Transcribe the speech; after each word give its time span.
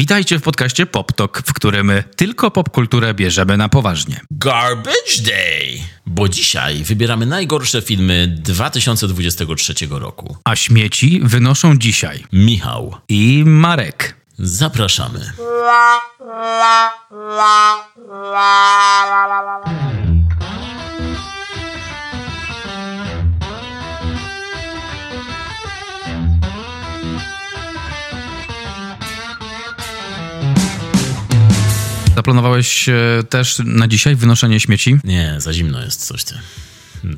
Witajcie 0.00 0.38
w 0.38 0.42
podcaście 0.42 0.86
PopTok, 0.86 1.42
w 1.46 1.52
którym 1.52 1.92
tylko 2.16 2.50
popkulturę 2.50 3.14
bierzemy 3.14 3.56
na 3.56 3.68
poważnie. 3.68 4.20
Garbage 4.30 5.22
Day! 5.24 5.80
Bo 6.06 6.28
dzisiaj 6.28 6.84
wybieramy 6.84 7.26
najgorsze 7.26 7.82
filmy 7.82 8.34
2023 8.38 9.74
roku. 9.90 10.36
A 10.44 10.56
śmieci 10.56 11.20
wynoszą 11.22 11.78
dzisiaj 11.78 12.24
Michał, 12.32 12.96
i 13.08 13.42
Marek. 13.46 14.16
zapraszamy. 14.38 15.32
Zaplanowałeś 32.20 32.88
e, 32.88 32.94
też 33.28 33.62
na 33.64 33.88
dzisiaj 33.88 34.16
wynoszenie 34.16 34.60
śmieci, 34.60 34.96
Nie, 35.04 35.34
za 35.38 35.52
zimno 35.52 35.82
jest 35.82 36.06
coś 36.06 36.24
ty. 36.24 36.34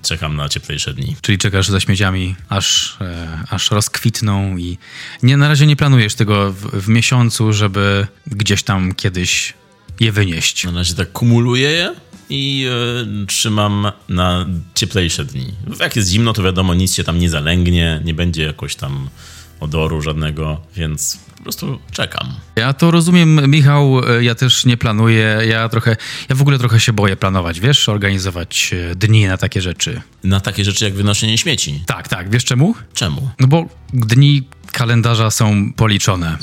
Czekam 0.03 0.37
na 0.37 0.49
cieplejsze 0.49 0.95
dni. 0.95 1.17
czyli 1.21 1.39
czekasz 1.39 1.69
za 1.69 1.81
śmieciami, 1.81 2.37
aż, 2.49 2.97
e, 3.01 3.39
aż 3.51 3.71
rozkwitną 3.71 4.57
i 4.57 4.79
nie, 5.23 5.37
na 5.37 5.49
razie 5.49 5.67
nie 5.67 5.77
planujesz 5.77 6.15
tego 6.15 6.53
w, 6.53 6.85
w 6.85 6.89
miesiącu, 6.89 7.53
żeby 7.53 8.07
gdzieś 8.27 8.63
tam 8.63 8.95
kiedyś 8.95 9.55
je 10.01 10.13
wynieść. 10.13 10.65
Na 10.65 10.73
razie 10.73 10.95
tak 10.95 11.13
kumuluję 11.13 11.71
je 11.71 11.95
i 12.31 12.67
e, 13.23 13.27
trzymam 13.27 13.93
na 14.09 14.47
cieplejsze 14.75 15.25
dni. 15.25 15.53
Jak 15.81 15.97
jest 15.97 16.09
zimno, 16.09 16.33
to 16.33 16.43
wiadomo, 16.43 16.75
nic 16.75 16.95
się 16.95 17.05
tam 17.05 17.19
nie 17.19 17.31
zalęgnie, 17.31 18.01
nie 18.05 18.15
będzie 18.15 18.43
jakoś 18.43 18.77
tam 18.77 19.09
odoru 19.63 20.03
żadnego, 20.03 20.61
więc 20.77 21.19
po 21.37 21.43
prostu 21.43 21.79
czekam. 21.93 22.27
Ja 22.57 22.73
to 22.73 22.91
rozumiem, 22.91 23.51
Michał, 23.51 24.01
ja 24.21 24.35
też 24.35 24.65
nie 24.65 24.77
planuję, 24.77 25.39
ja 25.49 25.69
trochę, 25.69 25.97
ja 26.29 26.37
w 26.37 26.41
ogóle 26.41 26.59
trochę 26.59 26.81
się 26.81 26.93
boję 26.93 27.17
planować, 27.17 27.61
wiesz, 27.61 27.89
organizować 27.89 28.75
e, 28.91 28.95
dni 28.95 29.27
na 29.27 29.37
takie 29.37 29.61
rzeczy. 29.61 30.01
Na 30.25 30.41
takie 30.41 30.65
rzeczy 30.65 30.85
jak 30.85 30.95
wynoszenie 30.95 31.39
śmieci. 31.39 31.83
Tak, 31.87 32.09
tak, 32.09 32.31
wiesz 32.31 32.45
czemu? 32.45 32.75
Czemu? 32.95 33.31
No 33.41 33.47
bo 33.47 33.67
dni 33.93 34.43
kalendarza 34.73 35.31
są 35.31 35.73
policzone. 35.73 36.39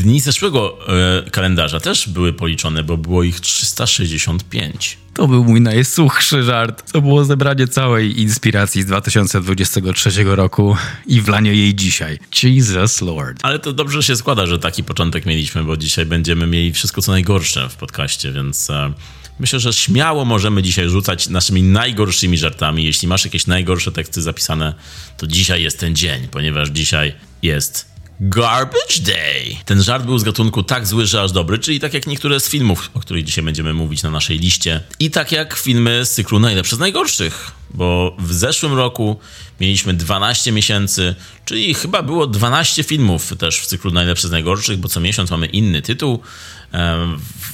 Dni 0.00 0.20
zeszłego 0.20 0.78
e, 1.26 1.30
kalendarza 1.30 1.80
też 1.80 2.08
były 2.08 2.32
policzone, 2.32 2.82
bo 2.82 2.96
było 2.96 3.22
ich 3.22 3.40
365. 3.40 4.98
To 5.14 5.28
był 5.28 5.44
mój 5.44 5.60
najsuchszy 5.60 6.42
żart. 6.42 6.92
To 6.92 7.00
było 7.00 7.24
zebranie 7.24 7.68
całej 7.68 8.20
inspiracji 8.20 8.82
z 8.82 8.86
2023 8.86 10.24
roku 10.24 10.76
i 11.06 11.20
wlanie 11.20 11.54
jej 11.54 11.74
dzisiaj. 11.74 12.18
Jesus 12.42 13.00
Lord. 13.00 13.38
Ale 13.42 13.58
to 13.58 13.72
dobrze 13.72 14.02
się 14.02 14.16
składa, 14.16 14.46
że 14.46 14.58
taki 14.58 14.84
początek 14.84 15.26
mieliśmy, 15.26 15.64
bo 15.64 15.76
dzisiaj 15.76 16.06
będziemy 16.06 16.46
mieli 16.46 16.72
wszystko 16.72 17.02
co 17.02 17.12
najgorsze 17.12 17.68
w 17.68 17.76
podcaście, 17.76 18.32
więc 18.32 18.70
e, 18.70 18.92
myślę, 19.40 19.60
że 19.60 19.72
śmiało 19.72 20.24
możemy 20.24 20.62
dzisiaj 20.62 20.88
rzucać 20.88 21.28
naszymi 21.28 21.62
najgorszymi 21.62 22.38
żartami. 22.38 22.84
Jeśli 22.84 23.08
masz 23.08 23.24
jakieś 23.24 23.46
najgorsze 23.46 23.92
teksty 23.92 24.22
zapisane, 24.22 24.74
to 25.16 25.26
dzisiaj 25.26 25.62
jest 25.62 25.80
ten 25.80 25.96
dzień, 25.96 26.28
ponieważ 26.28 26.68
dzisiaj 26.68 27.14
jest 27.42 27.89
Garbage 28.22 29.00
Day. 29.00 29.56
Ten 29.64 29.82
żart 29.82 30.04
był 30.04 30.18
z 30.18 30.22
gatunku 30.22 30.62
tak 30.62 30.86
zły, 30.86 31.06
że 31.06 31.22
aż 31.22 31.32
dobry, 31.32 31.58
czyli 31.58 31.80
tak 31.80 31.94
jak 31.94 32.06
niektóre 32.06 32.40
z 32.40 32.48
filmów, 32.48 32.90
o 32.94 33.00
których 33.00 33.24
dzisiaj 33.24 33.44
będziemy 33.44 33.74
mówić 33.74 34.02
na 34.02 34.10
naszej 34.10 34.38
liście. 34.38 34.80
I 34.98 35.10
tak 35.10 35.32
jak 35.32 35.56
filmy 35.56 36.04
z 36.04 36.10
cyklu 36.10 36.38
najlepsze 36.38 36.76
z 36.76 36.78
najgorszych, 36.78 37.50
bo 37.70 38.16
w 38.18 38.32
zeszłym 38.32 38.74
roku 38.74 39.18
mieliśmy 39.60 39.94
12 39.94 40.52
miesięcy, 40.52 41.14
czyli 41.44 41.74
chyba 41.74 42.02
było 42.02 42.26
12 42.26 42.82
filmów 42.82 43.36
też 43.38 43.60
w 43.60 43.66
cyklu 43.66 43.90
najlepsze 43.90 44.28
z 44.28 44.30
najgorszych, 44.30 44.78
bo 44.78 44.88
co 44.88 45.00
miesiąc 45.00 45.30
mamy 45.30 45.46
inny 45.46 45.82
tytuł 45.82 46.20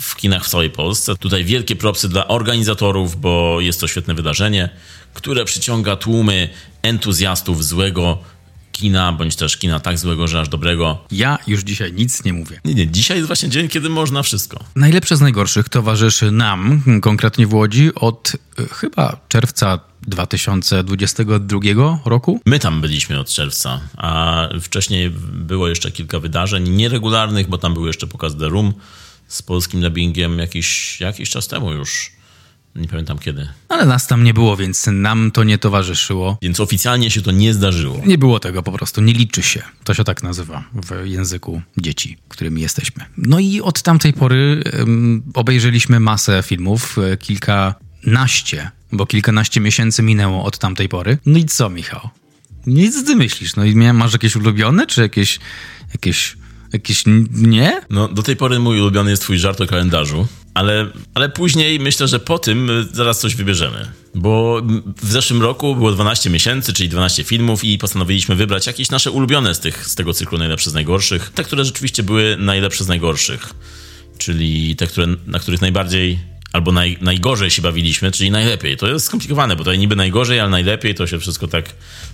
w 0.00 0.17
kinach 0.17 0.44
w 0.44 0.48
całej 0.48 0.70
Polsce. 0.70 1.17
Tutaj 1.17 1.44
wielkie 1.44 1.77
propsy 1.77 2.09
dla 2.09 2.28
organizatorów, 2.28 3.20
bo 3.20 3.61
jest 3.61 3.81
to 3.81 3.89
świetne 3.89 4.14
wydarzenie, 4.14 4.69
które 5.15 5.44
przyciąga 5.44 5.97
tłumy 5.97 6.49
entuzjastów 6.82 7.65
złego 7.65 8.19
kina, 8.76 9.12
bądź 9.12 9.37
też 9.37 9.56
kina 9.56 9.81
tak 9.81 9.98
złego, 9.98 10.28
że 10.28 10.41
aż 10.41 10.48
dobrego. 10.48 10.98
Ja 11.10 11.38
już 11.47 11.62
dzisiaj 11.62 11.92
nic 11.92 12.25
nie 12.25 12.32
mówię. 12.32 12.60
Nie, 12.64 12.75
nie, 12.75 12.88
dzisiaj 12.88 13.16
jest 13.16 13.26
właśnie 13.26 13.48
dzień, 13.48 13.69
kiedy 13.69 13.88
można 13.88 14.22
wszystko. 14.22 14.64
Najlepsze 14.76 15.16
z 15.16 15.20
najgorszych 15.20 15.69
towarzyszy 15.69 16.31
nam, 16.31 16.82
konkretnie 17.03 17.47
w 17.47 17.54
Łodzi, 17.54 17.94
od 17.94 18.32
y, 18.60 18.69
chyba 18.69 19.16
czerwca 19.28 19.81
2022 20.03 21.60
roku. 22.04 22.41
My 22.47 22.59
tam 22.59 22.81
byliśmy 22.81 23.20
od 23.20 23.31
czerwca, 23.31 23.81
a 23.97 24.42
wcześniej 24.60 25.10
było 25.32 25.69
jeszcze 25.69 25.93
kilka 25.93 26.20
wydarzeń 26.20 26.69
nieregularnych, 26.69 27.48
bo 27.48 27.58
tam 27.58 27.75
był 27.75 27.87
jeszcze 27.87 28.06
pokaz 28.06 28.37
The 28.37 28.48
Room 28.48 28.75
z 29.28 29.43
polskim 29.43 29.81
dubbingiem 29.81 30.38
jakiś, 30.38 31.00
jakiś 31.00 31.31
czas 31.31 31.48
temu 31.48 31.72
już. 31.72 32.16
Nie 32.76 32.88
pamiętam 32.88 33.19
kiedy. 33.19 33.48
Ale 33.69 33.87
nas 33.87 34.06
tam 34.06 34.25
nie 34.25 34.34
było, 34.34 34.56
więc 34.56 34.87
nam 34.92 35.31
to 35.31 35.44
nie 35.44 35.59
towarzyszyło. 35.59 36.38
Więc 36.42 36.60
oficjalnie 36.60 37.10
się 37.10 37.22
to 37.22 37.31
nie 37.31 37.54
zdarzyło. 37.54 38.03
Nie 38.06 38.19
było 38.19 38.41
tego 38.41 38.62
po 38.62 38.72
prostu, 38.72 39.00
nie 39.00 39.12
liczy 39.12 39.42
się. 39.42 39.62
To 39.84 39.94
się 39.94 40.04
tak 40.04 40.22
nazywa 40.22 40.64
w 40.75 41.06
języku 41.06 41.62
dzieci, 41.76 42.19
którymi 42.28 42.60
jesteśmy. 42.60 43.04
No 43.16 43.38
i 43.38 43.60
od 43.60 43.82
tamtej 43.82 44.12
pory 44.12 44.62
em, 44.64 45.22
obejrzeliśmy 45.34 46.00
masę 46.00 46.42
filmów, 46.42 46.98
e, 46.98 47.16
kilkanaście, 47.16 48.70
bo 48.93 49.06
kilkanaście 49.06 49.60
miesięcy 49.60 50.03
minęło 50.03 50.44
od 50.44 50.58
tamtej 50.58 50.88
pory. 50.88 51.19
No 51.26 51.38
i 51.38 51.44
co, 51.44 51.70
Michał? 51.70 52.10
Nic 52.66 53.04
ty 53.04 53.16
myślisz? 53.16 53.56
No 53.56 53.64
i 53.64 53.75
masz 53.75 54.12
jakieś 54.12 54.37
ulubione, 54.37 54.87
czy 54.87 55.00
jakieś, 55.00 55.38
jakieś, 55.93 56.37
jakieś 56.72 57.04
nie? 57.32 57.81
No, 57.91 58.08
do 58.08 58.22
tej 58.22 58.37
pory 58.37 58.58
mój 58.58 58.81
ulubiony 58.81 59.10
jest 59.10 59.22
twój 59.22 59.38
żart 59.38 59.60
o 59.60 59.66
kalendarzu, 59.66 60.26
ale, 60.56 60.87
ale 61.15 61.28
później 61.28 61.81
myślę, 61.81 62.09
że 62.09 62.19
po 62.19 62.39
tym 62.39 62.71
y, 62.71 62.84
zaraz 62.93 63.21
coś 63.21 63.34
wybierzemy. 63.34 63.93
Bo 64.15 64.62
w 65.03 65.12
zeszłym 65.12 65.43
roku 65.43 65.77
było 65.77 65.93
12 65.93 66.31
miesięcy, 66.31 66.72
czyli 66.72 66.89
12 66.89 67.25
filmów 67.25 67.65
i 67.65 67.78
postanowiliśmy 67.78 68.34
wybrać 68.34 68.67
jakieś 68.67 68.91
nasze 68.91 69.11
ulubione 69.11 69.55
z, 69.55 69.61
tych, 69.61 69.87
z 69.87 69.94
tego 69.94 70.15
cyklu 70.15 70.39
najlepsze 70.39 70.71
z 70.71 70.75
najgorszych. 70.75 71.31
Te, 71.34 71.44
które 71.44 71.65
rzeczywiście 71.65 72.03
były 72.03 72.37
najlepsze 72.39 72.84
z 72.84 72.89
najgorszych. 72.89 73.55
Czyli 74.19 74.77
te, 74.77 74.87
które, 74.87 75.06
na 75.27 75.39
których 75.39 75.61
najbardziej 75.61 76.19
albo 76.53 76.73
naj, 76.73 76.99
najgorzej 77.00 77.50
się 77.50 77.62
bawiliśmy, 77.62 78.11
czyli 78.11 78.31
najlepiej. 78.31 78.77
To 78.77 78.88
jest 78.88 79.06
skomplikowane, 79.06 79.56
bo 79.56 79.65
to 79.65 79.75
niby 79.75 79.97
najgorzej, 79.97 80.41
ale 80.41 80.50
najlepiej 80.50 80.94
to 80.94 81.06
się 81.06 81.19
wszystko 81.19 81.49
tak, 81.49 81.65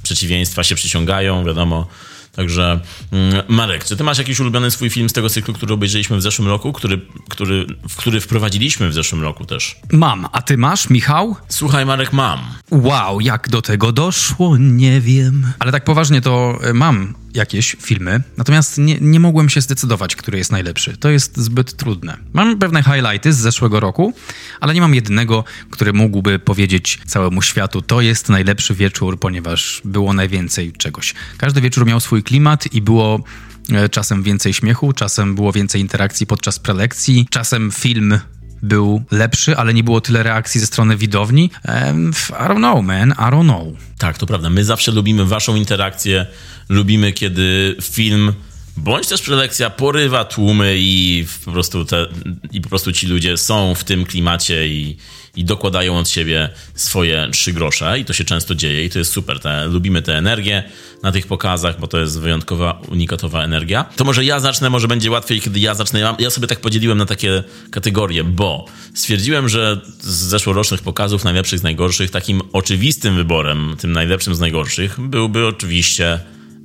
przeciwieństwa 0.03 0.65
się 0.65 0.75
przyciągają, 0.75 1.45
wiadomo. 1.45 1.89
Także 2.33 2.81
mm, 3.13 3.43
Marek, 3.49 3.85
czy 3.85 3.97
ty 3.97 4.05
masz 4.05 4.19
jakiś 4.19 4.41
ulubiony 4.41 4.71
swój 4.71 4.91
film 4.91 5.09
z 5.09 5.13
tego 5.13 5.29
cyklu, 5.29 5.55
który 5.55 5.75
obejrzeliśmy 5.75 6.17
w 6.17 6.23
zeszłym 6.23 6.49
roku, 6.49 6.73
który, 6.73 7.01
który, 7.29 7.67
w 7.89 7.97
który 7.97 8.21
wprowadziliśmy 8.21 8.89
w 8.89 8.95
zeszłym 8.95 9.23
roku 9.23 9.45
też? 9.45 9.77
Mam, 9.93 10.27
a 10.33 10.43
ty 10.43 10.59
masz, 10.59 10.91
Michał? 10.91 11.37
Słuchaj, 11.49 11.87
Marek, 11.87 12.13
mam. 12.13 12.41
Wow, 12.71 13.21
jak 13.21 13.49
do 13.49 13.63
tego 13.63 13.93
doszło, 13.93 14.57
nie 14.59 15.01
wiem. 15.01 15.53
Ale 15.59 15.73
tak 15.73 15.85
poważnie 15.85 16.21
to 16.21 16.59
e, 16.63 16.73
mam 16.75 17.15
jakieś 17.35 17.77
filmy, 17.81 18.23
natomiast 18.37 18.79
nie, 18.79 18.99
nie 19.01 19.21
mogłem 19.21 19.49
się 19.49 19.61
zdecydować, 19.61 20.17
który 20.17 20.39
jest 20.39 20.53
najlepszy. 20.53 20.97
To 20.97 21.11
jest 21.11 21.37
zbyt 21.37 21.77
trudne. 21.77 22.17
Mam 22.33 22.59
pewne 22.59 22.83
highlighty 22.83 23.33
z 23.33 23.37
zeszłego 23.37 23.81
roku, 23.81 24.13
ale 24.61 24.75
nie 24.75 24.81
mam 24.81 24.95
jednego, 24.95 25.45
który 25.71 25.93
mógłby 25.93 26.39
powiedzieć 26.39 26.99
całemu 27.07 27.43
światu, 27.43 27.83
to 27.83 28.01
jest 28.01 28.29
najlepszy 28.29 28.75
wieczór, 28.75 29.21
ponieważ 29.21 29.83
było 29.85 30.13
najwięcej 30.13 30.73
czegoś. 30.73 31.15
Każdy 31.39 31.61
wieczór 31.61 31.87
miał 31.87 32.01
swój 32.01 32.23
klimat 32.23 32.73
i 32.73 32.83
było 32.83 33.25
e, 33.73 33.89
czasem 33.89 34.23
więcej 34.23 34.55
śmiechu, 34.55 34.93
czasem 34.93 35.35
było 35.35 35.53
więcej 35.53 35.81
interakcji 35.81 36.27
podczas 36.27 36.59
prelekcji, 36.59 37.27
czasem 37.31 37.71
film 37.73 38.19
był 38.63 39.03
lepszy, 39.11 39.57
ale 39.57 39.75
nie 39.75 39.85
było 39.85 40.01
tyle 40.01 40.23
reakcji 40.23 40.61
ze 40.61 40.67
strony 40.67 40.97
widowni. 40.97 41.51
Em, 41.63 42.11
I 42.31 42.33
don't 42.33 42.57
know, 42.57 42.85
man, 42.85 43.11
I 43.11 43.15
don't 43.15 43.45
know. 43.45 43.67
Tak, 43.99 44.19
to 44.19 44.27
prawda. 44.27 44.51
My 44.51 44.65
zawsze 44.65 44.93
lubimy 44.93 45.25
waszą 45.25 45.57
interakcję, 45.57 46.27
lubimy 46.69 47.13
kiedy 47.13 47.77
film 47.83 48.33
bądź 48.77 49.09
też 49.09 49.23
prelekcja 49.23 49.71
porywa 49.71 50.25
tłumy 50.25 50.75
i 50.79 51.27
po 51.45 51.53
prostu, 51.53 51.85
te, 51.85 52.07
i 52.53 52.61
po 52.61 52.69
prostu 52.69 52.93
ci 52.93 53.07
ludzie 53.07 53.37
są 53.37 53.75
w 53.75 53.85
tym 53.85 54.05
klimacie 54.05 54.69
i, 54.69 54.97
i 55.37 55.45
dokładają 55.45 55.99
od 55.99 56.09
siebie 56.09 56.49
swoje 56.75 57.29
trzy 57.33 57.53
grosze 57.53 57.99
i 57.99 58.05
to 58.05 58.13
się 58.13 58.25
często 58.25 58.55
dzieje 58.55 58.85
i 58.85 58.91
to 58.91 58.99
jest 58.99 59.13
super. 59.13 59.41
Te, 59.41 59.67
lubimy 59.67 60.03
tę 60.03 60.19
energię 60.19 60.63
na 61.03 61.13
tych 61.13 61.27
pokazach, 61.27 61.81
bo 61.81 61.87
to 61.87 61.99
jest 61.99 62.21
wyjątkowa, 62.21 62.81
unikatowa 62.89 63.45
energia. 63.45 63.85
To 63.85 64.05
może 64.05 64.25
ja 64.25 64.41
zacznę, 64.41 64.71
może 64.71 64.89
będzie 64.89 65.11
łatwiej, 65.11 65.41
kiedy 65.41 65.61
ja 65.61 65.75
zacznę. 65.75 66.01
Ja, 66.01 66.17
ja 66.19 66.31
sobie 66.31 66.47
tak 66.47 66.61
podzieliłem 66.61 66.99
na 66.99 67.07
takie 67.07 67.45
kategorie, 67.71 68.25
bo 68.25 68.67
stwierdziłem, 68.95 69.49
że 69.49 69.81
z 70.01 70.07
zeszłorocznych 70.07 70.83
pokazów 70.83 71.25
najlepszych 71.25 71.59
z 71.59 71.63
najgorszych, 71.63 72.11
takim 72.11 72.41
oczywistym 72.53 73.17
wyborem, 73.17 73.77
tym 73.79 73.93
najlepszym 73.93 74.35
z 74.35 74.41
najgorszych, 74.41 75.01
byłby 75.01 75.47
oczywiście 75.47 76.21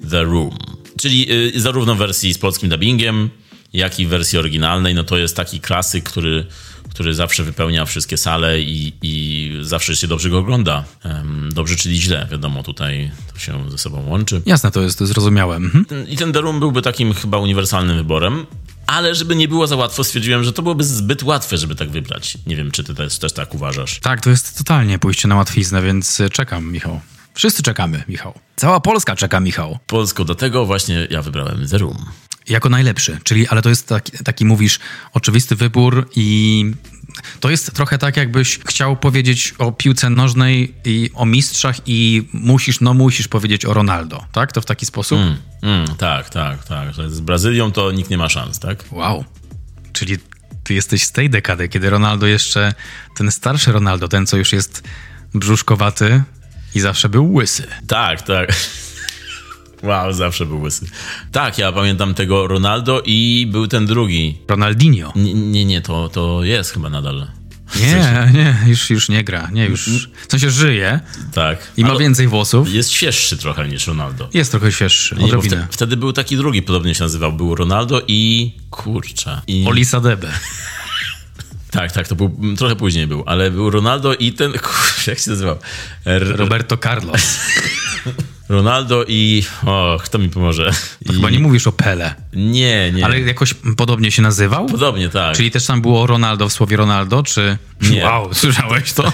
The 0.09 0.23
Room. 0.23 0.57
Czyli 0.99 1.31
y, 1.55 1.61
zarówno 1.61 1.95
w 1.95 1.97
wersji 1.97 2.33
z 2.33 2.37
polskim 2.37 2.69
dubbingiem, 2.69 3.29
jak 3.73 3.99
i 3.99 4.05
w 4.05 4.09
wersji 4.09 4.39
oryginalnej. 4.39 4.95
No 4.95 5.03
to 5.03 5.17
jest 5.17 5.35
taki 5.35 5.59
klasyk, 5.59 6.03
który, 6.03 6.45
który 6.97 7.13
zawsze 7.13 7.43
wypełnia 7.43 7.85
wszystkie 7.85 8.17
sale 8.17 8.61
i, 8.61 8.93
i 9.01 9.53
zawsze 9.61 9.95
się 9.95 10.07
dobrze 10.07 10.29
go 10.29 10.37
ogląda. 10.37 10.83
Dobrze, 11.49 11.75
czyli 11.75 12.01
źle, 12.01 12.27
wiadomo, 12.31 12.63
tutaj 12.63 13.11
to 13.33 13.39
się 13.39 13.71
ze 13.71 13.77
sobą 13.77 14.05
łączy. 14.07 14.41
Jasne, 14.45 14.71
to 14.71 14.81
jest 14.81 14.99
zrozumiałe. 14.99 15.55
Mhm. 15.55 16.07
I 16.07 16.17
ten 16.17 16.33
The 16.33 16.41
Room 16.41 16.59
byłby 16.59 16.81
takim 16.81 17.13
chyba 17.13 17.37
uniwersalnym 17.37 17.97
wyborem. 17.97 18.45
Ale 18.87 19.15
żeby 19.15 19.35
nie 19.35 19.47
było 19.47 19.67
za 19.67 19.75
łatwo, 19.75 20.03
stwierdziłem, 20.03 20.43
że 20.43 20.53
to 20.53 20.61
byłoby 20.61 20.83
zbyt 20.83 21.23
łatwe, 21.23 21.57
żeby 21.57 21.75
tak 21.75 21.89
wybrać. 21.89 22.37
Nie 22.47 22.55
wiem, 22.55 22.71
czy 22.71 22.83
ty 22.83 22.95
też, 22.95 23.17
też 23.19 23.33
tak 23.33 23.55
uważasz. 23.55 23.99
Tak, 23.99 24.21
to 24.21 24.29
jest 24.29 24.57
totalnie 24.57 24.99
pójście 24.99 25.27
na 25.27 25.35
łatwiznę, 25.35 25.81
więc 25.81 26.19
y, 26.19 26.29
czekam, 26.29 26.71
Michał. 26.71 26.99
Wszyscy 27.33 27.63
czekamy, 27.63 28.03
Michał. 28.07 28.33
Cała 28.55 28.79
Polska 28.79 29.15
czeka, 29.15 29.39
Michał. 29.39 29.79
Polsko, 29.87 30.25
dlatego 30.25 30.65
właśnie 30.65 31.07
ja 31.09 31.21
wybrałem 31.21 31.67
The 31.67 31.77
Room. 31.77 32.05
Jako 32.49 32.69
najlepszy, 32.69 33.19
czyli, 33.23 33.47
ale 33.47 33.61
to 33.61 33.69
jest 33.69 33.87
taki, 33.87 34.11
taki 34.23 34.45
mówisz, 34.45 34.79
oczywisty 35.13 35.55
wybór 35.55 36.09
i 36.15 36.65
to 37.39 37.49
jest 37.49 37.73
trochę 37.73 37.97
tak, 37.97 38.17
jakbyś 38.17 38.59
chciał 38.59 38.97
powiedzieć 38.97 39.53
o 39.57 39.71
piłce 39.71 40.09
nożnej 40.09 40.73
i 40.85 41.09
o 41.13 41.25
mistrzach 41.25 41.75
i 41.85 42.27
musisz, 42.33 42.81
no 42.81 42.93
musisz 42.93 43.27
powiedzieć 43.27 43.65
o 43.65 43.73
Ronaldo, 43.73 44.25
tak? 44.31 44.51
To 44.51 44.61
w 44.61 44.65
taki 44.65 44.85
sposób? 44.85 45.19
Mm, 45.19 45.37
mm, 45.61 45.95
tak, 45.95 46.29
tak, 46.29 46.63
tak. 46.63 46.93
Z 47.07 47.19
Brazylią 47.19 47.71
to 47.71 47.91
nikt 47.91 48.09
nie 48.09 48.17
ma 48.17 48.29
szans, 48.29 48.59
tak? 48.59 48.83
Wow. 48.91 49.25
Czyli 49.93 50.17
ty 50.63 50.73
jesteś 50.73 51.03
z 51.03 51.11
tej 51.11 51.29
dekady, 51.29 51.69
kiedy 51.69 51.89
Ronaldo 51.89 52.27
jeszcze, 52.27 52.73
ten 53.15 53.31
starszy 53.31 53.71
Ronaldo, 53.71 54.07
ten 54.07 54.27
co 54.27 54.37
już 54.37 54.53
jest 54.53 54.83
brzuszkowaty 55.33 56.23
i 56.75 56.79
zawsze 56.79 57.09
był 57.09 57.33
łysy. 57.33 57.67
Tak, 57.87 58.21
tak. 58.21 58.55
Wow, 59.83 60.13
zawsze 60.13 60.45
był 60.45 60.61
łysy. 60.61 60.85
Tak, 61.31 61.57
ja 61.57 61.71
pamiętam 61.71 62.13
tego 62.13 62.47
Ronaldo 62.47 63.01
i 63.05 63.47
był 63.51 63.67
ten 63.67 63.85
drugi. 63.85 64.37
Ronaldinho. 64.47 65.13
Nie, 65.15 65.33
nie, 65.33 65.65
nie 65.65 65.81
to, 65.81 66.09
to 66.09 66.43
jest 66.43 66.71
chyba 66.71 66.89
nadal. 66.89 67.27
Nie, 67.79 68.31
nie, 68.33 68.57
już, 68.67 68.89
już 68.89 69.09
nie 69.09 69.23
gra, 69.23 69.49
nie, 69.51 69.65
już, 69.65 70.09
w 70.27 70.31
sensie 70.31 70.49
żyje 70.49 70.99
Tak. 71.33 71.71
i 71.77 71.81
ma 71.83 71.89
Ale 71.89 71.99
więcej 71.99 72.27
włosów. 72.27 72.73
Jest 72.73 72.91
świeższy 72.91 73.37
trochę 73.37 73.67
niż 73.67 73.87
Ronaldo. 73.87 74.29
Jest 74.33 74.51
trochę 74.51 74.71
świeższy, 74.71 75.15
Nie, 75.15 75.27
wtedy, 75.41 75.67
wtedy 75.71 75.97
był 75.97 76.13
taki 76.13 76.37
drugi, 76.37 76.61
podobnie 76.61 76.95
się 76.95 77.03
nazywał. 77.03 77.33
Był 77.33 77.55
Ronaldo 77.55 78.01
i... 78.07 78.51
Kurczę. 78.69 79.41
I... 79.47 79.65
Olisa 79.67 79.99
Debe. 79.99 80.31
Tak, 81.71 81.91
tak, 81.91 82.07
to 82.07 82.15
był, 82.15 82.37
trochę 82.57 82.75
później 82.75 83.07
był, 83.07 83.23
ale 83.25 83.51
był 83.51 83.69
Ronaldo 83.69 84.13
i 84.13 84.33
ten... 84.33 84.51
Kurczę, 84.63 85.11
jak 85.11 85.19
się 85.19 85.31
nazywał? 85.31 85.57
R- 86.05 86.35
Roberto 86.37 86.77
Carlos. 86.77 87.39
Ronaldo 88.49 89.05
i... 89.07 89.43
O, 89.65 89.97
kto 90.03 90.19
mi 90.19 90.29
pomoże? 90.29 90.71
I... 91.01 91.13
Chyba 91.13 91.29
nie 91.29 91.39
mówisz 91.39 91.67
o 91.67 91.71
Pele, 91.71 92.15
Nie, 92.33 92.91
nie. 92.91 93.05
ale 93.05 93.19
jakoś 93.21 93.53
podobnie 93.53 94.11
się 94.11 94.21
nazywał? 94.21 94.65
Podobnie, 94.65 95.09
tak. 95.09 95.35
Czyli 95.35 95.51
też 95.51 95.65
tam 95.65 95.81
było 95.81 96.07
Ronaldo 96.07 96.49
w 96.49 96.53
słowie 96.53 96.77
Ronaldo, 96.77 97.23
czy... 97.23 97.57
Nie. 97.81 98.03
Wow, 98.05 98.33
słyszałeś 98.33 98.93
to? 98.93 99.11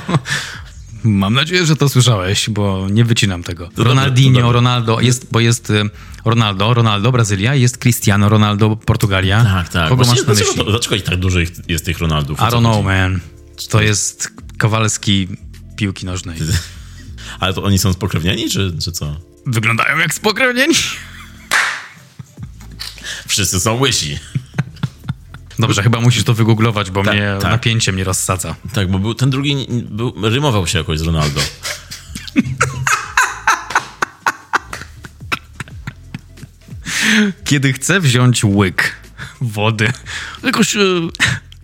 Mam 1.03 1.33
nadzieję, 1.33 1.65
że 1.65 1.75
to 1.75 1.89
słyszałeś, 1.89 2.49
bo 2.49 2.87
nie 2.91 3.05
wycinam 3.05 3.43
tego. 3.43 3.69
to 3.75 3.83
Ronaldinho, 3.83 4.39
dobrze. 4.39 4.53
Ronaldo, 4.53 5.01
jest, 5.01 5.27
bo 5.31 5.39
jest 5.39 5.69
y, 5.69 5.89
Ronaldo, 6.25 6.73
Ronaldo, 6.73 7.11
Brazylia, 7.11 7.55
jest 7.55 7.77
Cristiano 7.77 8.29
Ronaldo, 8.29 8.75
Portugalia. 8.75 9.43
Tak, 9.43 9.69
tak. 9.69 9.89
Kogo 9.89 10.03
Właściwie 10.03 10.27
masz 10.27 10.39
na 10.39 10.45
myśli? 10.45 10.63
to, 10.63 10.71
dlaczego 10.71 11.05
tak 11.05 11.15
dużo 11.19 11.39
jest 11.67 11.85
tych 11.85 11.99
Ronaldów? 11.99 12.39
I 12.39 12.41
don't 12.41 12.59
know, 12.59 12.85
man. 12.85 13.19
To 13.69 13.81
jest 13.81 14.29
Kowalski 14.57 15.27
piłki 15.75 16.05
nożnej. 16.05 16.37
Ale 17.39 17.53
to 17.53 17.63
oni 17.63 17.79
są 17.79 17.93
spokrewnieni, 17.93 18.49
czy, 18.49 18.73
czy 18.83 18.91
co? 18.91 19.15
Wyglądają 19.45 19.97
jak 19.97 20.13
spokrewnieni. 20.13 20.73
Wszyscy 23.27 23.59
są 23.59 23.79
łysi. 23.79 24.19
Dobrze, 25.59 25.83
chyba 25.83 26.01
musisz 26.01 26.23
to 26.23 26.33
wygooglować, 26.33 26.91
bo 26.91 27.03
Tak, 27.03 27.13
mnie 27.13 27.37
tak. 27.41 27.51
napięcie 27.51 27.91
mnie 27.91 28.03
rozsadza. 28.03 28.55
Tak, 28.73 28.91
bo 28.91 28.99
był, 28.99 29.15
ten 29.15 29.29
drugi 29.29 29.67
był, 29.69 30.13
rymował 30.29 30.67
się 30.67 30.77
jakoś 30.77 30.99
z 30.99 31.01
Ronaldo. 31.01 31.41
Kiedy 37.45 37.73
chcę 37.73 37.99
wziąć 37.99 38.43
łyk 38.43 38.95
wody, 39.41 39.93
jakoś... 40.43 40.75
e, 40.75 40.79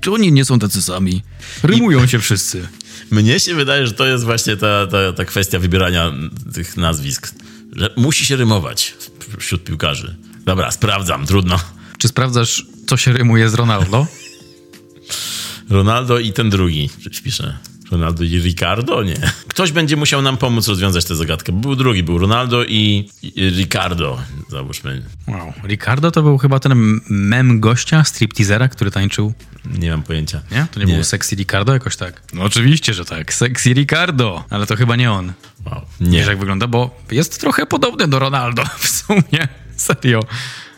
Czy 0.01 0.12
oni 0.12 0.31
nie 0.31 0.45
są 0.45 0.60
tacy 0.60 0.81
sami? 0.81 1.24
Rymują 1.63 2.07
się 2.07 2.19
wszyscy. 2.19 2.68
Mnie 3.12 3.40
się 3.40 3.56
wydaje, 3.56 3.88
że 3.88 3.94
to 3.94 4.06
jest 4.06 4.24
właśnie 4.24 4.57
ta, 4.57 4.88
ta, 4.88 5.13
ta 5.13 5.25
kwestia 5.25 5.60
wybierania 5.60 6.12
tych 6.54 6.78
nazwisk. 6.78 7.34
Że 7.75 7.90
musi 7.98 8.25
się 8.25 8.36
rymować 8.36 8.94
wśród 9.40 9.63
piłkarzy. 9.63 10.16
Dobra, 10.46 10.72
sprawdzam, 10.72 11.25
trudno. 11.25 11.60
Czy 11.98 12.07
sprawdzasz, 12.07 12.66
co 12.88 12.98
się 12.98 13.13
rymuje 13.13 13.50
z 13.50 13.54
Ronaldo? 13.54 14.07
Ronaldo 15.69 16.19
i 16.19 16.34
ten 16.34 16.50
drugi. 16.50 16.90
Wpiszę. 17.13 17.57
Ronaldo 17.91 18.24
i 18.24 18.39
Ricardo? 18.39 19.03
Nie. 19.03 19.31
Ktoś 19.47 19.71
będzie 19.71 19.95
musiał 19.95 20.21
nam 20.21 20.38
pomóc 20.38 20.68
rozwiązać 20.68 21.06
tę 21.06 21.15
zagadkę. 21.15 21.51
Był 21.51 21.75
drugi, 21.75 22.03
był 22.03 22.18
Ronaldo 22.18 22.63
i, 22.65 23.09
i 23.24 23.50
Ricardo. 23.50 24.19
Załóżmy. 24.50 25.03
Wow. 25.27 25.53
Ricardo 25.63 26.12
to 26.12 26.21
był 26.24 26.38
chyba 26.38 26.59
ten 26.59 27.00
mem 27.09 27.59
gościa, 27.59 28.03
stripteasera, 28.03 28.68
który 28.68 28.91
tańczył. 28.91 29.33
Nie 29.80 29.91
mam 29.91 30.03
pojęcia. 30.03 30.41
Nie? 30.51 30.68
To 30.71 30.80
nie, 30.80 30.86
Nie. 30.86 30.94
był 30.94 31.03
Sexy 31.03 31.36
Ricardo 31.36 31.74
jakoś 31.74 31.95
tak? 31.95 32.21
No 32.33 32.44
oczywiście, 32.44 32.94
że 32.94 33.06
tak. 33.06 33.33
Sexy 33.33 33.74
Ricardo. 33.74 34.44
Ale 34.50 34.65
to 34.65 34.75
chyba 34.75 34.95
nie 34.95 35.12
on. 35.12 35.33
Wow. 35.65 35.81
Wiesz 36.00 36.09
Nie. 36.09 36.19
jak 36.19 36.39
wygląda? 36.39 36.68
Bo 36.68 36.97
jest 37.12 37.39
trochę 37.42 37.65
podobny 37.65 38.07
do 38.07 38.19
Ronaldo 38.19 38.63
w 38.80 38.88
sumie. 38.88 39.47
Serio. 39.75 40.19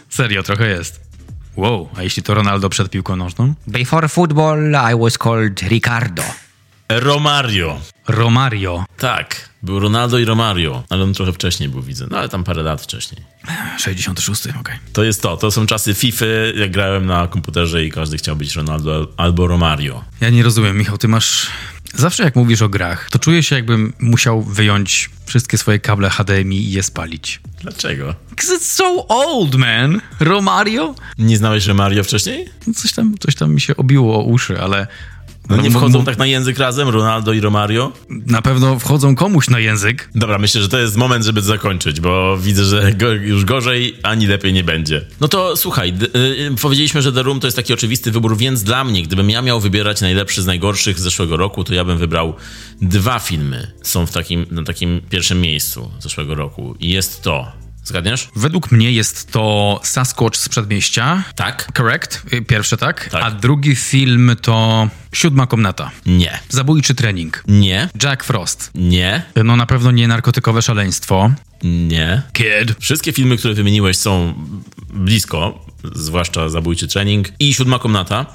Serio, 0.09 0.43
trochę 0.43 0.67
jest. 0.69 1.01
Wow, 1.55 1.89
a 1.97 2.03
jeśli 2.03 2.23
to 2.23 2.33
Ronaldo 2.33 2.69
przed 2.69 2.89
piłką 2.89 3.15
nożną? 3.15 3.53
Before 3.67 4.09
football, 4.09 4.71
I 4.93 4.99
was 5.03 5.17
called 5.17 5.61
Ricardo. 5.61 6.23
Romario. 6.99 7.81
Romario. 8.07 8.85
Tak, 8.97 9.49
był 9.63 9.79
Ronaldo 9.79 10.19
i 10.19 10.25
Romario, 10.25 10.83
ale 10.89 11.03
on 11.03 11.13
trochę 11.13 11.33
wcześniej 11.33 11.69
był, 11.69 11.81
widzę. 11.81 12.07
No 12.11 12.17
ale 12.17 12.29
tam 12.29 12.43
parę 12.43 12.63
lat 12.63 12.81
wcześniej. 12.81 13.21
66, 13.77 14.47
okej. 14.59 14.75
To 14.93 15.03
jest 15.03 15.21
to, 15.21 15.37
to 15.37 15.51
są 15.51 15.65
czasy 15.65 15.93
FIFA, 15.93 16.25
jak 16.55 16.71
grałem 16.71 17.05
na 17.05 17.27
komputerze 17.27 17.85
i 17.85 17.91
każdy 17.91 18.17
chciał 18.17 18.35
być 18.35 18.55
Ronaldo 18.55 19.07
albo 19.17 19.47
Romario. 19.47 20.03
Ja 20.21 20.29
nie 20.29 20.43
rozumiem, 20.43 20.77
Michał, 20.77 20.97
ty 20.97 21.07
masz... 21.07 21.47
Zawsze 21.93 22.23
jak 22.23 22.35
mówisz 22.35 22.61
o 22.61 22.69
grach, 22.69 23.09
to 23.09 23.19
czuję 23.19 23.43
się 23.43 23.55
jakbym 23.55 23.93
musiał 23.99 24.41
wyjąć 24.41 25.09
wszystkie 25.25 25.57
swoje 25.57 25.79
kable 25.79 26.09
HDMI 26.09 26.57
i 26.57 26.71
je 26.71 26.83
spalić. 26.83 27.41
Dlaczego? 27.61 28.15
Because 28.29 28.57
it's 28.57 28.75
so 28.75 29.07
old, 29.07 29.55
man. 29.55 30.01
Romario? 30.19 30.95
Nie 31.17 31.37
znałeś 31.37 31.65
Romario 31.65 32.03
wcześniej? 32.03 32.49
Coś 32.75 32.93
tam, 32.93 33.15
coś 33.19 33.35
tam 33.35 33.53
mi 33.53 33.61
się 33.61 33.75
obiło 33.77 34.19
o 34.19 34.23
uszy, 34.23 34.61
ale... 34.61 34.87
No 35.51 35.57
nie 35.63 35.71
wchodzą 35.71 36.05
tak 36.05 36.17
na 36.17 36.25
język 36.25 36.57
razem, 36.57 36.89
Ronaldo 36.89 37.33
i 37.33 37.39
Romario? 37.41 37.91
Na 38.09 38.41
pewno 38.41 38.79
wchodzą 38.79 39.15
komuś 39.15 39.49
na 39.49 39.59
język. 39.59 40.09
Dobra, 40.15 40.37
myślę, 40.37 40.61
że 40.61 40.69
to 40.69 40.79
jest 40.79 40.95
moment, 40.97 41.25
żeby 41.25 41.41
zakończyć, 41.41 41.99
bo 41.99 42.37
widzę, 42.37 42.63
że 42.63 42.93
go, 42.93 43.11
już 43.11 43.45
gorzej 43.45 43.95
ani 44.03 44.27
lepiej 44.27 44.53
nie 44.53 44.63
będzie. 44.63 45.05
No 45.21 45.27
to 45.27 45.57
słuchaj, 45.57 45.93
d- 45.93 46.05
y, 46.15 46.55
powiedzieliśmy, 46.61 47.01
że 47.01 47.11
The 47.13 47.23
Room 47.23 47.39
to 47.39 47.47
jest 47.47 47.57
taki 47.57 47.73
oczywisty 47.73 48.11
wybór, 48.11 48.37
więc 48.37 48.63
dla 48.63 48.83
mnie, 48.83 49.03
gdybym 49.03 49.29
ja 49.29 49.41
miał 49.41 49.59
wybierać 49.59 50.01
najlepszy 50.01 50.41
z 50.41 50.45
najgorszych 50.45 50.99
z 50.99 51.03
zeszłego 51.03 51.37
roku, 51.37 51.63
to 51.63 51.73
ja 51.73 51.85
bym 51.85 51.97
wybrał 51.97 52.33
dwa 52.81 53.19
filmy. 53.19 53.71
Są 53.83 54.05
w 54.05 54.11
takim, 54.11 54.45
na 54.51 54.63
takim 54.63 55.01
pierwszym 55.09 55.41
miejscu 55.41 55.91
zeszłego 55.99 56.35
roku. 56.35 56.75
I 56.79 56.89
jest 56.89 57.21
to. 57.21 57.51
Zgadniesz? 57.83 58.29
Według 58.35 58.71
mnie 58.71 58.91
jest 58.91 59.31
to 59.31 59.79
Sasquatch 59.83 60.37
z 60.37 60.49
Przedmieścia. 60.49 61.23
Tak? 61.35 61.71
Correct? 61.77 62.21
Y, 62.33 62.41
Pierwszy, 62.41 62.77
tak? 62.77 63.09
Tak. 63.09 63.23
A 63.23 63.31
drugi 63.31 63.75
film 63.75 64.35
to 64.41 64.87
Siódma 65.11 65.47
Komnata. 65.47 65.91
Nie. 66.05 66.39
Zabójczy 66.49 66.95
trening. 66.95 67.43
Nie. 67.47 67.89
Jack 68.03 68.23
Frost. 68.23 68.71
Nie. 68.75 69.23
No 69.43 69.55
na 69.55 69.65
pewno 69.65 69.91
nie 69.91 70.07
narkotykowe 70.07 70.61
szaleństwo. 70.61 71.31
Nie. 71.63 72.21
Kid. 72.33 72.75
Wszystkie 72.79 73.11
filmy, 73.13 73.37
które 73.37 73.53
wymieniłeś 73.53 73.97
są 73.97 74.33
blisko, 74.93 75.65
zwłaszcza 75.95 76.49
Zabójczy 76.49 76.87
Trening 76.87 77.27
i 77.39 77.53
Siódma 77.53 77.79
Komnata, 77.79 78.25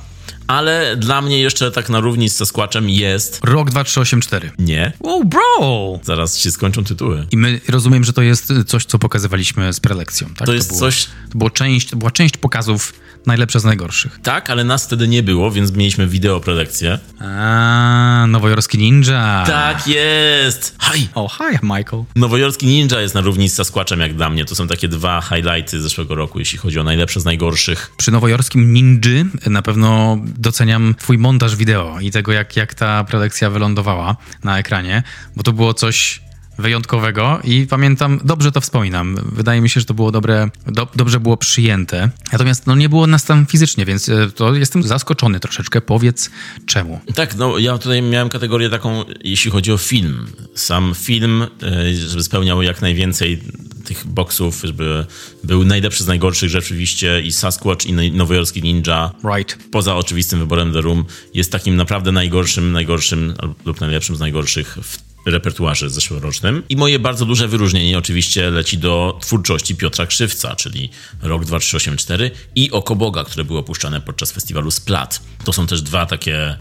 ale 0.46 0.96
dla 0.96 1.22
mnie 1.22 1.38
jeszcze 1.38 1.70
tak 1.70 1.88
na 1.88 2.00
równi 2.00 2.28
z 2.28 2.36
Sasquatchem 2.36 2.90
jest... 2.90 3.40
Rok 3.44 3.70
2384. 3.70 4.50
Nie. 4.58 4.92
Wow, 5.00 5.24
bro! 5.24 6.00
Zaraz 6.02 6.38
się 6.38 6.50
skończą 6.50 6.84
tytuły. 6.84 7.26
I 7.30 7.36
my 7.36 7.60
rozumiem, 7.68 8.04
że 8.04 8.12
to 8.12 8.22
jest 8.22 8.52
coś, 8.66 8.84
co 8.84 8.98
pokazywaliśmy 8.98 9.72
z 9.72 9.80
prelekcją, 9.80 10.26
tak? 10.34 10.46
To 10.46 10.54
jest 10.54 10.68
było, 10.68 10.80
coś- 10.80 11.06
To, 11.32 11.38
było 11.38 11.50
część, 11.50 11.88
to 11.88 11.96
była 11.96 12.10
część 12.10 12.36
pokazów 12.36 12.92
najlepsze 13.26 13.60
z 13.60 13.64
najgorszych. 13.64 14.18
Tak, 14.22 14.50
ale 14.50 14.64
nas 14.64 14.86
wtedy 14.86 15.08
nie 15.08 15.22
było, 15.22 15.50
więc 15.50 15.72
mieliśmy 15.72 16.06
wideo 16.06 16.40
prelekcję. 16.40 16.98
A, 17.20 18.24
nowojorski 18.28 18.78
ninja. 18.78 19.44
Tak 19.46 19.86
jest! 19.86 20.76
Haj! 20.78 21.08
O, 21.14 21.28
hi, 21.28 21.58
Michael. 21.62 22.04
Nowojorski 22.16 22.66
Ninja 22.66 23.00
jest 23.00 23.14
na 23.14 23.20
równi 23.20 23.48
z 23.48 23.54
Sasquatchem 23.54 24.00
jak 24.00 24.14
dla 24.14 24.30
mnie. 24.30 24.44
To 24.44 24.54
są 24.54 24.68
takie 24.68 24.88
dwa 24.88 25.20
highlighty 25.20 25.82
zeszłego 25.82 26.14
roku, 26.14 26.38
jeśli 26.38 26.58
chodzi 26.58 26.78
o 26.80 26.84
najlepsze 26.84 27.20
z 27.20 27.24
najgorszych. 27.24 27.92
Przy 27.96 28.10
nowojorskim 28.12 28.72
ninży 28.72 29.24
na 29.46 29.62
pewno 29.62 30.18
doceniam 30.22 30.94
twój 30.98 31.18
montaż 31.18 31.56
wideo 31.56 32.00
i 32.00 32.10
tego, 32.10 32.32
jak, 32.32 32.56
jak 32.56 32.74
ta 32.74 33.04
prelekcja 33.04 33.50
wylądowała 33.50 34.16
na 34.44 34.58
ekranie, 34.58 35.02
bo 35.36 35.42
to 35.42 35.52
było 35.52 35.74
coś 35.74 36.25
wyjątkowego 36.58 37.40
i 37.44 37.66
pamiętam, 37.66 38.20
dobrze 38.24 38.52
to 38.52 38.60
wspominam. 38.60 39.16
Wydaje 39.32 39.60
mi 39.60 39.68
się, 39.68 39.80
że 39.80 39.86
to 39.86 39.94
było 39.94 40.12
dobre, 40.12 40.50
do, 40.66 40.88
dobrze 40.96 41.20
było 41.20 41.36
przyjęte. 41.36 42.10
Natomiast 42.32 42.66
no, 42.66 42.74
nie 42.74 42.88
było 42.88 43.06
nas 43.06 43.24
tam 43.24 43.46
fizycznie, 43.46 43.84
więc 43.84 44.08
e, 44.08 44.30
to 44.34 44.54
jestem 44.54 44.82
zaskoczony 44.82 45.40
troszeczkę. 45.40 45.80
Powiedz 45.80 46.30
czemu. 46.66 47.00
Tak, 47.14 47.36
no 47.36 47.58
ja 47.58 47.78
tutaj 47.78 48.02
miałem 48.02 48.28
kategorię 48.28 48.70
taką, 48.70 49.04
jeśli 49.24 49.50
chodzi 49.50 49.72
o 49.72 49.78
film. 49.78 50.26
Sam 50.54 50.92
film, 50.96 51.42
e, 51.42 51.94
żeby 51.94 52.22
spełniał 52.22 52.62
jak 52.62 52.82
najwięcej 52.82 53.40
tych 53.84 54.06
boksów, 54.06 54.60
żeby 54.64 55.06
był 55.44 55.64
najlepszy 55.64 56.04
z 56.04 56.06
najgorszych 56.06 56.50
rzeczywiście 56.50 57.20
i 57.20 57.32
Sasquatch 57.32 57.86
i 57.86 58.12
nowojorski 58.12 58.62
Ninja. 58.62 59.12
Right. 59.36 59.58
Poza 59.70 59.96
oczywistym 59.96 60.38
wyborem 60.38 60.72
The 60.72 60.80
Room 60.80 61.04
jest 61.34 61.52
takim 61.52 61.76
naprawdę 61.76 62.12
najgorszym, 62.12 62.72
najgorszym 62.72 63.34
lub 63.64 63.80
najlepszym 63.80 64.16
z 64.16 64.20
najgorszych 64.20 64.78
w 64.82 65.05
repertuarze 65.26 65.90
zeszłorocznym. 65.90 66.62
I 66.68 66.76
moje 66.76 66.98
bardzo 66.98 67.26
duże 67.26 67.48
wyróżnienie 67.48 67.98
oczywiście 67.98 68.50
leci 68.50 68.78
do 68.78 69.18
twórczości 69.22 69.74
Piotra 69.76 70.06
Krzywca, 70.06 70.56
czyli 70.56 70.90
Rok 71.22 71.44
2384 71.44 72.30
i 72.54 72.70
Oko 72.70 72.96
Boga, 72.96 73.24
które 73.24 73.44
było 73.44 73.60
opuszczane 73.60 74.00
podczas 74.00 74.32
festiwalu 74.32 74.70
Splat. 74.70 75.20
To 75.44 75.52
są 75.52 75.66
też 75.66 75.82
dwa 75.82 76.06
takie 76.06 76.56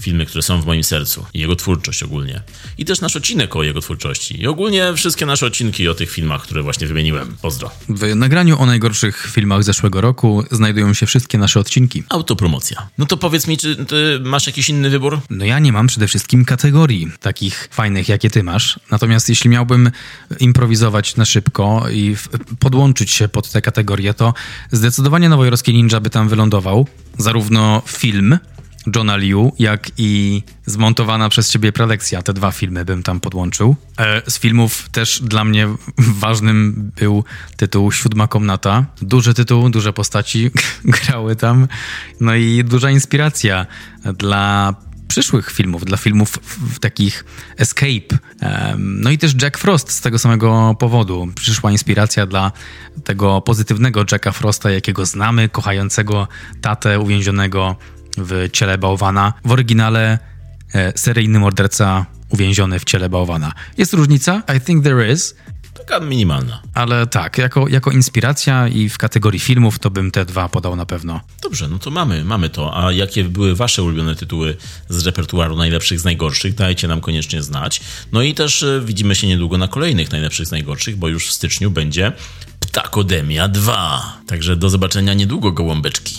filmy, 0.00 0.26
które 0.26 0.42
są 0.42 0.62
w 0.62 0.66
moim 0.66 0.84
sercu 0.84 1.26
i 1.34 1.40
jego 1.40 1.56
twórczość 1.56 2.02
ogólnie. 2.02 2.40
I 2.78 2.84
też 2.84 3.00
nasz 3.00 3.16
odcinek 3.16 3.56
o 3.56 3.62
jego 3.62 3.80
twórczości. 3.80 4.40
I 4.40 4.46
ogólnie 4.46 4.92
wszystkie 4.96 5.26
nasze 5.26 5.46
odcinki 5.46 5.88
o 5.88 5.94
tych 5.94 6.10
filmach, 6.10 6.42
które 6.42 6.62
właśnie 6.62 6.86
wymieniłem. 6.86 7.36
Pozdro. 7.42 7.70
W 7.88 8.14
nagraniu 8.14 8.60
o 8.60 8.66
najgorszych 8.66 9.28
filmach 9.32 9.64
zeszłego 9.64 10.00
roku 10.00 10.44
znajdują 10.50 10.94
się 10.94 11.06
wszystkie 11.06 11.38
nasze 11.38 11.60
odcinki. 11.60 12.02
Autopromocja. 12.08 12.88
No 12.98 13.06
to 13.06 13.16
powiedz 13.16 13.46
mi, 13.46 13.58
czy 13.58 13.76
ty 13.76 14.20
masz 14.20 14.46
jakiś 14.46 14.68
inny 14.68 14.90
wybór? 14.90 15.20
No 15.30 15.44
ja 15.44 15.58
nie 15.58 15.72
mam 15.72 15.86
przede 15.86 16.08
wszystkim 16.08 16.44
kategorii 16.44 17.10
takich 17.20 17.68
fajnych, 17.72 18.08
jakie 18.08 18.30
ty 18.30 18.42
masz. 18.42 18.80
Natomiast 18.90 19.28
jeśli 19.28 19.50
miałbym 19.50 19.90
improwizować 20.40 21.16
na 21.16 21.24
szybko 21.24 21.84
i 21.92 22.16
podłączyć 22.58 23.10
się 23.10 23.28
pod 23.28 23.50
te 23.50 23.62
kategorie, 23.62 24.14
to 24.14 24.34
zdecydowanie 24.72 25.28
Nowojorskie 25.28 25.72
Ninja 25.72 26.00
by 26.00 26.10
tam 26.10 26.28
wylądował. 26.28 26.86
Zarówno 27.18 27.82
film, 27.86 28.38
Johna 28.96 29.16
Liu, 29.16 29.52
jak 29.58 29.90
i 29.96 30.42
zmontowana 30.66 31.28
przez 31.28 31.50
ciebie 31.50 31.72
prelekcja. 31.72 32.22
Te 32.22 32.32
dwa 32.32 32.50
filmy 32.50 32.84
bym 32.84 33.02
tam 33.02 33.20
podłączył. 33.20 33.76
E, 33.98 34.30
z 34.30 34.38
filmów 34.38 34.88
też 34.88 35.22
dla 35.22 35.44
mnie 35.44 35.68
ważnym 35.98 36.90
był 36.96 37.24
tytuł 37.56 37.92
Siódma 37.92 38.28
Komnata. 38.28 38.86
Duży 39.02 39.34
tytuł, 39.34 39.70
duże 39.70 39.92
postaci 39.92 40.50
grały 40.84 41.36
tam. 41.36 41.68
No 42.20 42.34
i 42.34 42.64
duża 42.64 42.90
inspiracja 42.90 43.66
dla 44.18 44.74
przyszłych 45.08 45.50
filmów, 45.50 45.84
dla 45.84 45.96
filmów 45.96 46.38
takich 46.80 47.24
escape. 47.58 48.18
No 48.78 49.10
i 49.10 49.18
też 49.18 49.34
Jack 49.42 49.58
Frost 49.58 49.90
z 49.90 50.00
tego 50.00 50.18
samego 50.18 50.76
powodu. 50.78 51.28
Przyszła 51.34 51.70
inspiracja 51.70 52.26
dla 52.26 52.52
tego 53.04 53.40
pozytywnego 53.40 54.04
Jacka 54.12 54.32
Frosta, 54.32 54.70
jakiego 54.70 55.06
znamy, 55.06 55.48
kochającego 55.48 56.28
tatę 56.60 57.00
uwięzionego 57.00 57.76
w 58.18 58.48
ciele 58.52 58.78
bałwana. 58.78 59.32
W 59.44 59.52
oryginale 59.52 60.18
e, 60.74 60.98
seryjny 60.98 61.38
morderca 61.38 62.06
uwięziony 62.28 62.78
w 62.78 62.84
ciele 62.84 63.08
bałwana. 63.08 63.52
Jest 63.78 63.92
różnica? 63.92 64.42
I 64.56 64.60
think 64.60 64.84
there 64.84 65.12
is. 65.12 65.34
Taka 65.74 66.00
minimalna. 66.00 66.62
Ale 66.74 67.06
tak, 67.06 67.38
jako, 67.38 67.68
jako 67.68 67.90
inspiracja 67.90 68.68
i 68.68 68.88
w 68.88 68.98
kategorii 68.98 69.40
filmów 69.40 69.78
to 69.78 69.90
bym 69.90 70.10
te 70.10 70.24
dwa 70.24 70.48
podał 70.48 70.76
na 70.76 70.86
pewno. 70.86 71.20
Dobrze, 71.42 71.68
no 71.68 71.78
to 71.78 71.90
mamy, 71.90 72.24
mamy 72.24 72.48
to. 72.50 72.84
A 72.84 72.92
jakie 72.92 73.24
były 73.24 73.54
wasze 73.54 73.82
ulubione 73.82 74.16
tytuły 74.16 74.56
z 74.88 75.06
repertuaru 75.06 75.56
najlepszych 75.56 76.00
z 76.00 76.04
najgorszych? 76.04 76.54
Dajcie 76.54 76.88
nam 76.88 77.00
koniecznie 77.00 77.42
znać. 77.42 77.80
No 78.12 78.22
i 78.22 78.34
też 78.34 78.62
e, 78.62 78.80
widzimy 78.84 79.14
się 79.14 79.26
niedługo 79.26 79.58
na 79.58 79.68
kolejnych 79.68 80.12
najlepszych 80.12 80.46
z 80.46 80.50
najgorszych, 80.50 80.96
bo 80.96 81.08
już 81.08 81.28
w 81.28 81.32
styczniu 81.32 81.70
będzie 81.70 82.12
Ptakodemia 82.60 83.48
2. 83.48 84.18
Także 84.26 84.56
do 84.56 84.70
zobaczenia 84.70 85.14
niedługo, 85.14 85.52
gołąbeczki. 85.52 86.16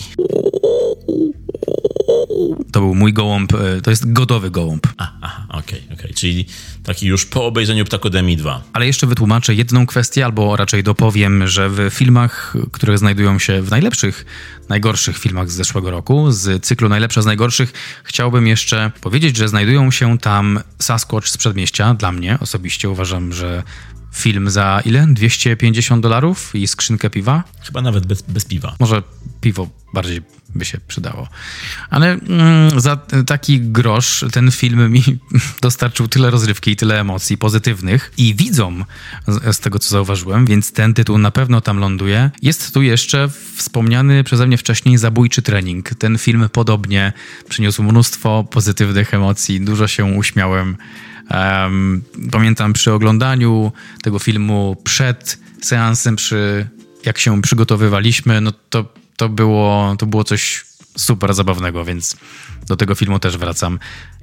To 2.72 2.80
był 2.80 2.94
mój 2.94 3.12
gołąb, 3.12 3.52
e, 3.54 3.80
to 3.80 3.90
jest 3.90 4.12
godowy 4.12 4.50
gołąb. 4.50 4.86
Aha, 4.96 5.46
okej, 5.48 5.60
okay, 5.60 5.78
okej. 5.84 5.96
Okay. 5.98 6.14
Czyli 6.14 6.46
taki 6.84 7.06
już 7.06 7.26
po 7.26 7.46
obejrzeniu 7.46 7.84
Ptakodemii 7.84 8.36
2. 8.36 8.62
Ale 8.72 8.86
jeszcze 8.86 9.06
wytłumaczę 9.06 9.54
jedną 9.54 9.86
kwestię, 9.86 10.24
albo 10.24 10.56
raczej 10.56 10.82
dopowiem, 10.82 11.48
że 11.48 11.70
w 11.70 11.88
filmach, 11.90 12.54
które 12.72 12.98
znajdują 12.98 13.38
się 13.38 13.62
w 13.62 13.70
najlepszych, 13.70 14.26
najgorszych 14.68 15.18
filmach 15.18 15.50
z 15.50 15.54
zeszłego 15.54 15.90
roku, 15.90 16.32
z 16.32 16.64
cyklu 16.64 16.88
Najlepsze 16.88 17.22
z 17.22 17.26
najgorszych, 17.26 17.72
chciałbym 18.04 18.46
jeszcze 18.46 18.90
powiedzieć, 19.00 19.36
że 19.36 19.48
znajdują 19.48 19.90
się 19.90 20.18
tam 20.18 20.60
Sasquatch 20.78 21.28
z 21.28 21.36
Przedmieścia. 21.36 21.94
Dla 21.94 22.12
mnie 22.12 22.38
osobiście 22.40 22.90
uważam, 22.90 23.32
że 23.32 23.62
film 24.16 24.50
za 24.50 24.82
ile? 24.84 25.06
250 25.06 26.02
dolarów 26.02 26.54
i 26.54 26.66
skrzynkę 26.66 27.10
piwa? 27.10 27.44
Chyba 27.60 27.82
nawet 27.82 28.06
bez, 28.06 28.22
bez 28.22 28.44
piwa. 28.44 28.76
Może 28.80 29.02
piwo 29.40 29.68
bardziej 29.94 30.22
by 30.54 30.64
się 30.64 30.78
przydało. 30.88 31.28
Ale 31.90 32.12
mm, 32.12 32.80
za 32.80 32.96
taki 33.26 33.60
grosz 33.60 34.24
ten 34.32 34.50
film 34.50 34.92
mi 34.92 35.02
dostarczył 35.62 36.08
tyle 36.08 36.30
rozrywki 36.30 36.70
i 36.70 36.76
tyle 36.76 37.00
emocji 37.00 37.38
pozytywnych 37.38 38.12
i 38.18 38.34
widzom 38.34 38.84
z, 39.28 39.56
z, 39.56 39.60
tego, 39.60 39.78
co 39.78 39.90
zauważyłem, 39.90 40.46
więc 40.46 40.72
ten 40.72 40.94
tytuł 40.94 41.18
na 41.18 41.30
pewno 41.30 41.60
tam 41.60 41.78
ląduje. 41.78 42.30
Jest 42.42 42.74
tu 42.74 42.82
jeszcze 42.82 43.28
wspomniany 43.54 44.24
przeze 44.24 44.46
mnie 44.46 44.58
wcześniej 44.58 44.98
Zabójczy 44.98 45.42
Trening. 45.42 45.90
Ten 45.94 46.18
film 46.18 46.48
podobnie 46.52 47.12
przyniósł 47.48 47.82
mnóstwo 47.82 48.44
pozytywnych 48.44 49.14
emocji, 49.14 49.60
dużo 49.60 49.88
się 49.88 50.04
uśmiałem. 50.04 50.76
Um, 51.30 52.02
pamiętam 52.30 52.72
przy 52.72 52.92
oglądaniu 52.92 53.72
tego 54.02 54.18
filmu 54.18 54.76
przed 54.84 55.38
seansem, 55.62 56.16
przy 56.16 56.68
jak 57.04 57.18
się 57.18 57.42
przygotowywaliśmy, 57.42 58.40
no 58.40 58.52
to 58.70 58.84
to 59.16 59.28
było, 59.28 59.96
to 59.98 60.06
było 60.06 60.24
coś 60.24 60.64
super 60.96 61.34
zabawnego, 61.34 61.84
więc 61.84 62.16
do 62.66 62.76
tego 62.76 62.94
filmu 62.94 63.18
też 63.18 63.36
wracam 63.36 63.78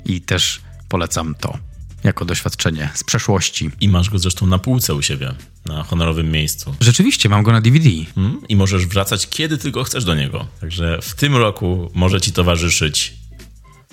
i 0.05 0.22
też 0.22 0.62
polecam 0.89 1.36
to 1.36 1.57
jako 2.03 2.25
doświadczenie 2.25 2.89
z 2.93 3.03
przeszłości. 3.03 3.72
I 3.81 3.89
masz 3.89 4.10
go 4.10 4.19
zresztą 4.19 4.45
na 4.45 4.60
półce 4.60 4.95
u 4.95 5.01
siebie, 5.01 5.33
na 5.65 5.83
honorowym 5.83 6.31
miejscu. 6.31 6.75
Rzeczywiście, 6.79 7.29
mam 7.29 7.43
go 7.43 7.51
na 7.51 7.62
DVD. 7.62 7.89
Hmm? 8.15 8.41
I 8.50 8.55
możesz 8.55 8.86
wracać 8.88 9.29
kiedy 9.29 9.57
tylko 9.57 9.83
chcesz 9.83 10.05
do 10.05 10.15
niego. 10.15 10.48
Także 10.62 11.00
w 11.01 11.15
tym 11.15 11.36
roku 11.36 11.91
może 11.93 12.22
ci 12.22 12.31
towarzyszyć 12.31 13.13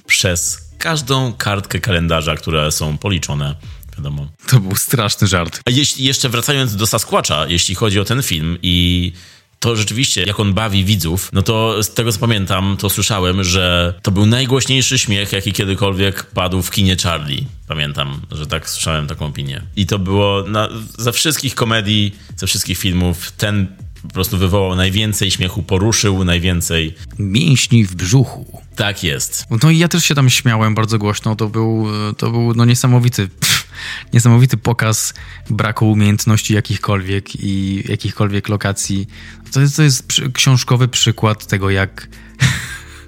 przez 0.07 0.70
każdą 0.81 1.33
kartkę 1.33 1.81
kalendarza, 1.81 2.35
które 2.35 2.73
są 2.73 2.99
policzone. 2.99 3.55
Wiadomo. 3.97 4.27
To 4.47 4.61
był 4.61 4.77
straszny 4.77 5.27
żart. 5.27 5.61
A 5.67 5.71
jeśli 5.71 6.05
jeszcze 6.05 6.29
wracając 6.29 6.77
do 6.77 6.87
Sasquatcha, 6.87 7.47
jeśli 7.49 7.75
chodzi 7.75 8.01
o 8.01 8.05
ten 8.05 8.23
film 8.23 8.59
i 8.63 9.13
to 9.59 9.77
rzeczywiście, 9.77 10.23
jak 10.23 10.41
on 10.41 10.55
bawi 10.55 10.85
widzów, 10.85 11.31
no 11.33 11.43
to 11.43 11.83
z 11.83 11.95
tego 11.95 12.13
co 12.13 12.19
pamiętam, 12.19 12.77
to 12.79 12.91
słyszałem, 12.91 13.45
że 13.45 13.95
to 14.03 14.11
był 14.11 14.27
najgłośniejszy 14.27 14.99
śmiech, 14.99 15.33
jaki 15.33 15.53
kiedykolwiek 15.53 16.25
padł 16.25 16.63
w 16.63 16.71
kinie 16.71 16.97
Charlie. 17.03 17.45
Pamiętam, 17.69 18.21
że 18.31 18.47
tak 18.47 18.71
słyszałem 18.71 19.07
taką 19.07 19.27
opinię. 19.27 19.63
I 19.77 19.87
to 19.87 19.99
było 19.99 20.43
na, 20.43 20.69
ze 20.99 21.13
wszystkich 21.13 21.55
komedii, 21.55 22.17
ze 22.37 22.47
wszystkich 22.47 22.79
filmów, 22.79 23.33
ten 23.33 23.67
po 24.02 24.09
prostu 24.09 24.38
wywołał 24.38 24.76
najwięcej 24.76 25.30
śmiechu, 25.30 25.62
poruszył 25.62 26.25
najwięcej. 26.25 26.95
Mięśni 27.19 27.85
w 27.85 27.95
brzuchu. 27.95 28.62
Tak 28.76 29.04
jest. 29.04 29.47
No 29.62 29.71
i 29.71 29.78
ja 29.78 29.88
też 29.88 30.04
się 30.04 30.14
tam 30.14 30.30
śmiałem 30.30 30.75
bardzo 30.75 30.99
głośno. 30.99 31.37
To 31.37 31.49
był, 31.49 31.87
to 32.16 32.30
był 32.30 32.54
no 32.54 32.64
niesamowity, 32.64 33.28
pff, 33.28 33.66
niesamowity 34.12 34.57
pokaz 34.57 35.14
braku 35.50 35.90
umiejętności 35.90 36.54
jakichkolwiek 36.54 37.37
i 37.37 37.83
jakichkolwiek 37.88 38.49
lokacji. 38.49 39.07
To 39.52 39.61
jest, 39.61 39.76
to 39.76 39.83
jest 39.83 40.07
przy, 40.07 40.33
książkowy 40.33 40.88
przykład 40.88 41.47
tego, 41.47 41.71
jak, 41.71 42.09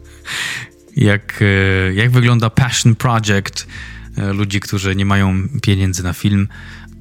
jak, 0.96 1.40
e, 1.42 1.94
jak 1.94 2.10
wygląda 2.10 2.50
passion 2.50 2.94
project 2.94 3.66
e, 4.16 4.32
ludzi, 4.32 4.60
którzy 4.60 4.96
nie 4.96 5.06
mają 5.06 5.48
pieniędzy 5.62 6.02
na 6.02 6.12
film 6.12 6.48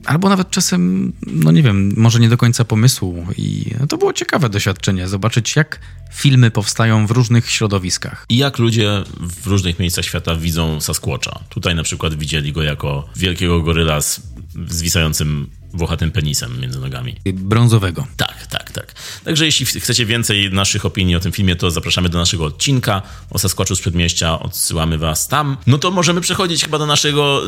albo 0.05 0.29
nawet 0.29 0.49
czasem, 0.49 1.13
no 1.27 1.51
nie 1.51 1.63
wiem, 1.63 1.93
może 1.97 2.19
nie 2.19 2.29
do 2.29 2.37
końca 2.37 2.65
pomysłu. 2.65 3.25
I 3.37 3.75
to 3.89 3.97
było 3.97 4.13
ciekawe 4.13 4.49
doświadczenie, 4.49 5.07
zobaczyć 5.07 5.55
jak 5.55 5.79
filmy 6.13 6.51
powstają 6.51 7.07
w 7.07 7.11
różnych 7.11 7.49
środowiskach. 7.49 8.25
I 8.29 8.37
jak 8.37 8.57
ludzie 8.57 9.03
w 9.19 9.47
różnych 9.47 9.79
miejscach 9.79 10.05
świata 10.05 10.35
widzą 10.35 10.81
Sasquatcha. 10.81 11.39
Tutaj 11.49 11.75
na 11.75 11.83
przykład 11.83 12.15
widzieli 12.15 12.53
go 12.53 12.63
jako 12.63 13.09
wielkiego 13.15 13.61
goryla 13.61 14.01
z 14.01 14.21
zwisającym 14.67 15.49
włochatym 15.73 16.11
penisem 16.11 16.59
między 16.59 16.79
nogami. 16.79 17.15
Brązowego. 17.33 18.07
Tak, 18.17 18.47
tak, 18.47 18.71
tak. 18.71 18.93
Także 19.23 19.45
jeśli 19.45 19.65
chcecie 19.65 20.05
więcej 20.05 20.51
naszych 20.51 20.85
opinii 20.85 21.15
o 21.15 21.19
tym 21.19 21.31
filmie, 21.31 21.55
to 21.55 21.71
zapraszamy 21.71 22.09
do 22.09 22.17
naszego 22.17 22.45
odcinka 22.45 23.01
o 23.29 23.39
Sasquatchu 23.39 23.75
z 23.75 23.81
Przedmieścia, 23.81 24.39
odsyłamy 24.39 24.97
was 24.97 25.27
tam. 25.27 25.57
No 25.67 25.77
to 25.77 25.91
możemy 25.91 26.21
przechodzić 26.21 26.63
chyba 26.63 26.77
do 26.77 26.85
naszego 26.85 27.41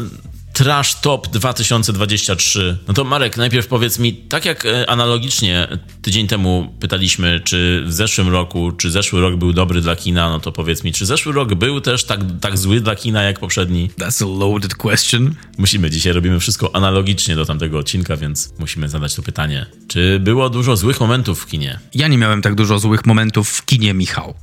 Trash 0.54 1.02
Top 1.02 1.28
2023. 1.28 2.78
No 2.88 2.94
to 2.94 3.04
Marek, 3.04 3.38
najpierw 3.38 3.68
powiedz 3.68 4.00
mi, 4.00 4.14
tak 4.14 4.46
jak 4.46 4.66
e, 4.66 4.90
analogicznie 4.90 5.68
tydzień 6.02 6.28
temu 6.28 6.76
pytaliśmy, 6.80 7.42
czy 7.44 7.84
w 7.86 7.94
zeszłym 7.94 8.30
roku, 8.30 8.72
czy 8.72 8.92
zeszły 8.92 9.22
rok 9.22 9.36
był 9.36 9.54
dobry 9.54 9.82
dla 9.82 9.96
kina, 9.96 10.30
no 10.30 10.40
to 10.40 10.52
powiedz 10.52 10.84
mi, 10.84 10.92
czy 10.92 11.06
zeszły 11.06 11.34
rok 11.34 11.56
był 11.56 11.82
też 11.82 12.04
tak, 12.04 12.20
tak 12.42 12.58
zły 12.58 12.82
dla 12.82 12.96
kina 12.96 13.24
jak 13.24 13.40
poprzedni? 13.40 13.90
That's 14.00 14.24
a 14.24 14.40
loaded 14.40 14.76
question. 14.76 15.36
Musimy, 15.58 15.90
dzisiaj 15.90 16.14
robimy 16.14 16.40
wszystko 16.40 16.76
analogicznie 16.76 17.36
do 17.36 17.46
tamtego 17.46 17.78
odcinka, 17.78 18.18
więc 18.18 18.54
musimy 18.60 18.90
zadać 18.90 19.16
to 19.16 19.22
pytanie. 19.22 19.66
Czy 19.88 20.20
było 20.20 20.50
dużo 20.50 20.78
złych 20.78 21.00
momentów 21.00 21.42
w 21.42 21.46
kinie? 21.46 21.80
Ja 21.96 22.08
nie 22.08 22.18
miałem 22.18 22.42
tak 22.42 22.56
dużo 22.56 22.80
złych 22.80 23.06
momentów 23.06 23.50
w 23.50 23.66
kinie, 23.66 23.94
Michał. 23.94 24.34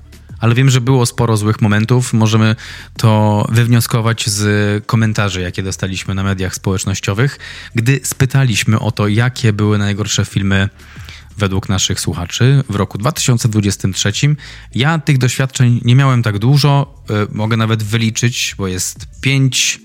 Ale 0.41 0.55
wiem, 0.55 0.71
że 0.71 0.81
było 0.81 1.07
sporo 1.07 1.37
złych 1.37 1.61
momentów. 1.61 2.13
Możemy 2.13 2.57
to 2.97 3.47
wywnioskować 3.53 4.29
z 4.29 4.87
komentarzy, 4.87 5.41
jakie 5.41 5.63
dostaliśmy 5.63 6.15
na 6.15 6.23
mediach 6.23 6.55
społecznościowych, 6.55 7.39
gdy 7.75 8.01
spytaliśmy 8.03 8.79
o 8.79 8.93
to, 8.93 9.09
jakie 9.09 9.53
były 9.53 9.79
najgorsze 9.79 10.25
filmy 10.25 10.69
według 11.41 11.69
naszych 11.69 12.01
słuchaczy 12.01 12.65
w 12.69 12.75
roku 12.75 12.99
2023. 12.99 14.13
Ja 14.75 14.99
tych 14.99 15.19
doświadczeń 15.19 15.81
nie 15.85 15.97
miałem 15.97 16.23
tak 16.23 16.39
dużo. 16.39 17.05
Y, 17.11 17.35
mogę 17.35 17.57
nawet 17.57 17.83
wyliczyć, 17.83 18.55
bo 18.59 18.69
jest 18.69 19.07
pięć 19.21 19.81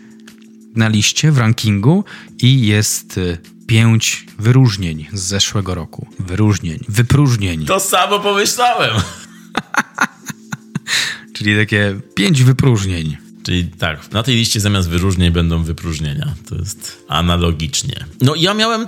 na 0.75 0.87
liście 0.87 1.31
w 1.31 1.37
rankingu 1.37 2.03
i 2.37 2.67
jest 2.67 3.17
y, 3.17 3.37
pięć 3.67 4.25
wyróżnień 4.39 5.07
z 5.13 5.21
zeszłego 5.21 5.75
roku. 5.75 6.07
Wyróżnień, 6.19 6.79
wypróżnień. 6.87 7.65
To 7.65 7.79
samo 7.79 8.19
pomyślałem. 8.19 8.91
Czyli 11.33 11.55
takie 11.55 11.99
pięć 12.15 12.43
wypróżnień. 12.43 13.17
Czyli 13.45 13.65
tak, 13.65 14.11
na 14.11 14.23
tej 14.23 14.35
liście 14.35 14.59
zamiast 14.59 14.89
wyróżnień 14.89 15.31
będą 15.31 15.63
wypróżnienia. 15.63 16.33
To 16.49 16.55
jest 16.55 17.05
analogicznie. 17.07 18.05
No 18.21 18.35
ja 18.35 18.53
miałem, 18.53 18.87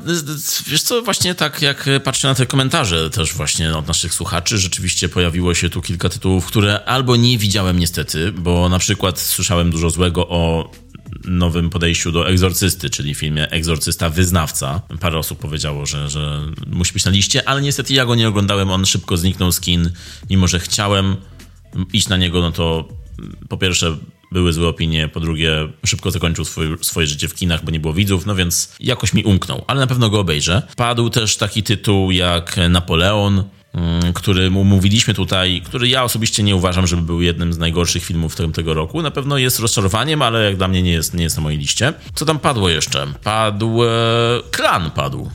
wiesz 0.68 0.82
co, 0.82 1.02
właśnie 1.02 1.36
tak 1.36 1.62
jak 1.62 1.90
patrzę 2.04 2.28
na 2.28 2.36
te 2.36 2.46
komentarze 2.46 3.10
też 3.10 3.34
właśnie 3.34 3.78
od 3.78 3.88
naszych 3.88 4.14
słuchaczy, 4.14 4.58
rzeczywiście 4.58 5.10
pojawiło 5.10 5.54
się 5.54 5.70
tu 5.70 5.82
kilka 5.82 6.10
tytułów, 6.10 6.46
które 6.46 6.86
albo 6.86 7.16
nie 7.16 7.38
widziałem 7.38 7.80
niestety, 7.80 8.32
bo 8.32 8.70
na 8.70 8.80
przykład 8.80 9.20
słyszałem 9.20 9.72
dużo 9.72 9.90
złego 9.90 10.28
o 10.28 10.72
nowym 11.26 11.70
podejściu 11.70 12.12
do 12.12 12.30
egzorcysty, 12.30 12.90
czyli 12.90 13.16
filmie 13.16 13.50
Egzorcysta 13.52 14.10
Wyznawca. 14.10 14.82
Parę 15.00 15.18
osób 15.18 15.40
powiedziało, 15.40 15.86
że, 15.86 16.10
że 16.10 16.42
musi 16.68 16.94
być 16.94 17.06
na 17.06 17.12
liście, 17.12 17.50
ale 17.50 17.62
niestety 17.62 17.94
ja 17.94 18.06
go 18.06 18.16
nie 18.16 18.28
oglądałem, 18.28 18.70
on 18.70 18.86
szybko 18.86 19.18
zniknął 19.18 19.52
z 19.52 19.60
kin, 19.60 19.92
mimo 20.30 20.48
że 20.48 20.60
chciałem 20.60 21.16
iść 21.94 22.08
na 22.08 22.18
niego, 22.18 22.42
no 22.42 22.52
to 22.52 22.88
po 23.50 23.58
pierwsze 23.58 23.98
były 24.32 24.54
złe 24.54 24.68
opinie, 24.68 25.08
po 25.08 25.20
drugie 25.20 25.52
szybko 25.86 26.12
zakończył 26.12 26.46
swój, 26.46 26.78
swoje 26.82 27.08
życie 27.08 27.28
w 27.28 27.36
kinach, 27.36 27.66
bo 27.66 27.72
nie 27.72 27.80
było 27.80 27.94
widzów, 27.94 28.26
no 28.26 28.36
więc 28.36 28.76
jakoś 28.80 29.14
mi 29.14 29.24
umknął, 29.24 29.64
ale 29.68 29.80
na 29.80 29.88
pewno 29.88 30.10
go 30.10 30.20
obejrzę. 30.20 30.62
Padł 30.76 31.10
też 31.10 31.38
taki 31.38 31.64
tytuł 31.64 32.12
jak 32.12 32.56
Napoleon, 32.70 33.44
mm, 33.74 34.14
który 34.14 34.50
mówiliśmy 34.50 35.14
tutaj, 35.14 35.62
który 35.66 35.88
ja 35.88 36.04
osobiście 36.04 36.44
nie 36.44 36.56
uważam, 36.56 36.88
żeby 36.88 37.02
był 37.02 37.22
jednym 37.22 37.54
z 37.54 37.58
najgorszych 37.58 38.06
filmów 38.06 38.36
tego 38.54 38.74
roku. 38.74 39.02
Na 39.02 39.12
pewno 39.12 39.38
jest 39.38 39.60
rozczarowaniem, 39.60 40.22
ale 40.22 40.44
jak 40.44 40.58
dla 40.58 40.68
mnie 40.68 40.84
nie 40.84 40.92
jest, 40.92 41.14
nie 41.14 41.24
jest 41.24 41.38
na 41.38 41.44
mojej 41.44 41.60
liście. 41.60 41.94
Co 42.16 42.26
tam 42.26 42.40
padło 42.40 42.70
jeszcze? 42.70 43.08
Padł... 43.24 43.84
E, 43.84 43.88
Klan 44.52 44.92
padł. 44.92 45.32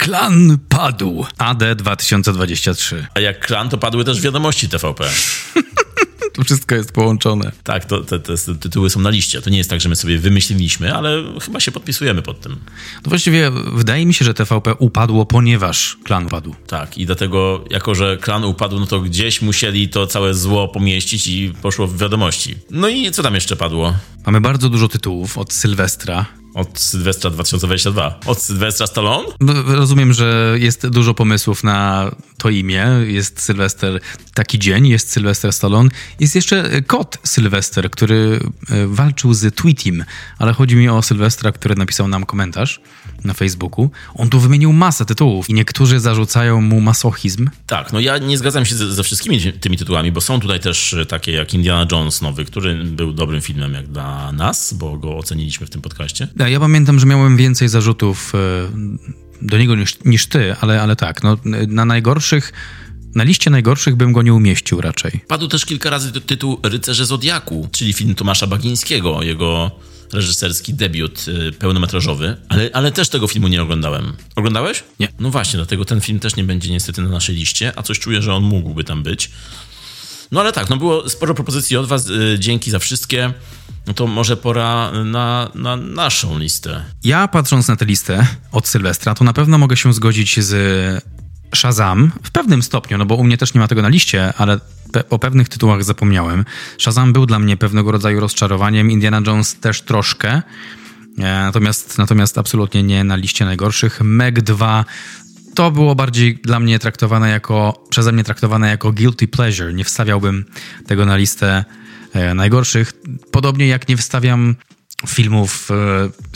Klan 0.00 0.58
padł. 0.68 1.26
AD 1.38 1.74
2023. 1.74 3.06
A 3.14 3.20
jak 3.20 3.46
klan, 3.46 3.68
to 3.68 3.78
padły 3.78 4.04
też 4.04 4.20
wiadomości 4.20 4.68
TVP. 4.68 5.10
to 6.34 6.44
wszystko 6.44 6.74
jest 6.74 6.92
połączone. 6.92 7.52
Tak, 7.64 7.84
to, 7.84 8.00
te, 8.00 8.18
te, 8.18 8.34
tytuły 8.60 8.90
są 8.90 9.00
na 9.00 9.10
liście. 9.10 9.42
To 9.42 9.50
nie 9.50 9.58
jest 9.58 9.70
tak, 9.70 9.80
że 9.80 9.88
my 9.88 9.96
sobie 9.96 10.18
wymyśliliśmy, 10.18 10.94
ale 10.94 11.22
chyba 11.42 11.60
się 11.60 11.72
podpisujemy 11.72 12.22
pod 12.22 12.40
tym. 12.40 12.52
No 12.94 13.08
właściwie 13.08 13.50
wydaje 13.72 14.06
mi 14.06 14.14
się, 14.14 14.24
że 14.24 14.34
TVP 14.34 14.74
upadło, 14.74 15.26
ponieważ 15.26 15.96
klan 16.04 16.26
upadł. 16.26 16.54
Tak, 16.66 16.98
i 16.98 17.06
dlatego, 17.06 17.64
jako 17.70 17.94
że 17.94 18.18
klan 18.18 18.44
upadł, 18.44 18.80
no 18.80 18.86
to 18.86 19.00
gdzieś 19.00 19.42
musieli 19.42 19.88
to 19.88 20.06
całe 20.06 20.34
zło 20.34 20.68
pomieścić 20.68 21.26
i 21.26 21.52
poszło 21.62 21.86
w 21.86 21.98
wiadomości. 21.98 22.56
No 22.70 22.88
i 22.88 23.10
co 23.10 23.22
tam 23.22 23.34
jeszcze 23.34 23.56
padło? 23.56 23.94
Mamy 24.26 24.40
bardzo 24.40 24.68
dużo 24.68 24.88
tytułów 24.88 25.38
od 25.38 25.52
Sylwestra. 25.52 26.39
Od 26.54 26.80
Sylwestra 26.80 27.30
2022. 27.30 28.20
Od 28.26 28.42
Sylwestra 28.42 28.86
Stallone? 28.86 29.28
No, 29.40 29.52
rozumiem, 29.62 30.12
że 30.12 30.56
jest 30.58 30.88
dużo 30.88 31.14
pomysłów 31.14 31.64
na 31.64 32.10
to 32.38 32.50
imię. 32.50 32.86
Jest 33.06 33.40
Sylwester 33.40 34.00
taki 34.34 34.58
dzień, 34.58 34.88
jest 34.88 35.12
Sylwester 35.12 35.52
Stallone. 35.52 35.90
Jest 36.20 36.34
jeszcze 36.34 36.82
kot 36.82 37.18
Sylwester, 37.24 37.90
który 37.90 38.40
e, 38.70 38.86
walczył 38.86 39.34
z 39.34 39.54
Tweetim, 39.54 40.04
ale 40.38 40.52
chodzi 40.52 40.76
mi 40.76 40.88
o 40.88 41.02
Sylwestra, 41.02 41.52
który 41.52 41.74
napisał 41.74 42.08
nam 42.08 42.26
komentarz 42.26 42.80
na 43.24 43.34
Facebooku. 43.34 43.90
On 44.14 44.30
tu 44.30 44.40
wymienił 44.40 44.72
masę 44.72 45.04
tytułów 45.04 45.50
i 45.50 45.54
niektórzy 45.54 46.00
zarzucają 46.00 46.60
mu 46.60 46.80
masochizm. 46.80 47.50
Tak, 47.66 47.92
no 47.92 48.00
ja 48.00 48.18
nie 48.18 48.38
zgadzam 48.38 48.66
się 48.66 48.74
ze, 48.74 48.92
ze 48.92 49.02
wszystkimi 49.02 49.52
tymi 49.52 49.76
tytułami, 49.76 50.12
bo 50.12 50.20
są 50.20 50.40
tutaj 50.40 50.60
też 50.60 50.96
takie 51.08 51.32
jak 51.32 51.54
Indiana 51.54 51.86
Jones 51.92 52.22
nowy, 52.22 52.44
który 52.44 52.84
był 52.84 53.12
dobrym 53.12 53.40
filmem 53.40 53.74
jak 53.74 53.86
dla 53.86 54.32
nas, 54.32 54.74
bo 54.74 54.98
go 54.98 55.16
oceniliśmy 55.16 55.66
w 55.66 55.70
tym 55.70 55.82
podcaście. 55.82 56.28
Ja 56.48 56.60
pamiętam, 56.60 57.00
że 57.00 57.06
miałem 57.06 57.36
więcej 57.36 57.68
zarzutów 57.68 58.32
e, 58.34 58.38
do 59.42 59.58
niego 59.58 59.76
niż, 59.76 60.04
niż 60.04 60.26
ty, 60.26 60.56
ale, 60.60 60.82
ale 60.82 60.96
tak, 60.96 61.22
no, 61.22 61.36
na 61.68 61.84
najgorszych 61.84 62.52
na 63.14 63.24
liście 63.24 63.50
najgorszych 63.50 63.96
bym 63.96 64.12
go 64.12 64.22
nie 64.22 64.34
umieścił 64.34 64.80
raczej. 64.80 65.20
Padł 65.28 65.48
też 65.48 65.64
kilka 65.64 65.90
razy 65.90 66.12
tytuł 66.12 66.60
Rycerze 66.62 67.06
Zodiaku, 67.06 67.68
czyli 67.72 67.92
film 67.92 68.14
Tomasza 68.14 68.46
Bagińskiego, 68.46 69.22
jego 69.22 69.70
reżyserski 70.12 70.74
debiut 70.74 71.26
y, 71.28 71.52
pełnometrażowy, 71.52 72.36
ale, 72.48 72.70
ale 72.72 72.92
też 72.92 73.08
tego 73.08 73.26
filmu 73.26 73.48
nie 73.48 73.62
oglądałem. 73.62 74.12
Oglądałeś? 74.36 74.84
Nie. 75.00 75.08
No 75.20 75.30
właśnie, 75.30 75.56
dlatego 75.56 75.84
ten 75.84 76.00
film 76.00 76.20
też 76.20 76.36
nie 76.36 76.44
będzie 76.44 76.70
niestety 76.70 77.02
na 77.02 77.08
naszej 77.08 77.36
liście, 77.36 77.72
a 77.76 77.82
coś 77.82 77.98
czuję, 77.98 78.22
że 78.22 78.34
on 78.34 78.42
mógłby 78.42 78.84
tam 78.84 79.02
być. 79.02 79.30
No 80.32 80.40
ale 80.40 80.52
tak, 80.52 80.70
no 80.70 80.76
było 80.76 81.08
sporo 81.08 81.34
propozycji 81.34 81.76
od 81.76 81.86
was, 81.86 82.08
y, 82.08 82.36
dzięki 82.38 82.70
za 82.70 82.78
wszystkie. 82.78 83.32
No 83.86 83.94
to 83.94 84.06
może 84.06 84.36
pora 84.36 84.90
na, 85.04 85.50
na 85.54 85.76
naszą 85.76 86.38
listę. 86.38 86.84
Ja 87.04 87.28
patrząc 87.28 87.68
na 87.68 87.76
tę 87.76 87.84
listę 87.84 88.26
od 88.52 88.68
Sylwestra, 88.68 89.14
to 89.14 89.24
na 89.24 89.32
pewno 89.32 89.58
mogę 89.58 89.76
się 89.76 89.92
zgodzić 89.92 90.40
z 90.40 91.04
Shazam 91.54 92.12
w 92.22 92.30
pewnym 92.30 92.62
stopniu, 92.62 92.98
no 92.98 93.06
bo 93.06 93.14
u 93.14 93.24
mnie 93.24 93.38
też 93.38 93.54
nie 93.54 93.60
ma 93.60 93.68
tego 93.68 93.82
na 93.82 93.88
liście, 93.88 94.32
ale 94.36 94.60
pe 94.92 95.08
o 95.08 95.18
pewnych 95.18 95.48
tytułach 95.48 95.84
zapomniałem. 95.84 96.44
Shazam 96.78 97.12
był 97.12 97.26
dla 97.26 97.38
mnie 97.38 97.56
pewnego 97.56 97.92
rodzaju 97.92 98.20
rozczarowaniem, 98.20 98.90
Indiana 98.90 99.20
Jones 99.26 99.60
też 99.60 99.82
troszkę. 99.82 100.30
E, 100.32 100.42
natomiast, 101.22 101.98
natomiast 101.98 102.38
absolutnie 102.38 102.82
nie 102.82 103.04
na 103.04 103.16
liście 103.16 103.44
najgorszych. 103.44 104.00
Meg 104.00 104.42
2 104.42 104.84
to 105.54 105.70
było 105.70 105.94
bardziej 105.94 106.34
dla 106.34 106.60
mnie 106.60 106.78
traktowane 106.78 107.30
jako, 107.30 107.84
przeze 107.90 108.12
mnie 108.12 108.24
traktowane 108.24 108.68
jako 108.68 108.92
guilty 108.92 109.28
pleasure. 109.28 109.74
Nie 109.74 109.84
wstawiałbym 109.84 110.44
tego 110.86 111.06
na 111.06 111.16
listę 111.16 111.64
e, 112.12 112.34
najgorszych. 112.34 112.92
Podobnie 113.30 113.66
jak 113.66 113.88
nie 113.88 113.96
wstawiam 113.96 114.56
filmów 115.08 115.70
e, 115.70 115.76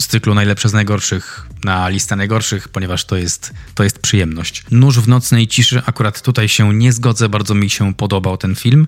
z 0.01 0.07
cyklu 0.07 0.35
najlepsze 0.35 0.69
z 0.69 0.73
najgorszych 0.73 1.47
na 1.63 1.89
listę 1.89 2.15
najgorszych, 2.15 2.69
ponieważ 2.69 3.05
to 3.05 3.17
jest, 3.17 3.53
to 3.75 3.83
jest 3.83 3.99
przyjemność. 3.99 4.63
Nóż 4.71 4.99
w 4.99 5.07
nocnej 5.07 5.47
ciszy, 5.47 5.81
akurat 5.85 6.21
tutaj 6.21 6.49
się 6.49 6.73
nie 6.73 6.93
zgodzę, 6.93 7.29
bardzo 7.29 7.53
mi 7.53 7.69
się 7.69 7.93
podobał 7.93 8.37
ten 8.37 8.55
film. 8.55 8.87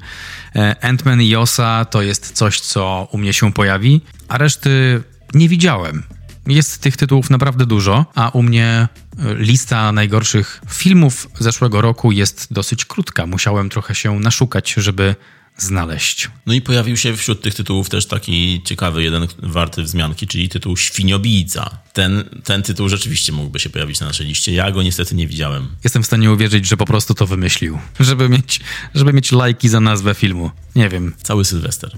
E, 0.55 0.75
Ant-Man 0.81 1.21
i 1.21 1.35
Osa 1.35 1.85
to 1.85 2.01
jest 2.01 2.31
coś, 2.31 2.59
co 2.59 3.07
u 3.11 3.17
mnie 3.17 3.33
się 3.33 3.53
pojawi, 3.53 4.01
a 4.27 4.37
reszty 4.37 5.03
nie 5.33 5.49
widziałem. 5.49 6.03
Jest 6.47 6.81
tych 6.81 6.97
tytułów 6.97 7.29
naprawdę 7.29 7.65
dużo, 7.65 8.05
a 8.15 8.29
u 8.29 8.43
mnie 8.43 8.87
e, 9.19 9.35
lista 9.35 9.91
najgorszych 9.91 10.61
filmów 10.69 11.27
zeszłego 11.39 11.81
roku 11.81 12.11
jest 12.11 12.47
dosyć 12.51 12.85
krótka. 12.85 13.25
Musiałem 13.25 13.69
trochę 13.69 13.95
się 13.95 14.19
naszukać, 14.19 14.73
żeby 14.77 15.15
znaleźć. 15.57 16.29
No 16.45 16.53
i 16.53 16.61
pojawił 16.61 16.97
się 16.97 17.17
wśród 17.17 17.41
tych 17.41 17.55
tytułów 17.55 17.89
też 17.89 18.05
taki 18.05 18.61
ciekawy, 18.65 19.03
jeden 19.03 19.27
warty 19.37 19.83
wzmianki, 19.83 20.27
czyli 20.27 20.49
tytuł 20.49 20.77
Świniobijca. 20.77 21.77
Ten, 21.97 22.23
ten 22.43 22.63
tytuł 22.63 22.89
rzeczywiście 22.89 23.31
mógłby 23.31 23.59
się 23.59 23.69
pojawić 23.69 23.99
na 23.99 24.07
naszej 24.07 24.27
liście. 24.27 24.53
Ja 24.53 24.71
go 24.71 24.83
niestety 24.83 25.15
nie 25.15 25.27
widziałem. 25.27 25.67
Jestem 25.83 26.03
w 26.03 26.05
stanie 26.05 26.31
uwierzyć, 26.31 26.67
że 26.67 26.77
po 26.77 26.85
prostu 26.85 27.13
to 27.13 27.27
wymyślił, 27.27 27.79
żeby 27.99 28.29
mieć, 28.29 28.59
żeby 28.95 29.13
mieć 29.13 29.31
lajki 29.31 29.69
za 29.69 29.79
nazwę 29.79 30.13
filmu. 30.13 30.51
Nie 30.75 30.89
wiem. 30.89 31.13
Cały 31.23 31.45
Sylwester. 31.45 31.97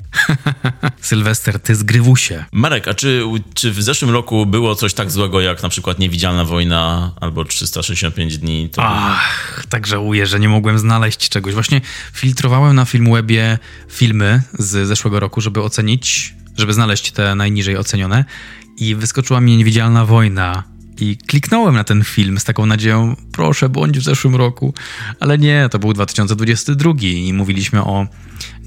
Sylwester, 1.02 1.60
ty 1.60 1.76
zgrywusie. 1.76 2.46
Marek, 2.52 2.88
a 2.88 2.94
czy, 2.94 3.24
czy 3.54 3.72
w 3.72 3.84
zeszłym 3.84 4.12
roku 4.12 4.46
było 4.46 4.76
coś 4.76 4.94
tak 4.94 5.12
złego 5.12 5.42
jak 5.42 5.64
na 5.64 5.70
przykład 5.70 6.00
Niewidzialna 6.00 6.46
Wojna 6.46 7.12
albo 7.22 7.46
365 7.46 8.38
dni? 8.38 8.70
To... 8.70 8.82
Ach, 8.86 9.66
tak 9.70 9.88
żałuję, 9.88 10.28
że 10.28 10.40
nie 10.40 10.50
mogłem 10.50 10.80
znaleźć 10.80 11.30
czegoś. 11.30 11.54
Właśnie 11.54 11.82
filtrowałem 12.14 12.76
na 12.76 12.86
Filmwebie 12.86 13.58
filmy 13.90 14.42
z 14.60 14.88
zeszłego 14.88 15.20
roku, 15.20 15.42
żeby 15.42 15.62
ocenić, 15.62 16.34
żeby 16.58 16.74
znaleźć 16.74 17.12
te 17.12 17.36
najniżej 17.36 17.78
ocenione 17.78 18.26
i 18.80 18.96
wyskoczyła 18.96 19.42
mi 19.42 19.58
Niewidzialna 19.58 20.06
Wojna 20.06 20.64
i 21.02 21.18
kliknąłem 21.18 21.76
na 21.76 21.84
ten 21.84 22.04
film 22.04 22.40
z 22.40 22.44
taką 22.44 22.66
nadzieją, 22.66 23.16
proszę, 23.32 23.70
bądź 23.70 24.00
w 24.00 24.04
zeszłym 24.04 24.36
roku. 24.36 24.74
Ale 25.20 25.38
nie, 25.38 25.68
to 25.72 25.80
był 25.80 25.94
2022 25.94 26.94
i 27.02 27.34
mówiliśmy 27.34 27.84
o 27.84 28.08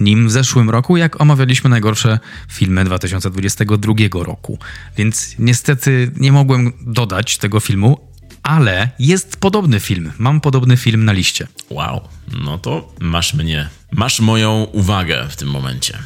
nim 0.01 0.29
w 0.29 0.31
zeszłym 0.31 0.70
roku, 0.70 0.96
jak 0.96 1.20
omawialiśmy 1.20 1.70
najgorsze 1.70 2.18
filmy 2.48 2.85
2022 2.85 3.94
roku. 4.12 4.59
Więc 4.96 5.35
niestety 5.38 6.12
nie 6.16 6.33
mogłem 6.33 6.72
dodać 6.87 7.38
tego 7.38 7.61
filmu, 7.61 7.98
ale 8.42 8.90
jest 8.98 9.37
podobny 9.37 9.81
film. 9.81 10.12
Mam 10.18 10.40
podobny 10.40 10.77
film 10.77 11.05
na 11.05 11.12
liście. 11.12 11.48
Wow, 11.70 12.01
no 12.44 12.59
to 12.59 12.94
masz 13.01 13.35
mnie, 13.35 13.68
masz 13.92 14.20
moją 14.20 14.64
uwagę 14.64 15.27
w 15.31 15.37
tym 15.37 15.48
momencie. 15.48 15.98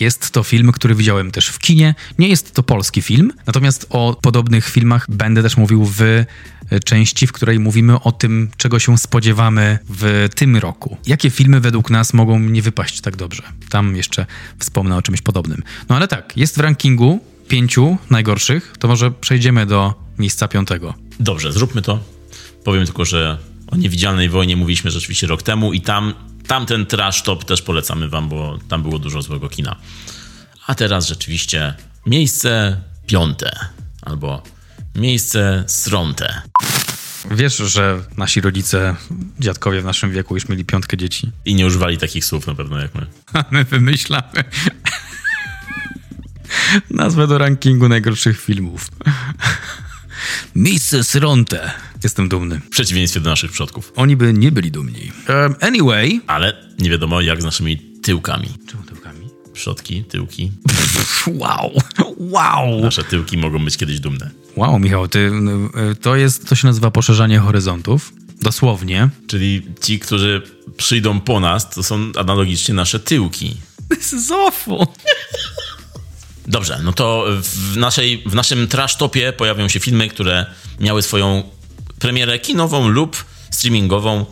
Jest 0.00 0.30
to 0.30 0.42
film, 0.42 0.72
który 0.72 0.94
widziałem 0.94 1.30
też 1.30 1.48
w 1.48 1.58
kinie. 1.58 1.94
Nie 2.18 2.28
jest 2.28 2.54
to 2.54 2.62
polski 2.62 3.02
film, 3.02 3.32
natomiast 3.46 3.86
o 3.90 4.16
podobnych 4.22 4.68
filmach 4.68 5.06
będę 5.08 5.42
też 5.42 5.56
mówił 5.56 5.84
w 5.84 6.02
e, 6.02 6.26
części, 6.84 7.26
w 7.26 7.32
której 7.32 7.58
mówimy 7.58 8.00
o 8.00 8.12
tym, 8.12 8.50
czego 8.56 8.78
się 8.78 8.98
spodziewamy 8.98 9.78
w 9.88 10.28
tym 10.34 10.56
roku. 10.56 10.96
Jakie 11.06 11.30
filmy 11.30 11.60
według 11.60 11.90
nas 11.90 12.14
mogą 12.14 12.38
nie 12.38 12.62
wypaść 12.62 13.00
tak 13.00 13.16
dobrze? 13.16 13.42
Tam 13.70 13.96
jeszcze 13.96 14.26
wspomnę 14.58 14.96
o 14.96 15.02
czymś 15.02 15.22
podobnym. 15.22 15.62
No 15.88 15.96
ale 15.96 16.08
tak, 16.08 16.36
jest 16.36 16.56
w 16.56 16.60
rankingu 16.60 17.20
pięciu 17.48 17.98
najgorszych, 18.10 18.74
to 18.78 18.88
może 18.88 19.10
przejdziemy 19.10 19.66
do 19.66 19.94
miejsca 20.18 20.48
piątego. 20.48 20.94
Dobrze, 21.20 21.52
zróbmy 21.52 21.82
to. 21.82 21.98
Powiem 22.64 22.84
tylko, 22.84 23.04
że 23.04 23.38
o 23.66 23.76
Niewidzialnej 23.76 24.28
Wojnie 24.28 24.56
mówiliśmy 24.56 24.90
rzeczywiście 24.90 25.26
rok 25.26 25.42
temu 25.42 25.72
i 25.72 25.80
tam 25.80 26.14
tamten 26.50 26.86
trash 26.86 27.22
top 27.22 27.44
też 27.44 27.62
polecamy 27.62 28.08
wam, 28.08 28.28
bo 28.28 28.58
tam 28.68 28.82
było 28.82 28.98
dużo 28.98 29.22
złego 29.22 29.48
kina. 29.48 29.76
A 30.66 30.74
teraz 30.74 31.08
rzeczywiście 31.08 31.74
miejsce 32.06 32.80
piąte 33.06 33.50
albo 34.02 34.42
miejsce 34.94 35.64
srąte. 35.66 36.42
Wiesz, 37.30 37.56
że 37.56 38.02
nasi 38.16 38.40
rodzice, 38.40 38.96
dziadkowie 39.40 39.80
w 39.80 39.84
naszym 39.84 40.12
wieku 40.12 40.34
już 40.34 40.48
mieli 40.48 40.64
piątkę 40.64 40.96
dzieci. 40.96 41.30
I 41.44 41.54
nie 41.54 41.66
używali 41.66 41.98
takich 41.98 42.24
słów 42.24 42.46
na 42.46 42.54
pewno 42.54 42.78
jak 42.78 42.94
my. 42.94 43.06
A 43.32 43.44
my 43.50 43.64
wymyślamy 43.64 44.44
nazwę 46.90 47.26
do 47.26 47.38
rankingu 47.38 47.88
najgorszych 47.88 48.40
filmów. 48.40 48.86
Miejsce 50.54 51.04
Sronte. 51.04 51.89
Jestem 52.04 52.28
dumny. 52.28 52.60
W 52.60 52.68
przeciwieństwie 52.68 53.20
do 53.20 53.30
naszych 53.30 53.52
przodków. 53.52 53.92
Oni 53.96 54.16
by 54.16 54.32
nie 54.32 54.52
byli 54.52 54.70
dumni. 54.70 55.12
Um, 55.28 55.54
anyway. 55.60 56.20
Ale 56.26 56.68
nie 56.78 56.90
wiadomo 56.90 57.20
jak 57.20 57.42
z 57.42 57.44
naszymi 57.44 57.76
tyłkami. 58.02 58.48
Czemu 58.70 58.82
tyłkami? 58.82 59.28
Przodki, 59.52 60.04
tyłki. 60.04 60.52
wow. 61.26 61.72
Wow. 62.16 62.80
Nasze 62.80 63.04
tyłki 63.04 63.38
mogą 63.38 63.64
być 63.64 63.76
kiedyś 63.76 64.00
dumne. 64.00 64.30
Wow, 64.56 64.78
Michał, 64.78 65.08
ty, 65.08 65.32
to 66.00 66.16
jest, 66.16 66.48
to 66.48 66.54
się 66.54 66.66
nazywa 66.66 66.90
poszerzanie 66.90 67.38
horyzontów. 67.38 68.12
Dosłownie. 68.42 69.08
Czyli 69.26 69.62
ci, 69.82 69.98
którzy 69.98 70.42
przyjdą 70.76 71.20
po 71.20 71.40
nas, 71.40 71.70
to 71.70 71.82
są 71.82 72.12
analogicznie 72.18 72.74
nasze 72.74 73.00
tyłki. 73.00 73.56
This 73.90 74.12
is 74.12 74.30
awful. 74.30 74.86
Dobrze, 76.46 76.80
no 76.84 76.92
to 76.92 77.26
w, 77.42 77.76
naszej, 77.76 78.22
w 78.26 78.34
naszym 78.34 78.68
trash 78.68 78.96
topie 78.96 79.32
pojawią 79.32 79.68
się 79.68 79.80
filmy, 79.80 80.08
które 80.08 80.46
miały 80.80 81.02
swoją 81.02 81.42
premierę 82.00 82.38
kinową 82.38 82.88
lub 82.88 83.24
streamingową 83.50 84.26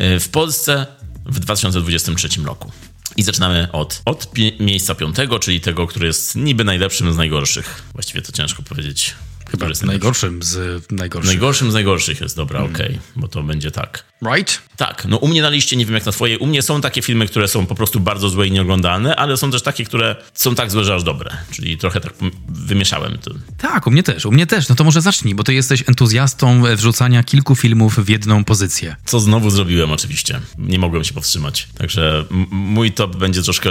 y, 0.00 0.20
w 0.20 0.28
Polsce 0.28 0.86
w 1.26 1.40
2023 1.40 2.28
roku. 2.44 2.72
I 3.16 3.22
zaczynamy 3.22 3.68
od, 3.72 4.02
od 4.04 4.30
miejsca 4.60 4.94
piątego, 4.94 5.38
czyli 5.38 5.60
tego, 5.60 5.86
który 5.86 6.06
jest 6.06 6.36
niby 6.36 6.64
najlepszym 6.64 7.12
z 7.12 7.16
najgorszych. 7.16 7.82
Właściwie 7.92 8.22
to 8.22 8.32
ciężko 8.32 8.62
powiedzieć. 8.62 9.14
Chyba 9.58 9.68
jest 9.68 9.84
najgorszym 9.84 10.42
z 10.42 10.84
najgorszych. 10.92 11.30
Najgorszym 11.30 11.70
z 11.70 11.74
najgorszych 11.74 12.20
jest, 12.20 12.36
dobra, 12.36 12.60
mm. 12.60 12.74
okej, 12.74 12.86
okay, 12.86 13.00
bo 13.16 13.28
to 13.28 13.42
będzie 13.42 13.70
tak. 13.70 14.04
Right? 14.34 14.62
Tak, 14.76 15.04
no 15.08 15.16
u 15.16 15.28
mnie 15.28 15.42
na 15.42 15.48
liście, 15.48 15.76
nie 15.76 15.86
wiem 15.86 15.94
jak 15.94 16.06
na 16.06 16.12
twojej, 16.12 16.38
u 16.38 16.46
mnie 16.46 16.62
są 16.62 16.80
takie 16.80 17.02
filmy, 17.02 17.26
które 17.26 17.48
są 17.48 17.66
po 17.66 17.74
prostu 17.74 18.00
bardzo 18.00 18.28
złe 18.28 18.46
i 18.46 18.50
nieoglądalne, 18.50 19.16
ale 19.16 19.36
są 19.36 19.50
też 19.50 19.62
takie, 19.62 19.84
które 19.84 20.16
są 20.34 20.54
tak 20.54 20.70
złe, 20.70 20.84
że 20.84 20.94
aż 20.94 21.02
dobre. 21.02 21.30
Czyli 21.50 21.78
trochę 21.78 22.00
tak 22.00 22.12
wymieszałem 22.48 23.18
to. 23.18 23.30
Tak, 23.58 23.86
u 23.86 23.90
mnie 23.90 24.02
też, 24.02 24.26
u 24.26 24.32
mnie 24.32 24.46
też. 24.46 24.68
No 24.68 24.74
to 24.74 24.84
może 24.84 25.00
zacznij, 25.00 25.34
bo 25.34 25.44
ty 25.44 25.54
jesteś 25.54 25.84
entuzjastą 25.88 26.62
wrzucania 26.76 27.22
kilku 27.22 27.56
filmów 27.56 28.04
w 28.04 28.08
jedną 28.08 28.44
pozycję. 28.44 28.96
Co 29.04 29.20
znowu 29.20 29.50
zrobiłem 29.50 29.92
oczywiście. 29.92 30.40
Nie 30.58 30.78
mogłem 30.78 31.04
się 31.04 31.14
powstrzymać. 31.14 31.68
Także 31.78 32.24
mój 32.50 32.92
top 32.92 33.16
będzie 33.16 33.42
troszkę 33.42 33.70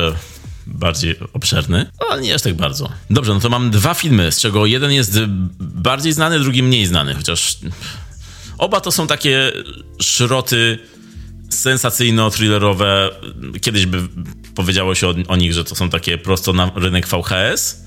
bardziej 0.67 1.15
obszerny, 1.33 1.85
ale 2.09 2.21
nie 2.21 2.35
aż 2.35 2.41
tak 2.41 2.53
bardzo. 2.53 2.89
Dobrze, 3.09 3.33
no 3.33 3.39
to 3.39 3.49
mam 3.49 3.71
dwa 3.71 3.93
filmy, 3.93 4.31
z 4.31 4.39
czego 4.39 4.65
jeden 4.65 4.91
jest 4.91 5.19
bardziej 5.59 6.13
znany, 6.13 6.39
drugi 6.39 6.63
mniej 6.63 6.85
znany, 6.85 7.13
chociaż 7.13 7.57
oba 8.57 8.81
to 8.81 8.91
są 8.91 9.07
takie 9.07 9.51
szroty 10.01 10.79
sensacyjno-thrillerowe. 11.49 13.09
Kiedyś 13.61 13.85
by 13.85 14.07
powiedziało 14.55 14.95
się 14.95 15.07
o, 15.07 15.13
o 15.27 15.35
nich, 15.35 15.53
że 15.53 15.63
to 15.63 15.75
są 15.75 15.89
takie 15.89 16.17
prosto 16.17 16.53
na 16.53 16.71
rynek 16.75 17.07
VHS, 17.07 17.82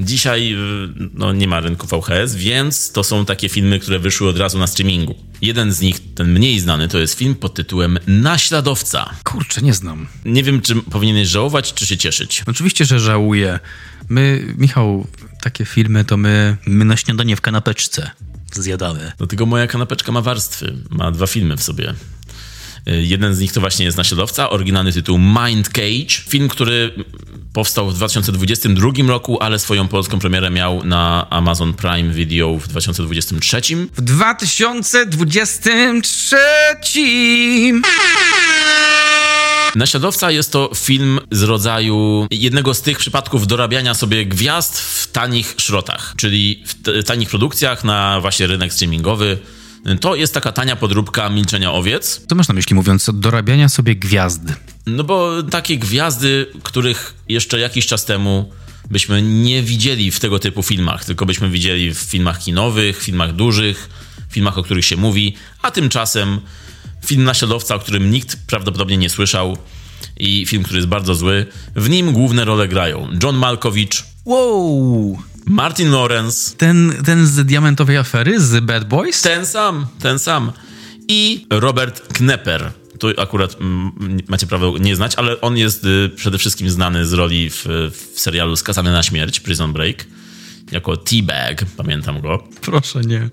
Dzisiaj 0.00 0.52
y, 0.52 1.10
no, 1.14 1.32
nie 1.32 1.48
ma 1.48 1.60
rynku 1.60 1.86
VHS, 1.86 2.34
więc 2.34 2.92
to 2.92 3.04
są 3.04 3.24
takie 3.24 3.48
filmy, 3.48 3.78
które 3.78 3.98
wyszły 3.98 4.28
od 4.28 4.38
razu 4.38 4.58
na 4.58 4.66
streamingu. 4.66 5.14
Jeden 5.42 5.72
z 5.72 5.80
nich, 5.80 6.14
ten 6.14 6.32
mniej 6.32 6.60
znany, 6.60 6.88
to 6.88 6.98
jest 6.98 7.14
film 7.14 7.34
pod 7.34 7.54
tytułem 7.54 7.98
Naśladowca. 8.06 9.10
Kurczę, 9.24 9.62
nie 9.62 9.74
znam. 9.74 10.06
Nie 10.24 10.42
wiem, 10.42 10.60
czy 10.60 10.74
powinieneś 10.74 11.28
żałować, 11.28 11.74
czy 11.74 11.86
się 11.86 11.96
cieszyć. 11.96 12.42
Oczywiście, 12.46 12.84
że 12.84 13.00
żałuję. 13.00 13.58
My, 14.08 14.54
Michał, 14.58 15.06
takie 15.42 15.64
filmy 15.64 16.04
to 16.04 16.16
my, 16.16 16.56
my 16.66 16.84
na 16.84 16.96
śniadanie 16.96 17.36
w 17.36 17.40
kanapeczce 17.40 18.10
zjadamy. 18.52 19.12
Dlatego 19.18 19.46
moja 19.46 19.66
kanapeczka 19.66 20.12
ma 20.12 20.20
warstwy. 20.20 20.76
Ma 20.90 21.10
dwa 21.10 21.26
filmy 21.26 21.56
w 21.56 21.62
sobie. 21.62 21.94
Y, 22.88 23.02
jeden 23.02 23.34
z 23.34 23.40
nich 23.40 23.52
to 23.52 23.60
właśnie 23.60 23.84
jest 23.84 23.98
Naśladowca, 23.98 24.50
oryginalny 24.50 24.92
tytuł 24.92 25.18
Mind 25.18 25.68
Cage. 25.68 26.14
Film, 26.28 26.48
który 26.48 26.94
powstał 27.52 27.90
w 27.90 27.94
2022 27.94 28.90
roku, 29.08 29.42
ale 29.42 29.58
swoją 29.58 29.88
polską 29.88 30.18
premierę 30.18 30.50
miał 30.50 30.84
na 30.84 31.26
Amazon 31.30 31.74
Prime 31.74 32.14
Video 32.14 32.58
w 32.58 32.68
2023. 32.68 33.60
W 33.96 34.00
2023! 34.00 36.36
Naśladowca 39.74 40.30
jest 40.30 40.52
to 40.52 40.70
film 40.74 41.20
z 41.30 41.42
rodzaju 41.42 42.26
jednego 42.30 42.74
z 42.74 42.82
tych 42.82 42.98
przypadków 42.98 43.46
dorabiania 43.46 43.94
sobie 43.94 44.26
gwiazd 44.26 44.80
w 44.80 45.12
tanich 45.12 45.54
szrotach, 45.58 46.14
czyli 46.16 46.64
w 46.84 47.04
tanich 47.04 47.28
produkcjach 47.28 47.84
na 47.84 48.20
właśnie 48.20 48.46
rynek 48.46 48.72
streamingowy 48.72 49.38
to 50.00 50.14
jest 50.14 50.34
taka 50.34 50.52
tania 50.52 50.76
podróbka 50.76 51.28
Milczenia 51.28 51.72
Owiec. 51.72 52.20
Co 52.28 52.34
masz 52.34 52.48
na 52.48 52.54
myśli 52.54 52.74
mówiąc 52.74 53.10
dorabiania 53.14 53.68
sobie 53.68 53.96
gwiazd? 53.96 54.40
No 54.86 55.04
bo 55.04 55.42
takie 55.42 55.78
gwiazdy, 55.78 56.46
których 56.62 57.14
jeszcze 57.28 57.60
jakiś 57.60 57.86
czas 57.86 58.04
temu 58.04 58.50
byśmy 58.90 59.22
nie 59.22 59.62
widzieli 59.62 60.10
w 60.10 60.20
tego 60.20 60.38
typu 60.38 60.62
filmach, 60.62 61.04
tylko 61.04 61.26
byśmy 61.26 61.50
widzieli 61.50 61.94
w 61.94 61.98
filmach 61.98 62.38
kinowych, 62.38 63.02
filmach 63.02 63.32
dużych, 63.32 63.90
filmach, 64.30 64.58
o 64.58 64.62
których 64.62 64.84
się 64.84 64.96
mówi, 64.96 65.34
a 65.62 65.70
tymczasem 65.70 66.40
film 67.06 67.24
Naśladowca, 67.24 67.74
o 67.74 67.78
którym 67.78 68.10
nikt 68.10 68.36
prawdopodobnie 68.46 68.96
nie 68.96 69.10
słyszał 69.10 69.56
i 70.16 70.46
film, 70.46 70.62
który 70.62 70.76
jest 70.78 70.88
bardzo 70.88 71.14
zły. 71.14 71.46
W 71.76 71.90
nim 71.90 72.12
główne 72.12 72.44
role 72.44 72.68
grają 72.68 73.08
John 73.22 73.36
Malkovich, 73.36 73.90
wow. 74.24 75.18
Martin 75.44 75.90
Lawrence. 75.90 76.56
Ten, 76.56 76.94
ten 77.04 77.26
z 77.26 77.46
diamentowej 77.46 77.96
afery, 77.96 78.40
z 78.40 78.64
Bad 78.64 78.88
Boys? 78.88 79.22
Ten 79.22 79.46
sam, 79.46 79.86
ten 79.98 80.18
sam. 80.18 80.52
I 81.08 81.46
Robert 81.50 82.12
Knepper. 82.12 82.72
Tu 82.98 83.08
akurat 83.16 83.56
mm, 83.60 83.92
macie 84.28 84.46
prawo 84.46 84.78
nie 84.78 84.96
znać, 84.96 85.14
ale 85.14 85.40
on 85.40 85.56
jest 85.56 85.84
y, 85.84 86.10
przede 86.16 86.38
wszystkim 86.38 86.70
znany 86.70 87.06
z 87.06 87.12
roli 87.12 87.50
w, 87.50 87.66
w 88.14 88.20
serialu 88.20 88.56
Skazany 88.56 88.92
na 88.92 89.02
śmierć, 89.02 89.40
Prison 89.40 89.72
Break. 89.72 90.06
Jako 90.72 90.96
T-Bag, 90.96 91.64
pamiętam 91.76 92.20
go. 92.20 92.44
Proszę 92.60 93.00
nie. 93.00 93.30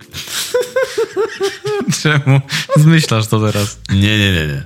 Czemu? 2.01 2.41
Zmyślasz 2.75 3.27
to 3.27 3.39
teraz. 3.39 3.79
Nie, 3.89 4.19
nie, 4.19 4.31
nie, 4.31 4.47
nie. 4.47 4.63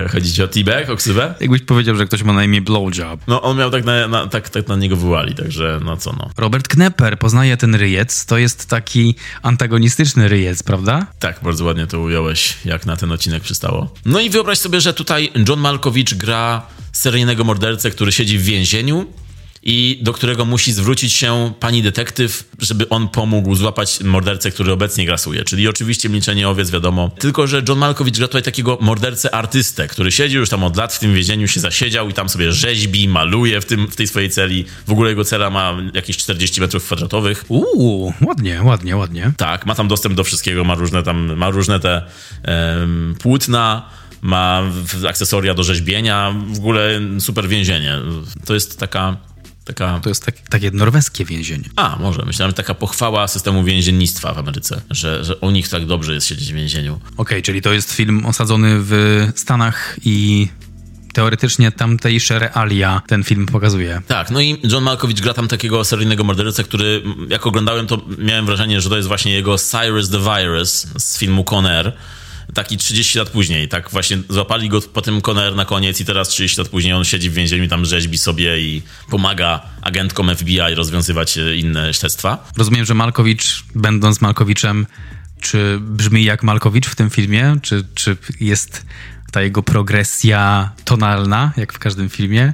E, 0.00 0.08
chodzi 0.08 0.32
ci 0.32 0.42
o 0.42 0.48
T-Bag, 0.48 0.90
o 0.90 0.96
ksywę? 0.96 1.34
Jakbyś 1.40 1.62
powiedział, 1.62 1.96
że 1.96 2.06
ktoś 2.06 2.22
ma 2.22 2.32
na 2.32 2.44
imię 2.44 2.60
Blowjob. 2.60 3.20
No, 3.26 3.42
on 3.42 3.58
miał 3.58 3.70
tak 3.70 3.84
na, 3.84 4.08
na, 4.08 4.26
tak, 4.26 4.48
tak 4.48 4.68
na 4.68 4.76
niego 4.76 4.96
wołali, 4.96 5.34
także 5.34 5.80
no 5.84 5.96
co 5.96 6.12
no. 6.12 6.30
Robert 6.36 6.68
Knepper 6.68 7.18
poznaje 7.18 7.56
ten 7.56 7.74
ryjec. 7.74 8.26
To 8.26 8.38
jest 8.38 8.68
taki 8.68 9.14
antagonistyczny 9.42 10.28
ryjec, 10.28 10.62
prawda? 10.62 11.06
Tak, 11.18 11.40
bardzo 11.42 11.64
ładnie 11.64 11.86
to 11.86 12.00
ująłeś, 12.00 12.54
jak 12.64 12.86
na 12.86 12.96
ten 12.96 13.12
odcinek 13.12 13.42
przystało. 13.42 13.94
No 14.04 14.20
i 14.20 14.30
wyobraź 14.30 14.58
sobie, 14.58 14.80
że 14.80 14.94
tutaj 14.94 15.32
John 15.48 15.60
Malkovich 15.60 16.16
gra 16.16 16.62
seryjnego 16.92 17.44
mordercę, 17.44 17.90
który 17.90 18.12
siedzi 18.12 18.38
w 18.38 18.42
więzieniu 18.42 19.06
i 19.64 19.98
do 20.02 20.12
którego 20.12 20.44
musi 20.44 20.72
zwrócić 20.72 21.12
się 21.12 21.52
pani 21.60 21.82
detektyw, 21.82 22.48
żeby 22.58 22.88
on 22.88 23.08
pomógł 23.08 23.54
złapać 23.54 24.00
mordercę, 24.00 24.50
który 24.50 24.72
obecnie 24.72 25.06
grasuje. 25.06 25.44
Czyli 25.44 25.68
oczywiście 25.68 26.08
milczenie 26.08 26.48
owiec, 26.48 26.70
wiadomo. 26.70 27.10
Tylko, 27.18 27.46
że 27.46 27.62
John 27.68 27.78
Malkovich 27.78 28.14
gra 28.14 28.26
tutaj 28.26 28.42
takiego 28.42 28.78
mordercę 28.80 29.34
artystę, 29.34 29.88
który 29.88 30.12
siedzi 30.12 30.36
już 30.36 30.48
tam 30.48 30.64
od 30.64 30.76
lat 30.76 30.94
w 30.94 30.98
tym 30.98 31.14
więzieniu, 31.14 31.48
się 31.48 31.60
zasiedział 31.60 32.08
i 32.08 32.12
tam 32.12 32.28
sobie 32.28 32.52
rzeźbi, 32.52 33.08
maluje 33.08 33.60
w, 33.60 33.64
tym, 33.64 33.88
w 33.90 33.96
tej 33.96 34.06
swojej 34.06 34.30
celi. 34.30 34.64
W 34.86 34.92
ogóle 34.92 35.10
jego 35.10 35.24
cela 35.24 35.50
ma 35.50 35.76
jakieś 35.94 36.16
40 36.16 36.60
metrów 36.60 36.84
kwadratowych. 36.84 37.44
Uuu, 37.48 38.12
ładnie, 38.20 38.62
ładnie, 38.62 38.96
ładnie. 38.96 39.32
Tak, 39.36 39.66
ma 39.66 39.74
tam 39.74 39.88
dostęp 39.88 40.14
do 40.14 40.24
wszystkiego, 40.24 40.64
ma 40.64 40.74
różne 40.74 41.02
tam, 41.02 41.36
ma 41.36 41.50
różne 41.50 41.80
te 41.80 42.02
em, 42.42 43.14
płótna, 43.18 43.88
ma 44.22 44.62
akcesoria 45.08 45.54
do 45.54 45.62
rzeźbienia, 45.62 46.34
w 46.46 46.58
ogóle 46.58 47.00
super 47.20 47.48
więzienie. 47.48 47.98
To 48.44 48.54
jest 48.54 48.78
taka, 48.78 49.16
taka... 49.64 50.00
To 50.00 50.08
jest 50.08 50.24
tak, 50.24 50.34
takie 50.48 50.70
norweskie 50.70 51.24
więzienie. 51.24 51.64
A, 51.76 51.96
może. 52.00 52.22
Myślałem, 52.26 52.50
że 52.50 52.54
taka 52.54 52.74
pochwała 52.74 53.28
systemu 53.28 53.64
więziennictwa 53.64 54.34
w 54.34 54.38
Ameryce, 54.38 54.80
że, 54.90 55.24
że 55.24 55.36
u 55.36 55.50
nich 55.50 55.68
tak 55.68 55.86
dobrze 55.86 56.14
jest 56.14 56.26
siedzieć 56.26 56.52
w 56.52 56.56
więzieniu. 56.56 57.00
Okej, 57.16 57.42
czyli 57.42 57.62
to 57.62 57.72
jest 57.72 57.92
film 57.92 58.26
osadzony 58.26 58.76
w 58.78 59.26
Stanach 59.34 59.96
i 60.04 60.48
teoretycznie 61.14 61.72
tamtejsze 61.72 62.38
realia 62.38 63.02
ten 63.06 63.24
film 63.24 63.46
pokazuje. 63.46 64.02
Tak, 64.06 64.30
no 64.30 64.40
i 64.40 64.60
John 64.62 64.84
Malkovich 64.84 65.20
gra 65.20 65.34
tam 65.34 65.48
takiego 65.48 65.84
seryjnego 65.84 66.24
mordercę, 66.24 66.64
który 66.64 67.02
jak 67.28 67.46
oglądałem, 67.46 67.86
to 67.86 68.00
miałem 68.18 68.46
wrażenie, 68.46 68.80
że 68.80 68.88
to 68.88 68.96
jest 68.96 69.08
właśnie 69.08 69.32
jego 69.32 69.58
Cyrus 69.58 70.10
the 70.10 70.18
Virus 70.18 70.86
z 70.98 71.18
filmu 71.18 71.44
Con 71.44 71.66
Air. 71.66 71.92
Taki 72.54 72.76
30 72.76 73.18
lat 73.18 73.30
później, 73.30 73.68
tak 73.68 73.90
właśnie 73.90 74.18
złapali 74.28 74.68
go 74.68 74.80
po 74.80 75.02
tym 75.02 75.20
Con 75.20 75.38
Air 75.38 75.54
na 75.54 75.64
koniec 75.64 76.00
i 76.00 76.04
teraz 76.04 76.28
30 76.28 76.60
lat 76.60 76.68
później 76.68 76.92
on 76.92 77.04
siedzi 77.04 77.30
w 77.30 77.34
więzieniu, 77.34 77.68
tam 77.68 77.84
rzeźbi 77.84 78.18
sobie 78.18 78.60
i 78.60 78.82
pomaga 79.10 79.62
agentkom 79.82 80.36
FBI 80.36 80.74
rozwiązywać 80.74 81.38
e, 81.38 81.56
inne 81.56 81.94
śledztwa. 81.94 82.48
Rozumiem, 82.56 82.84
że 82.84 82.94
Malkowicz, 82.94 83.64
będąc 83.74 84.20
Malkowiczem, 84.20 84.86
czy 85.40 85.78
brzmi 85.80 86.24
jak 86.24 86.42
Malkowicz 86.42 86.86
w 86.86 86.94
tym 86.94 87.10
filmie? 87.10 87.56
Czy, 87.62 87.84
czy 87.94 88.16
jest 88.40 88.86
ta 89.32 89.42
jego 89.42 89.62
progresja 89.62 90.72
tonalna, 90.84 91.52
jak 91.56 91.72
w 91.72 91.78
każdym 91.78 92.08
filmie? 92.08 92.52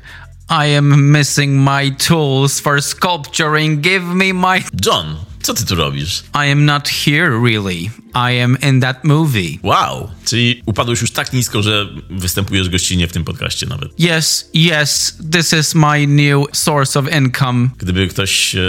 I 0.51 0.77
am 0.77 1.13
missing 1.13 1.53
my 1.53 1.91
tools 2.09 2.61
for 2.61 2.83
sculpturing. 2.83 3.81
Give 3.81 4.05
me 4.05 4.33
my... 4.33 4.63
John, 4.87 5.17
co 5.51 5.55
ty 5.55 5.67
tu 5.67 5.75
robisz? 5.75 6.23
I 6.35 6.53
am 6.53 6.65
not 6.65 6.89
here, 6.89 7.31
really. 7.45 7.91
I 8.15 8.43
am 8.43 8.57
in 8.69 8.81
that 8.81 9.05
movie. 9.05 9.59
Wow! 9.63 10.11
Czyli 10.25 10.63
upadłeś 10.67 11.01
już 11.01 11.11
tak 11.11 11.33
nisko, 11.33 11.63
że 11.63 11.89
występujesz 12.11 12.69
gościnnie 12.69 13.09
w 13.09 13.13
tym 13.13 13.25
podcaście 13.25 13.67
nawet. 13.67 13.93
Yes, 14.01 14.51
yes, 14.55 15.19
this 15.33 15.53
is 15.53 15.75
my 15.75 16.07
new 16.07 16.47
source 16.53 17.01
of 17.01 17.07
income. 17.17 17.69
Gdyby 17.79 18.09
ktoś 18.09 18.55
e, 18.55 18.61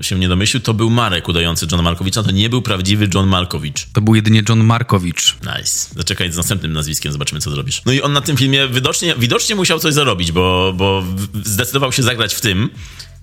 się 0.00 0.18
nie 0.18 0.28
domyślił, 0.28 0.62
to 0.62 0.74
był 0.74 0.90
Marek 0.90 1.28
udający 1.28 1.66
Johna 1.70 1.82
Malkowicza, 1.82 2.22
to 2.22 2.30
nie 2.30 2.50
był 2.50 2.62
prawdziwy 2.62 3.08
John 3.14 3.26
Malkowicz. 3.26 3.86
To 3.92 4.00
był 4.00 4.14
jedynie 4.14 4.42
John 4.48 4.64
Markowicz. 4.64 5.36
Nice. 5.40 5.88
Zaczekaj 5.96 6.32
z 6.32 6.36
następnym 6.36 6.72
nazwiskiem, 6.72 7.12
zobaczymy, 7.12 7.40
co 7.40 7.50
zrobisz. 7.50 7.82
No 7.86 7.92
i 7.92 8.00
on 8.02 8.12
na 8.12 8.20
tym 8.20 8.36
filmie 8.36 8.68
widocznie, 8.68 9.14
widocznie 9.18 9.54
musiał 9.54 9.78
coś 9.78 9.94
zarobić, 9.94 10.32
bo, 10.32 10.72
bo 10.76 11.04
zdecydował 11.44 11.92
się 11.92 12.02
zagrać 12.02 12.34
w 12.34 12.40
tym, 12.40 12.70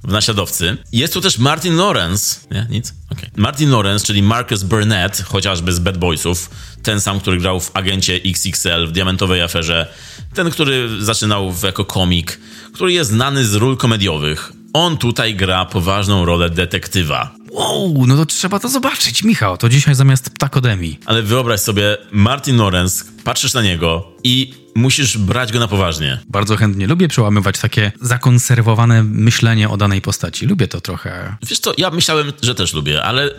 w 0.04 0.12
naśladowcy. 0.12 0.78
Jest 0.92 1.14
tu 1.14 1.22
też 1.22 1.38
Martin 1.38 1.76
Lawrence. 1.76 2.40
Nie, 2.52 2.68
nic? 2.70 2.94
Okej. 3.10 3.30
Martin 3.36 3.70
Lawrence, 3.70 4.06
czyli 4.06 4.24
Marcus 4.24 4.64
Burnett, 4.64 5.22
chociażby 5.22 5.74
z 5.74 5.80
Bad 5.80 5.98
Boysów. 5.98 6.50
Ten 6.84 7.02
sam, 7.02 7.20
który 7.20 7.38
grał 7.38 7.60
w 7.60 7.72
Agencie 7.74 8.20
XXL, 8.26 8.88
w 8.88 8.92
Diamentowej 8.92 9.42
Aferze. 9.42 9.88
Ten, 10.34 10.52
który 10.52 11.04
zaczynał 11.04 11.54
jako 11.64 11.86
komik, 11.86 12.40
który 12.74 12.94
jest 12.94 13.10
znany 13.10 13.46
z 13.46 13.56
ról 13.56 13.78
komediowych. 13.78 14.52
On 14.74 14.98
tutaj 14.98 15.36
gra 15.36 15.66
poważną 15.66 16.26
rolę 16.26 16.50
detektywa. 16.50 17.36
Wow, 17.52 18.06
no 18.08 18.18
to 18.18 18.26
trzeba 18.26 18.60
to 18.60 18.70
zobaczyć, 18.70 19.24
Michał. 19.24 19.58
To 19.58 19.70
dzisiaj 19.70 19.96
zamiast 19.96 20.30
Ptakodemii. 20.30 21.00
Ale 21.06 21.24
wyobraź 21.24 21.60
sobie, 21.60 21.98
Martin 22.12 22.58
Lawrence, 22.58 23.06
patrzysz 23.24 23.54
na 23.54 23.62
niego 23.62 24.12
i 24.24 24.54
musisz 24.76 25.18
brać 25.18 25.54
go 25.54 25.60
na 25.60 25.68
poważnie. 25.68 26.20
Bardzo 26.28 26.58
chętnie 26.58 26.88
lubię 26.88 27.08
przełamywać 27.08 27.60
takie 27.60 27.92
zakonserwowane 28.02 29.04
myślenie 29.04 29.70
o 29.70 29.78
danej 29.78 30.02
postaci. 30.02 30.46
Lubię 30.46 30.68
to 30.68 30.82
trochę. 30.82 31.36
Wiesz 31.48 31.60
co, 31.60 31.74
ja 31.78 31.90
myślałem, 31.90 32.34
że 32.42 32.56
też 32.56 32.74
lubię, 32.74 33.04
ale 33.04 33.30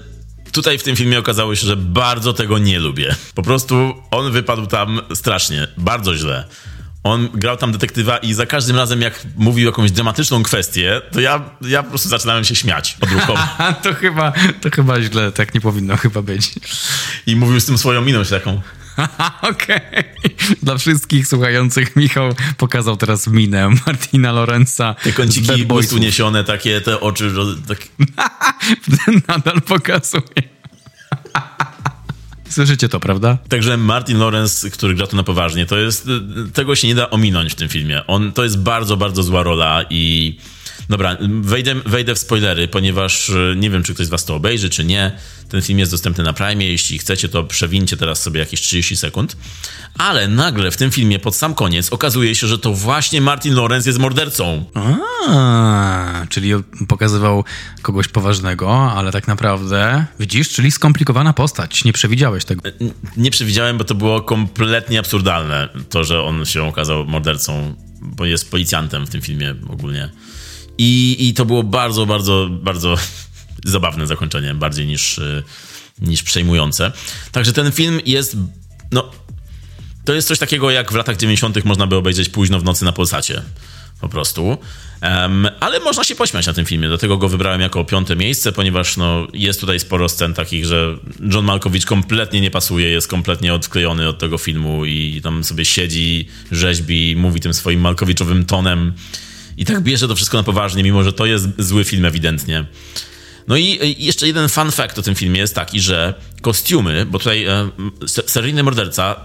tutaj 0.52 0.78
w 0.78 0.82
tym 0.82 0.96
filmie 0.96 1.18
okazało 1.18 1.54
się, 1.54 1.66
że 1.66 1.76
bardzo 1.76 2.32
tego 2.32 2.58
nie 2.58 2.78
lubię. 2.78 3.14
Po 3.34 3.42
prostu 3.42 3.94
on 4.10 4.32
wypadł 4.32 4.66
tam 4.66 5.00
strasznie, 5.14 5.68
bardzo 5.78 6.16
źle. 6.16 6.44
On 7.04 7.28
grał 7.34 7.56
tam 7.56 7.72
detektywa 7.72 8.18
i 8.18 8.34
za 8.34 8.46
każdym 8.46 8.76
razem, 8.76 9.00
jak 9.00 9.20
mówił 9.36 9.66
jakąś 9.66 9.90
dramatyczną 9.90 10.42
kwestię, 10.42 11.00
to 11.12 11.20
ja, 11.20 11.50
ja 11.60 11.82
po 11.82 11.88
prostu 11.88 12.08
zaczynałem 12.08 12.44
się 12.44 12.54
śmiać 12.54 12.96
odruchowo. 13.00 13.38
A 13.58 13.72
to 13.72 13.94
chyba, 13.94 14.32
to 14.60 14.70
chyba 14.70 15.02
źle, 15.02 15.32
tak 15.32 15.54
nie 15.54 15.60
powinno 15.60 15.96
chyba 15.96 16.22
być. 16.22 16.50
I 17.26 17.36
mówił 17.36 17.60
z 17.60 17.66
tym 17.66 17.78
swoją 17.78 18.02
miną 18.02 18.24
się 18.24 18.30
taką. 18.30 18.60
Okej. 19.52 19.80
Dla 20.62 20.78
wszystkich 20.78 21.26
słuchających 21.26 21.96
Michał 21.96 22.34
pokazał 22.56 22.96
teraz 22.96 23.26
minę 23.26 23.70
Martina 23.86 24.32
Lorenza. 24.32 24.94
Te 25.02 25.12
kąciki 25.12 25.64
ust 25.68 25.92
uniesione, 25.92 26.44
takie 26.44 26.80
te 26.80 27.00
oczy, 27.00 27.30
że 27.30 27.42
tak... 27.68 27.78
Nadal 29.28 29.60
pokazuje. 29.60 30.51
Słyszycie 32.52 32.88
to, 32.88 33.00
prawda? 33.00 33.38
Także 33.48 33.76
Martin 33.76 34.18
Lawrence, 34.18 34.70
który 34.70 34.94
gra 34.94 35.06
tu 35.06 35.16
na 35.16 35.22
poważnie, 35.22 35.66
to 35.66 35.78
jest, 35.78 36.08
tego 36.52 36.76
się 36.76 36.88
nie 36.88 36.94
da 36.94 37.10
ominąć 37.10 37.52
w 37.52 37.54
tym 37.54 37.68
filmie. 37.68 38.06
On, 38.06 38.32
to 38.32 38.44
jest 38.44 38.58
bardzo, 38.58 38.96
bardzo 38.96 39.22
zła 39.22 39.42
rola 39.42 39.84
i 39.90 40.36
dobra, 40.88 41.16
wejdę, 41.40 41.74
wejdę 41.74 42.14
w 42.14 42.18
spoilery, 42.18 42.68
ponieważ 42.68 43.30
e, 43.30 43.54
nie 43.56 43.70
wiem, 43.70 43.82
czy 43.82 43.94
ktoś 43.94 44.06
z 44.06 44.10
was 44.10 44.24
to 44.24 44.34
obejrzy, 44.34 44.70
czy 44.70 44.84
nie. 44.84 45.12
Ten 45.48 45.62
film 45.62 45.78
jest 45.78 45.90
dostępny 45.90 46.24
na 46.24 46.32
Prime, 46.32 46.64
jeśli 46.64 46.98
chcecie, 46.98 47.28
to 47.28 47.44
przewincie 47.44 47.96
teraz 47.96 48.22
sobie 48.22 48.40
jakieś 48.40 48.60
30 48.60 48.96
sekund. 48.96 49.36
Ale 49.98 50.28
nagle 50.28 50.70
w 50.70 50.76
tym 50.76 50.90
filmie, 50.90 51.18
pod 51.18 51.36
sam 51.36 51.54
koniec, 51.54 51.92
okazuje 51.92 52.34
się, 52.34 52.46
że 52.46 52.58
to 52.58 52.74
właśnie 52.74 53.20
Martin 53.20 53.54
Lawrence 53.54 53.88
jest 53.88 53.98
mordercą. 53.98 54.64
A, 55.28 56.26
czyli 56.28 56.52
pokazywał 56.88 57.44
kogoś 57.82 58.08
poważnego, 58.08 58.92
ale 58.92 59.12
tak 59.12 59.28
naprawdę, 59.28 60.06
widzisz, 60.20 60.48
czyli 60.48 60.70
skomplikowana 60.70 61.32
postać. 61.32 61.84
Nie 61.84 61.92
przewidziałeś 61.92 62.44
tego. 62.44 62.62
Nie 63.16 63.30
przewidziałem, 63.30 63.78
bo 63.78 63.84
to 63.84 63.94
było 63.94 64.20
kompletnie 64.20 64.98
absurdalne, 64.98 65.68
to, 65.90 66.04
że 66.04 66.22
on 66.22 66.44
się 66.46 66.62
okazał 66.62 67.04
mordercą, 67.04 67.74
bo 68.00 68.24
jest 68.24 68.50
policjantem 68.50 69.06
w 69.06 69.10
tym 69.10 69.20
filmie 69.20 69.54
ogólnie. 69.68 70.10
I, 70.78 71.16
i 71.28 71.34
to 71.34 71.44
było 71.44 71.62
bardzo, 71.62 72.06
bardzo, 72.06 72.48
bardzo 72.50 72.96
zabawne 73.64 74.06
zakończenie, 74.06 74.54
bardziej 74.54 74.86
niż, 74.86 75.18
y, 75.18 75.42
niż 76.00 76.22
przejmujące. 76.22 76.92
Także 77.32 77.52
ten 77.52 77.72
film 77.72 78.00
jest, 78.06 78.36
no, 78.92 79.10
to 80.04 80.14
jest 80.14 80.28
coś 80.28 80.38
takiego, 80.38 80.70
jak 80.70 80.92
w 80.92 80.94
latach 80.94 81.16
90. 81.16 81.64
można 81.64 81.86
by 81.86 81.96
obejrzeć 81.96 82.28
późno 82.28 82.60
w 82.60 82.64
nocy 82.64 82.84
na 82.84 82.92
Polsacie. 82.92 83.42
Po 84.00 84.08
prostu. 84.08 84.58
Em, 85.00 85.48
ale 85.60 85.80
można 85.80 86.04
się 86.04 86.14
pośmiać 86.14 86.46
na 86.46 86.52
tym 86.52 86.66
filmie, 86.66 86.88
dlatego 86.88 87.16
go 87.16 87.28
wybrałem 87.28 87.60
jako 87.60 87.84
piąte 87.84 88.16
miejsce, 88.16 88.52
ponieważ 88.52 88.96
no, 88.96 89.26
jest 89.32 89.60
tutaj 89.60 89.80
sporo 89.80 90.08
scen 90.08 90.34
takich, 90.34 90.64
że 90.64 90.96
John 91.32 91.44
Malkovich 91.44 91.84
kompletnie 91.84 92.40
nie 92.40 92.50
pasuje, 92.50 92.88
jest 92.88 93.08
kompletnie 93.08 93.54
odklejony 93.54 94.08
od 94.08 94.18
tego 94.18 94.38
filmu 94.38 94.84
i 94.84 95.20
tam 95.22 95.44
sobie 95.44 95.64
siedzi, 95.64 96.28
rzeźbi, 96.52 97.16
mówi 97.16 97.40
tym 97.40 97.54
swoim 97.54 97.80
Malkowiczowym 97.80 98.44
tonem 98.44 98.92
i 99.56 99.64
tak 99.64 99.80
bierze 99.80 100.08
to 100.08 100.16
wszystko 100.16 100.36
na 100.38 100.42
poważnie, 100.42 100.82
mimo 100.82 101.04
że 101.04 101.12
to 101.12 101.26
jest 101.26 101.48
zły 101.58 101.84
film 101.84 102.04
ewidentnie. 102.04 102.64
No 103.48 103.56
i 103.56 103.94
jeszcze 103.98 104.26
jeden 104.26 104.48
fun 104.48 104.70
fact 104.70 104.98
o 104.98 105.02
tym 105.02 105.14
filmie 105.14 105.40
jest 105.40 105.54
taki, 105.54 105.80
że 105.80 106.14
kostiumy, 106.42 107.06
bo 107.06 107.18
tutaj 107.18 107.44
e, 107.44 107.68
se- 108.06 108.22
seryjny 108.26 108.62
morderca 108.62 109.16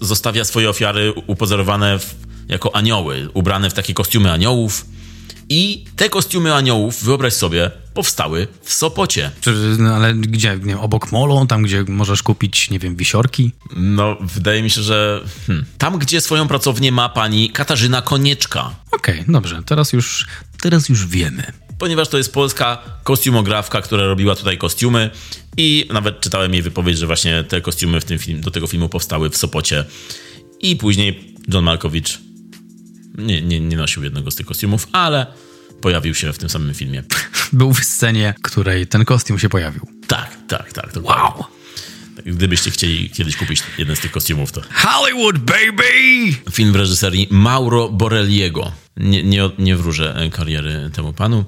zostawia 0.00 0.44
swoje 0.44 0.70
ofiary 0.70 1.12
upozorowane 1.26 1.98
w, 1.98 2.14
jako 2.48 2.76
anioły, 2.76 3.28
ubrane 3.34 3.70
w 3.70 3.74
takie 3.74 3.94
kostiumy 3.94 4.32
aniołów. 4.32 4.86
I 5.48 5.84
te 5.96 6.08
kostiumy 6.08 6.54
aniołów, 6.54 7.04
wyobraź 7.04 7.32
sobie, 7.32 7.70
powstały 7.94 8.48
w 8.62 8.72
Sopocie. 8.72 9.30
No, 9.78 9.94
ale 9.94 10.14
gdzie? 10.14 10.58
Nie, 10.62 10.78
obok 10.78 11.12
molo, 11.12 11.46
tam 11.46 11.62
gdzie 11.62 11.84
możesz 11.88 12.22
kupić, 12.22 12.70
nie 12.70 12.78
wiem, 12.78 12.96
wisiorki? 12.96 13.52
No, 13.76 14.16
wydaje 14.20 14.62
mi 14.62 14.70
się, 14.70 14.82
że 14.82 15.20
hmm, 15.46 15.66
tam, 15.78 15.98
gdzie 15.98 16.20
swoją 16.20 16.48
pracownię 16.48 16.92
ma 16.92 17.08
pani 17.08 17.50
Katarzyna 17.50 18.02
Konieczka. 18.02 18.74
Okej, 18.90 19.24
dobrze, 19.28 19.62
teraz 19.66 19.92
już, 19.92 20.26
teraz 20.60 20.88
już 20.88 21.06
wiemy. 21.06 21.52
ponieważ 21.78 22.08
to 22.08 22.18
jest 22.18 22.32
polska 22.32 22.78
kostiumografka, 23.04 23.80
która 23.80 24.04
robiła 24.04 24.34
tutaj 24.34 24.58
kostiumy 24.58 25.10
i 25.56 25.88
nawet 25.92 26.20
czytałem 26.20 26.52
jej 26.52 26.62
wypowiedź, 26.62 26.98
że 26.98 27.06
właśnie 27.06 27.44
te 27.44 27.60
kostiumy 27.60 28.00
w 28.00 28.04
tym 28.04 28.18
film, 28.18 28.40
do 28.40 28.50
tego 28.50 28.66
filmu 28.66 28.88
powstały 28.88 29.30
w 29.30 29.36
Sopocie 29.36 29.84
i 30.60 30.76
później 30.76 31.34
John 31.48 31.64
Malkowicz 31.64 32.25
nie, 33.18 33.42
nie, 33.42 33.60
nie 33.60 33.76
nosił 33.76 34.04
jednego 34.04 34.30
z 34.30 34.34
tych 34.34 34.46
kostiumów, 34.46 34.88
ale 34.92 35.26
pojawił 35.80 36.14
się 36.14 36.32
w 36.32 36.38
tym 36.38 36.48
samym 36.48 36.74
filmie. 36.74 37.02
Był 37.52 37.74
w 37.74 37.84
scenie, 37.84 38.34
której 38.42 38.86
ten 38.86 39.04
kostium 39.04 39.38
się 39.38 39.48
pojawił. 39.48 39.88
Tak, 40.06 40.36
tak, 40.48 40.72
tak. 40.72 40.92
Dokładnie. 40.92 41.24
Wow! 41.24 41.44
Gdybyście 42.26 42.70
chcieli 42.70 43.10
kiedyś 43.10 43.36
kupić 43.36 43.62
jeden 43.78 43.96
z 43.96 44.00
tych 44.00 44.10
kostiumów, 44.10 44.52
to 44.52 44.60
Hollywood, 44.74 45.38
baby! 45.38 46.32
film 46.52 46.72
w 46.72 46.76
reżyserii 46.76 47.28
Mauro 47.30 47.88
Borelliego. 47.88 48.72
nie, 48.96 49.22
nie, 49.22 49.50
nie 49.58 49.76
wróżę 49.76 50.28
kariery 50.32 50.90
temu 50.92 51.12
panu. 51.12 51.44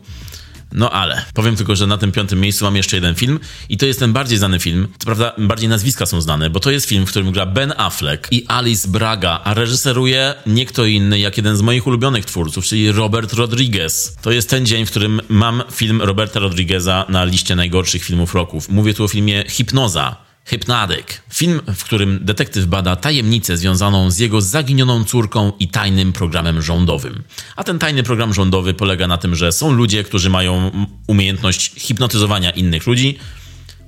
No 0.73 0.91
ale 0.91 1.25
powiem 1.35 1.57
tylko, 1.57 1.77
że 1.77 1.87
na 1.87 1.99
tym 1.99 2.13
piątym 2.13 2.41
miejscu 2.41 2.65
mam 2.65 2.77
jeszcze 2.77 2.97
jeden 2.97 3.15
film 3.15 3.41
i 3.69 3.77
to 3.77 3.87
jest 3.87 4.01
ten 4.01 4.13
bardziej 4.13 4.39
znany 4.39 4.61
film. 4.61 4.89
Co 4.99 5.07
prawda 5.07 5.33
bardziej 5.39 5.69
nazwiska 5.69 6.07
są 6.07 6.21
znane, 6.21 6.51
bo 6.51 6.61
to 6.61 6.71
jest 6.71 6.87
film, 6.87 7.07
w 7.07 7.11
którym 7.11 7.33
gra 7.33 7.47
Ben 7.47 7.75
Affleck 7.77 8.29
i 8.33 8.45
Alice 8.49 8.89
Braga, 8.89 9.41
a 9.45 9.55
reżyseruje 9.55 10.35
nie 10.47 10.67
kto 10.67 10.85
inny 10.85 11.19
jak 11.19 11.37
jeden 11.37 11.57
z 11.57 11.61
moich 11.61 11.87
ulubionych 11.87 12.25
twórców, 12.25 12.65
czyli 12.65 12.93
Robert 12.93 13.33
Rodriguez. 13.33 14.17
To 14.23 14.31
jest 14.31 14.51
ten 14.51 14.67
dzień, 14.67 14.87
w 14.87 14.91
którym 14.91 15.21
mam 15.29 15.63
film 15.73 16.03
Roberta 16.03 16.41
Rodrigueza 16.41 17.07
na 17.09 17.25
liście 17.25 17.57
najgorszych 17.57 18.05
filmów 18.05 18.35
roków. 18.35 18.69
Mówię 18.69 18.95
tu 18.95 19.05
o 19.05 19.09
filmie 19.09 19.45
Hipnoza 19.49 20.28
Hypnotic. 20.49 21.07
Film, 21.33 21.61
w 21.75 21.85
którym 21.85 22.19
detektyw 22.23 22.67
bada 22.67 22.97
tajemnicę 22.97 23.57
związaną 23.57 24.11
z 24.11 24.19
jego 24.19 24.41
zaginioną 24.41 25.05
córką 25.05 25.53
i 25.59 25.69
tajnym 25.69 26.13
programem 26.13 26.63
rządowym. 26.63 27.23
A 27.57 27.65
ten 27.65 27.79
tajny 27.79 28.03
program 28.03 28.35
rządowy 28.35 28.75
polega 28.75 29.07
na 29.07 29.19
tym, 29.19 29.35
że 29.35 29.53
są 29.53 29.73
ludzie, 29.73 30.05
którzy 30.05 30.31
mają 30.31 30.71
umiejętność 31.07 31.73
hipnotyzowania 31.77 32.51
innych 32.51 32.87
ludzi. 32.87 33.19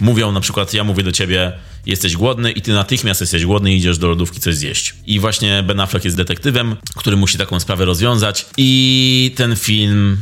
Mówią 0.00 0.32
na 0.32 0.40
przykład, 0.40 0.74
ja 0.74 0.84
mówię 0.84 1.02
do 1.02 1.12
ciebie, 1.12 1.52
jesteś 1.86 2.16
głodny 2.16 2.52
i 2.52 2.62
ty 2.62 2.72
natychmiast 2.72 3.20
jesteś 3.20 3.44
głodny 3.44 3.72
i 3.72 3.76
idziesz 3.76 3.98
do 3.98 4.08
lodówki 4.08 4.40
coś 4.40 4.56
zjeść. 4.56 4.94
I 5.06 5.20
właśnie 5.20 5.62
Ben 5.62 5.80
Affleck 5.80 6.04
jest 6.04 6.16
detektywem, 6.16 6.76
który 6.96 7.16
musi 7.16 7.38
taką 7.38 7.60
sprawę 7.60 7.84
rozwiązać. 7.84 8.46
I 8.56 9.32
ten 9.36 9.56
film 9.56 10.16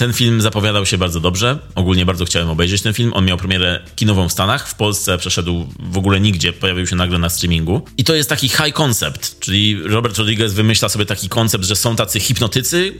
ten 0.00 0.12
film 0.12 0.40
zapowiadał 0.40 0.86
się 0.86 0.98
bardzo 0.98 1.20
dobrze. 1.20 1.58
Ogólnie 1.74 2.06
bardzo 2.06 2.24
chciałem 2.24 2.50
obejrzeć 2.50 2.82
ten 2.82 2.94
film. 2.94 3.12
On 3.14 3.24
miał 3.24 3.36
premierę 3.36 3.80
kinową 3.96 4.28
w 4.28 4.32
Stanach. 4.32 4.68
W 4.68 4.74
Polsce 4.74 5.18
przeszedł 5.18 5.66
w 5.78 5.98
ogóle 5.98 6.20
nigdzie. 6.20 6.52
Pojawił 6.52 6.86
się 6.86 6.96
nagle 6.96 7.18
na 7.18 7.28
streamingu. 7.28 7.82
I 7.98 8.04
to 8.04 8.14
jest 8.14 8.28
taki 8.28 8.48
high 8.48 8.72
concept, 8.72 9.40
czyli 9.40 9.82
Robert 9.82 10.18
Rodriguez 10.18 10.52
wymyśla 10.52 10.88
sobie 10.88 11.06
taki 11.06 11.28
koncept, 11.28 11.64
że 11.64 11.76
są 11.76 11.96
tacy 11.96 12.20
hipnotycy 12.20 12.94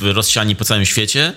rozsiani 0.00 0.56
po 0.56 0.64
całym 0.64 0.84
świecie 0.84 1.32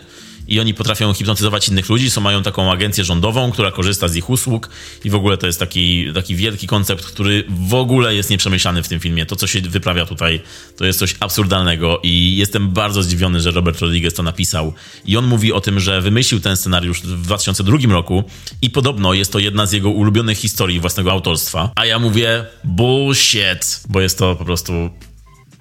i 0.47 0.59
oni 0.59 0.73
potrafią 0.73 1.13
hipnotyzować 1.13 1.69
innych 1.69 1.89
ludzi, 1.89 2.11
są, 2.11 2.21
mają 2.21 2.43
taką 2.43 2.71
agencję 2.71 3.03
rządową, 3.03 3.51
która 3.51 3.71
korzysta 3.71 4.07
z 4.07 4.15
ich 4.15 4.29
usług 4.29 4.69
i 5.03 5.09
w 5.09 5.15
ogóle 5.15 5.37
to 5.37 5.47
jest 5.47 5.59
taki, 5.59 6.13
taki 6.13 6.35
wielki 6.35 6.67
koncept, 6.67 7.05
który 7.05 7.43
w 7.49 7.73
ogóle 7.73 8.15
jest 8.15 8.29
nieprzemyślany 8.29 8.83
w 8.83 8.87
tym 8.87 8.99
filmie. 8.99 9.25
To, 9.25 9.35
co 9.35 9.47
się 9.47 9.61
wyprawia 9.61 10.05
tutaj, 10.05 10.41
to 10.77 10.85
jest 10.85 10.99
coś 10.99 11.15
absurdalnego 11.19 11.99
i 12.03 12.37
jestem 12.37 12.69
bardzo 12.69 13.03
zdziwiony, 13.03 13.41
że 13.41 13.51
Robert 13.51 13.79
Rodriguez 13.79 14.13
to 14.13 14.23
napisał. 14.23 14.73
I 15.05 15.17
on 15.17 15.25
mówi 15.25 15.53
o 15.53 15.61
tym, 15.61 15.79
że 15.79 16.01
wymyślił 16.01 16.41
ten 16.41 16.57
scenariusz 16.57 17.01
w 17.01 17.21
2002 17.21 17.77
roku 17.89 18.23
i 18.61 18.69
podobno 18.69 19.13
jest 19.13 19.31
to 19.31 19.39
jedna 19.39 19.65
z 19.65 19.71
jego 19.71 19.89
ulubionych 19.89 20.37
historii 20.37 20.79
własnego 20.79 21.11
autorstwa. 21.11 21.71
A 21.75 21.85
ja 21.85 21.99
mówię 21.99 22.45
bullshit, 22.63 23.81
bo 23.89 24.01
jest 24.01 24.17
to 24.17 24.35
po 24.35 24.45
prostu 24.45 24.89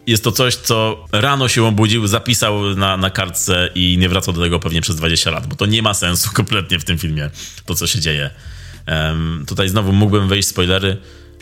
jest 0.07 0.25
to 0.25 0.33
coś, 0.33 0.57
co 0.57 1.07
rano 1.13 1.49
się 1.49 1.65
obudził, 1.65 2.07
zapisał 2.07 2.75
na, 2.75 2.97
na 2.97 3.11
kartce 3.11 3.71
i 3.75 3.99
nie 3.99 4.09
wracał 4.09 4.35
do 4.35 4.41
tego 4.41 4.59
pewnie 4.59 4.81
przez 4.81 4.97
20 4.97 5.31
lat, 5.31 5.47
bo 5.47 5.57
to 5.57 5.67
nie 5.67 5.83
ma 5.83 5.95
sensu 5.95 6.31
kompletnie 6.35 6.79
w 6.79 6.85
tym 6.85 6.99
filmie, 6.99 7.31
to 7.67 7.75
co 7.75 7.87
się 7.87 8.01
dzieje. 8.01 8.31
Um, 8.89 9.45
tutaj 9.49 9.69
znowu 9.69 9.93
mógłbym 9.93 10.29
wejść 10.29 10.49
spoilery, 10.49 10.97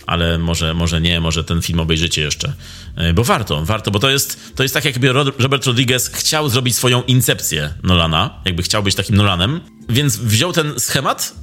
ale 0.06 0.38
może, 0.38 0.74
może 0.74 1.00
nie, 1.00 1.20
może 1.20 1.44
ten 1.44 1.62
film 1.62 1.80
obejrzycie 1.80 2.22
jeszcze. 2.22 2.52
E, 2.96 3.12
bo 3.12 3.24
warto, 3.24 3.64
warto, 3.64 3.90
bo 3.90 3.98
to 3.98 4.10
jest, 4.10 4.56
to 4.56 4.62
jest 4.62 4.74
tak, 4.74 4.84
jakby 4.84 5.12
Robert 5.12 5.66
Rodriguez 5.66 6.08
chciał 6.08 6.48
zrobić 6.48 6.76
swoją 6.76 7.02
incepcję 7.02 7.74
Nolana, 7.82 8.40
jakby 8.44 8.62
chciał 8.62 8.82
być 8.82 8.94
takim 8.94 9.16
Nolanem, 9.16 9.60
więc 9.88 10.16
wziął 10.16 10.52
ten 10.52 10.80
schemat 10.80 11.34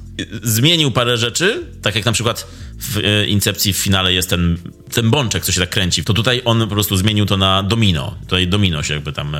zmienił 0.42 0.90
parę 0.90 1.18
rzeczy, 1.18 1.66
tak 1.82 1.94
jak 1.94 2.04
na 2.04 2.12
przykład 2.12 2.46
w 2.78 2.96
e, 2.96 3.26
Incepcji 3.26 3.72
w 3.72 3.76
finale 3.76 4.12
jest 4.12 4.30
ten, 4.30 4.58
ten 4.92 5.10
bączek, 5.10 5.44
co 5.44 5.52
się 5.52 5.60
tak 5.60 5.70
kręci, 5.70 6.04
to 6.04 6.14
tutaj 6.14 6.42
on 6.44 6.60
po 6.60 6.66
prostu 6.66 6.96
zmienił 6.96 7.26
to 7.26 7.36
na 7.36 7.62
domino. 7.62 8.14
Tutaj 8.20 8.48
domino 8.48 8.82
się 8.82 8.94
jakby 8.94 9.12
tam... 9.12 9.36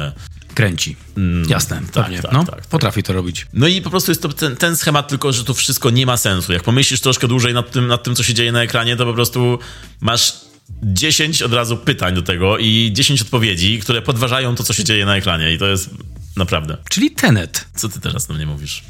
Kręci. 0.55 0.97
Mm, 1.17 1.49
Jasne, 1.49 1.83
tak, 1.93 2.05
pewnie. 2.05 2.23
Tak, 2.23 2.33
no, 2.33 2.45
tak, 2.45 2.55
tak, 2.55 2.67
potrafi 2.67 3.03
to 3.03 3.13
robić. 3.13 3.47
No 3.53 3.67
i 3.67 3.83
po 3.83 3.91
prostu 3.91 4.11
jest 4.11 4.23
to 4.23 4.29
ten, 4.29 4.57
ten, 4.57 4.77
schemat, 4.77 5.09
tylko 5.09 5.33
że 5.33 5.45
to 5.45 5.55
wszystko 5.55 5.91
nie 5.91 6.07
ma 6.07 6.17
sensu. 6.17 6.53
Jak 6.53 6.63
pomyślisz 6.63 7.01
troszkę 7.01 7.29
dłużej 7.29 7.55
nad 7.55 7.71
tym, 7.71 7.87
nad 7.87 8.03
tym, 8.03 8.15
co 8.15 8.23
się 8.23 8.35
dzieje 8.35 8.53
na 8.53 8.63
ekranie, 8.63 8.97
to 8.97 9.07
po 9.07 9.15
prostu 9.15 9.59
masz 10.01 10.35
10 10.83 11.43
od 11.43 11.53
razu 11.53 11.77
pytań 11.77 12.15
do 12.15 12.23
tego 12.23 12.59
i 12.59 12.91
10 12.93 13.23
odpowiedzi, 13.23 13.79
które 13.79 14.03
podważają 14.03 14.55
to, 14.55 14.65
co 14.65 14.73
się 14.73 14.85
dzieje 14.85 15.07
na 15.07 15.17
ekranie. 15.17 15.53
I 15.53 15.59
to 15.59 15.67
jest 15.67 15.91
Naprawdę. 16.37 16.77
Czyli 16.89 17.11
Tenet. 17.11 17.67
Co 17.75 17.89
ty 17.89 18.01
teraz 18.01 18.27
do 18.27 18.35
mnie 18.35 18.47
mówisz? 18.47 18.83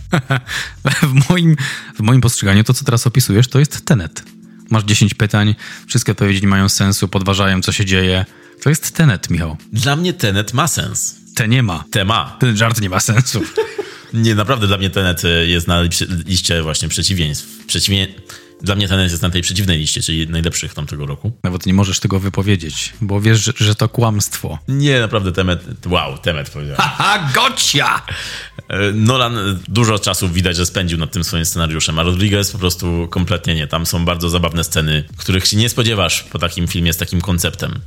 w, 1.03 1.31
moim, 1.31 1.57
w 1.96 2.01
moim 2.01 2.20
postrzeganiu 2.20 2.64
to, 2.64 2.75
co 2.75 2.85
teraz 2.85 3.07
opisujesz, 3.07 3.49
to 3.49 3.59
jest 3.59 3.85
Tenet. 3.85 4.23
Masz 4.70 4.85
10 4.85 5.14
pytań, 5.14 5.55
wszystkie 5.87 6.12
odpowiedzi 6.12 6.40
nie 6.42 6.49
mają 6.49 6.68
sensu, 6.68 7.09
podważają, 7.09 7.62
co 7.62 7.73
się 7.73 7.85
dzieje. 7.85 8.25
To 8.62 8.68
jest 8.68 8.90
Tenet, 8.96 9.31
Michał. 9.31 9.57
Dla 9.73 9.96
mnie 9.96 10.12
Tenet 10.12 10.53
ma 10.53 10.68
sens. 10.68 11.19
Te 11.35 11.49
nie 11.49 11.62
ma. 11.62 11.85
Te 11.90 12.05
ma. 12.05 12.37
Ten 12.40 12.57
żart 12.57 12.81
nie 12.81 12.88
ma 12.88 13.01
sensu. 13.01 13.43
nie, 14.12 14.35
naprawdę 14.35 14.66
dla 14.66 14.79
mnie 14.79 14.90
Tenet 14.90 15.23
jest 15.47 15.69
na 15.69 15.83
liście 16.27 16.62
właśnie 16.62 16.88
przeciwieństw. 16.88 17.66
Przeciwnie 17.66 18.09
dla 18.62 18.75
mnie 18.75 18.88
ten 18.88 19.01
jest 19.01 19.23
na 19.23 19.31
tej 19.31 19.43
przeciwnej 19.43 19.79
liście, 19.79 20.03
czyli 20.03 20.29
najlepszych 20.29 20.75
tamtego 20.75 21.07
roku. 21.07 21.33
Nawet 21.43 21.66
nie 21.66 21.75
możesz 21.75 22.01
tego 22.01 22.21
wypowiedzieć, 22.21 22.93
bo 23.01 23.21
wiesz, 23.21 23.45
że, 23.45 23.53
że 23.57 23.75
to 23.75 23.88
kłamstwo. 23.88 24.59
Nie, 24.69 25.01
naprawdę 25.01 25.33
Temet, 25.33 25.64
wow, 25.87 26.19
Temet 26.19 26.51
powiedziałem. 26.51 26.81
Haha, 26.81 27.33
gocia! 27.35 28.03
E, 28.69 28.93
Nolan 28.93 29.59
dużo 29.69 29.99
czasu 29.99 30.29
widać, 30.29 30.57
że 30.57 30.66
spędził 30.66 30.99
nad 30.99 31.12
tym 31.12 31.25
swoim 31.25 31.45
scenariuszem, 31.45 31.99
a 31.99 32.03
Rodriguez 32.03 32.53
po 32.53 32.59
prostu 32.59 33.09
kompletnie 33.11 33.55
nie. 33.55 33.66
Tam 33.66 33.87
są 33.87 34.05
bardzo 34.05 34.31
zabawne 34.31 34.64
sceny, 34.64 35.05
których 35.16 35.47
się 35.47 35.57
nie 35.57 35.69
spodziewasz 35.69 36.23
po 36.23 36.38
takim 36.38 36.69
filmie 36.69 36.93
z 36.93 36.97
takim 36.97 37.21
konceptem. 37.21 37.81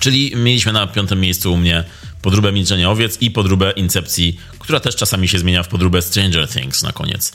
Czyli 0.00 0.32
mieliśmy 0.36 0.72
na 0.72 0.86
piątym 0.86 1.20
miejscu 1.20 1.52
u 1.52 1.56
mnie 1.56 1.84
podróbę 2.22 2.52
Milczenia 2.52 2.90
Owiec 2.90 3.22
i 3.22 3.30
podróbę 3.30 3.70
Incepcji, 3.70 4.40
która 4.58 4.80
też 4.80 4.96
czasami 4.96 5.28
się 5.28 5.38
zmienia 5.38 5.62
w 5.62 5.68
podróbę 5.68 6.02
Stranger 6.02 6.48
Things 6.48 6.82
na 6.82 6.92
koniec. 6.92 7.32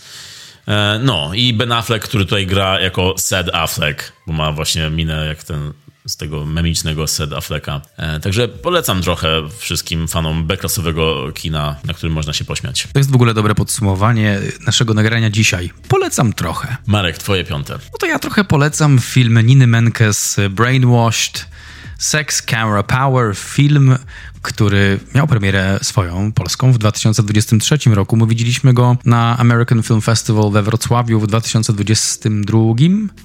E, 0.67 0.99
no 1.04 1.34
i 1.34 1.54
Ben 1.54 1.71
Affleck, 1.71 2.06
który 2.06 2.25
tutaj 2.25 2.47
gra 2.47 2.80
jako 2.80 3.15
Sad 3.17 3.49
Affleck, 3.54 4.13
bo 4.28 4.34
ma 4.34 4.51
właśnie 4.51 4.89
minę 4.89 5.25
jak 5.25 5.43
ten 5.43 5.73
z 6.08 6.17
tego 6.17 6.45
memicznego 6.45 7.08
Sad 7.08 7.34
Afflecka. 7.34 7.82
E, 7.97 8.19
także 8.19 8.47
polecam 8.47 9.01
trochę 9.01 9.41
wszystkim 9.58 10.08
fanom 10.08 10.47
beklasowego 10.47 11.32
kina, 11.32 11.75
na 11.84 11.93
którym 11.93 12.13
można 12.13 12.34
się 12.34 12.45
pośmiać. 12.45 12.88
To 12.93 12.99
jest 12.99 13.12
w 13.12 13.15
ogóle 13.15 13.34
dobre 13.34 13.56
podsumowanie 13.56 14.39
naszego 14.65 14.93
nagrania 14.93 15.30
dzisiaj. 15.30 15.71
Polecam 15.88 16.34
trochę. 16.34 16.78
Marek, 16.88 17.17
twoje 17.17 17.43
piąte. 17.43 17.73
No 17.73 17.97
to 17.99 18.06
ja 18.06 18.19
trochę 18.19 18.43
polecam 18.43 18.99
film 18.99 19.45
Niny 19.45 19.67
Menkes 19.67 20.38
Brainwashed. 20.49 21.55
Sex 21.97 22.41
Camera 22.41 22.84
Power, 22.84 23.34
film, 23.34 23.97
który 24.45 24.99
miał 25.15 25.27
premierę 25.27 25.79
swoją 25.81 26.31
polską 26.31 26.71
w 26.71 26.77
2023 26.77 27.77
roku. 27.86 28.17
My 28.17 28.27
widzieliśmy 28.27 28.73
go 28.73 28.97
na 29.05 29.38
American 29.38 29.84
Film 29.84 30.01
Festival 30.01 30.51
we 30.51 30.63
Wrocławiu 30.63 31.19
w 31.19 31.27
2022. 31.27 32.58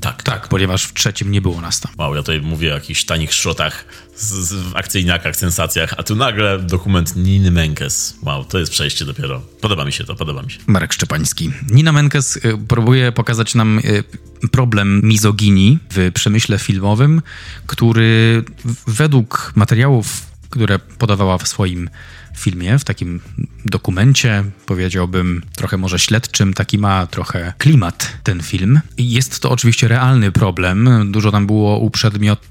Tak, 0.01 0.23
tak, 0.23 0.49
ponieważ 0.49 0.85
w 0.85 0.95
trzecim 0.95 1.31
nie 1.31 1.41
było 1.41 1.61
nas 1.61 1.81
tam. 1.81 1.93
Wow, 1.99 2.15
ja 2.15 2.21
tutaj 2.21 2.41
mówię 2.41 2.71
o 2.71 2.75
jakichś 2.75 3.05
tanich 3.05 3.35
szrotach 3.35 3.85
z, 4.17 4.33
z 4.33 4.77
akcyjniakach, 4.77 5.37
sensacjach, 5.37 5.95
a 5.99 6.03
tu 6.03 6.17
nagle 6.17 6.59
dokument 6.59 7.17
Niny 7.17 7.51
Menkes. 7.51 8.17
Wow, 8.23 8.45
to 8.45 8.59
jest 8.59 8.73
przejście 8.73 9.05
dopiero. 9.05 9.43
Podoba 9.61 9.85
mi 9.85 9.93
się 9.93 10.05
to, 10.05 10.15
podoba 10.15 10.43
mi 10.43 10.51
się. 10.51 10.59
Marek 10.67 10.93
Szczepański. 10.93 11.51
Nina 11.71 11.93
Menkes 11.93 12.37
y, 12.37 12.59
próbuje 12.69 13.13
pokazać 13.13 13.55
nam 13.55 13.79
y, 13.79 14.05
problem 14.49 15.01
mizoginii 15.05 15.79
w 15.91 16.13
przemyśle 16.15 16.59
filmowym, 16.59 17.23
który 17.67 18.45
według 18.87 19.53
materiałów 19.55 20.30
które 20.51 20.79
podawała 20.79 21.39
w 21.39 21.49
swoim 21.49 21.91
filmie, 22.37 22.79
w 22.79 22.85
takim 22.85 23.21
dokumencie, 23.65 24.45
powiedziałbym 24.67 25.43
trochę 25.57 25.77
może 25.77 25.99
śledczym, 25.99 26.55
taki 26.55 26.79
ma 26.79 27.07
trochę 27.07 27.53
klimat 27.59 28.13
ten 28.23 28.43
film. 28.43 28.81
Jest 28.99 29.41
to 29.41 29.51
oczywiście 29.51 29.89
realny 29.89 30.33
problem. 30.33 31.09
Dużo 31.13 31.33
tam 31.33 31.47
było 31.47 31.79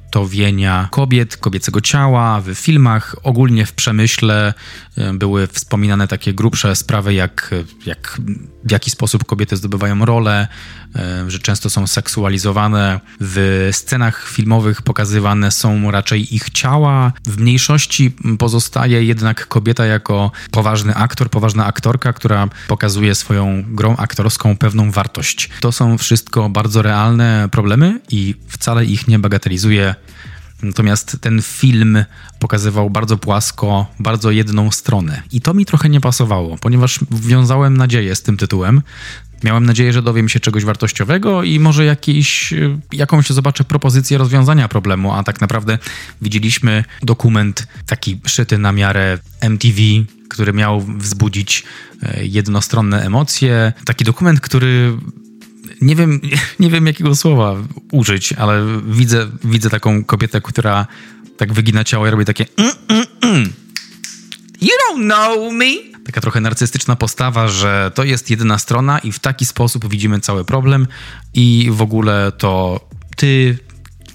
uprzedmiotowienia 0.09 0.87
kobiet, 0.91 1.37
kobiecego 1.37 1.81
ciała 1.81 2.41
w 2.41 2.53
filmach, 2.53 3.15
ogólnie 3.23 3.65
w 3.65 3.73
przemyśle 3.73 4.53
e, 4.97 5.13
były 5.13 5.47
wspominane 5.47 6.07
takie 6.07 6.33
grubsze 6.33 6.75
sprawy, 6.75 7.13
jak, 7.13 7.55
jak 7.85 8.21
w 8.63 8.71
jaki 8.71 8.89
sposób 8.89 9.25
kobiety 9.25 9.57
zdobywają 9.57 10.05
rolę, 10.05 10.47
e, 10.95 11.31
że 11.31 11.39
często 11.39 11.69
są 11.69 11.87
seksualizowane. 11.87 12.99
W 13.19 13.69
scenach 13.71 14.27
filmowych 14.27 14.81
pokazywane 14.81 15.51
są 15.51 15.91
raczej 15.91 16.35
ich 16.35 16.49
ciała. 16.49 17.13
W 17.25 17.37
mniejszości 17.37 18.15
pozostaje 18.39 19.03
jednak 19.03 19.47
kobieta 19.47 19.85
jako 19.85 20.31
poważny 20.51 20.95
aktor, 20.95 21.29
poważna 21.29 21.65
aktorka, 21.65 22.13
która 22.13 22.47
pokazuje 22.67 23.15
swoją 23.15 23.63
grą 23.67 23.97
aktorską 23.97 24.57
pewną 24.57 24.91
wartość. 24.91 25.49
To 25.59 25.71
są 25.71 25.97
wszystko 25.97 26.49
bardzo 26.49 26.81
realne 26.81 27.49
problemy 27.51 27.99
i 28.11 28.35
wcale 28.47 28.85
ich 28.85 29.07
nie 29.07 29.19
bagatelizuje. 29.19 29.95
Natomiast 30.63 31.17
ten 31.21 31.41
film 31.41 32.05
pokazywał 32.39 32.89
bardzo 32.89 33.17
płasko, 33.17 33.85
bardzo 33.99 34.31
jedną 34.31 34.71
stronę. 34.71 35.21
I 35.31 35.41
to 35.41 35.53
mi 35.53 35.65
trochę 35.65 35.89
nie 35.89 36.01
pasowało, 36.01 36.57
ponieważ 36.57 36.99
wiązałem 37.11 37.77
nadzieję 37.77 38.15
z 38.15 38.21
tym 38.21 38.37
tytułem. 38.37 38.81
Miałem 39.43 39.65
nadzieję, 39.65 39.93
że 39.93 40.01
dowiem 40.01 40.29
się 40.29 40.39
czegoś 40.39 40.65
wartościowego 40.65 41.43
i 41.43 41.59
może 41.59 41.85
jakiś, 41.85 42.53
y, 42.53 42.79
jakąś 42.91 43.29
zobaczę 43.29 43.63
propozycję 43.63 44.17
rozwiązania 44.17 44.67
problemu, 44.67 45.13
a 45.13 45.23
tak 45.23 45.41
naprawdę 45.41 45.77
widzieliśmy 46.21 46.83
dokument 47.03 47.67
taki 47.85 48.19
szyty 48.25 48.57
na 48.57 48.71
miarę 48.71 49.17
MTV, 49.41 49.81
który 50.29 50.53
miał 50.53 50.81
wzbudzić 50.81 51.63
e, 52.03 52.25
jednostronne 52.25 53.05
emocje. 53.05 53.73
Taki 53.85 54.05
dokument, 54.05 54.41
który 54.41 54.97
nie 55.81 55.95
wiem, 55.95 56.21
nie 56.59 56.69
wiem 56.69 56.87
jakiego 56.87 57.15
słowa 57.15 57.55
użyć, 57.91 58.33
ale 58.33 58.65
widzę, 58.87 59.27
widzę 59.43 59.69
taką 59.69 60.03
kobietę, 60.03 60.41
która 60.41 60.87
tak 61.37 61.53
wygina 61.53 61.83
ciało 61.83 62.07
i 62.07 62.09
robi 62.09 62.25
takie 62.25 62.45
mm, 62.57 62.71
mm, 62.87 63.05
mm. 63.21 63.53
You 64.61 64.69
don't 64.89 65.05
know 65.05 65.53
me. 65.53 65.99
Taka 66.05 66.21
trochę 66.21 66.41
narcystyczna 66.41 66.95
postawa, 66.95 67.47
że 67.47 67.91
to 67.95 68.03
jest 68.03 68.29
jedyna 68.29 68.57
strona 68.57 68.99
i 68.99 69.11
w 69.11 69.19
taki 69.19 69.45
sposób 69.45 69.89
widzimy 69.89 70.19
cały 70.19 70.45
problem 70.45 70.87
i 71.33 71.69
w 71.71 71.81
ogóle 71.81 72.31
to 72.37 72.79
ty, 73.15 73.57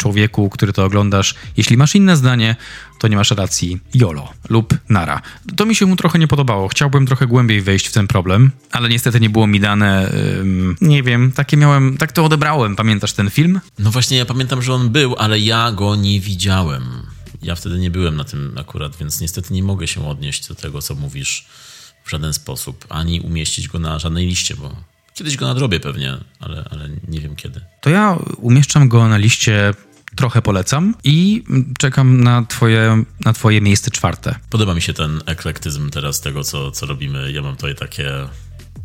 człowieku, 0.05 0.51
który 0.51 0.73
to 0.73 0.85
oglądasz, 0.85 1.35
jeśli 1.57 1.77
masz 1.77 1.95
inne 1.95 2.17
zdanie, 2.17 2.57
to 3.01 3.09
nie 3.09 3.17
masz 3.17 3.31
racji 3.31 3.81
YOLO 3.95 4.33
lub 4.49 4.75
nara. 4.89 5.23
To 5.57 5.67
mi 5.67 5.75
się 5.75 5.87
mu 5.87 5.97
trochę 5.97 6.19
nie 6.19 6.29
podobało. 6.29 6.69
Chciałbym 6.69 7.07
trochę 7.07 7.27
głębiej 7.27 7.61
wejść 7.61 7.87
w 7.89 7.93
ten 7.93 8.07
problem, 8.07 8.53
ale 8.71 8.89
niestety 8.89 9.21
nie 9.21 9.31
było 9.31 9.47
mi 9.47 9.61
dane, 9.61 10.13
ym, 10.41 10.77
nie 10.81 11.03
wiem, 11.03 11.33
takie 11.33 11.57
miałem, 11.57 11.97
tak 11.97 12.13
to 12.13 12.25
odebrałem. 12.25 12.77
Pamiętasz 12.77 13.13
ten 13.13 13.31
film? 13.31 13.61
No 13.79 13.91
właśnie, 13.91 14.17
ja 14.17 14.25
pamiętam, 14.25 14.63
że 14.63 14.75
on 14.75 14.91
był, 14.91 15.17
ale 15.19 15.39
ja 15.39 15.73
go 15.73 15.97
nie 15.97 16.21
widziałem. 16.21 16.85
Ja 17.43 17.55
wtedy 17.55 17.79
nie 17.79 17.91
byłem 17.91 18.17
na 18.17 18.25
tym 18.25 18.53
akurat, 18.61 18.97
więc 18.97 19.21
niestety 19.21 19.55
nie 19.55 19.63
mogę 19.63 19.87
się 19.87 20.09
odnieść 20.09 20.49
do 20.49 20.55
tego, 20.55 20.83
co 20.83 20.95
mówisz 20.95 21.47
w 22.05 22.11
żaden 22.11 22.33
sposób, 22.33 22.87
ani 22.89 23.21
umieścić 23.21 23.69
go 23.69 23.79
na 23.79 23.99
żadnej 23.99 24.27
liście, 24.27 24.55
bo 24.57 24.77
kiedyś 25.15 25.37
go 25.37 25.47
nadrobię 25.47 25.81
pewnie, 25.81 26.17
ale, 26.41 26.65
ale 26.71 26.89
nie 27.09 27.21
wiem 27.21 27.37
kiedy. 27.37 27.61
To 27.81 27.91
ja 27.91 28.19
umieszczam 28.37 28.89
go 28.89 29.09
na 29.09 29.17
liście 29.17 29.75
trochę 30.17 30.43
polecam 30.43 30.95
i 31.05 31.45
czekam 31.79 32.21
na 32.21 32.45
twoje, 32.45 33.05
na 33.25 33.33
twoje 33.33 33.61
miejsce 33.61 33.91
czwarte. 33.91 34.35
Podoba 34.51 34.75
mi 34.75 34.83
się 34.83 34.95
ten 34.95 35.21
eklektyzm 35.27 35.91
teraz 35.91 36.21
tego, 36.21 36.45
co, 36.45 36.71
co 36.71 36.87
robimy. 36.87 37.33
Ja 37.33 37.43
mam 37.43 37.57
tutaj 37.57 37.75
takie 37.75 38.11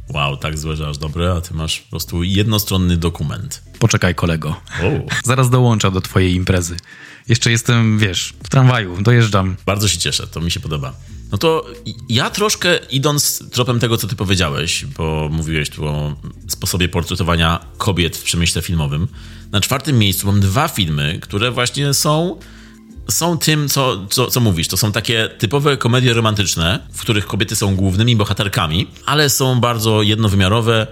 wow, 0.09 0.37
tak 0.37 0.57
złe, 0.57 0.75
że 0.75 0.87
aż 0.87 0.97
dobre, 0.97 1.33
a 1.33 1.41
ty 1.41 1.53
masz 1.53 1.79
po 1.79 1.89
prostu 1.89 2.23
jednostronny 2.23 2.97
dokument. 2.97 3.63
Poczekaj, 3.79 4.15
kolego. 4.15 4.61
Zaraz 5.23 5.49
dołączę 5.49 5.91
do 5.91 6.01
twojej 6.01 6.33
imprezy. 6.33 6.77
Jeszcze 7.27 7.51
jestem, 7.51 7.99
wiesz, 7.99 8.33
w 8.43 8.49
tramwaju, 8.49 9.01
dojeżdżam. 9.01 9.55
Bardzo 9.65 9.87
się 9.87 9.97
cieszę, 9.97 10.27
to 10.27 10.41
mi 10.41 10.51
się 10.51 10.59
podoba. 10.59 10.93
No 11.31 11.37
to 11.37 11.65
ja 12.09 12.29
troszkę 12.29 12.79
idąc 12.91 13.43
tropem 13.51 13.79
tego, 13.79 13.97
co 13.97 14.07
ty 14.07 14.15
powiedziałeś, 14.15 14.85
bo 14.85 15.29
mówiłeś 15.31 15.69
tu 15.69 15.85
o 15.85 16.15
sposobie 16.47 16.89
portretowania 16.89 17.59
kobiet 17.77 18.17
w 18.17 18.23
przemyśle 18.23 18.61
filmowym. 18.61 19.07
Na 19.51 19.61
czwartym 19.61 19.99
miejscu 19.99 20.27
mam 20.27 20.39
dwa 20.39 20.67
filmy, 20.67 21.19
które 21.21 21.51
właśnie 21.51 21.93
są 21.93 22.39
są 23.11 23.37
tym, 23.37 23.69
co, 23.69 24.07
co, 24.09 24.27
co 24.27 24.39
mówisz. 24.39 24.67
To 24.67 24.77
są 24.77 24.91
takie 24.91 25.29
typowe 25.37 25.77
komedie 25.77 26.13
romantyczne, 26.13 26.79
w 26.91 27.01
których 27.01 27.27
kobiety 27.27 27.55
są 27.55 27.75
głównymi 27.75 28.15
bohaterkami, 28.15 28.87
ale 29.05 29.29
są 29.29 29.59
bardzo 29.59 30.01
jednowymiarowe 30.01 30.87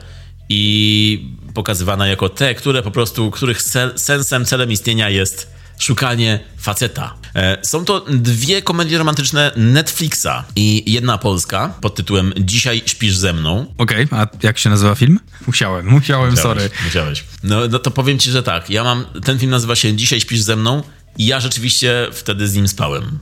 i 0.50 1.32
pokazywane 1.54 2.10
jako 2.10 2.30
te, 2.30 2.56
które 2.56 2.84
po 2.84 2.92
prostu, 2.92 3.32
których 3.32 3.62
sensem, 3.96 4.46
celem 4.46 4.72
istnienia 4.72 5.10
jest 5.10 5.57
szukanie 5.80 6.40
faceta. 6.58 7.14
E, 7.36 7.58
są 7.62 7.86
to 7.86 8.06
dwie 8.10 8.62
komedie 8.62 8.98
romantyczne 8.98 9.52
Netflixa 9.56 10.44
i 10.56 10.94
jedna 10.94 11.18
polska 11.18 11.74
pod 11.82 11.96
tytułem 11.96 12.34
Dzisiaj 12.38 12.82
śpisz 12.86 13.16
ze 13.16 13.34
mną. 13.34 13.74
Okej, 13.78 14.06
okay, 14.06 14.20
a 14.20 14.28
jak 14.44 14.58
się 14.58 14.70
nazywa 14.70 14.96
film? 14.96 15.20
Musiałem, 15.48 15.86
musiałem, 15.86 16.30
musiałeś, 16.32 16.60
sorry. 16.60 16.70
Musiałeś. 16.86 17.24
No, 17.44 17.68
no 17.68 17.80
to 17.80 17.92
powiem 17.92 18.20
ci, 18.20 18.32
że 18.32 18.44
tak. 18.44 18.70
Ja 18.70 18.84
mam, 18.84 19.06
ten 19.24 19.40
film 19.40 19.52
nazywa 19.52 19.76
się 19.76 19.94
Dzisiaj 19.94 20.22
śpisz 20.22 20.42
ze 20.42 20.56
mną 20.56 20.84
i 21.18 21.26
ja 21.26 21.40
rzeczywiście 21.40 22.08
wtedy 22.12 22.48
z 22.48 22.56
nim 22.56 22.68
spałem. 22.68 23.20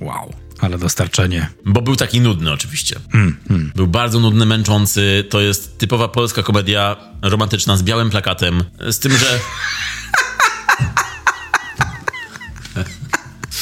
Wow. 0.00 0.34
Ale 0.60 0.78
dostarczenie. 0.78 1.48
Bo 1.64 1.82
był 1.82 1.96
taki 1.96 2.20
nudny 2.20 2.52
oczywiście. 2.52 2.96
Mm, 3.14 3.36
mm. 3.50 3.72
Był 3.76 3.86
bardzo 3.86 4.20
nudny, 4.20 4.46
męczący. 4.46 5.24
To 5.30 5.40
jest 5.40 5.78
typowa 5.78 6.08
polska 6.08 6.42
komedia 6.42 6.96
romantyczna 7.22 7.76
z 7.76 7.82
białym 7.82 8.10
plakatem. 8.10 8.64
Z 8.90 8.98
tym, 8.98 9.12
że 9.12 9.38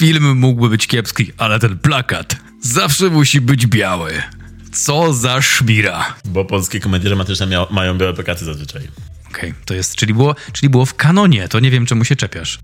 Film 0.02 0.38
mógłby 0.38 0.68
być 0.68 0.86
kiepski, 0.86 1.32
ale 1.38 1.58
ten 1.58 1.78
plakat 1.78 2.36
zawsze 2.60 3.10
musi 3.10 3.40
być 3.40 3.66
biały. 3.66 4.12
Co 4.72 5.14
za 5.14 5.42
szmira. 5.42 6.14
Bo 6.24 6.44
polskie 6.44 6.80
komedie 6.80 7.10
romantyczne 7.10 7.46
mia- 7.46 7.66
mają 7.70 7.98
białe 7.98 8.14
plakaty 8.14 8.44
zazwyczaj. 8.44 8.82
Okej, 9.30 9.50
okay, 9.50 9.54
to 9.64 9.74
jest, 9.74 9.94
czyli 9.96 10.14
było, 10.14 10.34
czyli 10.52 10.70
było 10.70 10.86
w 10.86 10.94
kanonie, 10.94 11.48
to 11.48 11.60
nie 11.60 11.70
wiem 11.70 11.86
czemu 11.86 12.04
się 12.04 12.16
czepiasz. 12.16 12.58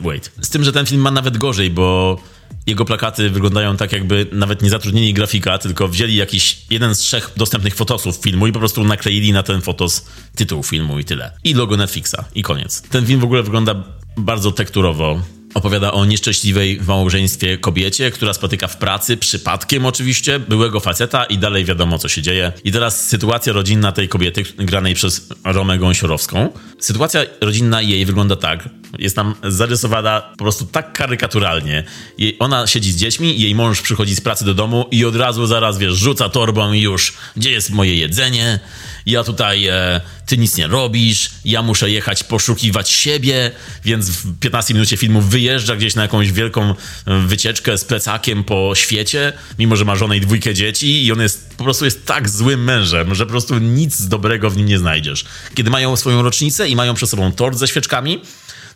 Wait. 0.00 0.32
Z 0.40 0.50
tym, 0.50 0.64
że 0.64 0.72
ten 0.72 0.86
film 0.86 1.00
ma 1.00 1.10
nawet 1.10 1.38
gorzej, 1.38 1.70
bo 1.70 2.18
jego 2.66 2.84
plakaty 2.84 3.30
wyglądają 3.30 3.76
tak, 3.76 3.92
jakby 3.92 4.26
nawet 4.32 4.62
nie 4.62 4.70
zatrudnili 4.70 5.14
grafika, 5.14 5.58
tylko 5.58 5.88
wzięli 5.88 6.14
jakiś 6.14 6.58
jeden 6.70 6.94
z 6.94 6.98
trzech 6.98 7.30
dostępnych 7.36 7.74
fotosów 7.74 8.16
filmu 8.16 8.46
i 8.46 8.52
po 8.52 8.58
prostu 8.58 8.84
nakleili 8.84 9.32
na 9.32 9.42
ten 9.42 9.60
fotos 9.60 10.06
tytuł 10.36 10.62
filmu 10.62 10.98
i 10.98 11.04
tyle. 11.04 11.32
I 11.44 11.54
logo 11.54 11.76
Netflixa 11.76 12.16
i 12.34 12.42
koniec. 12.42 12.82
Ten 12.82 13.06
film 13.06 13.20
w 13.20 13.24
ogóle 13.24 13.42
wygląda 13.42 13.84
bardzo 14.16 14.52
tekturowo 14.52 15.22
Opowiada 15.54 15.92
o 15.92 16.04
nieszczęśliwej 16.04 16.78
w 16.80 16.88
małżeństwie 16.88 17.58
kobiecie, 17.58 18.10
która 18.10 18.32
spotyka 18.32 18.68
w 18.68 18.76
pracy, 18.76 19.16
przypadkiem 19.16 19.86
oczywiście, 19.86 20.38
byłego 20.38 20.80
faceta 20.80 21.24
i 21.24 21.38
dalej 21.38 21.64
wiadomo, 21.64 21.98
co 21.98 22.08
się 22.08 22.22
dzieje. 22.22 22.52
I 22.64 22.72
teraz 22.72 23.08
sytuacja 23.08 23.52
rodzinna 23.52 23.92
tej 23.92 24.08
kobiety, 24.08 24.44
granej 24.56 24.94
przez 24.94 25.28
Romę 25.44 25.78
Gąsiorowską. 25.78 26.48
Sytuacja 26.78 27.20
rodzinna 27.40 27.82
jej 27.82 28.06
wygląda 28.06 28.36
tak, 28.36 28.68
jest 28.98 29.16
tam 29.16 29.34
zarysowana 29.42 30.20
po 30.20 30.44
prostu 30.44 30.66
tak 30.66 30.92
karykaturalnie. 30.92 31.84
Jej, 32.18 32.36
ona 32.38 32.66
siedzi 32.66 32.92
z 32.92 32.96
dziećmi, 32.96 33.40
jej 33.40 33.54
mąż 33.54 33.82
przychodzi 33.82 34.14
z 34.14 34.20
pracy 34.20 34.44
do 34.44 34.54
domu 34.54 34.86
i 34.90 35.04
od 35.04 35.16
razu 35.16 35.46
zaraz, 35.46 35.78
wiesz, 35.78 35.94
rzuca 35.94 36.28
torbą 36.28 36.72
i 36.72 36.80
już, 36.80 37.12
gdzie 37.36 37.50
jest 37.50 37.70
moje 37.70 37.96
jedzenie? 37.96 38.60
ja 39.06 39.24
tutaj, 39.24 39.66
e, 39.66 40.00
ty 40.26 40.38
nic 40.38 40.56
nie 40.56 40.66
robisz, 40.66 41.30
ja 41.44 41.62
muszę 41.62 41.90
jechać 41.90 42.24
poszukiwać 42.24 42.90
siebie, 42.90 43.50
więc 43.84 44.10
w 44.10 44.38
15 44.38 44.74
minucie 44.74 44.96
filmu 44.96 45.20
wyjeżdża 45.20 45.76
gdzieś 45.76 45.94
na 45.94 46.02
jakąś 46.02 46.32
wielką 46.32 46.70
e, 46.70 46.74
wycieczkę 47.18 47.78
z 47.78 47.84
plecakiem 47.84 48.44
po 48.44 48.72
świecie, 48.74 49.32
mimo 49.58 49.76
że 49.76 49.84
ma 49.84 49.96
żonę 49.96 50.16
i 50.16 50.20
dwójkę 50.20 50.54
dzieci 50.54 51.06
i 51.06 51.12
on 51.12 51.20
jest, 51.20 51.56
po 51.56 51.64
prostu 51.64 51.84
jest 51.84 52.06
tak 52.06 52.28
złym 52.28 52.64
mężem, 52.64 53.14
że 53.14 53.26
po 53.26 53.30
prostu 53.30 53.58
nic 53.58 54.06
dobrego 54.06 54.50
w 54.50 54.56
nim 54.56 54.66
nie 54.66 54.78
znajdziesz. 54.78 55.24
Kiedy 55.54 55.70
mają 55.70 55.96
swoją 55.96 56.22
rocznicę 56.22 56.68
i 56.68 56.76
mają 56.76 56.94
przed 56.94 57.10
sobą 57.10 57.32
tort 57.32 57.58
ze 57.58 57.68
świeczkami, 57.68 58.20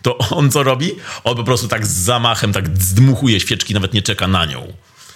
to 0.02 0.18
on 0.18 0.50
co 0.50 0.62
robi? 0.62 0.92
On 1.24 1.36
po 1.36 1.44
prostu 1.44 1.68
tak 1.68 1.86
z 1.86 1.90
zamachem, 1.90 2.52
tak 2.52 2.78
zdmuchuje 2.78 3.40
świeczki, 3.40 3.74
nawet 3.74 3.94
nie 3.94 4.02
czeka 4.02 4.28
na 4.28 4.44
nią. 4.44 4.72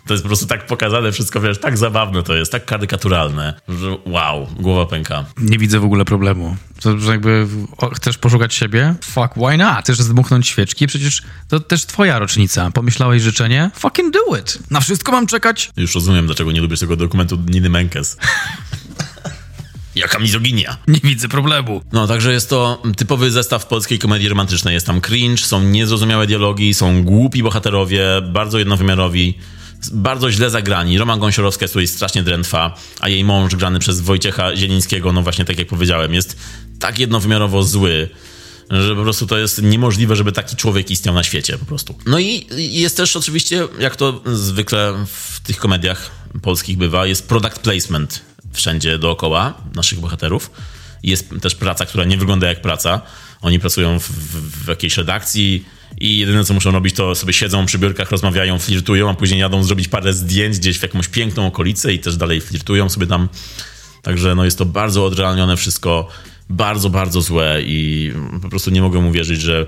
To 0.07 0.15
jest 0.15 0.23
po 0.25 0.29
prostu 0.29 0.47
tak 0.47 0.67
pokazane 0.67 1.13
wszystko, 1.13 1.41
wiesz, 1.41 1.59
tak 1.59 1.79
zabawne 1.79 2.23
to 2.23 2.35
jest, 2.35 2.53
tak 2.53 2.65
karykaturalne, 2.65 3.61
że 3.69 3.97
wow, 4.07 4.47
głowa 4.59 4.87
pęka. 4.87 5.25
Nie 5.39 5.59
widzę 5.59 5.81
w 5.81 5.85
ogóle 5.85 6.05
problemu. 6.05 6.57
To, 6.81 6.99
że 6.99 7.11
jakby 7.11 7.47
chcesz 7.95 8.19
poszukać 8.19 8.55
siebie? 8.55 8.95
Fuck, 9.05 9.35
why 9.37 9.57
not? 9.57 9.81
Chcesz 9.81 9.99
zdmuchnąć 9.99 10.49
świeczki? 10.49 10.87
Przecież 10.87 11.23
to 11.49 11.61
też 11.61 11.87
twoja 11.87 12.19
rocznica. 12.19 12.71
Pomyślałeś 12.71 13.23
życzenie? 13.23 13.71
Fucking 13.75 14.15
do 14.15 14.37
it! 14.37 14.59
Na 14.71 14.81
wszystko 14.81 15.13
mam 15.13 15.27
czekać? 15.27 15.71
Już 15.77 15.95
rozumiem, 15.95 16.27
dlaczego 16.27 16.53
nie 16.53 16.61
lubisz 16.61 16.81
tego 16.81 16.97
dokumentu 16.97 17.39
Niny 17.47 17.71
Menkes. 17.71 18.17
Jaka 19.95 20.19
mizoginia. 20.19 20.77
Nie 20.89 21.01
widzę 21.05 21.29
problemu. 21.29 21.83
No, 21.93 22.07
także 22.07 22.33
jest 22.33 22.51
to 22.51 22.83
typowy 22.97 23.31
zestaw 23.31 23.67
polskiej 23.67 23.99
komedii 23.99 24.29
romantycznej. 24.29 24.75
Jest 24.75 24.87
tam 24.87 25.01
cringe, 25.01 25.43
są 25.43 25.63
niezrozumiałe 25.63 26.27
dialogi, 26.27 26.75
są 26.75 27.05
głupi 27.05 27.43
bohaterowie, 27.43 28.07
bardzo 28.23 28.59
jednowymiarowi 28.59 29.35
bardzo 29.93 30.31
źle 30.33 30.51
zagrani. 30.51 30.99
Roman 30.99 31.21
Gąsiorowska 31.21 31.65
jest 31.65 31.75
tutaj 31.75 31.89
strasznie 31.89 32.23
drętwa, 32.23 32.75
a 33.01 33.09
jej 33.09 33.25
mąż 33.25 33.57
grany 33.57 33.79
przez 33.79 34.01
Wojciecha 34.01 34.57
Zielińskiego, 34.57 35.13
no 35.13 35.23
właśnie 35.23 35.45
tak 35.45 35.59
jak 35.59 35.69
powiedziałem, 35.69 36.15
jest 36.15 36.37
tak 36.79 36.99
jednowymiarowo 36.99 37.63
zły, 37.63 38.09
że 38.71 38.97
po 38.97 39.03
prostu 39.03 39.27
to 39.27 39.39
jest 39.39 39.63
niemożliwe, 39.63 40.17
żeby 40.17 40.33
taki 40.33 40.57
człowiek 40.57 40.91
istniał 40.91 41.15
na 41.15 41.23
świecie 41.23 41.59
po 41.59 41.65
prostu. 41.65 41.95
No 42.07 42.19
i 42.19 42.47
jest 42.57 42.97
też 42.97 43.17
oczywiście, 43.17 43.69
jak 43.79 43.97
to 43.97 44.21
zwykle 44.33 45.07
w 45.07 45.41
tych 45.41 45.57
komediach 45.57 46.11
polskich 46.43 46.79
bywa, 46.79 47.07
jest 47.07 47.29
product 47.29 47.59
placement 47.59 48.21
wszędzie 48.53 48.99
dookoła 48.99 49.55
naszych 49.75 50.01
bohaterów. 50.01 50.51
Jest 51.03 51.31
też 51.43 51.55
praca, 51.55 51.87
która 51.87 52.05
nie 52.05 52.17
wygląda 52.17 52.49
jak 52.49 52.63
praca. 52.63 53.01
Oni 53.43 53.61
pracują 53.61 53.99
w, 53.99 54.09
w, 54.09 54.65
w 54.65 54.69
jakiejś 54.69 54.97
redakcji, 54.97 55.65
i 55.99 56.19
jedyne 56.19 56.45
co 56.45 56.55
muszą 56.55 56.71
robić, 56.71 56.95
to 56.95 57.15
sobie 57.15 57.33
siedzą 57.33 57.67
przy 57.67 57.79
biurkach, 57.79 58.11
rozmawiają, 58.11 58.59
flirtują, 58.59 59.11
a 59.11 59.15
później 59.15 59.41
jadą 59.41 59.65
zrobić 59.65 59.89
parę 59.89 60.13
zdjęć 60.13 60.59
gdzieś 60.59 60.79
w 60.79 60.83
jakąś 60.83 61.09
piękną 61.09 61.47
okolicę 61.47 61.93
i 61.93 61.99
też 61.99 62.17
dalej 62.17 62.41
flirtują 62.41 62.89
sobie 62.89 63.07
tam. 63.07 63.29
Także 64.03 64.35
no 64.35 64.45
jest 64.45 64.59
to 64.59 64.65
bardzo 64.65 65.05
odrealnione 65.05 65.57
wszystko, 65.57 66.09
bardzo, 66.51 66.91
bardzo 66.91 67.23
złe 67.23 67.63
i 67.63 68.13
po 68.43 68.49
prostu 68.49 68.71
nie 68.71 68.83
mogę 68.83 68.99
uwierzyć, 68.99 69.41
że 69.41 69.67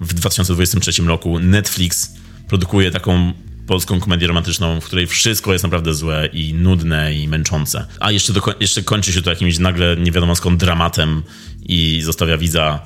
w 0.00 0.14
2023 0.14 1.02
roku 1.02 1.38
Netflix 1.38 2.10
produkuje 2.48 2.90
taką 2.90 3.32
polską 3.66 4.00
komedię 4.00 4.26
romantyczną, 4.26 4.80
w 4.80 4.84
której 4.84 5.06
wszystko 5.06 5.52
jest 5.52 5.64
naprawdę 5.64 5.94
złe 5.94 6.28
i 6.32 6.54
nudne 6.54 7.14
i 7.14 7.28
męczące. 7.28 7.86
A 8.00 8.12
jeszcze, 8.12 8.32
do, 8.32 8.42
jeszcze 8.60 8.82
kończy 8.82 9.12
się 9.12 9.22
to 9.22 9.30
jakimś 9.30 9.58
nagle 9.58 9.96
nie 9.96 10.12
wiadomo 10.12 10.36
skąd 10.36 10.60
dramatem 10.60 11.22
i 11.62 12.00
zostawia 12.04 12.38
widza 12.38 12.80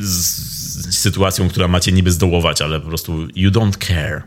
z, 0.00 0.94
sytuacją, 0.94 1.48
która 1.48 1.68
macie 1.68 1.92
niby 1.92 2.12
zdołować, 2.12 2.62
ale 2.62 2.80
po 2.80 2.88
prostu 2.88 3.28
you 3.36 3.50
don't 3.50 3.86
care. 3.86 4.22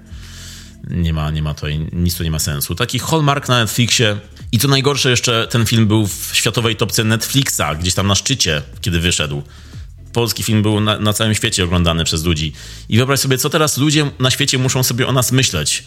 Nie 0.89 1.13
ma, 1.13 1.31
nie 1.31 1.43
ma 1.43 1.53
to, 1.53 1.67
nic 1.91 2.17
tu 2.17 2.23
nie 2.23 2.31
ma 2.31 2.39
sensu. 2.39 2.75
Taki 2.75 2.99
hallmark 2.99 3.47
na 3.47 3.59
Netflixie. 3.59 4.17
I 4.51 4.59
co 4.59 4.67
najgorsze, 4.67 5.09
jeszcze 5.09 5.47
ten 5.47 5.65
film 5.65 5.87
był 5.87 6.07
w 6.07 6.29
światowej 6.33 6.75
topce 6.75 7.03
Netflixa, 7.03 7.61
gdzieś 7.79 7.93
tam 7.93 8.07
na 8.07 8.15
szczycie, 8.15 8.61
kiedy 8.81 8.99
wyszedł 8.99 9.43
polski 10.16 10.43
film 10.43 10.61
był 10.61 10.80
na, 10.80 10.99
na, 10.99 11.13
całym 11.13 11.36
świecie 11.36 11.63
oglądany 11.63 12.03
przez 12.03 12.24
ludzi. 12.24 12.53
I 12.89 12.97
wyobraź 12.97 13.20
sobie, 13.20 13.38
co 13.38 13.49
teraz 13.49 13.78
ludzie 13.78 14.11
na 14.20 14.32
świecie 14.32 14.57
muszą 14.57 14.84
sobie 14.84 15.07
o 15.07 15.11
nas 15.11 15.32
myśleć. 15.32 15.84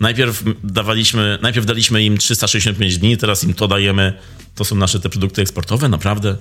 Najpierw 0.00 0.42
dawaliśmy, 0.64 1.38
najpierw 1.42 1.66
daliśmy 1.66 2.04
im 2.04 2.18
365 2.18 2.98
dni, 2.98 3.16
teraz 3.16 3.44
im 3.44 3.54
to 3.54 3.68
dajemy. 3.68 4.12
To 4.54 4.64
są 4.64 4.76
nasze 4.76 5.00
te 5.00 5.08
produkty 5.08 5.42
eksportowe, 5.42 5.88
naprawdę? 5.88 6.36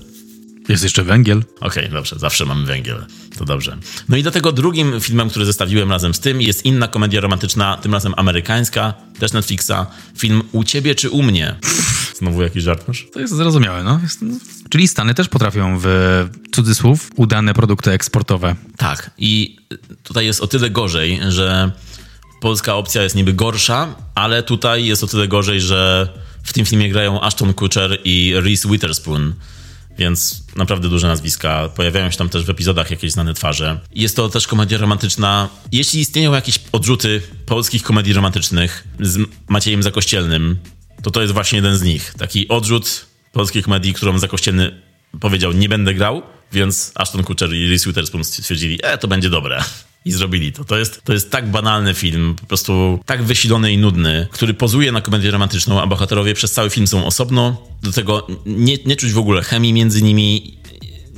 Jest 0.69 0.83
jeszcze 0.83 1.03
węgiel. 1.03 1.37
Okej, 1.59 1.67
okay, 1.83 1.89
dobrze, 1.89 2.15
zawsze 2.19 2.45
mamy 2.45 2.65
węgiel. 2.65 3.05
To 3.37 3.45
dobrze. 3.45 3.77
No 4.09 4.17
i 4.17 4.23
dlatego 4.23 4.51
drugim 4.51 5.01
filmem, 5.01 5.29
który 5.29 5.45
zestawiłem 5.45 5.91
razem 5.91 6.13
z 6.13 6.19
tym, 6.19 6.41
jest 6.41 6.65
inna 6.65 6.87
komedia 6.87 7.21
romantyczna, 7.21 7.77
tym 7.77 7.93
razem 7.93 8.13
amerykańska, 8.17 8.93
też 9.19 9.33
Netflixa. 9.33 9.71
Film 10.17 10.43
U 10.51 10.63
ciebie 10.63 10.95
czy 10.95 11.09
u 11.09 11.23
mnie? 11.23 11.55
Znowu 12.15 12.41
jakiś 12.41 12.63
żart 12.63 12.87
masz? 12.87 13.07
To 13.13 13.19
jest 13.19 13.35
zrozumiałe, 13.35 13.83
no. 13.83 13.99
Jest, 14.03 14.21
no. 14.21 14.37
Czyli 14.69 14.87
Stany 14.87 15.13
też 15.13 15.29
potrafią 15.29 15.79
w 15.81 15.87
cudzysłów 16.51 17.09
udane 17.15 17.53
produkty 17.53 17.91
eksportowe. 17.91 18.55
Tak. 18.77 19.11
I 19.17 19.57
tutaj 20.03 20.25
jest 20.25 20.41
o 20.41 20.47
tyle 20.47 20.69
gorzej, 20.69 21.19
że 21.29 21.71
polska 22.41 22.75
opcja 22.75 23.03
jest 23.03 23.15
niby 23.15 23.33
gorsza, 23.33 23.95
ale 24.15 24.43
tutaj 24.43 24.85
jest 24.85 25.03
o 25.03 25.07
tyle 25.07 25.27
gorzej, 25.27 25.61
że 25.61 26.09
w 26.43 26.53
tym 26.53 26.65
filmie 26.65 26.89
grają 26.89 27.21
Ashton 27.21 27.53
Kutcher 27.53 27.97
i 28.03 28.33
Reese 28.35 28.65
Witherspoon 28.69 29.33
więc 29.97 30.43
naprawdę 30.55 30.89
duże 30.89 31.07
nazwiska. 31.07 31.69
Pojawiają 31.69 32.11
się 32.11 32.17
tam 32.17 32.29
też 32.29 32.45
w 32.45 32.49
epizodach 32.49 32.91
jakieś 32.91 33.11
znane 33.11 33.33
twarze. 33.33 33.79
Jest 33.95 34.15
to 34.15 34.29
też 34.29 34.47
komedia 34.47 34.77
romantyczna. 34.77 35.49
Jeśli 35.71 35.99
istnieją 35.99 36.33
jakieś 36.33 36.59
odrzuty 36.71 37.21
polskich 37.45 37.83
komedii 37.83 38.13
romantycznych 38.13 38.87
z 38.99 39.19
Maciejem 39.47 39.83
Zakościelnym, 39.83 40.57
to 41.03 41.11
to 41.11 41.21
jest 41.21 41.33
właśnie 41.33 41.55
jeden 41.55 41.77
z 41.77 41.81
nich. 41.81 42.13
Taki 42.17 42.47
odrzut 42.47 43.05
polskiej 43.31 43.63
komedii, 43.63 43.93
którą 43.93 44.19
Zakościelny 44.19 44.81
powiedział, 45.19 45.51
nie 45.51 45.69
będę 45.69 45.93
grał, 45.93 46.21
więc 46.51 46.91
Ashton 46.95 47.23
Kutcher 47.23 47.53
i 47.53 47.69
Reese 47.69 47.85
Witherspoon 47.85 48.23
stwierdzili, 48.23 48.79
e, 48.83 48.97
to 48.97 49.07
będzie 49.07 49.29
dobre 49.29 49.63
i 50.07 50.11
zrobili 50.11 50.53
to. 50.53 50.63
To 50.63 50.77
jest, 50.77 51.03
to 51.03 51.13
jest 51.13 51.31
tak 51.31 51.51
banalny 51.51 51.93
film, 51.93 52.35
po 52.41 52.45
prostu 52.45 52.99
tak 53.05 53.23
wysilony 53.23 53.71
i 53.73 53.77
nudny, 53.77 54.27
który 54.31 54.53
pozuje 54.53 54.91
na 54.91 55.01
komedię 55.01 55.31
romantyczną, 55.31 55.81
a 55.81 55.87
bohaterowie 55.87 56.33
przez 56.33 56.51
cały 56.51 56.69
film 56.69 56.87
są 56.87 57.05
osobno. 57.05 57.61
Do 57.83 57.91
tego 57.91 58.27
nie, 58.45 58.77
nie 58.85 58.95
czuć 58.95 59.11
w 59.11 59.17
ogóle 59.17 59.43
chemii 59.43 59.73
między 59.73 60.01
nimi. 60.01 60.57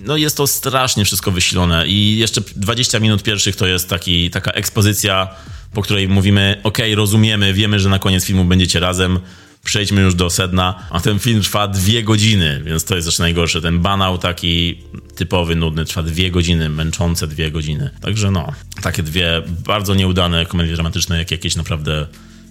No 0.03 0.17
jest 0.17 0.37
to 0.37 0.47
strasznie 0.47 1.05
wszystko 1.05 1.31
wysilone 1.31 1.87
i 1.87 2.17
jeszcze 2.17 2.41
20 2.55 2.99
minut 2.99 3.23
pierwszych 3.23 3.55
to 3.55 3.67
jest 3.67 3.89
taki, 3.89 4.29
taka 4.29 4.51
ekspozycja, 4.51 5.27
po 5.73 5.81
której 5.81 6.07
mówimy, 6.07 6.61
ok, 6.63 6.77
rozumiemy, 6.95 7.53
wiemy, 7.53 7.79
że 7.79 7.89
na 7.89 7.99
koniec 7.99 8.25
filmu 8.25 8.45
będziecie 8.45 8.79
razem, 8.79 9.19
przejdźmy 9.63 10.01
już 10.01 10.15
do 10.15 10.29
sedna, 10.29 10.87
a 10.89 10.99
ten 10.99 11.19
film 11.19 11.41
trwa 11.41 11.67
dwie 11.67 12.03
godziny, 12.03 12.61
więc 12.65 12.85
to 12.85 12.95
jest 12.95 13.07
też 13.07 13.19
najgorsze. 13.19 13.61
Ten 13.61 13.79
banał 13.79 14.17
taki 14.17 14.81
typowy, 15.15 15.55
nudny 15.55 15.85
trwa 15.85 16.03
dwie 16.03 16.31
godziny, 16.31 16.69
męczące 16.69 17.27
dwie 17.27 17.51
godziny. 17.51 17.89
Także 18.01 18.31
no, 18.31 18.53
takie 18.81 19.03
dwie 19.03 19.41
bardzo 19.65 19.95
nieudane 19.95 20.45
komedie 20.45 20.73
dramatyczne, 20.73 21.17
jak 21.17 21.31
jakieś 21.31 21.55
naprawdę 21.55 22.07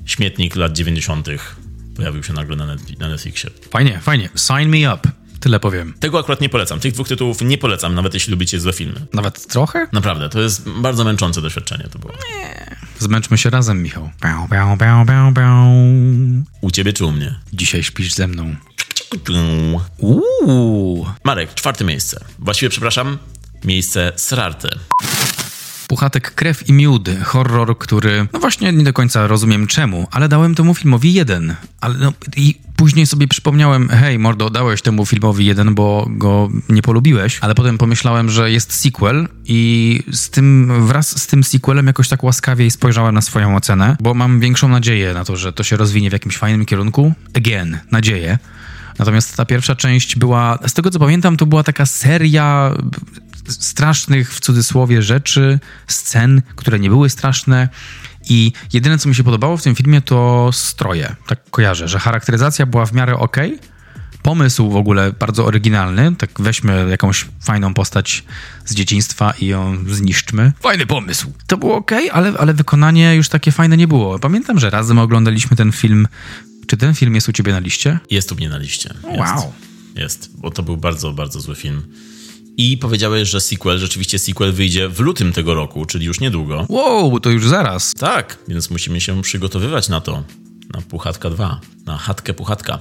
śmietnik 0.06 0.56
lat 0.56 0.72
90. 0.72 1.28
pojawił 1.96 2.22
się 2.22 2.32
nagle 2.32 2.56
na, 2.56 2.66
net, 2.66 2.98
na 2.98 3.08
Netflixie. 3.08 3.50
Fajnie, 3.70 4.00
fajnie. 4.02 4.28
Sign 4.36 4.68
me 4.68 4.94
up. 4.94 5.10
Tyle 5.40 5.60
powiem. 5.60 5.94
Tego 6.00 6.18
akurat 6.18 6.40
nie 6.40 6.48
polecam. 6.48 6.80
Tych 6.80 6.92
dwóch 6.92 7.08
tytułów 7.08 7.42
nie 7.42 7.58
polecam, 7.58 7.94
nawet 7.94 8.14
jeśli 8.14 8.30
lubicie 8.30 8.60
złe 8.60 8.72
filmy. 8.72 9.06
Nawet 9.12 9.46
trochę? 9.46 9.86
Naprawdę, 9.92 10.28
to 10.28 10.40
jest 10.40 10.68
bardzo 10.68 11.04
męczące 11.04 11.42
doświadczenie 11.42 11.84
to 11.92 11.98
było. 11.98 12.12
Nie. 12.12 12.76
Zmęczmy 12.98 13.38
się 13.38 13.50
razem, 13.50 13.82
Michał. 13.82 14.10
U 16.60 16.70
ciebie 16.70 16.92
czy 16.92 17.04
u 17.06 17.12
mnie? 17.12 17.40
Dzisiaj 17.52 17.82
śpisz 17.82 18.14
ze 18.14 18.26
mną. 18.26 18.56
Uuu. 19.98 21.06
Marek, 21.24 21.54
czwarte 21.54 21.84
miejsce. 21.84 22.24
Właściwie, 22.38 22.70
przepraszam, 22.70 23.18
miejsce 23.64 24.12
srarte. 24.16 24.68
Puchatek 25.88 26.34
Krew 26.34 26.68
i 26.68 26.72
Miód, 26.72 27.08
horror, 27.24 27.78
który, 27.78 28.26
no 28.32 28.38
właśnie 28.38 28.72
nie 28.72 28.84
do 28.84 28.92
końca 28.92 29.26
rozumiem 29.26 29.66
czemu, 29.66 30.06
ale 30.10 30.28
dałem 30.28 30.54
temu 30.54 30.74
filmowi 30.74 31.14
jeden. 31.14 31.54
Ale 31.80 31.94
no, 31.94 32.12
i 32.36 32.54
później 32.76 33.06
sobie 33.06 33.28
przypomniałem, 33.28 33.88
hej 33.88 34.18
mordo, 34.18 34.50
dałeś 34.50 34.82
temu 34.82 35.06
filmowi 35.06 35.46
jeden, 35.46 35.74
bo 35.74 36.06
go 36.10 36.48
nie 36.68 36.82
polubiłeś, 36.82 37.38
ale 37.40 37.54
potem 37.54 37.78
pomyślałem, 37.78 38.30
że 38.30 38.50
jest 38.50 38.72
sequel 38.72 39.28
i 39.44 40.02
z 40.12 40.30
tym, 40.30 40.72
wraz 40.86 41.22
z 41.22 41.26
tym 41.26 41.44
sequelem 41.44 41.86
jakoś 41.86 42.08
tak 42.08 42.24
łaskawiej 42.24 42.70
spojrzałem 42.70 43.14
na 43.14 43.20
swoją 43.20 43.56
ocenę, 43.56 43.96
bo 44.00 44.14
mam 44.14 44.40
większą 44.40 44.68
nadzieję 44.68 45.14
na 45.14 45.24
to, 45.24 45.36
że 45.36 45.52
to 45.52 45.64
się 45.64 45.76
rozwinie 45.76 46.10
w 46.10 46.12
jakimś 46.12 46.36
fajnym 46.36 46.66
kierunku. 46.66 47.12
Again, 47.34 47.78
nadzieję. 47.90 48.38
Natomiast 48.98 49.36
ta 49.36 49.44
pierwsza 49.44 49.74
część 49.74 50.16
była, 50.16 50.58
z 50.66 50.72
tego 50.72 50.90
co 50.90 50.98
pamiętam, 50.98 51.36
to 51.36 51.46
była 51.46 51.62
taka 51.62 51.86
seria 51.86 52.74
strasznych 53.48 54.34
w 54.34 54.40
cudzysłowie 54.40 55.02
rzeczy, 55.02 55.60
scen, 55.86 56.42
które 56.56 56.78
nie 56.78 56.88
były 56.88 57.10
straszne. 57.10 57.68
I 58.28 58.52
jedyne, 58.72 58.98
co 58.98 59.08
mi 59.08 59.14
się 59.14 59.24
podobało 59.24 59.56
w 59.56 59.62
tym 59.62 59.74
filmie, 59.74 60.00
to 60.00 60.50
stroje. 60.52 61.16
Tak 61.26 61.50
kojarzę, 61.50 61.88
że 61.88 61.98
charakteryzacja 61.98 62.66
była 62.66 62.86
w 62.86 62.92
miarę 62.92 63.16
ok. 63.16 63.36
Pomysł 64.22 64.70
w 64.70 64.76
ogóle 64.76 65.12
bardzo 65.12 65.46
oryginalny. 65.46 66.16
Tak 66.16 66.30
weźmy 66.38 66.86
jakąś 66.90 67.26
fajną 67.40 67.74
postać 67.74 68.24
z 68.64 68.74
dzieciństwa 68.74 69.34
i 69.40 69.46
ją 69.46 69.84
zniszczmy. 69.86 70.52
Fajny 70.60 70.86
pomysł. 70.86 71.32
To 71.46 71.56
było 71.56 71.76
ok, 71.76 71.92
ale, 72.12 72.32
ale 72.38 72.54
wykonanie 72.54 73.14
już 73.14 73.28
takie 73.28 73.52
fajne 73.52 73.76
nie 73.76 73.88
było. 73.88 74.18
Pamiętam, 74.18 74.58
że 74.58 74.70
razem 74.70 74.98
oglądaliśmy 74.98 75.56
ten 75.56 75.72
film. 75.72 76.08
Czy 76.66 76.76
ten 76.76 76.94
film 76.94 77.14
jest 77.14 77.28
u 77.28 77.32
ciebie 77.32 77.52
na 77.52 77.58
liście? 77.58 77.98
Jest 78.10 78.32
u 78.32 78.34
mnie 78.34 78.48
na 78.48 78.58
liście. 78.58 78.94
Jest. 79.04 79.18
Wow. 79.18 79.52
Jest, 79.94 80.30
bo 80.38 80.50
to 80.50 80.62
był 80.62 80.76
bardzo, 80.76 81.12
bardzo 81.12 81.40
zły 81.40 81.54
film. 81.54 81.82
I 82.58 82.78
powiedziałeś, 82.78 83.28
że 83.28 83.40
sequel, 83.40 83.78
rzeczywiście 83.78 84.18
sequel 84.18 84.52
wyjdzie 84.52 84.88
w 84.88 85.00
lutym 85.00 85.32
tego 85.32 85.54
roku, 85.54 85.84
czyli 85.84 86.06
już 86.06 86.20
niedługo. 86.20 86.66
Wow, 86.68 87.20
to 87.20 87.30
już 87.30 87.48
zaraz. 87.48 87.94
Tak, 87.94 88.38
więc 88.48 88.70
musimy 88.70 89.00
się 89.00 89.22
przygotowywać 89.22 89.88
na 89.88 90.00
to. 90.00 90.24
Na 90.74 90.80
Puchatka 90.80 91.30
2. 91.30 91.60
Na 91.86 91.98
Chatkę 91.98 92.34
Puchatka. 92.34 92.78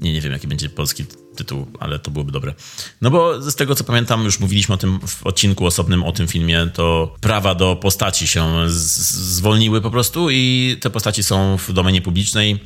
Nie, 0.00 0.12
nie 0.12 0.20
wiem, 0.20 0.32
jaki 0.32 0.48
będzie 0.48 0.68
polski 0.68 1.04
tytuł, 1.36 1.66
ale 1.80 1.98
to 1.98 2.10
byłoby 2.10 2.32
dobre. 2.32 2.54
No 3.00 3.10
bo 3.10 3.42
z 3.42 3.54
tego, 3.54 3.74
co 3.74 3.84
pamiętam, 3.84 4.24
już 4.24 4.40
mówiliśmy 4.40 4.74
o 4.74 4.78
tym 4.78 5.00
w 5.06 5.26
odcinku 5.26 5.66
osobnym 5.66 6.02
o 6.02 6.12
tym 6.12 6.28
filmie, 6.28 6.70
to 6.74 7.14
prawa 7.20 7.54
do 7.54 7.76
postaci 7.76 8.26
się 8.26 8.64
zwolniły 8.68 9.80
po 9.80 9.90
prostu 9.90 10.30
i 10.30 10.76
te 10.80 10.90
postaci 10.90 11.22
są 11.22 11.56
w 11.58 11.72
domenie 11.72 12.02
publicznej 12.02 12.60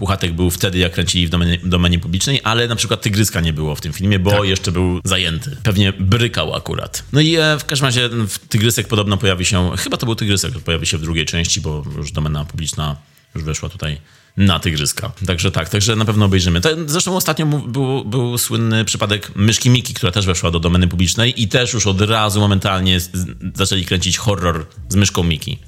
Puchatek 0.00 0.32
był 0.32 0.50
wtedy, 0.50 0.78
jak 0.78 0.92
kręcili 0.92 1.26
w 1.26 1.30
domenie, 1.30 1.58
domenie 1.64 1.98
publicznej, 1.98 2.40
ale 2.44 2.68
na 2.68 2.76
przykład 2.76 3.02
Tygryska 3.02 3.40
nie 3.40 3.52
było 3.52 3.74
w 3.74 3.80
tym 3.80 3.92
filmie, 3.92 4.18
bo 4.18 4.30
tak. 4.30 4.44
jeszcze 4.44 4.72
był 4.72 5.00
zajęty. 5.04 5.56
Pewnie 5.62 5.92
brykał 5.92 6.54
akurat. 6.54 7.04
No 7.12 7.20
i 7.20 7.36
e, 7.36 7.58
w 7.58 7.64
każdym 7.64 7.86
razie 7.86 8.10
Tygrysek 8.48 8.88
podobno 8.88 9.16
pojawi 9.16 9.44
się, 9.44 9.70
chyba 9.78 9.96
to 9.96 10.06
był 10.06 10.14
Tygrysek, 10.14 10.52
pojawi 10.58 10.86
się 10.86 10.98
w 10.98 11.00
drugiej 11.00 11.26
części, 11.26 11.60
bo 11.60 11.84
już 11.96 12.12
domena 12.12 12.44
publiczna 12.44 12.96
już 13.34 13.44
weszła 13.44 13.68
tutaj 13.68 14.00
na 14.36 14.60
Tygrzyska. 14.60 15.12
Także 15.26 15.50
tak, 15.50 15.68
także 15.68 15.96
na 15.96 16.04
pewno 16.04 16.24
obejrzymy. 16.24 16.60
Zresztą 16.86 17.16
ostatnio 17.16 17.46
był, 17.46 18.04
był 18.04 18.38
słynny 18.38 18.84
przypadek 18.84 19.32
Myszki 19.36 19.70
Miki, 19.70 19.94
która 19.94 20.12
też 20.12 20.26
weszła 20.26 20.50
do 20.50 20.60
domeny 20.60 20.88
publicznej 20.88 21.42
i 21.42 21.48
też 21.48 21.72
już 21.72 21.86
od 21.86 22.00
razu 22.00 22.40
momentalnie 22.40 22.98
zaczęli 23.54 23.84
kręcić 23.84 24.18
horror 24.18 24.66
z 24.88 24.94
Myszką 24.94 25.22
Miki. 25.22 25.58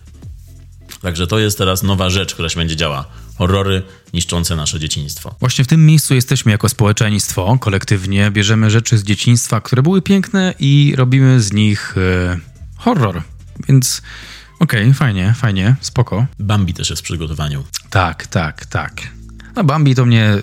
Także 1.02 1.26
to 1.26 1.38
jest 1.38 1.58
teraz 1.58 1.82
nowa 1.82 2.10
rzecz, 2.10 2.34
która 2.34 2.48
się 2.48 2.56
będzie 2.56 2.76
działa. 2.76 3.04
Horrory 3.38 3.82
niszczące 4.12 4.56
nasze 4.56 4.80
dzieciństwo. 4.80 5.34
Właśnie 5.40 5.64
w 5.64 5.68
tym 5.68 5.86
miejscu 5.86 6.14
jesteśmy 6.14 6.52
jako 6.52 6.68
społeczeństwo, 6.68 7.58
kolektywnie 7.60 8.30
bierzemy 8.30 8.70
rzeczy 8.70 8.98
z 8.98 9.02
dzieciństwa, 9.02 9.60
które 9.60 9.82
były 9.82 10.02
piękne 10.02 10.54
i 10.58 10.94
robimy 10.96 11.40
z 11.40 11.52
nich 11.52 11.94
e, 11.98 12.38
horror. 12.76 13.22
Więc 13.68 14.02
okej, 14.60 14.82
okay, 14.82 14.94
fajnie, 14.94 15.34
fajnie, 15.36 15.76
spoko. 15.80 16.26
Bambi 16.38 16.74
też 16.74 16.90
jest 16.90 17.02
w 17.02 17.04
przygotowaniu. 17.04 17.64
Tak, 17.90 18.26
tak, 18.26 18.66
tak. 18.66 18.92
No 19.56 19.64
Bambi 19.64 19.94
to 19.94 20.06
mnie 20.06 20.42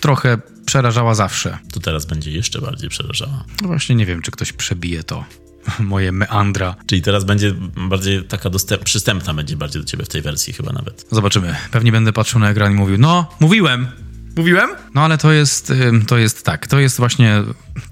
trochę 0.00 0.38
przerażała 0.66 1.14
zawsze. 1.14 1.58
To 1.72 1.80
teraz 1.80 2.06
będzie 2.06 2.30
jeszcze 2.30 2.60
bardziej 2.60 2.90
przerażała. 2.90 3.44
No 3.62 3.68
właśnie 3.68 3.94
nie 3.94 4.06
wiem, 4.06 4.22
czy 4.22 4.30
ktoś 4.30 4.52
przebije 4.52 5.02
to 5.02 5.24
moje 5.78 6.12
meandra. 6.12 6.76
Czyli 6.86 7.02
teraz 7.02 7.24
będzie 7.24 7.54
bardziej 7.88 8.24
taka 8.24 8.50
dostęp, 8.50 8.84
przystępna 8.84 9.34
będzie 9.34 9.56
bardziej 9.56 9.82
do 9.82 9.88
ciebie 9.88 10.04
w 10.04 10.08
tej 10.08 10.22
wersji 10.22 10.52
chyba 10.52 10.72
nawet. 10.72 11.06
Zobaczymy. 11.10 11.56
Pewnie 11.70 11.92
będę 11.92 12.12
patrzył 12.12 12.40
na 12.40 12.50
ekran 12.50 12.72
i 12.72 12.74
mówił, 12.74 12.98
no, 12.98 13.30
mówiłem, 13.40 13.88
Mówiłem? 14.36 14.70
No 14.94 15.00
ale 15.00 15.18
to 15.18 15.32
jest, 15.32 15.72
to 16.08 16.18
jest 16.18 16.44
tak, 16.44 16.66
to 16.66 16.78
jest 16.78 16.96
właśnie 16.96 17.42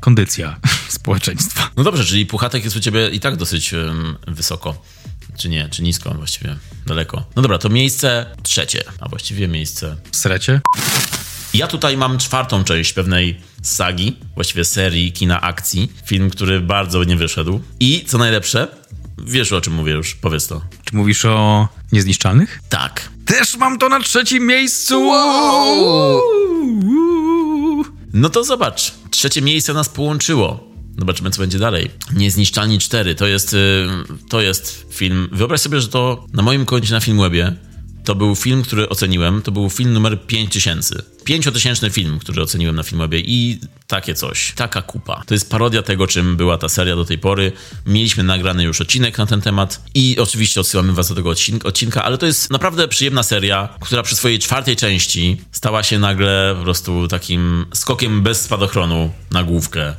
kondycja 0.00 0.56
społeczeństwa. 0.88 1.70
No 1.76 1.84
dobrze, 1.84 2.04
czyli 2.04 2.26
Puchatek 2.26 2.64
jest 2.64 2.76
u 2.76 2.80
ciebie 2.80 3.08
i 3.08 3.20
tak 3.20 3.36
dosyć 3.36 3.72
um, 3.72 4.16
wysoko. 4.26 4.82
Czy 5.36 5.48
nie, 5.48 5.68
czy 5.68 5.82
nisko 5.82 6.14
właściwie, 6.14 6.56
daleko. 6.86 7.24
No 7.36 7.42
dobra, 7.42 7.58
to 7.58 7.68
miejsce 7.68 8.26
trzecie, 8.42 8.82
a 9.00 9.08
właściwie 9.08 9.48
miejsce... 9.48 9.96
Srecie? 10.12 10.60
Ja 11.54 11.66
tutaj 11.66 11.96
mam 11.96 12.18
czwartą 12.18 12.64
część 12.64 12.92
pewnej 12.92 13.40
sagi, 13.62 14.16
właściwie 14.34 14.64
serii 14.64 15.12
kina 15.12 15.40
akcji. 15.40 15.92
Film, 16.06 16.30
który 16.30 16.61
bardzo 16.61 17.04
nie 17.04 17.16
wyszedł. 17.16 17.61
I 17.80 18.04
co 18.06 18.18
najlepsze, 18.18 18.68
wiesz 19.18 19.52
o 19.52 19.61
czym 19.61 19.74
mówię 19.74 19.92
już, 19.92 20.14
powiedz 20.14 20.46
to. 20.46 20.62
Czy 20.84 20.96
mówisz 20.96 21.24
o 21.24 21.68
niezniszczalnych? 21.92 22.61
Tak. 22.68 23.09
Też 23.24 23.56
mam 23.56 23.78
to 23.78 23.88
na 23.88 24.00
trzecim 24.00 24.46
miejscu! 24.46 25.11
No 28.12 28.28
to 28.30 28.44
zobacz, 28.44 28.92
trzecie 29.11 29.42
miejsce 29.42 29.72
nas 29.72 29.88
połączyło. 29.88 30.68
Zobaczymy, 30.98 31.30
co 31.30 31.40
będzie 31.40 31.59
dalej. 31.59 31.90
Niezniszczalni 32.16 32.78
4 32.78 33.14
to 33.14 33.26
jest, 33.26 33.54
y, 33.54 33.86
to 34.28 34.40
jest 34.40 34.86
film. 34.90 35.28
Wyobraź 35.32 35.61
sobie, 35.61 35.80
że 35.80 35.88
to 35.88 36.26
na 36.32 36.42
moim 36.42 36.66
koncie 36.66 36.94
na 36.94 37.00
Filmwebie 37.00 37.56
to 38.09 38.14
był 38.14 38.36
film, 38.36 38.62
który 38.62 38.88
oceniłem. 38.88 39.42
To 39.42 39.52
był 39.52 39.70
film 39.70 39.92
numer 39.92 40.26
5000. 40.26 41.02
Pięciotysięczny 41.24 41.90
film, 41.90 42.18
który 42.18 42.42
oceniłem 42.42 42.76
na 42.76 42.82
Filmwebie 42.82 43.20
i 43.20 43.61
takie 43.86 44.14
coś. 44.14 44.52
Taka 44.56 44.82
kupa. 44.82 45.22
To 45.26 45.34
jest 45.34 45.50
parodia 45.50 45.82
tego, 45.82 46.06
czym 46.06 46.36
była 46.36 46.59
ta 46.59 46.68
seria 46.68 46.96
do 46.96 47.04
tej 47.04 47.18
pory. 47.18 47.52
Mieliśmy 47.86 48.22
nagrany 48.22 48.64
już 48.64 48.80
odcinek 48.80 49.18
na 49.18 49.26
ten 49.26 49.40
temat 49.40 49.82
i 49.94 50.16
oczywiście 50.18 50.61
odsyłamy 50.61 50.92
was 50.92 51.09
do 51.09 51.14
tego 51.14 51.34
odcinka, 51.64 52.04
ale 52.04 52.18
to 52.18 52.26
jest 52.26 52.50
naprawdę 52.50 52.88
przyjemna 52.88 53.22
seria, 53.22 53.68
która 53.80 54.02
przy 54.02 54.16
swojej 54.16 54.38
czwartej 54.38 54.76
części 54.76 55.36
stała 55.52 55.82
się 55.82 55.98
nagle 55.98 56.54
po 56.59 56.62
prostu 56.62 57.09
takim 57.09 57.66
skokiem 57.74 58.22
bez 58.22 58.40
spadochronu 58.40 59.11
na 59.30 59.42
główkę. 59.42 59.94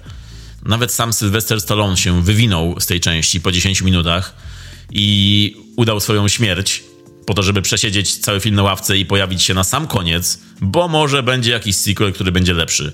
Nawet 0.64 0.92
sam 0.92 1.14
Sylvester 1.14 1.62
Stallone 1.62 1.98
się 1.98 2.24
wywinął 2.24 2.76
z 2.80 2.86
tej 2.86 3.00
części 3.00 3.42
po 3.42 3.52
10 3.52 3.82
minutach 3.82 4.36
i 4.92 5.56
udał 5.76 6.00
swoją 6.00 6.28
śmierć 6.28 6.89
po 7.30 7.34
to, 7.34 7.44
żeby 7.44 7.62
przesiedzieć 7.62 8.18
cały 8.18 8.40
film 8.40 8.56
na 8.56 8.64
ławce 8.64 8.98
i 8.98 9.06
pojawić 9.06 9.44
się 9.44 9.54
na 9.54 9.64
sam 9.64 9.88
koniec, 9.88 10.40
bo 10.62 10.88
może 10.88 11.24
będzie 11.24 11.52
jakiś 11.52 11.76
sequel, 11.76 12.14
który 12.14 12.32
będzie 12.32 12.54
lepszy. 12.54 12.94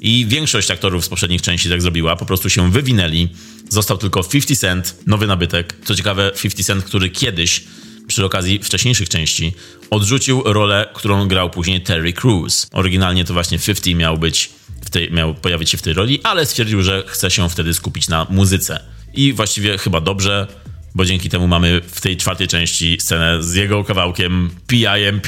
I 0.00 0.26
większość 0.28 0.70
aktorów 0.70 1.04
z 1.04 1.08
poprzednich 1.08 1.42
części 1.42 1.68
tak 1.68 1.82
zrobiła, 1.82 2.16
po 2.16 2.26
prostu 2.26 2.50
się 2.50 2.70
wywinęli. 2.70 3.28
Został 3.68 3.98
tylko 3.98 4.24
50 4.24 4.60
Cent, 4.60 4.96
nowy 5.06 5.26
nabytek. 5.26 5.74
Co 5.84 5.94
ciekawe, 5.94 6.32
50 6.42 6.66
Cent, 6.66 6.84
który 6.84 7.10
kiedyś, 7.10 7.64
przy 8.06 8.24
okazji 8.24 8.58
wcześniejszych 8.58 9.08
części, 9.08 9.52
odrzucił 9.90 10.42
rolę, 10.42 10.86
którą 10.94 11.28
grał 11.28 11.50
później 11.50 11.80
Terry 11.80 12.12
Crews. 12.12 12.66
Oryginalnie 12.72 13.24
to 13.24 13.32
właśnie 13.32 13.58
50 13.58 13.98
miał 13.98 14.18
być 14.18 14.50
tej, 14.90 15.12
miał 15.12 15.34
pojawić 15.34 15.70
się 15.70 15.78
w 15.78 15.82
tej 15.82 15.92
roli, 15.92 16.20
ale 16.22 16.46
stwierdził, 16.46 16.82
że 16.82 17.04
chce 17.06 17.30
się 17.30 17.48
wtedy 17.48 17.74
skupić 17.74 18.08
na 18.08 18.26
muzyce. 18.30 18.80
I 19.14 19.32
właściwie 19.32 19.78
chyba 19.78 20.00
dobrze, 20.00 20.46
bo 20.94 21.04
dzięki 21.04 21.28
temu 21.28 21.48
mamy 21.48 21.80
w 21.86 22.00
tej 22.00 22.16
czwartej 22.16 22.48
części 22.48 22.98
scenę 23.00 23.42
z 23.42 23.54
jego 23.54 23.84
kawałkiem 23.84 24.50
PIMP. 24.66 25.26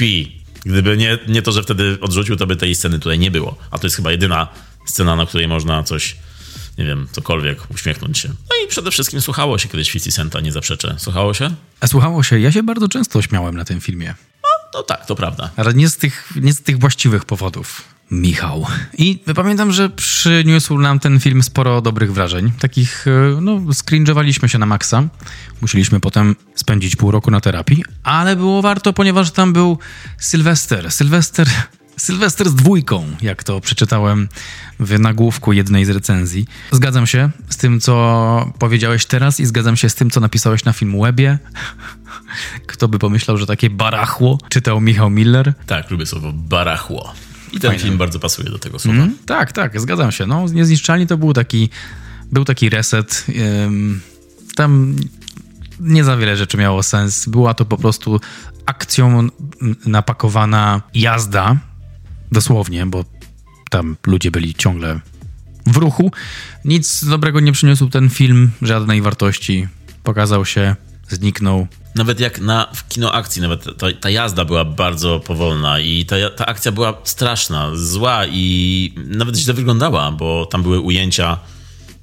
Gdyby 0.65 0.97
nie, 0.97 1.17
nie 1.27 1.41
to, 1.41 1.51
że 1.51 1.63
wtedy 1.63 1.97
odrzucił, 2.01 2.35
to 2.35 2.47
by 2.47 2.55
tej 2.55 2.75
sceny 2.75 2.99
tutaj 2.99 3.19
nie 3.19 3.31
było. 3.31 3.57
A 3.71 3.77
to 3.77 3.87
jest 3.87 3.95
chyba 3.95 4.11
jedyna 4.11 4.47
scena, 4.85 5.15
na 5.15 5.25
której 5.25 5.47
można 5.47 5.83
coś, 5.83 6.15
nie 6.77 6.85
wiem, 6.85 7.07
cokolwiek, 7.11 7.71
uśmiechnąć 7.71 8.17
się. 8.17 8.29
No 8.29 8.65
i 8.65 8.67
przede 8.67 8.91
wszystkim 8.91 9.21
słuchało 9.21 9.57
się 9.57 9.69
kiedyś 9.69 9.91
50 9.91 10.15
Centa, 10.15 10.41
nie 10.41 10.51
zaprzeczę. 10.51 10.95
Słuchało 10.97 11.33
się? 11.33 11.55
A 11.79 11.87
słuchało 11.87 12.23
się. 12.23 12.39
Ja 12.39 12.51
się 12.51 12.63
bardzo 12.63 12.87
często 12.87 13.21
śmiałem 13.21 13.57
na 13.57 13.65
tym 13.65 13.81
filmie. 13.81 14.15
No, 14.43 14.49
no 14.73 14.83
tak, 14.83 15.05
to 15.05 15.15
prawda. 15.15 15.49
Ale 15.55 15.73
nie 15.73 15.89
z 15.89 15.97
tych, 15.97 16.29
nie 16.35 16.53
z 16.53 16.61
tych 16.61 16.79
właściwych 16.79 17.25
powodów. 17.25 17.94
Michał. 18.11 18.65
I 18.97 19.19
pamiętam, 19.35 19.71
że 19.71 19.89
przyniósł 19.89 20.77
nam 20.77 20.99
ten 20.99 21.19
film 21.19 21.43
sporo 21.43 21.81
dobrych 21.81 22.13
wrażeń. 22.13 22.51
Takich, 22.59 23.05
e, 23.07 23.41
no, 23.41 23.73
skrinżowaliśmy 23.73 24.49
się 24.49 24.57
na 24.57 24.65
maksa. 24.65 25.03
Musieliśmy 25.61 25.99
potem 25.99 26.35
spędzić 26.55 26.95
pół 26.95 27.11
roku 27.11 27.31
na 27.31 27.41
terapii, 27.41 27.83
ale 28.03 28.35
było 28.35 28.61
warto, 28.61 28.93
ponieważ 28.93 29.31
tam 29.31 29.53
był 29.53 29.77
Sylwester. 30.17 30.91
Sylwester 30.91 31.47
Sylwester 31.97 32.49
z 32.49 32.55
dwójką, 32.55 33.05
jak 33.21 33.43
to 33.43 33.61
przeczytałem 33.61 34.27
w 34.79 34.99
nagłówku 34.99 35.53
jednej 35.53 35.85
z 35.85 35.89
recenzji. 35.89 36.45
Zgadzam 36.71 37.07
się 37.07 37.29
z 37.49 37.57
tym, 37.57 37.79
co 37.79 38.51
powiedziałeś 38.59 39.05
teraz 39.05 39.39
i 39.39 39.45
zgadzam 39.45 39.77
się 39.77 39.89
z 39.89 39.95
tym, 39.95 40.09
co 40.09 40.19
napisałeś 40.19 40.65
na 40.65 40.73
Filmwebie. 40.73 41.39
Kto 42.67 42.87
by 42.87 42.99
pomyślał, 42.99 43.37
że 43.37 43.45
takie 43.45 43.69
barachło 43.69 44.37
czytał 44.49 44.81
Michał 44.81 45.09
Miller? 45.09 45.53
Tak, 45.65 45.91
lubię 45.91 46.05
słowo 46.05 46.31
barachło. 46.33 47.13
I 47.53 47.59
ten 47.59 47.71
Fajne. 47.71 47.83
film 47.83 47.97
bardzo 47.97 48.19
pasuje 48.19 48.49
do 48.49 48.59
tego 48.59 48.79
słowa. 48.79 48.97
Mm, 48.99 49.17
tak, 49.25 49.51
tak, 49.51 49.81
zgadzam 49.81 50.11
się. 50.11 50.25
No, 50.25 50.45
Niezniszczalni 50.47 51.07
to 51.07 51.17
był 51.17 51.33
taki, 51.33 51.69
był 52.31 52.45
taki 52.45 52.69
reset. 52.69 53.25
Ym, 53.65 54.01
tam 54.55 54.95
nie 55.79 56.03
za 56.03 56.17
wiele 56.17 56.37
rzeczy 56.37 56.57
miało 56.57 56.83
sens. 56.83 57.29
Była 57.29 57.53
to 57.53 57.65
po 57.65 57.77
prostu 57.77 58.21
akcją 58.65 59.27
napakowana 59.85 60.81
jazda, 60.93 61.57
dosłownie, 62.31 62.85
bo 62.85 63.05
tam 63.69 63.95
ludzie 64.07 64.31
byli 64.31 64.53
ciągle 64.55 64.99
w 65.65 65.77
ruchu. 65.77 66.11
Nic 66.65 67.05
dobrego 67.05 67.39
nie 67.39 67.51
przyniósł 67.51 67.89
ten 67.89 68.09
film, 68.09 68.51
żadnej 68.61 69.01
wartości. 69.01 69.67
Pokazał 70.03 70.45
się, 70.45 70.75
zniknął, 71.09 71.67
nawet 71.95 72.19
jak 72.19 72.39
na 72.39 72.67
w 72.73 72.87
kino 72.87 73.11
akcji, 73.11 73.41
nawet 73.41 73.65
ta, 74.01 74.09
jazda 74.09 74.45
była 74.45 74.65
bardzo 74.65 75.19
powolna 75.19 75.79
i 75.79 76.05
ta, 76.05 76.15
ta 76.35 76.45
akcja 76.45 76.71
była 76.71 76.97
straszna, 77.03 77.71
zła 77.73 78.25
i 78.25 78.93
nawet 78.95 79.37
źle 79.37 79.53
wyglądała, 79.53 80.11
bo 80.11 80.45
tam 80.45 80.63
były 80.63 80.79
ujęcia 80.79 81.37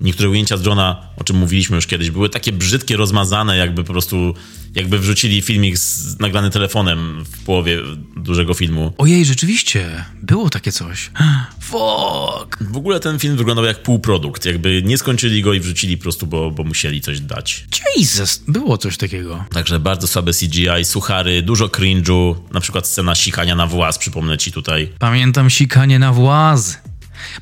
niektóre 0.02 0.28
ujęcia 0.28 0.56
z 0.56 0.64
Johna, 0.64 1.06
o 1.16 1.24
czym 1.24 1.36
mówiliśmy 1.36 1.76
już 1.76 1.86
kiedyś, 1.86 2.10
były 2.10 2.28
takie 2.28 2.52
brzydkie, 2.52 2.96
rozmazane, 2.96 3.56
jakby 3.56 3.84
po 3.84 3.92
prostu, 3.92 4.34
jakby 4.74 4.98
wrzucili 4.98 5.42
filmik 5.42 5.78
z, 5.78 6.18
nagrany 6.20 6.50
telefonem 6.50 7.24
w 7.24 7.44
połowie 7.44 7.78
dużego 8.16 8.54
filmu. 8.54 8.92
Ojej, 8.98 9.24
rzeczywiście, 9.24 10.04
było 10.22 10.50
takie 10.50 10.72
coś. 10.72 11.10
Fuck! 11.60 12.58
W 12.60 12.76
ogóle 12.76 13.00
ten 13.00 13.18
film 13.18 13.36
wyglądał 13.36 13.64
jak 13.64 13.82
półprodukt, 13.82 14.46
jakby 14.46 14.82
nie 14.84 14.98
skończyli 14.98 15.42
go 15.42 15.52
i 15.52 15.60
wrzucili 15.60 15.96
po 15.96 16.02
prostu, 16.02 16.26
bo, 16.26 16.50
bo 16.50 16.64
musieli 16.64 17.00
coś 17.00 17.20
dać. 17.20 17.66
Jesus, 17.96 18.42
było 18.48 18.78
coś 18.78 18.96
takiego. 18.96 19.44
Także 19.52 19.80
bardzo 19.80 20.08
słabe 20.08 20.32
CGI, 20.32 20.84
suchary, 20.84 21.42
dużo 21.42 21.66
cringe'u, 21.66 22.34
na 22.52 22.60
przykład 22.60 22.88
scena 22.88 23.14
sikania 23.14 23.54
na 23.54 23.66
włas, 23.66 23.98
przypomnę 23.98 24.38
ci 24.38 24.52
tutaj. 24.52 24.92
Pamiętam 24.98 25.50
sikanie 25.50 25.98
na 25.98 26.12
włas 26.12 26.78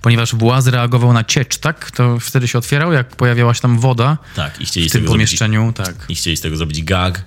ponieważ 0.01 0.35
Właz 0.35 0.67
reagował 0.67 1.13
na 1.13 1.25
ciecz, 1.25 1.59
tak? 1.59 1.91
To 1.91 2.19
wtedy 2.21 2.49
się 2.49 2.59
otwierał, 2.59 2.93
jak 2.93 3.17
pojawiała 3.17 3.55
się 3.55 3.61
tam 3.61 3.79
woda 3.79 4.19
tak, 4.37 4.61
i 4.61 4.67
chcieli 4.67 4.89
w 4.89 4.93
tym 4.93 5.05
pomieszczeniu. 5.05 5.73
Zrobić, 5.77 5.97
tak. 5.99 6.11
I 6.11 6.15
chcieli 6.15 6.37
z 6.37 6.41
tego 6.41 6.57
zrobić 6.57 6.83
gag 6.85 7.25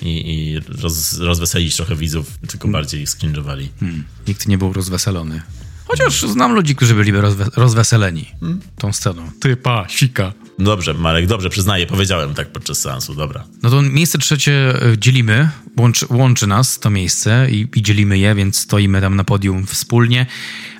i, 0.00 0.34
i 0.34 0.60
roz, 0.82 1.18
rozweselić 1.18 1.76
trochę 1.76 1.96
widzów, 1.96 2.38
tylko 2.40 2.58
hmm. 2.58 2.72
bardziej 2.72 3.06
skrinżowali. 3.06 3.68
Hmm. 3.80 4.04
Nikt 4.28 4.48
nie 4.48 4.58
był 4.58 4.72
rozweselony. 4.72 5.42
Chociaż 5.88 6.22
znam 6.22 6.54
ludzi, 6.54 6.76
którzy 6.76 6.94
byliby 6.94 7.20
rozwe 7.20 7.46
rozweseleni 7.56 8.28
hmm? 8.40 8.60
tą 8.78 8.92
sceną. 8.92 9.30
Typa, 9.40 9.86
sika. 9.88 10.32
Dobrze, 10.58 10.94
Marek, 10.94 11.26
dobrze, 11.26 11.50
przyznaję, 11.50 11.86
powiedziałem 11.86 12.34
tak 12.34 12.52
podczas 12.52 12.78
seansu, 12.78 13.14
dobra. 13.14 13.44
No 13.62 13.70
to 13.70 13.82
miejsce 13.82 14.18
trzecie 14.18 14.82
e, 14.92 14.98
dzielimy, 14.98 15.50
łączy, 15.78 16.06
łączy 16.10 16.46
nas 16.46 16.78
to 16.78 16.90
miejsce 16.90 17.50
i, 17.50 17.68
i 17.74 17.82
dzielimy 17.82 18.18
je, 18.18 18.34
więc 18.34 18.58
stoimy 18.58 19.00
tam 19.00 19.16
na 19.16 19.24
podium 19.24 19.66
wspólnie. 19.66 20.26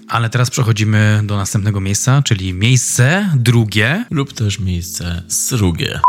Ale 0.09 0.31
teraz 0.31 0.51
przechodzimy 0.51 1.21
do 1.25 1.37
następnego 1.37 1.81
miejsca, 1.81 2.23
czyli 2.23 2.55
miejsce 2.55 3.31
drugie. 3.37 4.07
Lub 4.11 4.33
też 4.33 4.59
miejsce 4.59 5.23
drugie. 5.51 6.01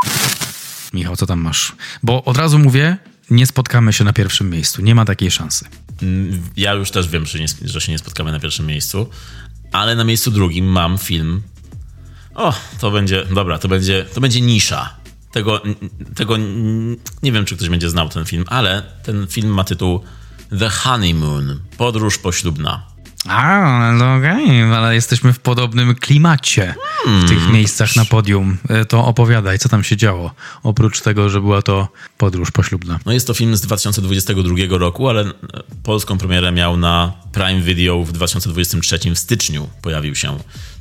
Michał, 0.94 1.16
co 1.16 1.26
tam 1.26 1.40
masz? 1.40 1.76
Bo 2.04 2.24
od 2.24 2.38
razu 2.38 2.60
mówię, 2.60 2.98
nie 3.30 3.48
spotkamy 3.48 3.94
się 3.94 4.04
na 4.04 4.14
pierwszym 4.14 4.50
miejscu. 4.50 4.82
Nie 4.82 4.96
ma 4.96 5.06
takiej 5.06 5.32
szansy. 5.32 5.66
Mm, 6.02 6.42
ja 6.58 6.74
już 6.74 6.92
też 6.92 7.08
wiem, 7.08 7.26
że, 7.26 7.40
nie, 7.40 7.46
że 7.66 7.82
się 7.82 7.92
nie 7.92 7.98
spotkamy 7.98 8.32
na 8.32 8.40
pierwszym 8.40 8.66
miejscu, 8.66 9.10
ale 9.72 9.96
na 9.96 10.04
miejscu 10.04 10.32
drugim 10.32 10.66
mam 10.66 10.98
film. 10.98 11.42
O, 12.36 12.54
to 12.80 12.92
będzie, 12.92 13.26
dobra, 13.26 13.60
to 13.60 13.68
będzie, 13.68 14.06
to 14.14 14.22
będzie 14.22 14.42
nisza. 14.42 14.94
Tego, 15.32 15.62
tego 16.16 16.38
nie 17.24 17.32
wiem, 17.32 17.46
czy 17.46 17.56
ktoś 17.56 17.70
będzie 17.70 17.90
znał 17.90 18.10
ten 18.10 18.26
film, 18.26 18.46
ale 18.48 18.84
ten 19.04 19.28
film 19.28 19.54
ma 19.54 19.64
tytuł 19.64 20.04
The 20.60 20.70
Honeymoon 20.70 21.60
Podróż 21.78 22.18
poślubna. 22.18 22.86
A, 23.28 23.92
no 23.98 24.16
okej, 24.16 24.64
okay, 24.64 24.78
ale 24.78 24.96
jesteśmy 24.96 25.34
w 25.34 25.40
podobnym 25.40 25.96
klimacie 25.96 26.76
hmm. 27.04 27.22
w 27.22 27.30
tych 27.30 27.38
hmm. 27.38 27.56
miejscach 27.56 27.96
na 27.96 28.06
podium. 28.06 28.58
E, 28.70 28.86
to 28.86 29.06
opowiadaj, 29.06 29.60
co 29.60 29.70
tam 29.70 29.84
się 29.84 29.98
działo, 29.98 30.32
oprócz 30.64 31.02
tego, 31.02 31.30
że 31.30 31.42
była 31.42 31.62
to 31.62 31.88
podróż 32.18 32.52
poślubna. 32.52 33.00
No 33.06 33.12
jest 33.12 33.28
to 33.28 33.34
film 33.34 33.58
z 33.58 33.62
2022 33.62 34.56
roku, 34.70 35.10
ale 35.10 35.26
polską 35.84 36.18
premierę 36.18 36.52
miał 36.52 36.78
na 36.78 37.14
Prime 37.32 37.62
Video 37.62 38.04
w 38.04 38.12
2023 38.12 39.00
w 39.16 39.20
styczniu 39.20 39.70
pojawił 39.82 40.16
się. 40.16 40.38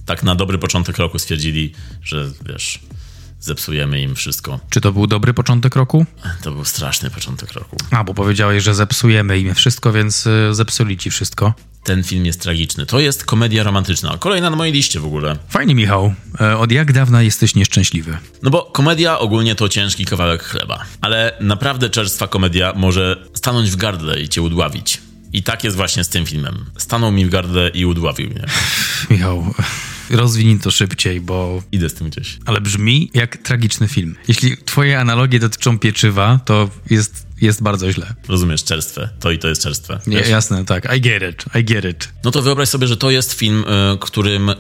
Tak 0.07 0.23
na 0.23 0.35
dobry 0.35 0.59
początek 0.59 0.99
roku 0.99 1.19
stwierdzili, 1.19 1.73
że 2.03 2.31
wiesz, 2.47 2.81
zepsujemy 3.41 4.03
im 4.03 4.15
wszystko. 4.15 4.61
Czy 4.71 4.81
to 4.81 4.93
był 4.93 5.07
dobry 5.07 5.35
początek 5.35 5.77
roku? 5.77 6.07
To 6.43 6.53
był 6.53 6.65
straszny 6.65 7.11
początek 7.11 7.53
roku. 7.53 7.77
A, 7.91 8.05
bo 8.05 8.15
powiedziałeś, 8.15 8.63
że 8.63 8.75
zepsujemy 8.75 9.39
im 9.39 9.55
wszystko, 9.55 9.93
więc 9.93 10.27
e, 10.27 10.55
zepsuli 10.55 10.99
ci 10.99 11.11
wszystko. 11.11 11.55
Ten 11.89 12.05
film 12.05 12.27
jest 12.27 12.41
tragiczny. 12.41 12.87
To 12.87 13.01
jest 13.01 13.25
komedia 13.25 13.63
romantyczna. 13.63 14.19
Kolejna 14.19 14.51
na 14.51 14.57
mojej 14.57 14.75
liście 14.75 15.01
w 15.01 15.05
ogóle. 15.05 15.39
Fajnie, 15.49 15.75
Michał. 15.75 16.15
E, 16.41 16.59
Od 16.59 16.73
jak 16.73 16.93
dawna 16.93 17.23
jesteś 17.23 17.55
nieszczęśliwy? 17.55 18.19
No 18.43 18.51
bo 18.51 18.63
komedia 18.63 19.19
ogólnie 19.19 19.55
to 19.55 19.69
ciężki 19.69 20.05
kawałek 20.05 20.43
chleba. 20.43 20.85
Ale 21.01 21.33
naprawdę 21.41 21.91
czerstwa 21.91 22.27
komedia 22.27 22.73
może 22.77 23.17
stanąć 23.35 23.71
w 23.71 23.77
gardle 23.77 24.21
i 24.21 24.29
cię 24.29 24.43
udławić. 24.43 25.01
I 25.33 25.43
tak 25.43 25.65
jest 25.65 25.77
właśnie 25.77 26.05
z 26.05 26.09
tym 26.09 26.27
filmem. 26.27 26.65
Stanął 26.79 27.13
mi 27.13 27.27
w 27.27 27.31
gardle 27.31 27.69
i 27.69 27.85
udławił 27.85 28.31
mnie. 28.31 28.45
Michał, 29.11 29.55
rozwinij 30.11 30.59
to 30.59 30.71
szybciej, 30.71 31.21
bo... 31.21 31.63
Idę 31.73 31.89
z 31.89 31.95
tym 31.95 32.11
gdzieś. 32.11 32.39
Ale 32.47 32.61
brzmi 32.61 33.11
jak 33.15 33.37
tragiczny 33.37 33.89
film. 33.89 34.17
Jeśli 34.29 34.57
twoje 34.65 35.01
analogie 35.01 35.39
dotyczą 35.39 35.79
pieczywa, 35.79 36.41
to 36.45 36.71
jest, 36.91 37.27
jest 37.41 37.63
bardzo 37.63 37.93
źle. 37.93 38.15
Rozumiesz, 38.29 38.65
czerstwe. 38.65 39.09
To 39.21 39.31
i 39.31 39.39
to 39.39 39.49
jest 39.49 39.63
czerstwe. 39.63 40.01
Nie, 40.07 40.19
jasne, 40.19 40.65
tak. 40.65 40.97
I 40.97 41.01
get 41.01 41.23
it, 41.23 41.45
I 41.61 41.65
get 41.65 41.85
it. 41.85 42.09
No 42.25 42.31
to 42.31 42.43
wyobraź 42.43 42.69
sobie, 42.69 42.87
że 42.87 42.97
to 42.97 43.11
jest 43.11 43.33
film, 43.33 43.65
y, 43.95 43.99
którym, 43.99 44.51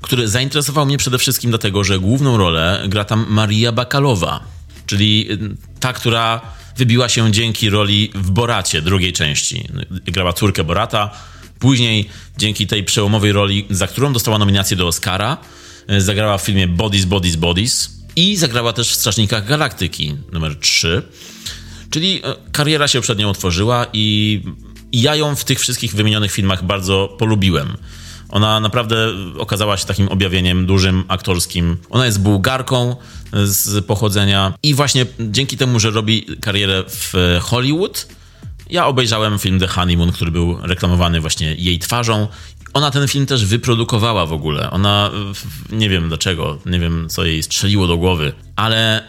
który 0.00 0.28
zainteresował 0.28 0.86
mnie 0.86 0.98
przede 0.98 1.18
wszystkim 1.18 1.50
dlatego, 1.50 1.84
że 1.84 1.98
główną 1.98 2.36
rolę 2.36 2.84
gra 2.88 3.04
tam 3.04 3.26
Maria 3.28 3.72
Bakalowa, 3.72 4.44
czyli 4.86 5.32
y, 5.32 5.38
ta, 5.80 5.92
która 5.92 6.40
wybiła 6.76 7.08
się 7.08 7.32
dzięki 7.32 7.70
roli 7.70 8.10
w 8.14 8.30
Boracie 8.30 8.82
drugiej 8.82 9.12
części. 9.12 9.68
Grała 10.06 10.32
córkę 10.32 10.64
Borata. 10.64 11.10
Później 11.58 12.08
dzięki 12.38 12.66
tej 12.66 12.84
przełomowej 12.84 13.32
roli, 13.32 13.66
za 13.70 13.86
którą 13.86 14.12
dostała 14.12 14.38
nominację 14.38 14.76
do 14.76 14.86
Oscara, 14.86 15.36
y, 15.92 16.00
zagrała 16.00 16.38
w 16.38 16.42
filmie 16.42 16.68
Bodies, 16.68 17.04
Bodies, 17.04 17.36
Bodies 17.36 18.00
i 18.16 18.36
zagrała 18.36 18.72
też 18.72 18.90
w 18.90 18.94
Strażnikach 18.94 19.46
Galaktyki 19.46 20.16
numer 20.32 20.56
3. 20.56 21.02
Czyli 21.90 22.20
e, 22.24 22.34
kariera 22.52 22.88
się 22.88 23.00
przed 23.00 23.18
nią 23.18 23.30
otworzyła 23.30 23.86
i 23.92 24.40
i 24.92 25.02
ja 25.02 25.14
ją 25.16 25.36
w 25.36 25.44
tych 25.44 25.60
wszystkich 25.60 25.94
wymienionych 25.94 26.32
filmach 26.32 26.64
bardzo 26.64 27.16
polubiłem. 27.18 27.76
Ona 28.28 28.60
naprawdę 28.60 28.96
okazała 29.38 29.76
się 29.76 29.86
takim 29.86 30.08
objawieniem 30.08 30.66
dużym 30.66 31.04
aktorskim. 31.08 31.76
Ona 31.90 32.06
jest 32.06 32.20
bułgarką 32.20 32.96
z 33.32 33.84
pochodzenia 33.84 34.54
i 34.62 34.74
właśnie 34.74 35.06
dzięki 35.20 35.56
temu, 35.56 35.80
że 35.80 35.90
robi 35.90 36.26
karierę 36.40 36.84
w 36.88 37.14
Hollywood, 37.40 38.06
ja 38.70 38.86
obejrzałem 38.86 39.38
film 39.38 39.60
The 39.60 39.66
Honeymoon, 39.66 40.12
który 40.12 40.30
był 40.30 40.58
reklamowany 40.62 41.20
właśnie 41.20 41.54
jej 41.54 41.78
twarzą. 41.78 42.28
Ona 42.72 42.90
ten 42.90 43.08
film 43.08 43.26
też 43.26 43.46
wyprodukowała 43.46 44.26
w 44.26 44.32
ogóle. 44.32 44.70
Ona, 44.70 45.10
nie 45.72 45.88
wiem 45.88 46.08
dlaczego, 46.08 46.58
nie 46.66 46.80
wiem 46.80 47.08
co 47.08 47.24
jej 47.24 47.42
strzeliło 47.42 47.86
do 47.86 47.96
głowy, 47.96 48.32
ale 48.56 49.02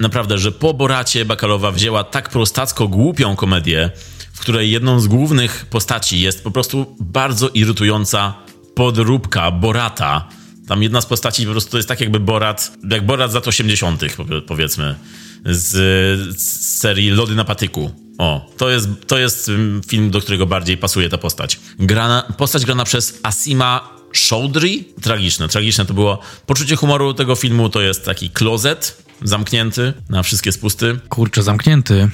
naprawdę, 0.00 0.38
że 0.38 0.52
po 0.52 0.74
Boracie 0.74 1.24
Bakalowa 1.24 1.72
wzięła 1.72 2.04
tak 2.04 2.28
prostacko 2.28 2.88
głupią 2.88 3.36
komedię, 3.36 3.90
w 4.32 4.40
której 4.40 4.70
jedną 4.70 5.00
z 5.00 5.06
głównych 5.06 5.66
postaci 5.70 6.20
jest 6.20 6.44
po 6.44 6.50
prostu 6.50 6.96
bardzo 7.00 7.48
irytująca 7.48 8.34
podróbka 8.74 9.50
Borata. 9.50 10.28
Tam 10.68 10.82
jedna 10.82 11.00
z 11.00 11.06
postaci 11.06 11.46
po 11.46 11.52
prostu 11.52 11.76
jest 11.76 11.88
tak 11.88 12.00
jakby 12.00 12.20
Borat, 12.20 12.72
jak 12.90 13.06
Borat 13.06 13.30
z 13.30 13.34
lat 13.34 13.48
80. 13.48 14.02
powie- 14.16 14.42
powiedzmy, 14.42 14.94
z, 15.44 15.70
z 16.40 16.78
serii 16.78 17.10
Lody 17.10 17.34
na 17.34 17.44
patyku. 17.44 17.90
O, 18.18 18.50
to 18.56 18.70
jest, 18.70 18.88
to 19.06 19.18
jest 19.18 19.48
mm, 19.48 19.82
film, 19.82 20.10
do 20.10 20.20
którego 20.20 20.46
bardziej 20.46 20.76
pasuje 20.76 21.08
ta 21.08 21.18
postać. 21.18 21.60
Grana, 21.78 22.22
postać 22.36 22.64
grana 22.64 22.84
przez 22.84 23.20
Asima 23.22 23.98
Chowdhury. 24.30 24.84
Tragiczne, 25.02 25.48
tragiczne 25.48 25.86
to 25.86 25.94
było. 25.94 26.18
Poczucie 26.46 26.76
humoru 26.76 27.14
tego 27.14 27.34
filmu 27.34 27.68
to 27.68 27.80
jest 27.80 28.04
taki 28.04 28.30
klozet 28.30 29.07
zamknięty 29.22 29.92
na 30.08 30.22
wszystkie 30.22 30.52
spusty. 30.52 30.98
Kurczę, 31.08 31.42
zamknięty. 31.42 32.08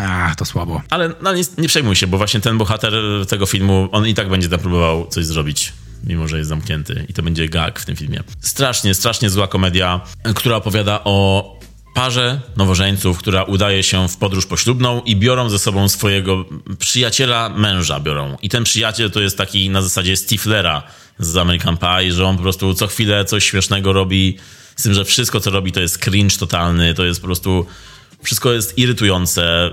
A, 0.00 0.34
to 0.34 0.44
słabo. 0.44 0.82
Ale 0.90 1.10
no, 1.22 1.32
nie, 1.32 1.42
nie 1.58 1.68
przejmuj 1.68 1.96
się, 1.96 2.06
bo 2.06 2.18
właśnie 2.18 2.40
ten 2.40 2.58
bohater 2.58 2.92
tego 3.28 3.46
filmu, 3.46 3.88
on 3.92 4.06
i 4.06 4.14
tak 4.14 4.28
będzie 4.28 4.48
tam 4.48 4.60
próbował 4.60 5.06
coś 5.06 5.26
zrobić, 5.26 5.72
mimo 6.04 6.28
że 6.28 6.38
jest 6.38 6.48
zamknięty. 6.48 7.06
I 7.08 7.12
to 7.12 7.22
będzie 7.22 7.48
gag 7.48 7.80
w 7.80 7.84
tym 7.84 7.96
filmie. 7.96 8.22
Strasznie, 8.40 8.94
strasznie 8.94 9.30
zła 9.30 9.48
komedia, 9.48 10.00
która 10.34 10.56
opowiada 10.56 11.00
o 11.04 11.62
parze 11.94 12.40
nowożeńców, 12.56 13.18
która 13.18 13.42
udaje 13.42 13.82
się 13.82 14.08
w 14.08 14.16
podróż 14.16 14.46
poślubną 14.46 15.00
i 15.00 15.16
biorą 15.16 15.50
ze 15.50 15.58
sobą 15.58 15.88
swojego 15.88 16.44
przyjaciela 16.78 17.48
męża 17.48 18.00
biorą. 18.00 18.36
I 18.42 18.48
ten 18.48 18.64
przyjaciel 18.64 19.10
to 19.10 19.20
jest 19.20 19.38
taki 19.38 19.70
na 19.70 19.82
zasadzie 19.82 20.16
Stiflera 20.16 20.82
z 21.18 21.36
American 21.36 21.76
Pie, 21.76 22.12
że 22.12 22.26
on 22.26 22.36
po 22.36 22.42
prostu 22.42 22.74
co 22.74 22.86
chwilę 22.86 23.24
coś 23.24 23.44
śmiesznego 23.44 23.92
robi, 23.92 24.38
z 24.76 24.82
tym, 24.82 24.94
że 24.94 25.04
wszystko 25.04 25.40
co 25.40 25.50
robi 25.50 25.72
to 25.72 25.80
jest 25.80 25.98
cringe 25.98 26.36
totalny, 26.36 26.94
to 26.94 27.04
jest 27.04 27.20
po 27.20 27.26
prostu 27.26 27.66
wszystko 28.22 28.52
jest 28.52 28.78
irytujące. 28.78 29.70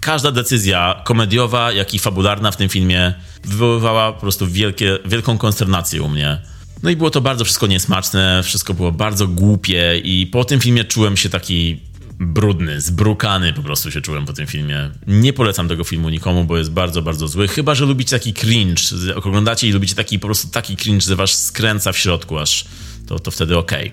Każda 0.00 0.30
decyzja 0.32 1.02
komediowa, 1.04 1.72
jak 1.72 1.94
i 1.94 1.98
fabularna 1.98 2.50
w 2.50 2.56
tym 2.56 2.68
filmie 2.68 3.14
wywoływała 3.44 4.12
po 4.12 4.20
prostu 4.20 4.46
wielkie, 4.46 4.98
wielką 5.04 5.38
konsternację 5.38 6.02
u 6.02 6.08
mnie. 6.08 6.42
No 6.82 6.90
i 6.90 6.96
było 6.96 7.10
to 7.10 7.20
bardzo 7.20 7.44
wszystko 7.44 7.66
niesmaczne, 7.66 8.42
wszystko 8.44 8.74
było 8.74 8.92
bardzo 8.92 9.28
głupie 9.28 10.00
i 10.04 10.26
po 10.26 10.44
tym 10.44 10.60
filmie 10.60 10.84
czułem 10.84 11.16
się 11.16 11.28
taki 11.28 11.80
brudny, 12.20 12.80
zbrukany 12.80 13.52
po 13.52 13.62
prostu 13.62 13.90
się 13.90 14.00
czułem 14.00 14.26
po 14.26 14.32
tym 14.32 14.46
filmie. 14.46 14.90
Nie 15.06 15.32
polecam 15.32 15.68
tego 15.68 15.84
filmu 15.84 16.08
nikomu, 16.08 16.44
bo 16.44 16.58
jest 16.58 16.70
bardzo, 16.70 17.02
bardzo 17.02 17.28
zły. 17.28 17.48
Chyba, 17.48 17.74
że 17.74 17.84
lubicie 17.84 18.10
taki 18.10 18.34
cringe, 18.34 18.82
oglądacie 19.16 19.68
i 19.68 19.72
lubicie 19.72 19.94
taki 19.94 20.18
po 20.18 20.26
prostu 20.26 20.48
taki 20.48 20.76
cringe, 20.76 21.06
że 21.06 21.16
was 21.16 21.44
skręca 21.44 21.92
w 21.92 21.98
środku 21.98 22.38
aż, 22.38 22.64
to, 23.08 23.18
to 23.18 23.30
wtedy 23.30 23.58
okej. 23.58 23.92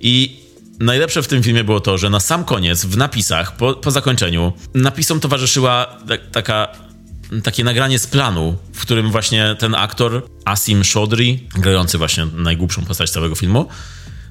I 0.00 0.40
najlepsze 0.80 1.22
w 1.22 1.28
tym 1.28 1.42
filmie 1.42 1.64
było 1.64 1.80
to, 1.80 1.98
że 1.98 2.10
na 2.10 2.20
sam 2.20 2.44
koniec, 2.44 2.84
w 2.84 2.96
napisach, 2.96 3.56
po, 3.56 3.74
po 3.74 3.90
zakończeniu, 3.90 4.52
napisom 4.74 5.20
towarzyszyła 5.20 5.98
tak, 6.08 6.30
taka, 6.30 6.68
takie 7.42 7.64
nagranie 7.64 7.98
z 7.98 8.06
planu, 8.06 8.56
w 8.72 8.82
którym 8.82 9.10
właśnie 9.10 9.56
ten 9.58 9.74
aktor, 9.74 10.22
Asim 10.44 10.82
Chaudhry, 10.94 11.38
grający 11.54 11.98
właśnie 11.98 12.26
najgłupszą 12.26 12.84
postać 12.84 13.10
całego 13.10 13.34
filmu, 13.34 13.68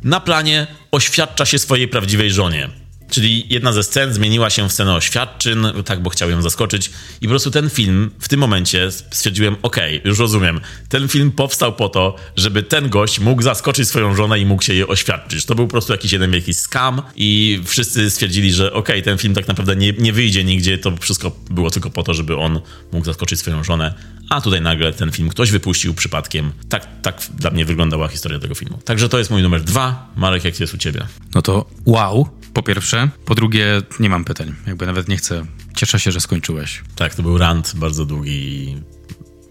na 0.04 0.20
planie 0.20 0.68
oświadcza 0.92 1.46
się 1.46 1.60
swojej 1.60 1.88
prawdziwej 1.88 2.32
żonie. 2.32 2.70
Czyli 3.10 3.46
jedna 3.50 3.74
ze 3.74 3.84
scen 3.84 4.14
zmieniła 4.14 4.50
się 4.50 4.70
w 4.70 4.74
scenę 4.74 4.96
oświadczyn, 4.96 5.68
tak, 5.86 6.02
bo 6.02 6.10
chciał 6.10 6.30
ją 6.30 6.42
zaskoczyć. 6.42 6.92
I 7.22 7.26
po 7.26 7.30
prostu 7.30 7.52
ten 7.52 7.70
film, 7.70 8.12
w 8.20 8.28
tym 8.28 8.40
momencie 8.40 8.92
stwierdziłem, 8.92 9.56
okej, 9.62 10.02
już 10.06 10.20
rozumiem. 10.20 10.60
Ten 10.90 11.08
film 11.08 11.32
powstał 11.32 11.74
po 11.74 11.90
to, 11.90 12.16
żeby 12.36 12.64
ten 12.64 12.90
gość 12.90 13.20
mógł 13.20 13.42
zaskoczyć 13.42 13.88
swoją 13.88 14.16
żonę 14.16 14.40
i 14.40 14.46
mógł 14.46 14.64
się 14.64 14.74
jej 14.74 14.88
oświadczyć. 14.88 15.46
To 15.46 15.56
był 15.56 15.68
po 15.68 15.72
prostu 15.72 15.94
jakiś 15.94 16.12
jeden 16.12 16.32
wielki 16.32 16.54
scam 16.54 17.02
i 17.16 17.62
wszyscy 17.66 18.10
stwierdzili, 18.10 18.54
że 18.54 18.74
okej, 18.74 19.04
ten 19.04 19.18
film 19.18 19.34
tak 19.34 19.48
naprawdę 19.48 19.76
nie, 19.76 19.94
nie 19.94 20.14
wyjdzie 20.14 20.44
nigdzie, 20.44 20.78
to 20.78 20.98
wszystko 20.98 21.32
było 21.50 21.72
tylko 21.72 21.90
po 21.90 22.04
to, 22.04 22.14
żeby 22.14 22.38
on 22.38 22.60
mógł 22.92 23.06
zaskoczyć 23.06 23.40
swoją 23.40 23.64
żonę. 23.64 23.94
A 24.30 24.42
tutaj 24.42 24.62
nagle 24.62 24.94
ten 24.94 25.12
film 25.12 25.30
ktoś 25.30 25.52
wypuścił 25.52 25.94
przypadkiem. 25.94 26.52
Tak, 26.70 27.02
tak 27.02 27.22
dla 27.36 27.52
mnie 27.52 27.66
wyglądała 27.66 28.08
historia 28.08 28.40
tego 28.40 28.56
filmu. 28.56 28.80
Także 28.86 29.10
to 29.10 29.18
jest 29.18 29.32
mój 29.32 29.42
numer 29.42 29.64
dwa. 29.64 30.12
Marek, 30.16 30.44
jak 30.44 30.60
jest 30.60 30.74
u 30.74 30.78
ciebie? 30.78 31.08
No 31.36 31.42
to 31.42 31.66
wow, 31.86 32.30
po 32.58 32.64
pierwsze. 32.64 33.10
Po 33.26 33.36
drugie, 33.36 33.82
nie 34.00 34.10
mam 34.10 34.26
pytań. 34.26 34.56
Jakby 34.68 34.86
nawet 34.86 35.08
nie 35.08 35.18
chcę. 35.18 35.46
Cieszę 35.76 36.00
się, 36.00 36.12
że 36.12 36.22
skończyłeś. 36.22 36.84
Tak, 36.96 37.16
to 37.16 37.24
był 37.24 37.38
rant 37.38 37.74
bardzo 37.76 38.06
długi 38.06 38.32
i 38.32 38.78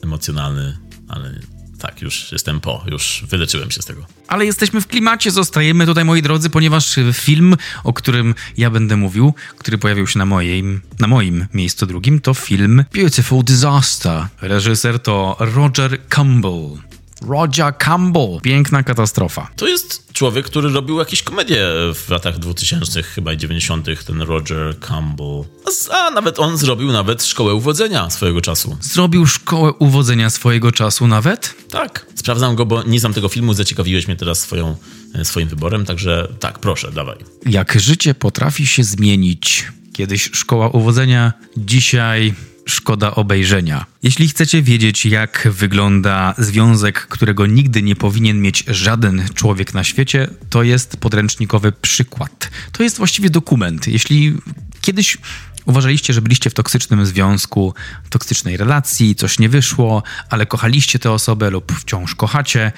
emocjonalny, 0.04 0.78
ale 1.08 1.40
tak, 1.78 2.02
już 2.02 2.32
jestem 2.32 2.60
po, 2.60 2.84
już 2.86 3.24
wyleczyłem 3.28 3.70
się 3.70 3.82
z 3.82 3.84
tego. 3.84 4.06
Ale 4.28 4.46
jesteśmy 4.46 4.80
w 4.80 4.86
klimacie, 4.86 5.30
zostajemy 5.30 5.86
tutaj, 5.86 6.04
moi 6.04 6.22
drodzy, 6.22 6.50
ponieważ 6.50 6.96
film, 7.12 7.56
o 7.84 7.92
którym 7.92 8.34
ja 8.56 8.70
będę 8.70 8.96
mówił, 8.96 9.34
który 9.58 9.78
pojawił 9.78 10.06
się 10.06 10.18
na 10.18 10.26
moim, 10.26 10.80
na 10.98 11.06
moim 11.06 11.46
miejscu 11.54 11.86
drugim, 11.86 12.20
to 12.20 12.34
film 12.34 12.84
Beautiful 12.94 13.44
Disaster. 13.44 14.26
Reżyser 14.40 14.98
to 14.98 15.36
Roger 15.38 16.06
Campbell. 16.08 16.78
Roger 17.22 17.78
Campbell. 17.78 18.40
Piękna 18.42 18.82
katastrofa. 18.82 19.50
To 19.56 19.68
jest 19.68 20.12
człowiek, 20.12 20.46
który 20.46 20.68
robił 20.68 20.98
jakieś 20.98 21.22
komedie 21.22 21.66
w 21.94 22.08
latach 22.08 22.38
2000 22.38 23.02
chyba 23.02 23.32
i 23.32 23.36
90 23.36 23.86
ten 24.06 24.22
Roger 24.22 24.78
Campbell. 24.80 25.44
A, 25.90 26.10
nawet 26.10 26.38
on 26.38 26.56
zrobił 26.56 26.92
nawet 26.92 27.24
szkołę 27.24 27.54
uwodzenia 27.54 28.10
swojego 28.10 28.40
czasu. 28.40 28.76
Zrobił 28.80 29.26
szkołę 29.26 29.72
uwodzenia 29.72 30.30
swojego 30.30 30.72
czasu 30.72 31.06
nawet? 31.06 31.54
Tak. 31.70 32.06
Sprawdzam 32.14 32.56
go, 32.56 32.66
bo 32.66 32.82
nie 32.82 33.00
znam 33.00 33.14
tego 33.14 33.28
filmu, 33.28 33.54
zaciekawiłeś 33.54 34.06
mnie 34.06 34.16
teraz 34.16 34.40
swoją, 34.40 34.76
e, 35.14 35.24
swoim 35.24 35.48
wyborem, 35.48 35.84
także 35.84 36.28
tak, 36.40 36.58
proszę, 36.58 36.92
dawaj. 36.92 37.16
Jak 37.46 37.80
życie 37.80 38.14
potrafi 38.14 38.66
się 38.66 38.84
zmienić. 38.84 39.68
Kiedyś 39.92 40.30
szkoła 40.32 40.68
uwodzenia, 40.68 41.32
dzisiaj 41.56 42.34
szkoda 42.68 43.14
obejrzenia. 43.14 43.86
Jeśli 44.02 44.28
chcecie 44.28 44.62
wiedzieć, 44.62 45.06
jak 45.06 45.48
wygląda 45.50 46.34
związek, 46.38 47.06
którego 47.06 47.46
nigdy 47.46 47.82
nie 47.82 47.96
powinien 47.96 48.40
mieć 48.40 48.64
żaden 48.68 49.28
człowiek 49.34 49.74
na 49.74 49.84
świecie, 49.84 50.28
to 50.50 50.62
jest 50.62 50.96
podręcznikowy 50.96 51.72
przykład. 51.72 52.50
To 52.72 52.82
jest 52.82 52.98
właściwie 52.98 53.30
dokument. 53.30 53.88
Jeśli 53.88 54.34
kiedyś 54.80 55.18
uważaliście, 55.64 56.12
że 56.12 56.22
byliście 56.22 56.50
w 56.50 56.54
toksycznym 56.54 57.06
związku, 57.06 57.74
toksycznej 58.10 58.56
relacji, 58.56 59.14
coś 59.14 59.38
nie 59.38 59.48
wyszło, 59.48 60.02
ale 60.30 60.46
kochaliście 60.46 60.98
tę 60.98 61.10
osobę 61.10 61.50
lub 61.50 61.72
wciąż 61.72 62.14
kochacie, 62.14 62.72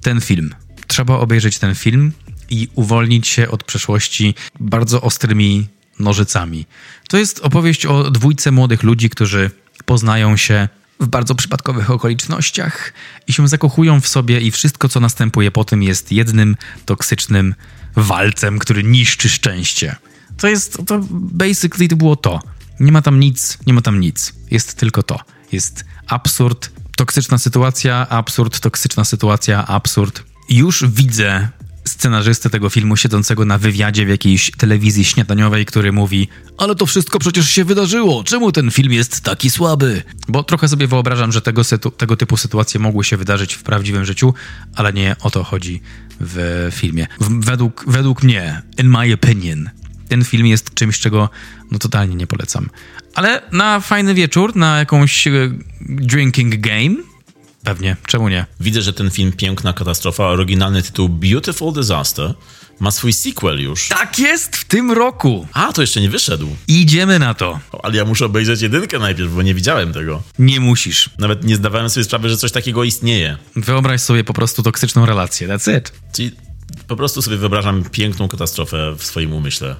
ten 0.00 0.20
film. 0.20 0.54
Trzeba 0.86 1.14
obejrzeć 1.14 1.58
ten 1.58 1.74
film 1.74 2.12
i 2.50 2.68
uwolnić 2.74 3.28
się 3.28 3.50
od 3.50 3.64
przeszłości 3.64 4.34
bardzo 4.60 5.02
ostrymi 5.02 5.66
nożycami. 5.98 6.66
To 7.08 7.18
jest 7.18 7.40
opowieść 7.40 7.86
o 7.86 8.10
dwójce 8.10 8.50
młodych 8.50 8.82
ludzi, 8.82 9.10
którzy 9.10 9.50
poznają 9.84 10.36
się 10.36 10.68
w 11.00 11.06
bardzo 11.06 11.34
przypadkowych 11.34 11.90
okolicznościach 11.90 12.92
i 13.26 13.32
się 13.32 13.48
zakochują 13.48 14.00
w 14.00 14.08
sobie 14.08 14.40
i 14.40 14.50
wszystko, 14.50 14.88
co 14.88 15.00
następuje 15.00 15.50
po 15.50 15.64
tym 15.64 15.82
jest 15.82 16.12
jednym 16.12 16.56
toksycznym 16.84 17.54
walcem, 17.96 18.58
który 18.58 18.84
niszczy 18.84 19.28
szczęście. 19.28 19.96
To 20.36 20.48
jest, 20.48 20.78
to 20.86 21.00
basically 21.10 21.88
to 21.88 21.96
było 21.96 22.16
to. 22.16 22.40
Nie 22.80 22.92
ma 22.92 23.02
tam 23.02 23.20
nic, 23.20 23.58
nie 23.66 23.72
ma 23.72 23.80
tam 23.80 24.00
nic. 24.00 24.32
Jest 24.50 24.74
tylko 24.74 25.02
to. 25.02 25.20
Jest 25.52 25.84
absurd, 26.06 26.70
toksyczna 26.96 27.38
sytuacja, 27.38 28.08
absurd, 28.08 28.60
toksyczna 28.60 29.04
sytuacja, 29.04 29.66
absurd. 29.66 30.22
Już 30.48 30.84
widzę 30.86 31.48
scenarzystę 31.84 32.50
tego 32.50 32.70
filmu 32.70 32.96
siedzącego 32.96 33.44
na 33.44 33.58
wywiadzie 33.58 34.06
w 34.06 34.08
jakiejś 34.08 34.50
telewizji 34.50 35.04
śniadaniowej, 35.04 35.66
który 35.66 35.92
mówi 35.92 36.28
ale 36.58 36.74
to 36.74 36.86
wszystko 36.86 37.18
przecież 37.18 37.50
się 37.50 37.64
wydarzyło, 37.64 38.24
czemu 38.24 38.52
ten 38.52 38.70
film 38.70 38.92
jest 38.92 39.20
taki 39.20 39.50
słaby? 39.50 40.02
Bo 40.28 40.42
trochę 40.42 40.68
sobie 40.68 40.86
wyobrażam, 40.86 41.32
że 41.32 41.40
tego, 41.40 41.62
tego 41.96 42.16
typu 42.16 42.36
sytuacje 42.36 42.80
mogły 42.80 43.04
się 43.04 43.16
wydarzyć 43.16 43.54
w 43.54 43.62
prawdziwym 43.62 44.04
życiu, 44.04 44.34
ale 44.76 44.92
nie 44.92 45.16
o 45.20 45.30
to 45.30 45.44
chodzi 45.44 45.80
w 46.20 46.68
filmie. 46.74 47.06
W, 47.20 47.44
według, 47.44 47.84
według 47.86 48.22
mnie, 48.22 48.62
in 48.78 48.88
my 48.88 49.14
opinion, 49.14 49.70
ten 50.08 50.24
film 50.24 50.46
jest 50.46 50.74
czymś, 50.74 50.98
czego 50.98 51.30
no 51.70 51.78
totalnie 51.78 52.14
nie 52.14 52.26
polecam. 52.26 52.70
Ale 53.14 53.42
na 53.52 53.80
fajny 53.80 54.14
wieczór, 54.14 54.56
na 54.56 54.78
jakąś 54.78 55.26
e, 55.26 55.30
drinking 55.80 56.56
game, 56.56 56.96
Pewnie, 57.64 57.96
czemu 58.06 58.28
nie? 58.28 58.46
Widzę, 58.60 58.82
że 58.82 58.92
ten 58.92 59.10
film 59.10 59.32
Piękna 59.32 59.72
Katastrofa, 59.72 60.24
oryginalny 60.24 60.82
tytuł 60.82 61.08
Beautiful 61.08 61.72
Disaster, 61.72 62.34
ma 62.80 62.90
swój 62.90 63.12
sequel 63.12 63.60
już. 63.62 63.88
Tak 63.88 64.18
jest 64.18 64.56
w 64.56 64.64
tym 64.64 64.92
roku. 64.92 65.46
A, 65.52 65.72
to 65.72 65.80
jeszcze 65.80 66.00
nie 66.00 66.10
wyszedł. 66.10 66.48
Idziemy 66.68 67.18
na 67.18 67.34
to. 67.34 67.60
O, 67.72 67.84
ale 67.84 67.96
ja 67.96 68.04
muszę 68.04 68.26
obejrzeć 68.26 68.62
jedynkę 68.62 68.98
najpierw, 68.98 69.32
bo 69.34 69.42
nie 69.42 69.54
widziałem 69.54 69.92
tego. 69.92 70.22
Nie 70.38 70.60
musisz. 70.60 71.10
Nawet 71.18 71.44
nie 71.44 71.56
zdawałem 71.56 71.90
sobie 71.90 72.04
sprawy, 72.04 72.28
że 72.28 72.36
coś 72.36 72.52
takiego 72.52 72.84
istnieje. 72.84 73.36
Wyobraź 73.56 74.00
sobie 74.00 74.24
po 74.24 74.32
prostu 74.32 74.62
toksyczną 74.62 75.06
relację. 75.06 75.48
That's 75.48 75.78
it. 75.78 75.92
Czyli 76.12 76.30
po 76.88 76.96
prostu 76.96 77.22
sobie 77.22 77.36
wyobrażam 77.36 77.84
piękną 77.84 78.28
katastrofę 78.28 78.94
w 78.98 79.04
swoim 79.04 79.32
umyśle 79.32 79.76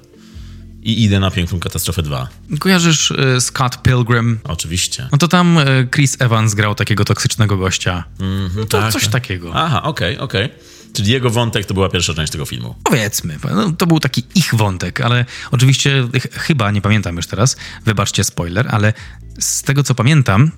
i 0.83 1.03
idę 1.05 1.21
na 1.21 1.31
Piękną 1.31 1.61
Katastrofę 1.61 2.03
2. 2.03 2.29
Kojarzysz 2.59 3.11
y, 3.11 3.41
Scott 3.41 3.83
Pilgrim? 3.83 4.39
Oczywiście. 4.45 5.09
No 5.13 5.19
to 5.19 5.29
tam 5.29 5.59
y, 5.59 5.89
Chris 5.95 6.17
Evans 6.21 6.55
grał 6.55 6.75
takiego 6.75 7.05
toksycznego 7.05 7.57
gościa. 7.57 8.05
Mm 8.21 8.49
-hmm, 8.49 8.67
to 8.67 8.81
tak. 8.81 8.93
coś 8.93 9.09
takiego. 9.09 9.51
Aha, 9.55 9.83
okej, 9.83 10.15
okay, 10.15 10.25
okej. 10.25 10.45
Okay. 10.45 10.59
Czyli 10.93 11.13
jego 11.13 11.31
wątek 11.31 11.67
to 11.67 11.75
była 11.75 11.89
pierwsza 11.89 12.15
część 12.15 12.33
tego 12.33 12.45
filmu. 12.45 12.75
Powiedzmy, 12.85 13.39
no, 13.55 13.73
to 13.73 13.87
był 13.87 14.01
taki 14.01 14.23
ich 14.35 14.55
wątek, 14.55 15.01
ale 15.01 15.25
oczywiście 15.51 16.09
ch 16.21 16.27
chyba, 16.33 16.71
nie 16.71 16.81
pamiętam 16.81 17.17
już 17.17 17.27
teraz, 17.27 17.57
wybaczcie 17.85 18.25
spoiler, 18.25 18.69
ale 18.71 18.93
z 19.39 19.63
tego 19.63 19.83
co 19.83 19.95
pamiętam, 19.95 20.51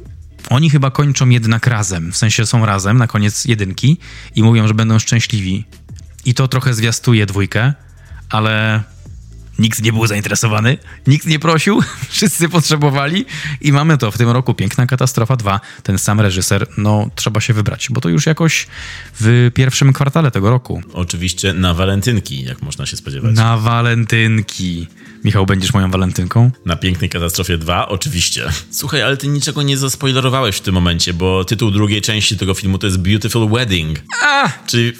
oni 0.51 0.71
chyba 0.71 0.91
kończą 0.91 1.29
jednak 1.29 1.67
razem, 1.67 2.13
w 2.13 2.17
sensie 2.17 2.47
są 2.47 2.67
razem 2.67 2.99
na 2.99 3.07
koniec 3.07 3.45
jedynki 3.45 3.99
i 4.35 4.43
mówią, 4.43 4.69
że 4.69 4.75
będą 4.75 4.99
szczęśliwi. 4.99 5.65
I 6.25 6.35
to 6.35 6.49
trochę 6.49 6.75
zwiastuje 6.75 7.27
dwójkę, 7.27 7.75
ale 8.29 8.83
Nikt 9.59 9.83
nie 9.83 9.93
był 9.93 10.07
zainteresowany, 10.07 10.79
nikt 11.07 11.27
nie 11.27 11.39
prosił, 11.39 11.83
wszyscy 12.11 12.49
potrzebowali 12.49 13.25
i 13.61 13.73
mamy 13.73 13.99
to 13.99 14.11
w 14.11 14.19
tym 14.19 14.31
roku. 14.31 14.55
Piękna 14.55 14.87
Katastrofa 14.87 15.37
2, 15.37 15.61
ten 15.83 15.99
sam 15.99 16.21
reżyser, 16.21 16.67
no 16.77 17.11
trzeba 17.15 17.41
się 17.41 17.55
wybrać, 17.55 17.89
bo 17.91 18.01
to 18.01 18.09
już 18.09 18.27
jakoś 18.27 18.67
w 19.21 19.51
pierwszym 19.55 19.93
kwartale 19.93 20.31
tego 20.31 20.51
roku. 20.51 20.83
Oczywiście 20.93 21.53
na 21.53 21.75
walentynki, 21.75 22.43
jak 22.43 22.63
można 22.63 22.87
się 22.87 22.97
spodziewać. 22.97 23.37
Na 23.37 23.57
walentynki. 23.59 24.87
Michał, 25.25 25.47
będziesz 25.47 25.75
moją 25.75 25.91
walentynką? 25.91 26.51
Na 26.67 26.77
Pięknej 26.77 27.11
Katastrofie 27.11 27.59
2? 27.59 27.89
Oczywiście. 27.89 28.49
Słuchaj, 28.71 29.03
ale 29.03 29.17
ty 29.17 29.29
niczego 29.29 29.63
nie 29.63 29.77
zaspoilerowałeś 29.77 30.57
w 30.57 30.61
tym 30.61 30.75
momencie, 30.75 31.15
bo 31.15 31.45
tytuł 31.45 31.71
drugiej 31.71 32.03
części 32.03 32.37
tego 32.37 32.55
filmu 32.55 32.79
to 32.79 32.87
jest 32.87 32.99
Beautiful 32.99 33.49
Wedding. 33.49 33.99
A! 34.23 34.53
Czyli 34.67 34.93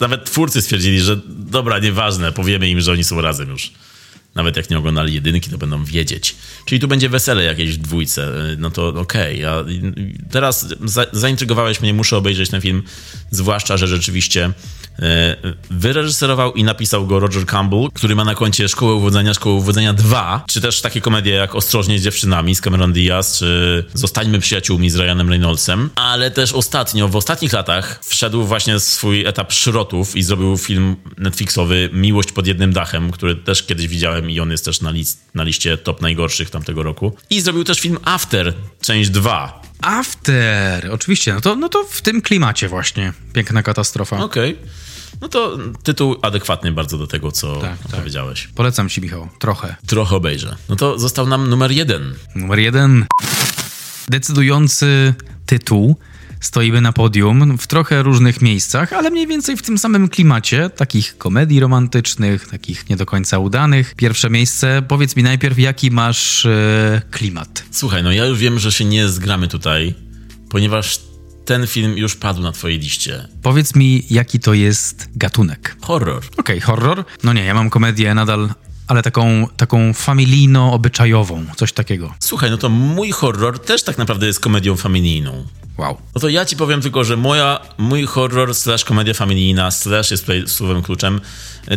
nawet 0.00 0.24
twórcy 0.24 0.62
stwierdzili, 0.62 1.00
że 1.00 1.20
dobra, 1.26 1.78
nieważne, 1.78 2.32
powiemy 2.32 2.68
im, 2.68 2.80
że 2.80 2.92
oni 2.92 3.04
są 3.04 3.20
razem 3.20 3.48
już. 3.48 3.72
Nawet 4.34 4.56
jak 4.56 4.70
nie 4.70 4.78
oglądali 4.78 5.14
jedynki, 5.14 5.50
to 5.50 5.58
będą 5.58 5.84
wiedzieć. 5.84 6.36
Czyli 6.64 6.80
tu 6.80 6.88
będzie 6.88 7.08
wesele 7.08 7.44
jakieś 7.44 7.74
w 7.74 7.76
dwójce. 7.76 8.32
No 8.58 8.70
to 8.70 8.88
okej. 8.88 9.44
Okay. 9.46 9.82
teraz 10.30 10.68
za, 10.84 11.06
zaintrygowałeś 11.12 11.80
mnie, 11.80 11.94
muszę 11.94 12.16
obejrzeć 12.16 12.50
ten 12.50 12.60
film. 12.60 12.82
Zwłaszcza, 13.30 13.76
że 13.76 13.86
rzeczywiście 13.86 14.52
wyreżyserował 15.70 16.52
i 16.52 16.64
napisał 16.64 17.06
go 17.06 17.20
Roger 17.20 17.46
Campbell, 17.46 17.88
który 17.94 18.14
ma 18.14 18.24
na 18.24 18.34
koncie 18.34 18.68
Szkołę 18.68 18.94
Uwodzenia, 18.94 19.34
Szkołę 19.34 19.54
Uwodzenia 19.54 19.92
2, 19.92 20.44
czy 20.48 20.60
też 20.60 20.80
takie 20.80 21.00
komedie 21.00 21.32
jak 21.32 21.54
Ostrożnie 21.54 21.98
z 21.98 22.02
dziewczynami 22.02 22.54
z 22.54 22.60
Cameron 22.60 22.92
Diaz, 22.92 23.38
czy 23.38 23.84
Zostańmy 23.94 24.38
przyjaciółmi 24.38 24.90
z 24.90 24.96
Ryanem 24.96 25.28
Reynoldsem. 25.28 25.90
Ale 25.94 26.30
też 26.30 26.52
ostatnio, 26.52 27.08
w 27.08 27.16
ostatnich 27.16 27.52
latach 27.52 28.00
wszedł 28.04 28.44
właśnie 28.44 28.80
swój 28.80 29.26
etap 29.26 29.52
szrotów 29.52 30.16
i 30.16 30.22
zrobił 30.22 30.58
film 30.58 30.96
Netflixowy 31.18 31.90
Miłość 31.92 32.32
pod 32.32 32.46
jednym 32.46 32.72
dachem, 32.72 33.10
który 33.10 33.36
też 33.36 33.62
kiedyś 33.62 33.88
widziałem 33.88 34.30
i 34.30 34.40
on 34.40 34.50
jest 34.50 34.64
też 34.64 34.80
na, 34.80 34.90
list, 34.90 35.20
na 35.34 35.42
liście 35.42 35.78
top 35.78 36.02
najgorszych 36.02 36.50
tamtego 36.50 36.82
roku. 36.82 37.16
I 37.30 37.40
zrobił 37.40 37.64
też 37.64 37.80
film 37.80 37.98
After, 38.04 38.54
część 38.80 39.10
2. 39.10 39.62
After, 39.82 40.90
oczywiście, 40.92 41.34
no 41.34 41.40
to, 41.40 41.56
no 41.56 41.68
to 41.68 41.84
w 41.84 42.02
tym 42.02 42.22
klimacie 42.22 42.68
właśnie. 42.68 43.12
Piękna 43.32 43.62
katastrofa. 43.62 44.24
Okej. 44.24 44.52
Okay. 44.52 44.68
No 45.20 45.28
to 45.28 45.58
tytuł 45.82 46.16
adekwatny 46.22 46.72
bardzo 46.72 46.98
do 46.98 47.06
tego, 47.06 47.32
co 47.32 47.56
tak, 47.56 47.78
powiedziałeś. 47.78 48.42
Tak. 48.42 48.54
Polecam 48.54 48.88
ci, 48.88 49.00
Michał, 49.00 49.28
trochę. 49.38 49.76
Trochę 49.86 50.16
obejrzę. 50.16 50.56
No 50.68 50.76
to 50.76 50.98
został 50.98 51.26
nam 51.26 51.50
numer 51.50 51.70
jeden. 51.70 52.14
Numer 52.34 52.58
jeden. 52.58 53.06
Decydujący 54.08 55.14
tytuł 55.46 55.96
stoimy 56.42 56.80
na 56.80 56.92
podium 56.92 57.58
w 57.58 57.66
trochę 57.66 58.02
różnych 58.02 58.42
miejscach, 58.42 58.92
ale 58.92 59.10
mniej 59.10 59.26
więcej 59.26 59.56
w 59.56 59.62
tym 59.62 59.78
samym 59.78 60.08
klimacie, 60.08 60.70
takich 60.70 61.18
komedii 61.18 61.60
romantycznych, 61.60 62.48
takich 62.48 62.88
nie 62.88 62.96
do 62.96 63.06
końca 63.06 63.38
udanych. 63.38 63.94
Pierwsze 63.94 64.30
miejsce, 64.30 64.82
powiedz 64.88 65.16
mi 65.16 65.22
najpierw, 65.22 65.58
jaki 65.58 65.90
masz 65.90 66.46
e, 66.46 67.02
klimat? 67.10 67.64
Słuchaj, 67.70 68.02
no 68.02 68.12
ja 68.12 68.26
już 68.26 68.38
wiem, 68.38 68.58
że 68.58 68.72
się 68.72 68.84
nie 68.84 69.08
zgramy 69.08 69.48
tutaj, 69.48 69.94
ponieważ 70.50 71.00
ten 71.44 71.66
film 71.66 71.98
już 71.98 72.16
padł 72.16 72.40
na 72.42 72.52
twojej 72.52 72.78
liście. 72.78 73.28
Powiedz 73.42 73.74
mi, 73.74 74.04
jaki 74.10 74.40
to 74.40 74.54
jest 74.54 75.08
gatunek? 75.16 75.76
Horror. 75.80 76.22
Okej, 76.36 76.58
okay, 76.58 76.60
horror? 76.60 77.04
No 77.22 77.32
nie, 77.32 77.44
ja 77.44 77.54
mam 77.54 77.70
komedię 77.70 78.14
nadal 78.14 78.48
ale 78.86 79.02
taką, 79.02 79.46
taką 79.56 79.92
familijno-obyczajową, 79.92 81.44
coś 81.56 81.72
takiego. 81.72 82.14
Słuchaj, 82.20 82.50
no 82.50 82.56
to 82.56 82.68
mój 82.68 83.10
horror 83.10 83.58
też 83.58 83.82
tak 83.82 83.98
naprawdę 83.98 84.26
jest 84.26 84.40
komedią 84.40 84.76
familijną. 84.76 85.44
Wow. 85.78 85.96
No 86.14 86.20
to 86.20 86.28
ja 86.28 86.44
ci 86.44 86.56
powiem 86.56 86.80
tylko, 86.80 87.04
że 87.04 87.16
moja, 87.16 87.60
mój 87.78 88.06
horror 88.06 88.54
slash 88.54 88.84
komedia 88.84 89.14
familijna 89.14 89.70
slash 89.70 90.10
jest 90.10 90.22
tutaj 90.22 90.44
słowem 90.46 90.82
kluczem, 90.82 91.20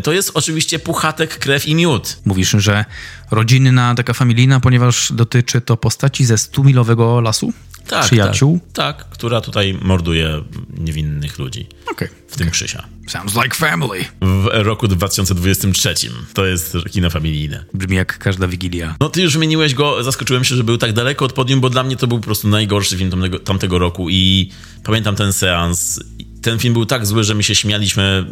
to 0.03 0.11
jest 0.11 0.31
oczywiście 0.33 0.79
puchatek, 0.79 1.37
krew 1.39 1.67
i 1.67 1.75
miód. 1.75 2.17
Mówisz, 2.25 2.49
że 2.49 2.85
rodzinna, 3.31 3.95
taka 3.95 4.13
familijna, 4.13 4.59
ponieważ 4.59 5.11
dotyczy 5.11 5.61
to 5.61 5.77
postaci 5.77 6.25
ze 6.25 6.37
stumilowego 6.37 7.21
lasu? 7.21 7.53
Tak, 7.87 8.05
Przyjaciół? 8.05 8.59
Tak, 8.73 8.97
tak, 8.97 9.09
która 9.09 9.41
tutaj 9.41 9.77
morduje 9.81 10.41
niewinnych 10.77 11.39
ludzi. 11.39 11.67
Okay, 11.91 12.09
w 12.27 12.37
tym 12.37 12.49
Krzysia. 12.49 12.83
Sounds 13.07 13.35
like 13.35 13.55
family. 13.55 14.05
W 14.21 14.47
roku 14.53 14.87
2023. 14.87 15.93
To 16.33 16.45
jest 16.45 16.77
kino 16.91 17.09
familijne. 17.09 17.65
Brzmi 17.73 17.95
jak 17.95 18.17
każda 18.17 18.47
Wigilia. 18.47 18.95
No 18.99 19.09
ty 19.09 19.21
już 19.21 19.33
wymieniłeś 19.33 19.73
go, 19.73 20.03
zaskoczyłem 20.03 20.43
się, 20.43 20.55
że 20.55 20.63
był 20.63 20.77
tak 20.77 20.93
daleko 20.93 21.25
od 21.25 21.33
podium, 21.33 21.61
bo 21.61 21.69
dla 21.69 21.83
mnie 21.83 21.95
to 21.95 22.07
był 22.07 22.19
po 22.19 22.25
prostu 22.25 22.47
najgorszy 22.47 22.97
film 22.97 23.11
tamtego, 23.11 23.39
tamtego 23.39 23.79
roku 23.79 24.09
i 24.09 24.51
pamiętam 24.83 25.15
ten 25.15 25.33
seans. 25.33 25.99
Ten 26.41 26.59
film 26.59 26.73
był 26.73 26.85
tak 26.85 27.05
zły, 27.05 27.23
że 27.23 27.35
my 27.35 27.43
się 27.43 27.55
śmialiśmy 27.55 28.25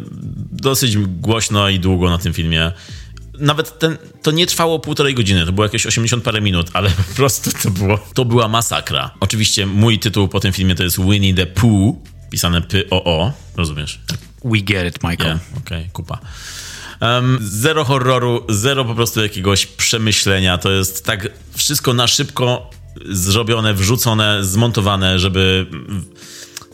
dosyć 0.52 0.96
głośno 0.98 1.68
i 1.68 1.78
długo 1.78 2.10
na 2.10 2.18
tym 2.18 2.32
filmie 2.32 2.72
nawet 3.38 3.78
ten, 3.78 3.96
to 4.22 4.30
nie 4.30 4.46
trwało 4.46 4.78
półtorej 4.78 5.14
godziny, 5.14 5.46
to 5.46 5.52
było 5.52 5.64
jakieś 5.64 5.86
80 5.86 6.24
parę 6.24 6.40
minut, 6.40 6.70
ale 6.72 6.90
po 6.90 7.14
prostu 7.16 7.50
to 7.62 7.70
było, 7.70 7.98
to 8.14 8.24
była 8.24 8.48
masakra. 8.48 9.10
Oczywiście 9.20 9.66
mój 9.66 9.98
tytuł 9.98 10.28
po 10.28 10.40
tym 10.40 10.52
filmie 10.52 10.74
to 10.74 10.82
jest 10.82 11.00
Winnie 11.00 11.34
the 11.34 11.46
Pooh, 11.46 11.96
pisane 12.30 12.62
P-O-O, 12.62 13.32
rozumiesz? 13.56 14.00
We 14.44 14.58
get 14.58 14.96
it, 14.96 15.02
Michael. 15.02 15.30
Yeah, 15.30 15.58
Okej, 15.58 15.78
okay, 15.78 15.90
kupa. 15.92 16.18
Um, 17.00 17.38
zero 17.42 17.84
horroru, 17.84 18.44
zero 18.48 18.84
po 18.84 18.94
prostu 18.94 19.22
jakiegoś 19.22 19.66
przemyślenia. 19.66 20.58
To 20.58 20.72
jest 20.72 21.04
tak 21.04 21.28
wszystko 21.54 21.94
na 21.94 22.06
szybko 22.06 22.70
zrobione, 23.04 23.74
wrzucone, 23.74 24.44
zmontowane, 24.44 25.18
żeby 25.18 25.66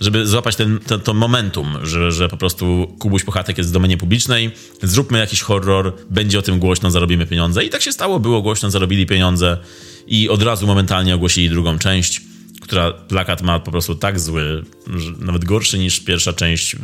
żeby 0.00 0.26
złapać 0.26 0.56
ten, 0.56 0.78
ten, 0.78 1.00
to 1.00 1.14
momentum, 1.14 1.78
że, 1.82 2.12
że 2.12 2.28
po 2.28 2.36
prostu 2.36 2.96
Kubuś 2.98 3.24
Puchatek 3.24 3.58
jest 3.58 3.70
w 3.70 3.72
domenie 3.72 3.96
publicznej, 3.96 4.50
zróbmy 4.82 5.18
jakiś 5.18 5.40
horror, 5.42 5.92
będzie 6.10 6.38
o 6.38 6.42
tym 6.42 6.58
głośno, 6.58 6.90
zarobimy 6.90 7.26
pieniądze. 7.26 7.64
I 7.64 7.70
tak 7.70 7.82
się 7.82 7.92
stało, 7.92 8.20
było 8.20 8.42
głośno, 8.42 8.70
zarobili 8.70 9.06
pieniądze 9.06 9.58
i 10.06 10.28
od 10.28 10.42
razu 10.42 10.66
momentalnie 10.66 11.14
ogłosili 11.14 11.50
drugą 11.50 11.78
część, 11.78 12.22
która 12.60 12.92
plakat 12.92 13.42
ma 13.42 13.58
po 13.60 13.70
prostu 13.70 13.94
tak 13.94 14.20
zły, 14.20 14.64
że 14.96 15.10
nawet 15.18 15.44
gorszy 15.44 15.78
niż 15.78 16.00
pierwsza 16.00 16.32
część 16.32 16.76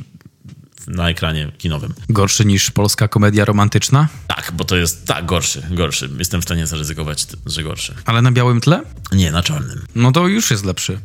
na 0.88 1.10
ekranie 1.10 1.52
kinowym. 1.58 1.94
Gorszy 2.08 2.44
niż 2.44 2.70
polska 2.70 3.08
komedia 3.08 3.44
romantyczna, 3.44 4.08
Tak, 4.28 4.52
bo 4.56 4.64
to 4.64 4.76
jest 4.76 5.06
tak 5.06 5.26
gorszy, 5.26 5.62
gorszy. 5.70 6.10
Jestem 6.18 6.40
w 6.40 6.44
stanie 6.44 6.66
zaryzykować, 6.66 7.26
że 7.46 7.62
gorszy. 7.62 7.94
ale 8.04 8.22
na 8.22 8.32
białym 8.32 8.60
tle? 8.60 8.82
Nie, 9.12 9.30
na 9.30 9.42
czarnym. 9.42 9.82
No 9.94 10.12
to 10.12 10.28
już 10.28 10.50
jest 10.50 10.64
lepszy. 10.64 10.98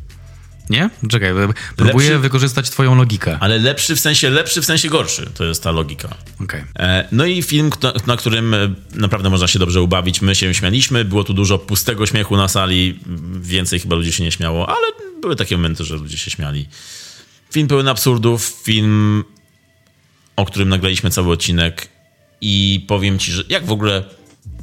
Nie? 0.72 0.90
Czekaj, 1.08 1.30
próbuję 1.76 2.08
Lepszy? 2.08 2.18
wykorzystać 2.18 2.70
twoją 2.70 2.94
logikę. 2.94 3.36
Ale 3.40 3.58
lepszy 3.58 3.96
w 3.96 4.00
sensie 4.00 4.30
lepszy, 4.30 4.62
w 4.62 4.64
sensie 4.64 4.88
gorszy. 4.88 5.30
To 5.34 5.44
jest 5.44 5.62
ta 5.62 5.70
logika. 5.70 6.08
Okej. 6.40 6.64
E, 6.78 7.08
No 7.12 7.26
i 7.26 7.42
film, 7.42 7.70
na, 7.82 7.92
na 8.06 8.16
którym 8.16 8.54
e, 8.54 8.74
naprawdę 8.94 9.30
można 9.30 9.48
się 9.48 9.58
dobrze 9.58 9.82
ubawić. 9.82 10.22
My 10.22 10.34
się 10.34 10.54
śmialiśmy, 10.54 11.04
było 11.04 11.24
tu 11.24 11.34
dużo 11.34 11.58
pustego 11.58 12.06
śmiechu 12.06 12.36
na 12.36 12.48
sali. 12.48 12.98
Więcej 13.40 13.80
chyba 13.80 13.96
ludzi 13.96 14.12
się 14.12 14.24
nie 14.24 14.32
śmiało, 14.32 14.68
ale 14.68 14.86
były 15.20 15.36
takie 15.36 15.56
momenty, 15.56 15.84
że 15.84 15.96
ludzie 15.96 16.18
się 16.18 16.30
śmiali. 16.30 16.68
Film 17.52 17.68
pełen 17.68 17.88
absurdów, 17.88 18.60
film, 18.64 19.24
o 20.36 20.44
którym 20.44 20.68
nagraliśmy 20.68 21.10
cały 21.10 21.32
odcinek 21.32 21.88
i 22.40 22.84
powiem 22.88 23.18
ci, 23.18 23.32
że 23.32 23.42
jak 23.48 23.66
w 23.66 23.72
ogóle, 23.72 24.04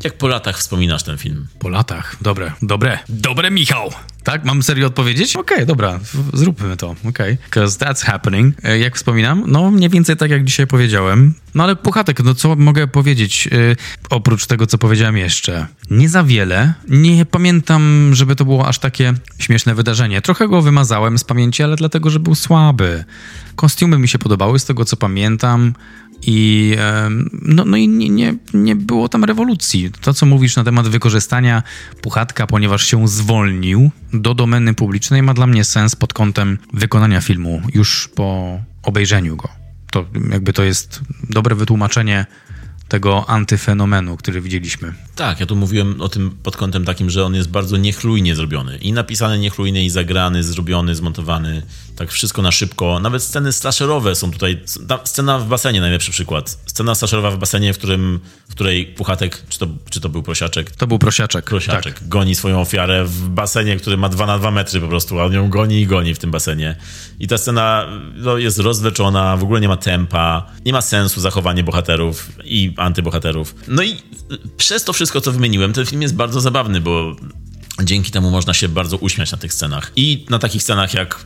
jak 0.03 0.18
po 0.18 0.28
latach 0.28 0.57
wspominasz 0.60 1.03
ten 1.03 1.18
film? 1.18 1.47
Po 1.60 1.70
latach. 1.70 2.16
Dobre, 2.22 2.51
dobre. 2.62 2.99
Dobre, 3.10 3.51
Michał! 3.51 3.91
Tak? 4.24 4.45
Mam 4.45 4.63
serio 4.63 4.88
odpowiedzieć? 4.88 5.36
Okej, 5.36 5.65
dobra, 5.65 5.97
w- 6.03 6.38
zróbmy 6.38 6.78
to. 6.78 6.95
Okej. 7.09 7.38
Because 7.45 7.78
that's 7.86 8.05
happening. 8.05 8.55
E, 8.63 8.80
Jak 8.80 8.95
wspominam, 8.95 9.43
no 9.47 9.72
mniej 9.72 9.89
więcej 9.89 10.17
tak 10.17 10.32
jak 10.32 10.43
dzisiaj 10.43 10.67
powiedziałem. 10.67 11.34
No 11.55 11.63
ale 11.63 11.76
Puchatek, 11.76 12.24
no 12.24 12.36
co 12.36 12.55
mogę 12.55 12.88
powiedzieć 12.88 13.49
e, 13.51 13.76
oprócz 14.09 14.45
tego, 14.45 14.67
co 14.67 14.78
powiedziałem 14.78 15.17
jeszcze? 15.17 15.67
Nie 15.89 16.09
za 16.09 16.24
wiele. 16.24 16.74
Nie 16.89 17.26
pamiętam, 17.26 18.09
żeby 18.13 18.36
to 18.36 18.45
było 18.45 18.67
aż 18.67 18.80
takie 18.80 19.13
śmieszne 19.39 19.76
wydarzenie. 19.76 20.22
Trochę 20.22 20.47
go 20.47 20.61
wymazałem 20.61 21.17
z 21.17 21.24
pamięci, 21.24 21.63
ale 21.63 21.76
dlatego, 21.76 22.09
że 22.09 22.20
był 22.20 22.36
słaby. 22.36 23.03
Kostiumy 23.60 23.99
mi 23.99 24.07
się 24.07 24.20
podobały 24.20 24.60
z 24.60 24.66
tego, 24.66 24.86
co 24.86 24.97
pamiętam. 24.97 25.74
I, 26.22 26.76
no, 27.41 27.66
no 27.66 27.78
i 27.78 27.88
nie, 27.88 28.10
nie, 28.10 28.36
nie 28.53 28.76
było 28.76 29.10
tam 29.10 29.24
rewolucji. 29.24 29.91
To, 30.01 30.14
co 30.14 30.26
mówisz 30.26 30.55
na 30.55 30.64
temat 30.64 30.88
wykorzystania 30.88 31.64
Puchatka, 32.01 32.47
ponieważ 32.47 32.86
się 32.86 33.07
zwolnił 33.07 33.91
do 34.14 34.34
domeny 34.34 34.74
publicznej, 34.74 35.24
ma 35.24 35.34
dla 35.34 35.47
mnie 35.47 35.64
sens 35.64 35.95
pod 35.95 36.14
kątem 36.14 36.57
wykonania 36.74 37.22
filmu 37.22 37.62
już 37.74 38.10
po 38.16 38.60
obejrzeniu 38.84 39.36
go. 39.36 39.49
To 39.91 40.05
jakby 40.32 40.53
to 40.53 40.64
jest 40.64 41.01
dobre 41.30 41.55
wytłumaczenie 41.55 42.26
tego 42.89 43.30
antyfenomenu, 43.30 44.18
który 44.18 44.41
widzieliśmy. 44.41 44.93
Tak, 45.16 45.39
ja 45.39 45.45
tu 45.45 45.55
mówiłem 45.55 46.01
o 46.01 46.10
tym 46.10 46.32
pod 46.43 46.57
kątem 46.57 46.86
takim, 46.86 47.10
że 47.10 47.26
on 47.26 47.36
jest 47.36 47.49
bardzo 47.49 47.78
niechlujnie 47.78 48.36
zrobiony. 48.36 48.78
I 48.78 48.93
napisany 48.93 49.39
niechlujnie, 49.39 49.86
i 49.86 49.89
zagrany, 49.89 50.43
zrobiony, 50.43 50.95
zmontowany. 50.95 51.62
Tak 52.00 52.12
wszystko 52.12 52.41
na 52.41 52.52
szybko. 52.52 53.00
Nawet 53.00 53.24
sceny 53.24 53.54
slasherowe 53.54 54.16
są 54.16 54.32
tutaj. 54.32 54.62
ta 54.88 55.00
Scena 55.06 55.39
w 55.39 55.47
basenie, 55.47 55.82
najlepszy 55.82 56.12
przykład. 56.12 56.58
Scena 56.66 56.95
slasherowa 56.95 57.32
w 57.32 57.38
basenie, 57.38 57.74
w, 57.74 57.78
którym, 57.78 58.20
w 58.50 58.52
której 58.52 58.86
Puchatek, 58.86 59.43
czy 59.50 59.60
to, 59.60 59.68
czy 59.89 60.02
to 60.02 60.10
był 60.10 60.24
prosiaczek? 60.24 60.72
To 60.72 60.88
był 60.88 61.00
prosiaczek. 61.00 61.45
Prosiaczek 61.45 62.00
Tak. 62.00 62.08
goni 62.08 62.36
swoją 62.36 62.62
ofiarę 62.62 63.06
w 63.06 63.30
basenie, 63.30 63.78
który 63.78 63.97
ma 63.97 64.10
2 64.10 64.26
na 64.26 64.39
2 64.39 64.52
metry 64.52 64.82
po 64.82 64.88
prostu, 64.88 65.20
a 65.20 65.26
on 65.26 65.34
ją 65.34 65.50
goni 65.50 65.82
i 65.82 65.88
goni 65.88 66.14
w 66.14 66.20
tym 66.20 66.32
basenie. 66.32 66.76
I 67.20 67.28
ta 67.28 67.38
scena 67.38 67.88
no, 68.16 68.38
jest 68.38 68.60
rozleczona, 68.60 69.38
w 69.38 69.43
ogóle 69.43 69.62
nie 69.62 69.68
ma 69.68 69.78
tempa, 69.78 70.45
nie 70.66 70.74
ma 70.74 70.82
sensu 70.82 71.22
zachowanie 71.22 71.64
bohaterów 71.64 72.32
i 72.43 72.74
antybohaterów. 72.78 73.56
No 73.68 73.84
i 73.84 73.97
przez 74.58 74.84
to 74.84 74.93
wszystko, 74.93 75.22
co 75.22 75.32
wymieniłem, 75.32 75.74
ten 75.74 75.86
film 75.86 76.02
jest 76.02 76.16
bardzo 76.16 76.41
zabawny, 76.41 76.82
bo 76.82 77.16
dzięki 77.84 78.12
temu 78.12 78.32
można 78.32 78.54
się 78.54 78.70
bardzo 78.70 78.97
uśmiać 78.97 79.32
na 79.32 79.38
tych 79.38 79.54
scenach. 79.54 79.91
I 79.95 80.26
na 80.30 80.39
takich 80.39 80.64
scenach 80.64 80.93
jak 80.93 81.26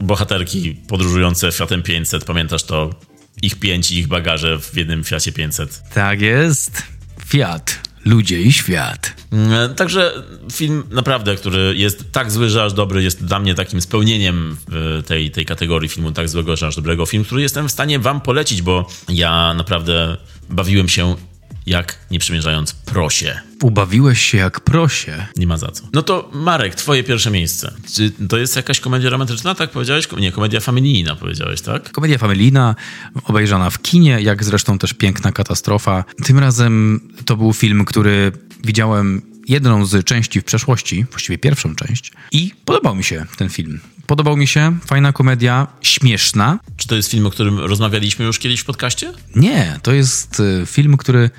bohaterki 0.00 0.76
podróżujące 0.88 1.52
Fiatem 1.52 1.82
500, 1.82 2.24
pamiętasz 2.24 2.62
to? 2.62 2.90
Ich 3.42 3.58
pięć 3.58 3.90
i 3.90 3.98
ich 3.98 4.08
bagaże 4.08 4.58
w 4.58 4.76
jednym 4.76 5.04
Fiacie 5.04 5.32
500. 5.32 5.82
Tak 5.94 6.20
jest. 6.20 6.82
Fiat. 7.26 7.90
Ludzie 8.04 8.40
i 8.40 8.52
świat. 8.52 9.14
E, 9.32 9.68
Także 9.68 10.12
film 10.52 10.82
naprawdę, 10.90 11.36
który 11.36 11.74
jest 11.76 12.12
tak 12.12 12.30
zły, 12.30 12.48
że 12.50 12.64
aż 12.64 12.72
dobry, 12.72 13.02
jest 13.02 13.24
dla 13.24 13.40
mnie 13.40 13.54
takim 13.54 13.80
spełnieniem 13.80 14.56
e, 14.98 15.02
tej, 15.02 15.30
tej 15.30 15.44
kategorii 15.46 15.88
filmu 15.88 16.12
tak 16.12 16.28
złego, 16.28 16.56
że 16.56 16.66
aż 16.66 16.76
dobrego. 16.76 17.06
Film, 17.06 17.24
który 17.24 17.42
jestem 17.42 17.68
w 17.68 17.72
stanie 17.72 17.98
wam 17.98 18.20
polecić, 18.20 18.62
bo 18.62 18.88
ja 19.08 19.54
naprawdę 19.54 20.16
bawiłem 20.50 20.88
się 20.88 21.16
jak 21.66 21.98
nie 22.10 22.18
przymierzając 22.18 22.72
prosie. 22.72 23.40
Ubawiłeś 23.62 24.22
się 24.22 24.38
jak 24.38 24.60
prosie. 24.60 25.26
Nie 25.36 25.46
ma 25.46 25.56
za 25.56 25.68
co. 25.68 25.84
No 25.92 26.02
to 26.02 26.30
Marek, 26.32 26.74
twoje 26.74 27.04
pierwsze 27.04 27.30
miejsce. 27.30 27.72
Czy 27.94 28.10
to 28.28 28.38
jest 28.38 28.56
jakaś 28.56 28.80
komedia 28.80 29.10
romantyczna, 29.10 29.54
tak 29.54 29.70
powiedziałeś? 29.70 30.08
Nie, 30.18 30.32
komedia 30.32 30.60
familijna 30.60 31.16
powiedziałeś, 31.16 31.60
tak? 31.60 31.92
Komedia 31.92 32.18
familijna, 32.18 32.74
obejrzana 33.24 33.70
w 33.70 33.82
kinie, 33.82 34.20
jak 34.20 34.44
zresztą 34.44 34.78
też 34.78 34.92
piękna 34.92 35.32
katastrofa. 35.32 36.04
Tym 36.24 36.38
razem 36.38 37.00
to 37.24 37.36
był 37.36 37.52
film, 37.52 37.84
który 37.84 38.32
widziałem 38.64 39.29
jedną 39.50 39.86
z 39.86 40.04
części 40.04 40.40
w 40.40 40.44
przeszłości, 40.44 41.06
właściwie 41.10 41.38
pierwszą 41.38 41.74
część, 41.74 42.12
i 42.32 42.52
podobał 42.64 42.94
mi 42.94 43.04
się 43.04 43.26
ten 43.36 43.48
film. 43.48 43.80
Podobał 44.06 44.36
mi 44.36 44.46
się, 44.46 44.78
fajna 44.86 45.12
komedia, 45.12 45.66
śmieszna. 45.80 46.58
Czy 46.76 46.88
to 46.88 46.96
jest 46.96 47.10
film, 47.10 47.26
o 47.26 47.30
którym 47.30 47.58
rozmawialiśmy 47.58 48.24
już 48.24 48.38
kiedyś 48.38 48.60
w 48.60 48.64
podcaście? 48.64 49.12
Nie, 49.36 49.78
to 49.82 49.92
jest 49.92 50.40
y, 50.40 50.66
film, 50.66 50.96
który 50.96 51.30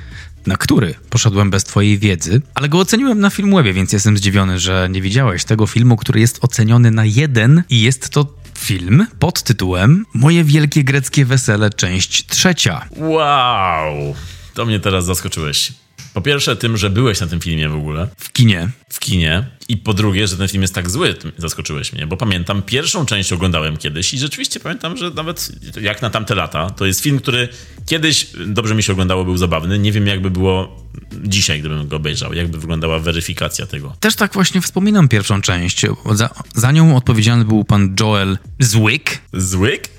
na 0.46 0.58
który 0.58 0.96
poszedłem 1.10 1.50
bez 1.50 1.64
twojej 1.64 2.00
wiedzy, 2.00 2.42
ale 2.54 2.70
go 2.70 2.80
oceniłem 2.80 3.20
na 3.20 3.30
Filmwebie, 3.30 3.74
więc 3.74 3.94
jestem 3.94 4.18
zdziwiony, 4.18 4.60
że 4.60 4.88
nie 4.92 5.02
widziałeś 5.02 5.44
tego 5.44 5.68
filmu, 5.68 5.98
który 5.98 6.20
jest 6.20 6.44
oceniony 6.44 6.92
na 6.92 7.06
jeden 7.06 7.64
i 7.70 7.82
jest 7.82 8.10
to 8.10 8.34
film 8.58 9.08
pod 9.20 9.44
tytułem 9.44 10.06
Moje 10.14 10.44
wielkie 10.44 10.84
greckie 10.84 11.26
wesele, 11.26 11.70
część 11.70 12.26
trzecia. 12.26 12.86
Wow! 12.98 14.16
To 14.54 14.66
mnie 14.66 14.80
teraz 14.80 15.06
zaskoczyłeś. 15.06 15.74
Po 16.14 16.22
pierwsze 16.22 16.56
tym, 16.56 16.78
że 16.78 16.90
byłeś 16.90 17.22
na 17.22 17.28
tym 17.28 17.40
filmie 17.40 17.70
w 17.70 17.76
ogóle. 17.76 18.08
W 18.18 18.32
kinie. 18.32 18.70
w 18.90 19.00
kinie. 19.00 19.46
I 19.70 19.78
po 19.78 19.94
drugie, 19.94 20.28
że 20.28 20.38
ten 20.38 20.48
film 20.48 20.62
jest 20.62 20.76
tak 20.76 20.90
zły, 20.90 21.16
zaskoczyłeś 21.38 21.94
mnie, 21.94 22.08
bo 22.08 22.18
pamiętam, 22.18 22.62
pierwszą 22.62 23.06
część 23.06 23.34
oglądałem 23.34 23.78
kiedyś 23.78 24.14
i 24.14 24.20
rzeczywiście 24.20 24.60
pamiętam, 24.60 24.98
że 24.98 25.10
nawet 25.10 25.52
jak 25.82 26.02
na 26.02 26.10
tamte 26.10 26.36
lata, 26.36 26.70
to 26.70 26.86
jest 26.86 27.02
film, 27.02 27.20
który 27.20 27.50
kiedyś 27.86 28.28
dobrze 28.46 28.76
mi 28.76 28.84
się 28.84 28.94
oglądało, 28.94 29.26
był 29.26 29.38
zabawny. 29.38 29.80
Nie 29.80 29.92
wiem, 29.92 30.08
jakby 30.08 30.30
było 30.30 30.86
dzisiaj, 31.24 31.60
gdybym 31.60 31.88
go 31.88 31.96
obejrzał, 31.96 32.34
jakby 32.34 32.58
wyglądała 32.58 33.00
weryfikacja 33.00 33.66
tego. 33.66 33.96
Też 34.00 34.16
tak 34.16 34.34
właśnie 34.34 34.62
wspominam 34.62 35.08
pierwszą 35.08 35.42
część. 35.42 35.86
Za, 36.12 36.30
za 36.56 36.72
nią 36.72 36.96
odpowiedzialny 36.96 37.46
był 37.46 37.64
pan 37.64 37.96
Joel 38.00 38.38
Zwick. 38.60 39.22
Złyk? 39.34 39.90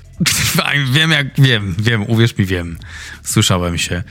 wiem 0.93 1.11
jak, 1.11 1.41
wiem, 1.41 1.75
wiem, 1.79 2.09
uwierz 2.09 2.37
mi, 2.37 2.45
wiem. 2.45 2.77
Słyszałem 3.23 3.77
się. 3.77 4.03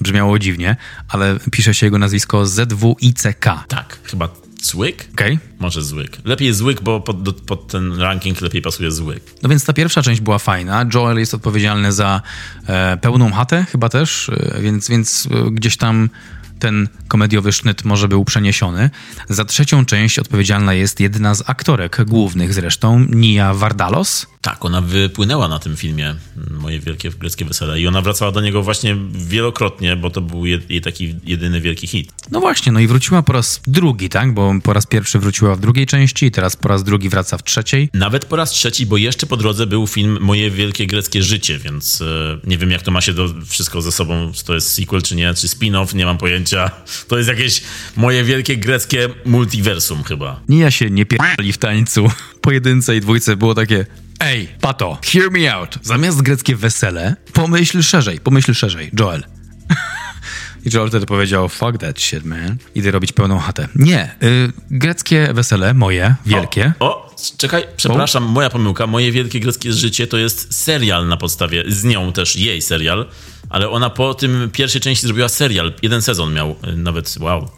Brzmiało 0.00 0.38
dziwnie, 0.38 0.76
ale 1.08 1.36
pisze 1.52 1.74
się 1.74 1.86
jego 1.86 1.98
nazwisko 1.98 2.46
Z-W-I-C-K. 2.46 3.64
Tak, 3.68 3.98
chyba 4.04 4.28
Złyk? 4.62 5.08
Okej? 5.12 5.38
Może 5.58 5.82
Złyk. 5.82 6.18
Lepiej 6.24 6.54
Złyk, 6.54 6.82
bo 6.82 7.00
pod, 7.00 7.22
do- 7.22 7.32
pod 7.32 7.68
ten 7.68 8.00
ranking 8.00 8.40
lepiej 8.40 8.62
pasuje 8.62 8.90
Złyk. 8.90 9.22
No 9.42 9.48
więc 9.48 9.64
ta 9.64 9.72
pierwsza 9.72 10.02
część 10.02 10.20
była 10.20 10.38
fajna. 10.38 10.86
Joel 10.94 11.18
jest 11.18 11.34
odpowiedzialny 11.34 11.92
za 11.92 12.22
e, 12.66 12.96
pełną 12.96 13.32
chatę 13.32 13.66
chyba 13.72 13.88
też, 13.88 14.28
e, 14.28 14.60
więc, 14.62 14.88
więc 14.88 15.28
e, 15.30 15.50
gdzieś 15.50 15.76
tam 15.76 16.10
ten 16.58 16.88
komediowy 17.08 17.52
sznyt 17.52 17.84
może 17.84 18.08
był 18.08 18.24
przeniesiony. 18.24 18.90
Za 19.28 19.44
trzecią 19.44 19.84
część 19.84 20.18
odpowiedzialna 20.18 20.74
jest 20.74 21.00
jedna 21.00 21.34
z 21.34 21.42
aktorek 21.50 22.04
głównych 22.04 22.54
zresztą, 22.54 23.06
Nia 23.10 23.54
Vardalos. 23.54 24.26
Tak, 24.42 24.64
ona 24.64 24.80
wypłynęła 24.80 25.48
na 25.48 25.58
tym 25.58 25.76
filmie 25.76 26.14
Moje 26.50 26.80
wielkie 26.80 27.10
greckie 27.10 27.44
wesele 27.44 27.80
i 27.80 27.86
ona 27.86 28.02
wracała 28.02 28.32
do 28.32 28.40
niego 28.40 28.62
właśnie 28.62 28.96
wielokrotnie, 29.12 29.96
bo 29.96 30.10
to 30.10 30.20
był 30.20 30.46
je- 30.46 30.58
jej 30.68 30.80
taki 30.80 31.14
jedyny 31.24 31.60
wielki 31.60 31.86
hit. 31.86 32.12
No 32.30 32.40
właśnie, 32.40 32.72
no 32.72 32.80
i 32.80 32.86
wróciła 32.86 33.22
po 33.22 33.32
raz 33.32 33.60
drugi, 33.66 34.08
tak? 34.08 34.34
Bo 34.34 34.54
po 34.62 34.72
raz 34.72 34.86
pierwszy 34.86 35.18
wróciła 35.18 35.54
w 35.54 35.60
drugiej 35.60 35.86
części 35.86 36.26
i 36.26 36.30
teraz 36.30 36.56
po 36.56 36.68
raz 36.68 36.84
drugi 36.84 37.08
wraca 37.08 37.38
w 37.38 37.44
trzeciej. 37.44 37.88
Nawet 37.94 38.24
po 38.24 38.36
raz 38.36 38.50
trzeci, 38.50 38.86
bo 38.86 38.96
jeszcze 38.96 39.26
po 39.26 39.36
drodze 39.36 39.66
był 39.66 39.86
film 39.86 40.18
Moje 40.20 40.50
wielkie 40.50 40.86
greckie 40.86 41.22
życie, 41.22 41.58
więc 41.58 42.00
e, 42.02 42.38
nie 42.44 42.58
wiem 42.58 42.70
jak 42.70 42.82
to 42.82 42.90
ma 42.90 43.00
się 43.00 43.12
do 43.12 43.28
wszystko 43.46 43.82
ze 43.82 43.92
sobą, 43.92 44.32
czy 44.34 44.44
to 44.44 44.54
jest 44.54 44.72
sequel, 44.72 45.02
czy 45.02 45.16
nie, 45.16 45.34
czy 45.34 45.46
spin-off, 45.48 45.94
nie 45.94 46.06
mam 46.06 46.18
pojęcia. 46.18 46.70
To 47.08 47.16
jest 47.18 47.28
jakieś 47.28 47.62
Moje 47.96 48.24
wielkie 48.24 48.56
greckie 48.56 49.08
multiversum 49.24 50.02
chyba. 50.04 50.40
Nia 50.48 50.70
się 50.70 50.90
nie 50.90 51.06
pierdoli 51.06 51.52
w 51.52 51.58
tańcu. 51.58 52.10
Po 52.40 52.52
jedynce 52.52 52.96
i 52.96 53.00
dwójce 53.00 53.36
było 53.36 53.54
takie 53.54 53.86
Ej, 54.20 54.48
Pato, 54.60 54.98
hear 55.12 55.30
me 55.30 55.54
out. 55.54 55.78
Zamiast 55.82 56.22
greckie 56.22 56.56
wesele, 56.56 57.16
pomyśl 57.32 57.82
szerzej, 57.82 58.20
pomyśl 58.20 58.54
szerzej, 58.54 58.90
Joel. 59.00 59.22
I 60.66 60.70
Joel 60.74 60.88
wtedy 60.88 61.06
powiedział, 61.06 61.48
fuck 61.48 61.78
that 61.78 62.00
shit, 62.00 62.24
man. 62.24 62.56
Idę 62.74 62.90
robić 62.90 63.12
pełną 63.12 63.38
chatę. 63.38 63.68
Nie, 63.76 64.14
y, 64.22 64.52
greckie 64.70 65.28
wesele, 65.34 65.74
moje, 65.74 66.14
wielkie. 66.26 66.72
O, 66.80 66.86
o, 66.86 67.14
czekaj, 67.36 67.64
przepraszam, 67.76 68.22
moja 68.24 68.50
pomyłka. 68.50 68.86
Moje 68.86 69.12
wielkie 69.12 69.40
greckie 69.40 69.72
życie 69.72 70.06
to 70.06 70.16
jest 70.16 70.54
serial 70.54 71.08
na 71.08 71.16
podstawie, 71.16 71.64
z 71.68 71.84
nią 71.84 72.12
też 72.12 72.36
jej 72.36 72.62
serial, 72.62 73.06
ale 73.48 73.70
ona 73.70 73.90
po 73.90 74.14
tym 74.14 74.50
pierwszej 74.52 74.80
części 74.80 75.06
zrobiła 75.06 75.28
serial. 75.28 75.72
Jeden 75.82 76.02
sezon 76.02 76.32
miał, 76.34 76.56
y, 76.68 76.76
nawet, 76.76 77.16
wow. 77.20 77.48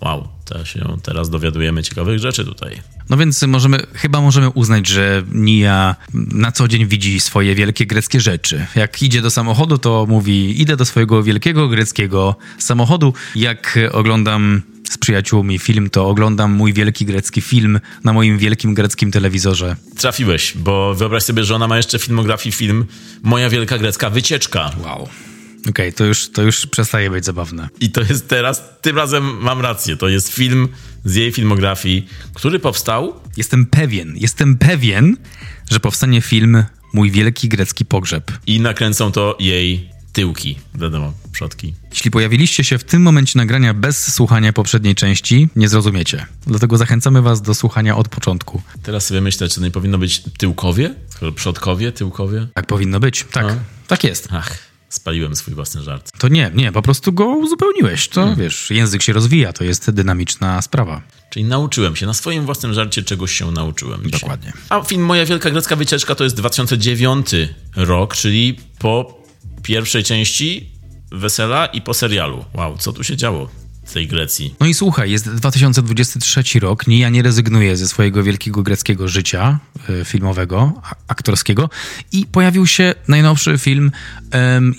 Wow, 0.00 0.28
to 0.44 0.64
się 0.64 0.96
teraz 1.02 1.30
dowiadujemy 1.30 1.82
ciekawych 1.82 2.18
rzeczy 2.18 2.44
tutaj. 2.44 2.80
No 3.10 3.16
więc 3.16 3.42
możemy, 3.42 3.86
chyba 3.94 4.20
możemy 4.20 4.50
uznać, 4.50 4.86
że 4.86 5.22
Nia 5.32 5.96
na 6.14 6.52
co 6.52 6.68
dzień 6.68 6.86
widzi 6.86 7.20
swoje 7.20 7.54
wielkie 7.54 7.86
greckie 7.86 8.20
rzeczy. 8.20 8.66
Jak 8.74 9.02
idzie 9.02 9.22
do 9.22 9.30
samochodu, 9.30 9.78
to 9.78 10.06
mówi, 10.08 10.60
idę 10.60 10.76
do 10.76 10.84
swojego 10.84 11.22
wielkiego 11.22 11.68
greckiego 11.68 12.36
samochodu. 12.58 13.14
Jak 13.34 13.78
oglądam 13.92 14.62
z 14.90 14.98
przyjaciółmi 14.98 15.58
film, 15.58 15.90
to 15.90 16.08
oglądam 16.08 16.52
mój 16.52 16.72
wielki 16.72 17.06
grecki 17.06 17.40
film 17.40 17.80
na 18.04 18.12
moim 18.12 18.38
wielkim 18.38 18.74
greckim 18.74 19.10
telewizorze. 19.10 19.76
Trafiłeś, 19.96 20.52
bo 20.56 20.94
wyobraź 20.94 21.22
sobie, 21.22 21.44
że 21.44 21.54
ona 21.54 21.68
ma 21.68 21.76
jeszcze 21.76 21.98
filmografii 21.98 22.52
film 22.52 22.86
Moja 23.22 23.50
Wielka 23.50 23.78
Grecka 23.78 24.10
Wycieczka. 24.10 24.70
Wow. 24.84 25.08
Okej, 25.68 25.92
to, 25.92 26.04
już, 26.04 26.30
to 26.32 26.42
już 26.42 26.66
przestaje 26.66 27.10
być 27.10 27.24
zabawne. 27.24 27.68
I 27.80 27.90
to 27.90 28.00
jest 28.00 28.28
teraz, 28.28 28.62
tym 28.82 28.96
razem 28.96 29.24
mam 29.40 29.60
rację, 29.60 29.96
to 29.96 30.08
jest 30.08 30.28
film 30.32 30.68
z 31.04 31.14
jej 31.14 31.32
filmografii, 31.32 32.06
który 32.34 32.58
powstał 32.58 33.14
Jestem 33.36 33.66
pewien, 33.66 34.12
jestem 34.16 34.58
pewien, 34.58 35.16
że 35.70 35.80
powstanie 35.80 36.20
film 36.20 36.64
Mój 36.92 37.10
wielki 37.10 37.48
grecki 37.48 37.84
pogrzeb. 37.84 38.32
i 38.46 38.60
nakręcą 38.60 39.12
to 39.12 39.36
jej 39.40 39.90
tyłki, 40.12 40.58
wiadomo, 40.74 41.12
przodki. 41.32 41.74
Jeśli 41.90 42.10
pojawiliście 42.10 42.64
się 42.64 42.78
w 42.78 42.84
tym 42.84 43.02
momencie 43.02 43.38
nagrania 43.38 43.74
bez 43.74 44.14
słuchania 44.14 44.52
poprzedniej 44.52 44.94
części, 44.94 45.48
nie 45.56 45.68
zrozumiecie. 45.68 46.26
Dlatego 46.46 46.76
zachęcamy 46.76 47.22
was 47.22 47.42
do 47.42 47.54
słuchania 47.54 47.96
od 47.96 48.08
początku. 48.08 48.62
Teraz 48.82 49.06
sobie 49.06 49.20
myślę, 49.20 49.48
czy 49.48 49.54
to 49.54 49.60
nie 49.60 49.70
powinno 49.70 49.98
być 49.98 50.22
tyłkowie? 50.38 50.94
Skoro 51.08 51.32
przodkowie, 51.32 51.92
tyłkowie? 51.92 52.46
Tak 52.54 52.66
powinno 52.66 53.00
być. 53.00 53.24
Tak, 53.32 53.46
No. 53.46 53.56
tak 53.86 54.04
jest. 54.04 54.28
Ach, 54.32 54.58
spaliłem 54.88 55.36
swój 55.36 55.54
własny 55.54 55.82
żart. 55.82 56.10
To 56.18 56.28
nie, 56.28 56.50
nie, 56.54 56.72
po 56.72 56.82
prostu 56.82 57.12
go 57.12 57.26
uzupełniłeś. 57.26 58.08
To 58.08 58.36
wiesz, 58.36 58.70
język 58.70 59.02
się 59.02 59.12
rozwija, 59.12 59.52
to 59.52 59.64
jest 59.64 59.90
dynamiczna 59.90 60.62
sprawa. 60.62 61.02
Czyli 61.30 61.44
nauczyłem 61.44 61.96
się, 61.96 62.06
na 62.06 62.14
swoim 62.14 62.46
własnym 62.46 62.74
żarcie 62.74 63.02
czegoś 63.02 63.32
się 63.32 63.50
nauczyłem 63.50 64.04
dzisiaj. 64.04 64.20
Dokładnie. 64.20 64.52
A 64.68 64.82
film 64.82 65.04
Moja 65.04 65.26
Wielka 65.26 65.50
Grecka 65.50 65.76
Wycieczka 65.76 66.14
to 66.14 66.24
jest 66.24 66.36
2009 66.36 67.26
rok, 67.76 68.16
czyli 68.16 68.58
po 68.78 69.22
pierwszej 69.62 70.04
części 70.04 70.70
Wesela 71.12 71.66
i 71.66 71.82
po 71.82 71.94
serialu. 71.94 72.44
Wow, 72.54 72.78
co 72.78 72.92
tu 72.92 73.04
się 73.04 73.16
działo 73.16 73.48
tej 73.92 74.06
Grecji? 74.08 74.54
No 74.60 74.66
i 74.66 74.74
słuchaj, 74.74 75.10
jest 75.10 75.30
2023 75.34 76.60
rok, 76.60 76.86
nie, 76.86 76.98
ja 76.98 77.08
nie 77.08 77.22
rezygnuję 77.22 77.76
ze 77.76 77.88
swojego 77.88 78.22
wielkiego 78.22 78.62
greckiego 78.62 79.08
życia 79.08 79.58
y, 79.90 80.04
filmowego, 80.04 80.72
aktorskiego 81.08 81.70
i 82.12 82.26
pojawił 82.26 82.66
się 82.66 82.94
najnowszy 83.08 83.58
film. 83.58 83.90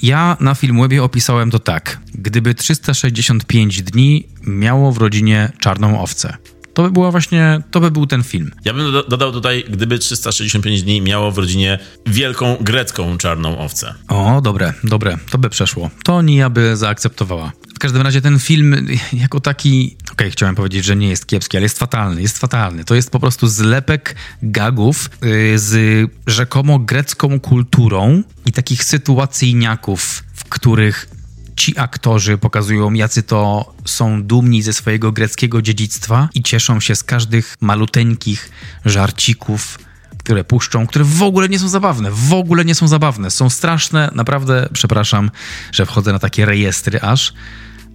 Ja 0.02 0.38
na 0.40 0.56
Filmwebie 0.56 1.04
opisałem 1.04 1.52
to 1.52 1.60
tak. 1.60 2.00
Gdyby 2.16 2.56
365 2.56 3.82
dni 3.84 4.28
miało 4.44 4.92
w 4.92 4.98
rodzinie 4.98 5.52
czarną 5.60 6.02
owcę. 6.02 6.38
To 6.74 6.84
by 6.84 6.92
była 6.92 7.12
właśnie, 7.12 7.62
to 7.72 7.80
by 7.80 7.92
był 7.92 8.08
ten 8.08 8.24
film. 8.24 8.52
Ja 8.66 8.74
bym 8.74 8.92
doda- 8.92 9.10
dodał 9.10 9.32
tutaj, 9.32 9.64
gdyby 9.70 10.00
365 10.00 10.84
dni 10.84 11.02
miało 11.02 11.32
w 11.32 11.38
rodzinie 11.38 11.80
wielką 12.08 12.58
grecką 12.62 13.18
czarną 13.18 13.58
owcę. 13.58 13.94
O, 14.08 14.42
dobre, 14.42 14.74
dobre, 14.84 15.18
to 15.32 15.38
by 15.38 15.50
przeszło. 15.50 15.90
To 16.04 16.22
Nia 16.22 16.50
by 16.50 16.78
zaakceptowała. 16.78 17.52
W 17.80 17.82
każdym 17.82 18.02
razie 18.02 18.22
ten 18.22 18.40
film 18.40 18.88
jako 19.14 19.40
taki, 19.40 19.98
okej, 20.12 20.32
chciałem 20.32 20.56
powiedzieć, 20.56 20.86
że 20.86 20.96
nie 20.96 21.10
jest 21.10 21.26
kiepski, 21.26 21.58
ale 21.58 21.64
jest 21.64 21.80
fatalny, 21.80 22.22
jest 22.22 22.38
fatalny. 22.38 22.86
To 22.86 22.96
jest 22.96 23.12
po 23.12 23.20
prostu 23.20 23.48
zlepek 23.48 24.16
gagów 24.44 25.10
yy, 25.22 25.60
z 25.60 26.10
rzekomo 26.28 26.80
grecką 26.80 27.40
kulturą 27.40 28.24
i 28.46 28.52
takich 28.52 28.84
sytuacyjniaków, 28.84 30.24
w 30.34 30.44
których 30.44 31.10
ci 31.56 31.80
aktorzy 31.80 32.38
pokazują, 32.38 32.94
jacy 32.94 33.24
to 33.24 33.74
są 33.86 34.24
dumni 34.24 34.62
ze 34.62 34.74
swojego 34.74 35.12
greckiego 35.12 35.62
dziedzictwa 35.62 36.30
i 36.34 36.44
cieszą 36.44 36.80
się 36.80 36.96
z 36.96 37.04
każdych 37.04 37.56
maluteńkich 37.62 38.52
żarcików, 38.86 39.80
które 40.18 40.44
puszczą, 40.44 40.88
które 40.88 41.06
w 41.06 41.24
ogóle 41.24 41.50
nie 41.50 41.60
są 41.60 41.70
zabawne. 41.70 42.12
W 42.12 42.34
ogóle 42.34 42.66
nie 42.66 42.76
są 42.76 42.88
zabawne. 42.88 43.32
Są 43.32 43.50
straszne. 43.50 44.12
Naprawdę 44.16 44.70
przepraszam, 44.74 45.32
że 45.72 45.86
wchodzę 45.86 46.14
na 46.14 46.20
takie 46.20 46.46
rejestry 46.46 47.02
aż, 47.02 47.34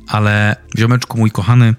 ale 0.09 0.57
ziomeczku 0.79 1.19
mój 1.19 1.31
kochany, 1.31 1.75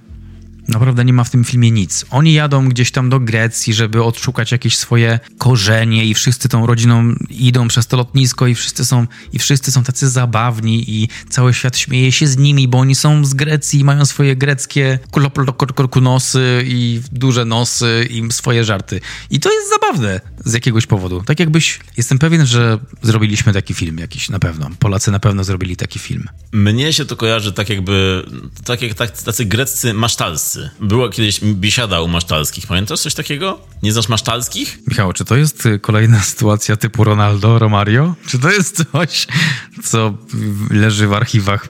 naprawdę 0.67 1.05
nie 1.05 1.13
ma 1.13 1.23
w 1.23 1.29
tym 1.29 1.43
filmie 1.43 1.71
nic. 1.71 2.05
Oni 2.09 2.33
jadą 2.33 2.69
gdzieś 2.69 2.91
tam 2.91 3.09
do 3.09 3.19
Grecji, 3.19 3.73
żeby 3.73 4.03
odszukać 4.03 4.51
jakieś 4.51 4.77
swoje 4.77 5.19
korzenie 5.37 6.05
i 6.05 6.13
wszyscy 6.13 6.49
tą 6.49 6.65
rodziną 6.65 7.15
idą 7.29 7.67
przez 7.67 7.87
to 7.87 7.97
lotnisko 7.97 8.47
i 8.47 8.55
wszyscy 8.55 8.85
są, 8.85 9.07
i 9.33 9.39
wszyscy 9.39 9.71
są 9.71 9.83
tacy 9.83 10.09
zabawni 10.09 10.83
i 10.87 11.09
cały 11.29 11.53
świat 11.53 11.77
śmieje 11.77 12.11
się 12.11 12.27
z 12.27 12.37
nimi, 12.37 12.67
bo 12.67 12.77
oni 12.77 12.95
są 12.95 13.25
z 13.25 13.33
Grecji 13.33 13.79
i 13.79 13.83
mają 13.83 14.05
swoje 14.05 14.35
greckie 14.35 14.99
nosy 16.01 16.63
i 16.65 17.01
duże 17.11 17.45
nosy 17.45 18.07
i 18.09 18.31
swoje 18.31 18.63
żarty. 18.63 19.01
I 19.29 19.39
to 19.39 19.53
jest 19.53 19.69
zabawne 19.69 20.21
z 20.45 20.53
jakiegoś 20.53 20.85
powodu. 20.85 21.23
Tak 21.25 21.39
jakbyś, 21.39 21.79
jestem 21.97 22.19
pewien, 22.19 22.45
że 22.45 22.79
zrobiliśmy 23.01 23.53
taki 23.53 23.73
film 23.73 23.97
jakiś, 23.97 24.29
na 24.29 24.39
pewno. 24.39 24.69
Polacy 24.79 25.11
na 25.11 25.19
pewno 25.19 25.43
zrobili 25.43 25.77
taki 25.77 25.99
film. 25.99 26.27
Mnie 26.51 26.93
się 26.93 27.05
to 27.05 27.15
kojarzy 27.15 27.53
tak 27.53 27.69
jakby, 27.69 28.25
tak 28.63 28.81
jak 28.81 28.93
tak, 28.93 29.21
tacy 29.21 29.45
greccy 29.45 29.93
masztalscy. 29.93 30.54
Było 30.79 31.09
kiedyś 31.09 31.39
biesiada 31.43 32.01
u 32.01 32.07
masztalskich, 32.07 32.67
pamiętasz 32.67 32.99
coś 32.99 33.13
takiego? 33.13 33.61
Nie 33.83 33.91
znasz 33.91 34.09
masztalskich? 34.09 34.79
Michał, 34.87 35.13
czy 35.13 35.25
to 35.25 35.35
jest 35.35 35.65
y, 35.65 35.79
kolejna 35.79 36.19
sytuacja 36.19 36.75
typu 36.75 37.03
Ronaldo, 37.03 37.59
Romario? 37.59 38.15
Czy 38.27 38.39
to 38.39 38.51
jest 38.51 38.83
coś, 38.91 39.27
co 39.83 40.13
leży 40.69 41.07
w 41.07 41.13
archiwach 41.13 41.67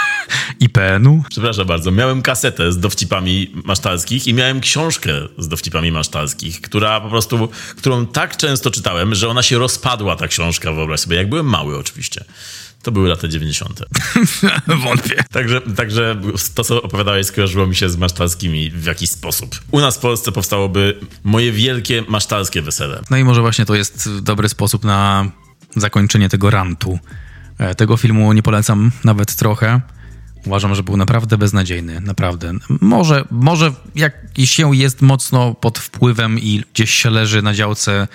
IPN-u? 0.60 1.22
Przepraszam 1.30 1.66
bardzo, 1.66 1.90
miałem 1.90 2.22
kasetę 2.22 2.72
z 2.72 2.78
dowcipami 2.78 3.54
masztalskich 3.64 4.26
i 4.26 4.34
miałem 4.34 4.60
książkę 4.60 5.12
z 5.38 5.48
dowcipami 5.48 5.92
masztalskich, 5.92 6.60
która 6.60 7.00
po 7.00 7.08
prostu, 7.08 7.48
którą 7.76 8.06
tak 8.06 8.36
często 8.36 8.70
czytałem, 8.70 9.14
że 9.14 9.28
ona 9.28 9.42
się 9.42 9.58
rozpadła, 9.58 10.16
ta 10.16 10.28
książka, 10.28 10.72
wyobraź 10.72 11.00
sobie, 11.00 11.16
jak 11.16 11.28
byłem 11.28 11.46
mały 11.46 11.78
oczywiście. 11.78 12.24
To 12.82 12.92
były 12.92 13.08
lata 13.08 13.28
90. 13.28 13.82
Wątpię. 14.84 15.24
Także, 15.32 15.60
także 15.60 16.20
to, 16.54 16.64
co 16.64 16.82
opowiadałeś, 16.82 17.26
skojarzyło 17.26 17.66
mi 17.66 17.76
się 17.76 17.90
z 17.90 17.96
masztalskimi 17.96 18.70
w 18.70 18.84
jakiś 18.84 19.10
sposób. 19.10 19.58
U 19.70 19.80
nas 19.80 19.96
w 19.96 20.00
Polsce 20.00 20.32
powstałoby 20.32 20.98
moje 21.24 21.52
wielkie 21.52 22.04
masztalskie 22.08 22.62
wesele. 22.62 23.02
No 23.10 23.16
i 23.16 23.24
może 23.24 23.40
właśnie 23.40 23.64
to 23.64 23.74
jest 23.74 24.20
dobry 24.20 24.48
sposób 24.48 24.84
na 24.84 25.30
zakończenie 25.76 26.28
tego 26.28 26.50
rantu. 26.50 26.98
E, 27.58 27.74
Tego 27.74 27.96
filmu 27.96 28.32
nie 28.32 28.42
polecam 28.42 28.90
nawet 29.04 29.36
trochę. 29.36 29.80
Uważam, 30.46 30.74
że 30.74 30.82
był 30.82 30.96
naprawdę 30.96 31.38
beznadziejny, 31.38 32.00
naprawdę. 32.00 32.52
Może, 32.80 33.24
może 33.30 33.72
jak 33.94 34.14
się 34.44 34.76
jest 34.76 35.02
mocno 35.02 35.54
pod 35.54 35.78
wpływem 35.78 36.38
i 36.38 36.64
gdzieś 36.74 36.90
się 36.90 37.10
leży 37.10 37.42
na 37.42 37.54
działce 37.54 38.08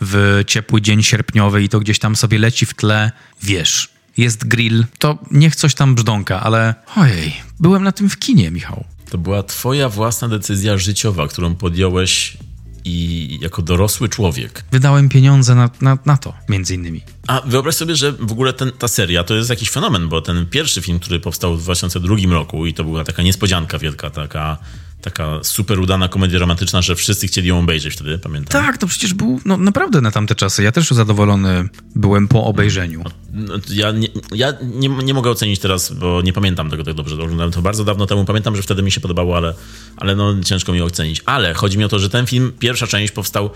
w 0.00 0.42
ciepły 0.46 0.82
dzień 0.82 1.02
sierpniowy 1.02 1.62
i 1.62 1.68
to 1.68 1.80
gdzieś 1.80 1.98
tam 1.98 2.16
sobie 2.16 2.38
leci 2.38 2.66
w 2.66 2.74
tle, 2.74 3.12
wiesz, 3.42 3.88
jest 4.18 4.48
grill, 4.48 4.84
to 4.98 5.18
niech 5.30 5.56
coś 5.56 5.74
tam 5.74 5.94
brzdąka, 5.94 6.40
ale 6.40 6.74
ojej, 6.96 7.36
byłem 7.60 7.84
na 7.84 7.92
tym 7.92 8.10
w 8.10 8.18
kinie, 8.18 8.50
Michał. 8.50 8.84
To 9.10 9.18
była 9.18 9.42
twoja 9.42 9.88
własna 9.88 10.28
decyzja 10.28 10.78
życiowa, 10.78 11.28
którą 11.28 11.54
podjąłeś 11.54 12.36
i 12.84 13.38
jako 13.42 13.62
dorosły 13.62 14.08
człowiek. 14.08 14.64
Wydałem 14.72 15.08
pieniądze 15.08 15.54
na, 15.54 15.70
na, 15.80 15.98
na 16.06 16.16
to, 16.16 16.34
między 16.48 16.74
innymi. 16.74 17.00
A 17.26 17.40
wyobraź 17.46 17.74
sobie, 17.74 17.96
że 17.96 18.12
w 18.12 18.32
ogóle 18.32 18.52
ten, 18.52 18.72
ta 18.72 18.88
seria 18.88 19.24
to 19.24 19.34
jest 19.34 19.50
jakiś 19.50 19.70
fenomen, 19.70 20.08
bo 20.08 20.20
ten 20.20 20.46
pierwszy 20.46 20.82
film, 20.82 20.98
który 20.98 21.20
powstał 21.20 21.56
w 21.56 21.62
2002 21.62 22.16
roku 22.30 22.66
i 22.66 22.74
to 22.74 22.84
była 22.84 23.04
taka 23.04 23.22
niespodzianka 23.22 23.78
wielka, 23.78 24.10
taka, 24.10 24.58
taka 25.00 25.40
super 25.42 25.80
udana 25.80 26.08
komedia 26.08 26.38
romantyczna, 26.38 26.82
że 26.82 26.96
wszyscy 26.96 27.26
chcieli 27.26 27.48
ją 27.48 27.58
obejrzeć 27.58 27.94
wtedy, 27.94 28.18
pamiętam. 28.18 28.62
Tak, 28.62 28.78
to 28.78 28.86
przecież 28.86 29.14
był 29.14 29.40
no, 29.44 29.56
naprawdę 29.56 30.00
na 30.00 30.10
tamte 30.10 30.34
czasy. 30.34 30.62
Ja 30.62 30.72
też 30.72 30.90
zadowolony 30.90 31.68
byłem 31.94 32.28
po 32.28 32.44
obejrzeniu. 32.44 33.04
No, 33.32 33.54
Ja, 33.70 33.92
nie, 33.92 34.08
ja 34.34 34.52
nie, 34.62 34.88
nie 34.88 35.14
mogę 35.14 35.30
ocenić 35.30 35.60
teraz, 35.60 35.92
bo 35.92 36.22
nie 36.22 36.32
pamiętam 36.32 36.70
tego 36.70 36.84
tak 36.84 36.94
dobrze. 36.94 37.14
Oglądałem 37.14 37.52
to 37.52 37.62
bardzo 37.62 37.84
dawno 37.84 38.06
temu. 38.06 38.24
Pamiętam, 38.24 38.56
że 38.56 38.62
wtedy 38.62 38.82
mi 38.82 38.90
się 38.90 39.00
podobało, 39.00 39.36
ale, 39.36 39.54
ale 39.96 40.16
no, 40.16 40.42
ciężko 40.44 40.72
mi 40.72 40.82
ocenić. 40.82 41.22
Ale 41.26 41.54
chodzi 41.54 41.78
mi 41.78 41.84
o 41.84 41.88
to, 41.88 41.98
że 41.98 42.10
ten 42.10 42.26
film, 42.26 42.52
pierwsza 42.58 42.86
część 42.86 43.12
powstał 43.12 43.50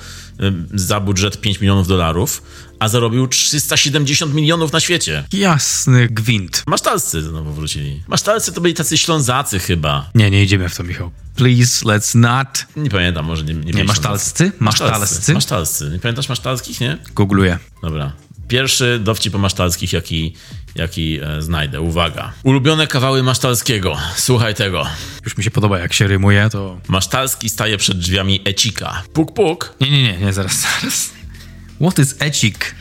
za 0.74 1.00
budżet 1.00 1.40
5 1.40 1.60
milionów 1.60 1.88
dolarów, 1.88 2.42
a 2.82 2.88
zarobił 2.88 3.28
370 3.28 4.34
milionów 4.34 4.72
na 4.72 4.80
świecie. 4.80 5.24
Jasny 5.32 6.08
gwint. 6.08 6.62
Masztalscy 6.66 7.22
znowu 7.22 7.52
wrócili. 7.52 8.02
Masztalscy 8.08 8.52
to 8.52 8.60
byli 8.60 8.74
tacy 8.74 8.98
ślązacy 8.98 9.58
chyba. 9.58 10.10
Nie, 10.14 10.30
nie 10.30 10.42
idziemy 10.42 10.68
w 10.68 10.76
to, 10.76 10.84
Michał. 10.84 11.10
Please, 11.36 11.84
let's 11.84 12.14
not. 12.14 12.66
Nie 12.76 12.90
pamiętam, 12.90 13.26
może 13.26 13.44
nie 13.44 13.54
Nie, 13.54 13.72
Nie? 13.72 13.84
Masztalscy. 13.84 14.52
Masztalscy? 14.58 15.34
Masztalscy. 15.34 15.90
Nie 15.92 15.98
pamiętasz 15.98 16.28
masztalskich, 16.28 16.80
nie? 16.80 16.98
Googluję. 17.14 17.58
Dobra. 17.82 18.12
Pierwszy 18.48 18.98
dowcip 18.98 19.34
o 19.34 19.38
masztalskich, 19.38 19.92
jaki, 19.92 20.34
jaki 20.74 21.20
e, 21.22 21.42
znajdę. 21.42 21.80
Uwaga. 21.80 22.32
Ulubione 22.42 22.86
kawały 22.86 23.22
masztalskiego. 23.22 23.96
Słuchaj 24.16 24.54
tego. 24.54 24.86
Już 25.24 25.36
mi 25.36 25.44
się 25.44 25.50
podoba, 25.50 25.78
jak 25.78 25.92
się 25.92 26.06
rymuje, 26.06 26.48
to... 26.52 26.78
Masztalski 26.88 27.48
staje 27.48 27.78
przed 27.78 27.98
drzwiami 27.98 28.40
Ecika. 28.44 29.02
Puk, 29.12 29.34
puk. 29.34 29.74
Nie, 29.80 29.90
nie, 29.90 30.02
nie, 30.02 30.18
nie, 30.18 30.32
zaraz, 30.32 30.60
zaraz. 30.60 31.21
What 31.80 31.98
is 31.98 32.16
ecik? 32.18 32.74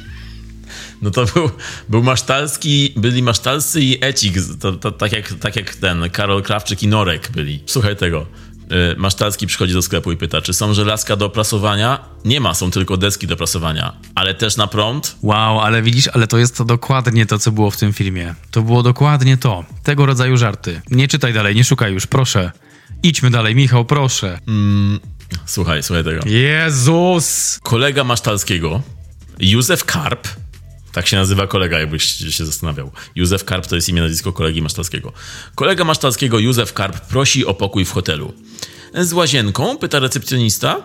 No 1.02 1.12
to 1.12 1.26
był, 1.26 1.50
był 1.90 2.04
Masztalski, 2.04 2.94
byli 2.96 3.24
Masztalscy 3.24 3.82
i 3.82 4.06
Ecik, 4.06 4.36
to, 4.60 4.72
to, 4.74 4.92
tak, 4.92 5.12
jak, 5.12 5.34
tak 5.34 5.56
jak 5.56 5.76
ten 5.76 6.10
Karol 6.10 6.44
Krawczyk 6.44 6.84
i 6.84 6.88
Norek 6.88 7.32
byli. 7.32 7.64
Słuchaj 7.66 7.96
tego. 7.96 8.26
Y, 8.72 8.96
Masztalski 8.98 9.48
przychodzi 9.48 9.74
do 9.74 9.82
sklepu 9.82 10.12
i 10.12 10.18
pyta, 10.18 10.42
czy 10.42 10.54
są 10.54 10.74
żelazka 10.74 11.16
do 11.16 11.30
prasowania? 11.30 12.00
Nie 12.26 12.40
ma, 12.40 12.54
są 12.54 12.72
tylko 12.72 12.98
deski 12.98 13.28
do 13.28 13.36
prasowania. 13.36 13.94
Ale 14.16 14.34
też 14.34 14.58
na 14.58 14.68
prąd? 14.68 15.16
Wow, 15.22 15.60
ale 15.60 15.82
widzisz, 15.82 16.08
ale 16.08 16.28
to 16.28 16.38
jest 16.38 16.58
to 16.58 16.66
dokładnie 16.66 17.26
to, 17.26 17.40
co 17.40 17.52
było 17.52 17.72
w 17.72 17.78
tym 17.78 17.94
filmie. 17.94 18.36
To 18.52 18.62
było 18.62 18.84
dokładnie 18.84 19.38
to. 19.38 19.66
Tego 19.84 20.06
rodzaju 20.06 20.38
żarty. 20.38 20.82
Nie 20.92 21.08
czytaj 21.08 21.34
dalej, 21.34 21.56
nie 21.56 21.64
szukaj 21.64 21.94
już, 21.94 22.08
proszę. 22.08 22.52
Idźmy 23.04 23.30
dalej, 23.30 23.56
Michał, 23.56 23.86
proszę. 23.86 24.40
Słuchaj, 25.46 25.84
słuchaj 25.84 26.04
tego. 26.04 26.22
Jezus! 26.26 27.60
Kolega 27.64 28.04
Masztalskiego, 28.04 28.82
Józef 29.40 29.86
Karp, 29.86 30.28
tak 30.92 31.08
się 31.08 31.18
nazywa 31.18 31.48
kolega, 31.48 31.80
jakbyś 31.80 32.04
się 32.36 32.46
zastanawiał. 32.46 32.92
Józef 33.16 33.46
Karp 33.46 33.68
to 33.68 33.76
jest 33.76 33.90
imię, 33.90 34.02
nazwisko 34.02 34.34
kolegi 34.34 34.62
Masztalskiego. 34.62 35.14
Kolega 35.56 35.84
Masztalskiego, 35.84 36.40
Józef 36.40 36.74
Karp, 36.74 37.08
prosi 37.08 37.46
o 37.46 37.54
pokój 37.54 37.86
w 37.86 37.92
hotelu. 37.92 38.34
Z 38.94 39.14
łazienką? 39.14 39.78
Pyta 39.78 40.00
recepcjonista. 40.00 40.78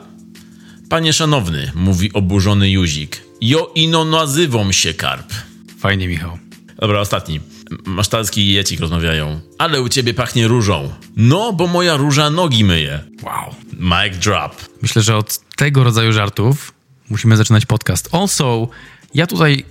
Panie 0.89 1.13
szanowny, 1.13 1.73
mówi 1.75 2.13
oburzony 2.13 2.71
Józik. 2.71 3.23
Jo 3.41 3.73
ino 3.75 4.05
nazywam 4.05 4.73
się 4.73 4.95
Karp. 4.95 5.33
Fajnie, 5.79 6.09
Michał. 6.09 6.39
Dobra, 6.79 7.01
ostatni. 7.01 7.41
Masztalski 7.85 8.41
i 8.41 8.53
Jecik 8.53 8.81
rozmawiają. 8.81 9.41
Ale 9.59 9.83
u 9.83 9.89
ciebie 9.89 10.15
pachnie 10.15 10.49
różą. 10.49 10.93
No, 11.17 11.53
bo 11.53 11.67
moja 11.67 11.97
róża 11.97 12.31
nogi 12.31 12.65
myje. 12.65 13.05
Wow. 13.23 13.55
Mic 13.73 14.19
drop. 14.19 14.57
Myślę, 14.83 15.03
że 15.03 15.17
od 15.17 15.39
tego 15.57 15.85
rodzaju 15.85 16.13
żartów 16.13 16.73
musimy 17.11 17.37
zaczynać 17.37 17.67
podcast. 17.67 18.09
Also, 18.13 18.69
ja 19.15 19.27
tutaj 19.27 19.65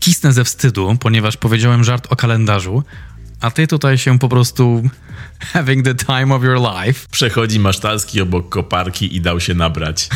kisnę 0.00 0.32
ze 0.32 0.44
wstydu, 0.44 0.96
ponieważ 1.00 1.36
powiedziałem 1.36 1.84
żart 1.84 2.06
o 2.10 2.16
kalendarzu, 2.16 2.82
a 3.40 3.50
ty 3.50 3.66
tutaj 3.66 3.98
się 3.98 4.18
po 4.18 4.28
prostu 4.28 4.82
having 5.52 5.84
the 5.84 5.94
time 5.94 6.34
of 6.34 6.42
your 6.42 6.58
life. 6.60 7.08
Przechodzi 7.10 7.60
Masztalski 7.60 8.20
obok 8.20 8.48
koparki 8.48 9.16
i 9.16 9.20
dał 9.20 9.40
się 9.40 9.54
nabrać. 9.54 10.08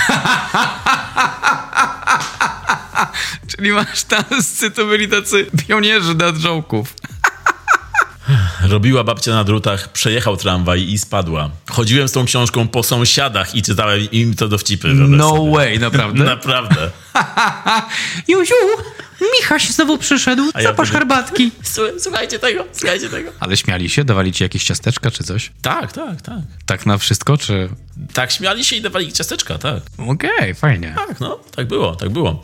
Czyli 3.56 3.72
masz 3.72 4.04
tanscy 4.04 4.70
to 4.70 4.86
byli 4.86 5.08
tacy 5.08 5.46
pionierzy 5.66 6.14
dead 6.14 6.36
joke'ów. 6.36 6.84
Robiła 8.62 9.04
babcia 9.04 9.30
na 9.30 9.44
drutach, 9.44 9.92
przejechał 9.92 10.36
tramwaj 10.36 10.82
i 10.82 10.98
spadła. 10.98 11.50
Chodziłem 11.70 12.08
z 12.08 12.12
tą 12.12 12.24
książką 12.24 12.68
po 12.68 12.82
sąsiadach 12.82 13.54
i 13.54 13.62
czytałem 13.62 14.10
im 14.12 14.34
to 14.34 14.48
dowcipy. 14.48 14.88
No 14.88 15.30
sobie. 15.30 15.52
way, 15.52 15.78
naprawdę? 15.78 16.24
Naprawdę. 16.34 16.90
Juziu, 18.28 18.54
Michaś 19.40 19.70
znowu 19.70 19.98
przyszedł. 19.98 20.42
A 20.54 20.60
ja 20.62 20.68
Zapasz 20.68 20.88
wtedy- 20.88 20.98
herbatki. 20.98 21.50
Słuchajcie 21.98 22.38
tego, 22.38 22.64
słuchajcie 22.72 23.08
tego. 23.08 23.30
Ale 23.40 23.56
śmiali 23.56 23.90
się? 23.90 24.04
Dawali 24.04 24.32
ci 24.32 24.42
jakieś 24.42 24.64
ciasteczka 24.64 25.10
czy 25.10 25.24
coś? 25.24 25.52
Tak, 25.62 25.92
tak, 25.92 26.22
tak. 26.22 26.38
Tak 26.66 26.86
na 26.86 26.98
wszystko, 26.98 27.38
czy... 27.38 27.68
Tak, 28.14 28.32
śmiali 28.32 28.64
się 28.64 28.76
i 28.76 28.80
dawali 28.80 29.12
ciasteczka, 29.12 29.58
tak. 29.58 29.82
Okej, 29.98 30.54
fajnie. 30.54 30.94
Tak, 31.08 31.20
no, 31.20 31.40
tak 31.56 31.66
było, 31.68 31.96
tak 31.96 32.10
było. 32.10 32.42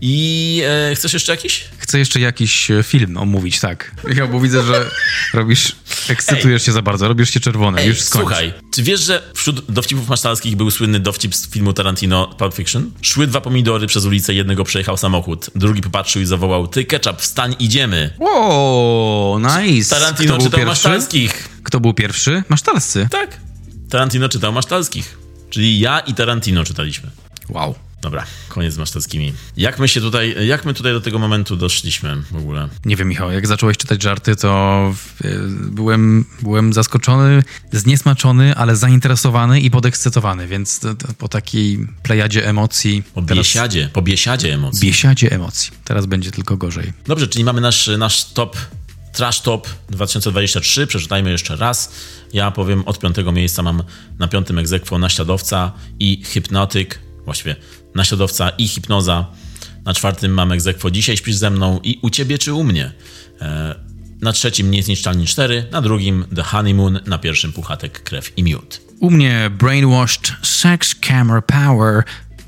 I 0.00 0.62
e, 0.90 0.94
chcesz 0.94 1.12
jeszcze 1.12 1.32
jakiś? 1.32 1.64
Chcę 1.78 1.98
jeszcze 1.98 2.20
jakiś 2.20 2.70
e, 2.70 2.82
film 2.82 3.16
omówić, 3.16 3.60
tak. 3.60 3.94
Michał, 4.04 4.28
bo 4.28 4.40
widzę, 4.40 4.62
że 4.62 4.90
robisz... 5.34 5.76
Ekscytujesz 6.08 6.62
się 6.62 6.72
za 6.72 6.82
bardzo, 6.82 7.08
robisz 7.08 7.30
się 7.30 7.40
czerwony. 7.40 7.80
Ej, 7.80 7.88
Już 7.88 8.00
skończ. 8.00 8.22
słuchaj, 8.22 8.52
czy 8.74 8.82
wiesz, 8.82 9.00
że 9.00 9.22
wśród 9.34 9.72
dowcipów 9.72 10.08
masztalskich 10.08 10.56
był 10.56 10.70
słynny 10.70 11.00
dowcip 11.00 11.34
z 11.34 11.50
filmu 11.50 11.72
Tarantino 11.72 12.26
Pulp 12.26 12.54
Fiction? 12.54 12.90
Szły 13.02 13.26
dwa 13.26 13.40
pomidory 13.40 13.86
przez 13.86 14.04
ulicę, 14.04 14.34
jednego 14.34 14.64
przejechał 14.64 14.96
samochód, 14.96 15.50
drugi 15.54 15.80
popatrzył 15.82 16.22
i 16.22 16.26
zawołał, 16.26 16.68
ty 16.68 16.84
ketchup, 16.84 17.20
wstań, 17.20 17.56
idziemy. 17.58 18.10
O, 18.20 19.40
nice. 19.60 19.94
Tarantino 19.94 20.34
Kto 20.34 20.44
czytał 20.44 20.66
masztalskich. 20.66 21.48
Kto 21.64 21.80
był 21.80 21.94
pierwszy? 21.94 22.42
Masztalscy. 22.48 23.08
Tak. 23.10 23.36
Tarantino 23.90 24.28
czytał 24.28 24.52
masztalskich. 24.52 25.18
Czyli 25.50 25.80
ja 25.80 26.00
i 26.00 26.14
Tarantino 26.14 26.64
czytaliśmy. 26.64 27.10
Wow. 27.48 27.74
Dobra, 28.02 28.26
koniec 28.48 28.74
z 28.74 28.78
masztalskimi. 28.78 29.32
Jak 29.56 29.78
my 29.78 29.88
się 29.88 30.00
tutaj, 30.00 30.46
jak 30.46 30.64
my 30.64 30.74
tutaj 30.74 30.92
do 30.92 31.00
tego 31.00 31.18
momentu 31.18 31.56
doszliśmy 31.56 32.16
w 32.30 32.36
ogóle? 32.36 32.68
Nie 32.84 32.96
wiem, 32.96 33.08
Michał, 33.08 33.30
jak 33.30 33.46
zacząłeś 33.46 33.76
czytać 33.76 34.02
żarty, 34.02 34.36
to 34.36 34.92
e, 35.24 35.28
byłem, 35.70 36.24
byłem 36.42 36.72
zaskoczony, 36.72 37.42
zniesmaczony, 37.72 38.54
ale 38.54 38.76
zainteresowany 38.76 39.60
i 39.60 39.70
podekscytowany, 39.70 40.46
więc 40.46 40.80
po 41.18 41.28
takiej 41.28 41.88
plejadzie 42.02 42.48
emocji... 42.48 43.02
Po 43.14 43.22
teraz- 43.22 43.38
biesiadzie, 43.38 43.88
po 43.92 44.02
biesiadzie 44.02 44.54
emocji. 44.54 44.86
Biesiadzie 44.86 45.32
emocji. 45.32 45.70
Teraz 45.84 46.06
będzie 46.06 46.30
tylko 46.30 46.56
gorzej. 46.56 46.92
Dobrze, 47.06 47.28
czyli 47.28 47.44
mamy 47.44 47.60
nasz, 47.60 47.90
nasz 47.98 48.32
top, 48.32 48.56
trash 49.12 49.40
top 49.40 49.68
2023. 49.90 50.86
Przeczytajmy 50.86 51.30
jeszcze 51.30 51.56
raz. 51.56 51.92
Ja 52.32 52.50
powiem 52.50 52.82
od 52.86 52.98
piątego 52.98 53.32
miejsca 53.32 53.62
mam 53.62 53.82
na 54.18 54.28
piątym 54.28 54.58
egzekwo 54.58 54.98
Naśladowca 54.98 55.72
i 55.98 56.22
Hypnotyk, 56.24 56.98
właściwie 57.24 57.56
Naśladowca 57.94 58.50
i 58.50 58.68
Hipnoza. 58.68 59.26
Na 59.84 59.94
czwartym 59.94 60.32
mam 60.32 60.52
egzekwo 60.52 60.90
Dzisiaj 60.90 61.16
śpisz 61.16 61.36
ze 61.36 61.50
mną 61.50 61.80
i 61.82 61.98
U 62.02 62.10
ciebie 62.10 62.38
czy 62.38 62.52
u 62.52 62.64
mnie. 62.64 62.92
E, 63.40 63.74
na 64.20 64.32
trzecim 64.32 64.70
Niezniszczalni 64.70 65.26
4, 65.26 65.66
na 65.72 65.82
drugim 65.82 66.24
The 66.36 66.42
Honeymoon, 66.42 67.00
na 67.06 67.18
pierwszym 67.18 67.52
Puchatek, 67.52 68.02
Krew 68.02 68.38
i 68.38 68.42
Miód. 68.42 68.80
U 69.00 69.10
mnie 69.10 69.50
Brainwashed, 69.58 70.32
Sex, 70.42 70.94
Camera, 70.94 71.42
Power, 71.42 72.02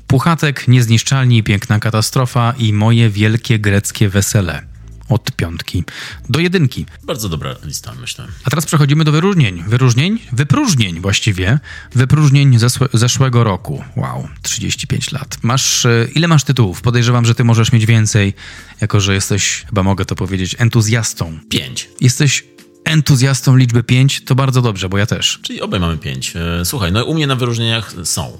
Puchatek, 0.07 0.67
Niezniszczalni, 0.67 1.43
Piękna 1.43 1.79
Katastrofa 1.79 2.53
i 2.57 2.73
Moje 2.73 3.09
Wielkie 3.09 3.59
Greckie 3.59 4.09
Wesele. 4.09 4.72
Od 5.13 5.31
piątki 5.31 5.83
do 6.29 6.39
jedynki. 6.39 6.85
Bardzo 7.03 7.29
dobra 7.29 7.55
lista, 7.63 7.93
myślę. 8.01 8.27
A 8.43 8.49
teraz 8.49 8.65
przechodzimy 8.65 9.03
do 9.03 9.11
wyróżnień. 9.11 9.63
Wyróżnień? 9.67 10.19
Wypróżnień 10.31 10.99
właściwie. 11.01 11.59
Wypróżnień 11.95 12.57
zeszłego 12.93 13.43
roku. 13.43 13.83
Wow, 13.95 14.27
35 14.41 15.11
lat. 15.11 15.37
Masz, 15.41 15.85
e, 15.85 16.07
ile 16.15 16.27
masz 16.27 16.43
tytułów? 16.43 16.81
Podejrzewam, 16.81 17.25
że 17.25 17.35
ty 17.35 17.43
możesz 17.43 17.71
mieć 17.71 17.85
więcej, 17.85 18.33
jako 18.81 18.99
że 18.99 19.13
jesteś, 19.13 19.65
chyba 19.69 19.83
mogę 19.83 20.05
to 20.05 20.15
powiedzieć, 20.15 20.55
entuzjastą. 20.59 21.39
Pięć. 21.49 21.89
Jesteś 22.01 22.43
entuzjastą 22.85 23.55
liczby 23.55 23.83
5, 23.83 24.21
to 24.25 24.35
bardzo 24.35 24.61
dobrze, 24.61 24.89
bo 24.89 24.97
ja 24.97 25.05
też. 25.05 25.39
Czyli 25.41 25.61
obaj 25.61 25.79
mamy 25.79 25.97
pięć. 25.97 26.33
E, 26.35 26.65
Słuchaj, 26.65 26.91
no 26.91 27.03
u 27.03 27.13
mnie 27.13 27.27
na 27.27 27.35
wyróżnieniach 27.35 27.93
są 28.03 28.37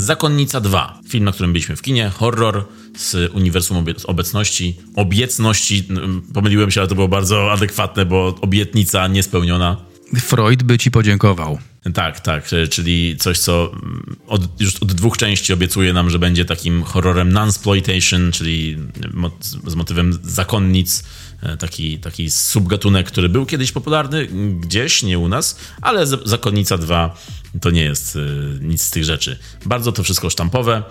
Zakonnica 0.00 0.60
2, 0.60 1.00
film, 1.08 1.24
na 1.24 1.32
którym 1.32 1.52
byliśmy 1.52 1.76
w 1.76 1.82
kinie, 1.82 2.08
horror 2.14 2.64
z 2.96 3.30
uniwersum 3.34 3.84
obie- 3.84 4.04
obecności, 4.06 4.76
obiecności, 4.96 5.84
n- 5.90 6.22
pomyliłem 6.34 6.70
się, 6.70 6.80
ale 6.80 6.88
to 6.88 6.94
było 6.94 7.08
bardzo 7.08 7.52
adekwatne, 7.52 8.06
bo 8.06 8.34
obietnica 8.40 9.08
niespełniona. 9.08 9.76
Freud 10.18 10.62
by 10.62 10.78
ci 10.78 10.90
podziękował. 10.90 11.58
Tak, 11.94 12.20
tak, 12.20 12.52
e, 12.52 12.68
czyli 12.68 13.16
coś, 13.18 13.38
co 13.38 13.72
mm, 13.72 14.16
od, 14.26 14.60
już 14.60 14.76
od 14.76 14.92
dwóch 14.92 15.16
części 15.16 15.52
obiecuje 15.52 15.92
nam, 15.92 16.10
że 16.10 16.18
będzie 16.18 16.44
takim 16.44 16.82
horrorem 16.82 17.32
non-sploitation, 17.32 18.32
czyli 18.32 18.76
mo- 19.14 19.30
z 19.66 19.74
motywem 19.74 20.18
zakonnic, 20.22 21.04
e, 21.42 21.56
taki, 21.56 21.98
taki 21.98 22.30
subgatunek, 22.30 23.06
który 23.06 23.28
był 23.28 23.46
kiedyś 23.46 23.72
popularny 23.72 24.18
mm, 24.18 24.60
gdzieś, 24.60 25.02
nie 25.02 25.18
u 25.18 25.28
nas, 25.28 25.58
ale 25.82 26.06
Zakonnica 26.06 26.78
2 26.78 27.16
to 27.60 27.70
nie 27.70 27.82
jest 27.82 28.16
e, 28.16 28.20
nic 28.64 28.82
z 28.82 28.90
tych 28.90 29.04
rzeczy. 29.04 29.38
Bardzo 29.66 29.92
to 29.92 30.02
wszystko 30.02 30.30
sztampowe, 30.30 30.82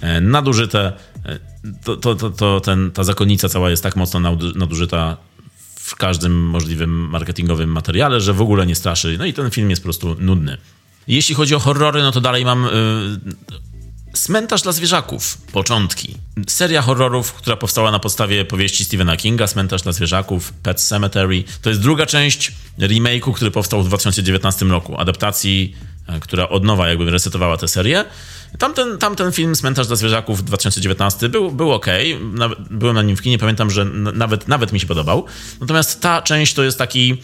e, 0.00 0.20
nadużyte. 0.20 0.92
E, 1.26 1.38
To, 1.84 1.96
to, 1.96 2.14
to, 2.14 2.30
to 2.30 2.60
ten, 2.60 2.90
ta 2.90 3.04
Zakonnica 3.04 3.48
cała 3.48 3.70
jest 3.70 3.82
tak 3.82 3.96
mocno 3.96 4.20
nadu- 4.20 4.56
nadużyta 4.56 5.16
w 5.74 5.96
każdym 5.96 6.46
możliwym 6.46 6.90
marketingowym 7.08 7.70
materiale, 7.72 8.20
że 8.20 8.32
w 8.32 8.40
ogóle 8.40 8.66
nie 8.66 8.74
straszy. 8.74 9.16
No 9.18 9.24
i 9.24 9.32
ten 9.32 9.50
film 9.50 9.70
jest 9.70 9.82
po 9.82 9.86
prostu 9.86 10.16
nudny. 10.18 10.56
Jeśli 11.08 11.34
chodzi 11.34 11.54
o 11.54 11.58
horrory, 11.58 12.02
no 12.02 12.12
to 12.12 12.20
dalej 12.20 12.44
mam 12.44 12.64
y, 12.66 12.70
Cmentarz 14.12 14.62
dla 14.62 14.72
zwierzaków. 14.72 15.38
Początki. 15.52 16.14
Seria 16.48 16.82
horrorów, 16.82 17.32
która 17.32 17.56
powstała 17.56 17.90
na 17.90 17.98
podstawie 17.98 18.44
powieści 18.44 18.84
Stephena 18.84 19.16
Kinga, 19.16 19.46
Cmentarz 19.46 19.82
dla 19.82 19.92
zwierzaków, 19.92 20.52
Pet 20.52 20.80
Cemetery. 20.80 21.44
To 21.62 21.68
jest 21.70 21.80
druga 21.82 22.06
część 22.06 22.52
remake'u, 22.78 23.34
który 23.34 23.50
powstał 23.50 23.82
w 23.82 23.86
2019 23.88 24.66
roku. 24.66 25.00
Adaptacji, 25.00 25.76
która 26.20 26.48
od 26.48 26.64
nowa 26.64 26.88
jakby 26.88 27.10
resetowała 27.10 27.56
tę 27.56 27.68
serię. 27.68 28.04
Tamten, 28.58 28.98
tamten 28.98 29.32
film 29.32 29.54
Cmentarz 29.54 29.86
dla 29.86 29.96
zwierzaków 29.96 30.44
2019 30.44 31.28
był, 31.28 31.52
był 31.52 31.72
ok. 31.72 31.86
Nawet, 32.32 32.58
byłem 32.70 32.94
na 32.94 33.02
nim 33.02 33.16
w 33.16 33.22
kinie, 33.22 33.38
pamiętam, 33.38 33.70
że 33.70 33.84
nawet, 33.84 34.48
nawet 34.48 34.72
mi 34.72 34.80
się 34.80 34.86
podobał. 34.86 35.24
Natomiast 35.60 36.00
ta 36.00 36.22
część 36.22 36.54
to 36.54 36.62
jest 36.62 36.78
taki 36.78 37.16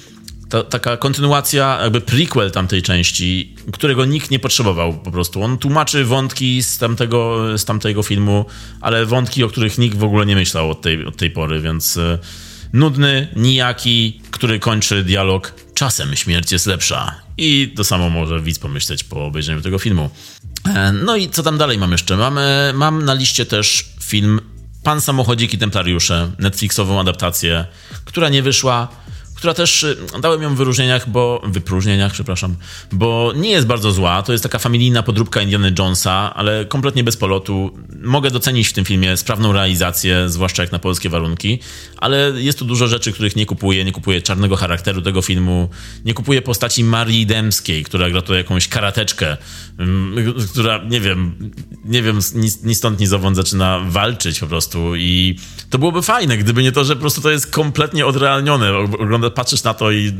ta, 0.48 0.62
taka 0.62 0.96
kontynuacja, 0.96 1.78
jakby 1.82 2.00
prequel 2.00 2.50
tamtej 2.50 2.82
części, 2.82 3.54
którego 3.72 4.04
nikt 4.04 4.30
nie 4.30 4.38
potrzebował 4.38 4.94
po 4.94 5.10
prostu. 5.10 5.42
On 5.42 5.58
tłumaczy 5.58 6.04
wątki 6.04 6.62
z 6.62 6.78
tamtego, 6.78 7.48
z 7.58 7.64
tamtego 7.64 8.02
filmu, 8.02 8.44
ale 8.80 9.06
wątki, 9.06 9.44
o 9.44 9.48
których 9.48 9.78
nikt 9.78 9.98
w 9.98 10.04
ogóle 10.04 10.26
nie 10.26 10.34
myślał 10.34 10.70
od 10.70 10.80
tej, 10.80 11.06
od 11.06 11.16
tej 11.16 11.30
pory, 11.30 11.60
więc 11.60 11.96
e, 11.96 12.18
nudny, 12.72 13.28
nijaki, 13.36 14.20
który 14.30 14.58
kończy 14.58 15.04
dialog 15.04 15.54
czasem 15.74 16.16
śmierć 16.16 16.52
jest 16.52 16.66
lepsza. 16.66 17.25
I 17.38 17.72
to 17.76 17.84
samo 17.84 18.10
może 18.10 18.40
widz 18.40 18.58
pomyśleć 18.58 19.04
po 19.04 19.24
obejrzeniu 19.26 19.60
tego 19.62 19.78
filmu. 19.78 20.10
E, 20.74 20.92
No 20.92 21.16
i 21.16 21.28
co 21.28 21.42
tam 21.42 21.58
dalej 21.58 21.78
mam 21.78 21.92
jeszcze? 21.92 22.16
Mamy, 22.16 22.72
mam 22.74 23.04
na 23.04 23.14
liście 23.14 23.46
też 23.46 23.88
film 24.00 24.40
Pan 24.82 25.00
Samochodzik 25.00 25.54
i 25.54 25.58
Templariusze, 25.58 26.30
Netflixową 26.38 27.00
adaptację, 27.00 27.64
która 28.04 28.28
nie 28.28 28.42
wyszła, 28.42 28.88
która 29.36 29.54
też 29.54 29.82
y, 29.82 29.96
dałem 30.22 30.42
ją 30.42 30.54
w 30.54 30.56
wyróżnieniach, 30.56 31.10
bo 31.10 31.42
wypróżnieniach, 31.44 32.12
przepraszam, 32.12 32.56
bo 32.92 33.32
nie 33.36 33.50
jest 33.50 33.66
bardzo 33.66 33.92
zła. 33.92 34.22
To 34.22 34.32
jest 34.32 34.42
taka 34.42 34.58
familijna 34.58 35.02
podróbka 35.02 35.42
Indiana 35.42 35.70
Jonesa, 35.78 36.34
ale 36.34 36.64
kompletnie 36.64 37.04
bez 37.04 37.16
polotu. 37.16 37.78
Mogę 38.02 38.30
docenić 38.30 38.68
w 38.68 38.72
tym 38.72 38.84
filmie 38.84 39.16
sprawną 39.16 39.52
realizację, 39.52 40.28
zwłaszcza 40.28 40.62
jak 40.62 40.72
na 40.72 40.78
polskie 40.78 41.08
warunki, 41.08 41.58
ale 41.96 42.32
jest 42.36 42.58
tu 42.58 42.64
dużo 42.64 42.86
rzeczy, 42.86 43.12
których 43.12 43.36
nie 43.36 43.46
kupuję. 43.46 43.84
Nie 43.84 43.92
kupuję 43.92 44.22
czarnego 44.22 44.56
charakteru 44.56 45.02
tego 45.02 45.22
filmu, 45.22 45.68
nie 46.04 46.14
kupuję 46.14 46.42
postaci 46.42 46.84
Marii 46.84 47.26
Dębskiej, 47.26 47.84
która 47.84 48.10
gra 48.10 48.22
tu 48.22 48.34
jakąś 48.34 48.68
karateczkę, 48.68 49.36
mm, 49.78 50.34
która, 50.52 50.80
nie 50.88 51.00
wiem, 51.00 51.50
nie 51.84 52.02
wiem, 52.02 52.20
ni, 52.34 52.48
ni 52.64 52.74
stąd, 52.74 53.00
ni 53.00 53.06
zowąd 53.06 53.36
zaczyna 53.36 53.80
walczyć 53.88 54.40
po 54.40 54.46
prostu 54.46 54.96
i 54.96 55.38
to 55.70 55.78
byłoby 55.78 56.02
fajne, 56.02 56.38
gdyby 56.38 56.62
nie 56.62 56.72
to, 56.72 56.84
że 56.84 56.94
po 56.94 57.00
prostu 57.00 57.20
to 57.20 57.30
jest 57.30 57.50
kompletnie 57.50 58.06
odrealnione. 58.06 58.76
Ogląda, 58.76 59.25
patrzysz 59.30 59.62
na 59.62 59.74
to 59.74 59.90
i 59.90 60.12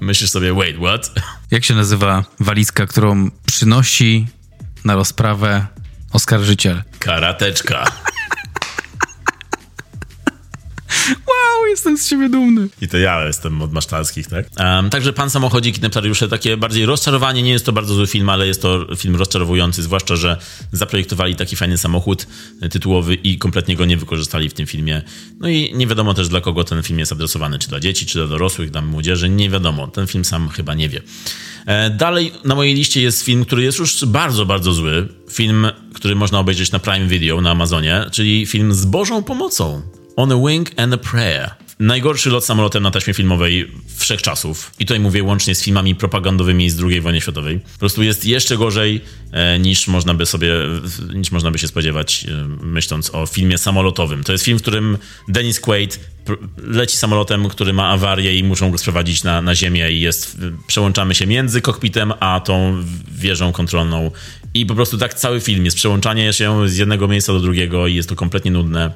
myślisz 0.00 0.30
sobie, 0.30 0.54
wait, 0.54 0.76
what? 0.76 1.12
Jak 1.50 1.64
się 1.64 1.74
nazywa 1.74 2.24
walizka, 2.40 2.86
którą 2.86 3.30
przynosi 3.46 4.26
na 4.84 4.94
rozprawę 4.94 5.66
oskarżyciel? 6.12 6.82
Karateczka. 6.98 7.84
Wow, 11.08 11.60
jestem 11.72 11.98
z 11.98 12.08
siebie 12.08 12.28
dumny. 12.28 12.68
I 12.80 12.88
to 12.88 12.98
ja 12.98 13.26
jestem 13.26 13.62
od 13.62 13.72
masztalskich, 13.72 14.26
tak? 14.26 14.46
Um, 14.58 14.90
także 14.90 15.12
Pan 15.12 15.30
Samochodzik 15.30 15.76
i 15.78 15.80
Templariusze, 15.80 16.28
takie 16.28 16.56
bardziej 16.56 16.86
rozczarowanie. 16.86 17.42
Nie 17.42 17.50
jest 17.50 17.66
to 17.66 17.72
bardzo 17.72 17.94
zły 17.94 18.06
film, 18.06 18.28
ale 18.28 18.46
jest 18.46 18.62
to 18.62 18.86
film 18.96 19.16
rozczarowujący, 19.16 19.82
zwłaszcza, 19.82 20.16
że 20.16 20.36
zaprojektowali 20.72 21.36
taki 21.36 21.56
fajny 21.56 21.78
samochód 21.78 22.26
tytułowy 22.70 23.14
i 23.14 23.38
kompletnie 23.38 23.76
go 23.76 23.84
nie 23.84 23.96
wykorzystali 23.96 24.48
w 24.48 24.54
tym 24.54 24.66
filmie. 24.66 25.02
No 25.40 25.48
i 25.48 25.74
nie 25.74 25.86
wiadomo 25.86 26.14
też, 26.14 26.28
dla 26.28 26.40
kogo 26.40 26.64
ten 26.64 26.82
film 26.82 26.98
jest 26.98 27.12
adresowany. 27.12 27.58
Czy 27.58 27.68
dla 27.68 27.80
dzieci, 27.80 28.06
czy 28.06 28.18
dla 28.18 28.26
dorosłych, 28.26 28.70
dla 28.70 28.82
młodzieży. 28.82 29.28
Nie 29.28 29.50
wiadomo. 29.50 29.88
Ten 29.88 30.06
film 30.06 30.24
sam 30.24 30.48
chyba 30.48 30.74
nie 30.74 30.88
wie. 30.88 31.00
E, 31.66 31.90
dalej 31.90 32.32
na 32.44 32.54
mojej 32.54 32.74
liście 32.74 33.02
jest 33.02 33.22
film, 33.22 33.44
który 33.44 33.62
jest 33.62 33.78
już 33.78 34.04
bardzo, 34.04 34.46
bardzo 34.46 34.72
zły. 34.72 35.08
Film, 35.30 35.66
który 35.94 36.14
można 36.14 36.38
obejrzeć 36.38 36.72
na 36.72 36.78
Prime 36.78 37.06
Video 37.06 37.40
na 37.40 37.50
Amazonie, 37.50 38.04
czyli 38.10 38.46
film 38.46 38.74
z 38.74 38.84
Bożą 38.84 39.22
pomocą. 39.22 39.82
On 40.16 40.32
a 40.32 40.36
Wing 40.48 40.70
and 40.76 40.94
a 40.94 40.96
Prayer. 40.96 41.61
Najgorszy 41.82 42.30
lot 42.30 42.44
samolotem 42.44 42.82
na 42.82 42.90
taśmie 42.90 43.14
filmowej 43.14 43.70
wszechczasów. 43.96 44.72
I 44.78 44.86
tutaj 44.86 45.00
mówię 45.00 45.22
łącznie 45.22 45.54
z 45.54 45.62
filmami 45.62 45.94
propagandowymi 45.94 46.70
z 46.70 46.82
II 46.82 47.00
wojny 47.00 47.20
światowej. 47.20 47.60
Po 47.60 47.78
prostu 47.78 48.02
jest 48.02 48.24
jeszcze 48.24 48.56
gorzej 48.56 49.00
e, 49.32 49.58
niż 49.58 49.88
można 49.88 50.14
by 50.14 50.26
sobie, 50.26 50.52
niż 51.14 51.30
można 51.30 51.50
by 51.50 51.58
się 51.58 51.68
spodziewać, 51.68 52.26
e, 52.28 52.64
myśląc 52.64 53.14
o 53.14 53.26
filmie 53.26 53.58
samolotowym. 53.58 54.24
To 54.24 54.32
jest 54.32 54.44
film, 54.44 54.58
w 54.58 54.62
którym 54.62 54.98
Dennis 55.28 55.60
Quaid 55.60 56.00
leci 56.56 56.96
samolotem, 56.96 57.48
który 57.48 57.72
ma 57.72 57.88
awarię 57.88 58.38
i 58.38 58.44
muszą 58.44 58.70
go 58.70 58.78
sprowadzić 58.78 59.22
na, 59.22 59.42
na 59.42 59.54
ziemię 59.54 59.92
i 59.92 60.00
jest, 60.00 60.36
przełączamy 60.66 61.14
się 61.14 61.26
między 61.26 61.60
kokpitem 61.60 62.12
a 62.20 62.40
tą 62.40 62.84
wieżą 63.12 63.52
kontrolną 63.52 64.10
i 64.54 64.66
po 64.66 64.74
prostu 64.74 64.98
tak 64.98 65.14
cały 65.14 65.40
film 65.40 65.64
jest 65.64 65.76
przełączanie 65.76 66.32
się 66.32 66.68
z 66.68 66.76
jednego 66.76 67.08
miejsca 67.08 67.32
do 67.32 67.40
drugiego 67.40 67.86
i 67.86 67.94
jest 67.94 68.08
to 68.08 68.16
kompletnie 68.16 68.50
nudne. 68.50 68.92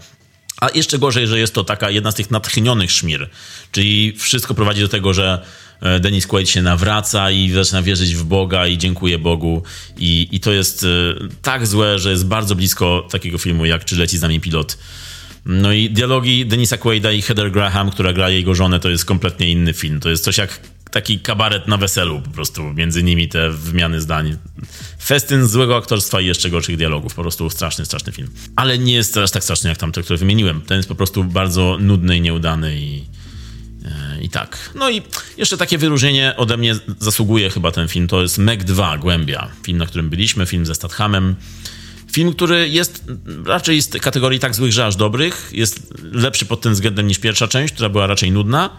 A 0.61 0.69
jeszcze 0.75 0.99
gorzej, 0.99 1.27
że 1.27 1.39
jest 1.39 1.55
to 1.55 1.65
taka 1.65 1.91
jedna 1.91 2.11
z 2.11 2.15
tych 2.15 2.31
natchnionych 2.31 2.91
szmir, 2.91 3.29
czyli 3.73 4.13
wszystko 4.19 4.55
prowadzi 4.55 4.81
do 4.81 4.89
tego, 4.89 5.15
że 5.15 5.43
e, 5.81 6.01
Dennis 6.01 6.27
Quaid 6.27 6.51
się 6.51 6.63
nawraca 6.63 7.31
i 7.31 7.51
zaczyna 7.51 7.83
wierzyć 7.83 8.15
w 8.15 8.25
Boga 8.25 8.67
i 8.67 8.79
dziękuję 8.79 9.19
Bogu. 9.19 9.63
I, 9.99 10.29
i 10.33 10.41
to 10.41 10.53
jest 10.53 10.85
e, 10.85 10.87
tak 11.43 11.67
złe, 11.67 11.99
że 11.99 12.11
jest 12.11 12.27
bardzo 12.27 12.55
blisko 12.55 13.09
takiego 13.11 13.39
filmu 13.39 13.67
jak 13.67 13.85
Czy 13.85 13.97
leci 13.97 14.19
z 14.19 14.23
nami 14.23 14.41
pilot. 14.41 14.79
No 15.47 15.73
i 15.73 15.91
dialogi 15.91 16.47
Denisa 16.47 16.77
Quaida 16.77 17.13
i 17.13 17.23
Heather 17.23 17.53
Graham, 17.53 17.91
która 17.91 18.13
gra 18.13 18.31
jego 18.31 18.55
żonę, 18.55 18.81
to 18.81 18.91
jest 18.91 19.05
kompletnie 19.05 19.51
inny 19.51 19.73
film. 19.73 20.01
To 20.01 20.11
jest 20.11 20.25
coś 20.25 20.39
jak 20.39 20.61
taki 20.91 21.19
kabaret 21.19 21.69
na 21.69 21.77
weselu 21.77 22.21
po 22.21 22.31
prostu, 22.31 22.63
między 22.75 23.03
nimi 23.03 23.29
te 23.29 23.51
wymiany 23.51 24.01
zdań. 24.01 24.37
Festyn 25.03 25.47
złego 25.49 25.77
aktorstwa 25.77 26.21
i 26.21 26.27
jeszcze 26.27 26.51
gorszych 26.51 26.77
dialogów. 26.77 27.15
Po 27.15 27.23
prostu 27.23 27.51
straszny, 27.51 27.85
straszny 27.87 28.13
film. 28.13 28.29
Ale 28.57 28.79
nie 28.79 28.95
jest 28.95 29.17
aż 29.17 29.31
tak 29.31 29.45
straszny 29.45 29.69
jak 29.69 29.79
tamte, 29.79 30.03
które 30.03 30.19
wymieniłem. 30.19 30.61
Ten 30.61 30.77
jest 30.77 30.89
po 30.89 30.95
prostu 30.95 31.25
bardzo 31.25 31.79
nudny 31.81 32.17
i 32.17 32.21
nieudany 32.21 32.81
i, 32.81 33.05
e, 33.85 34.23
i 34.23 34.29
tak. 34.29 34.71
No 34.75 34.91
i 34.91 35.03
jeszcze 35.37 35.57
takie 35.57 35.79
wyróżnienie 35.79 36.35
ode 36.37 36.57
mnie 36.57 36.75
zasługuje 36.99 37.51
chyba 37.51 37.73
ten 37.73 37.89
film. 37.89 38.09
To 38.09 38.23
jest 38.23 38.39
Meg 38.39 38.65
2, 38.65 38.99
Głębia. 38.99 39.49
Film, 39.63 39.79
na 39.79 39.87
którym 39.87 40.11
byliśmy, 40.11 40.47
film 40.47 40.67
ze 40.67 40.75
Stathamem. 40.75 41.37
Film, 42.13 42.33
który 42.33 42.69
jest 42.69 43.05
raczej 43.45 43.83
z 43.83 43.89
kategorii 43.89 44.41
tak 44.41 44.55
złych, 44.55 44.73
że 44.73 44.87
aż 44.87 44.97
dobrych. 44.97 45.51
Jest 45.53 45.95
lepszy 46.13 46.47
pod 46.47 46.61
tym 46.61 46.73
względem 46.73 47.07
niż 47.07 47.19
pierwsza 47.19 47.49
część, 47.49 47.75
która 47.75 47.89
była 47.89 48.07
raczej 48.07 48.31
nudna. 48.31 48.71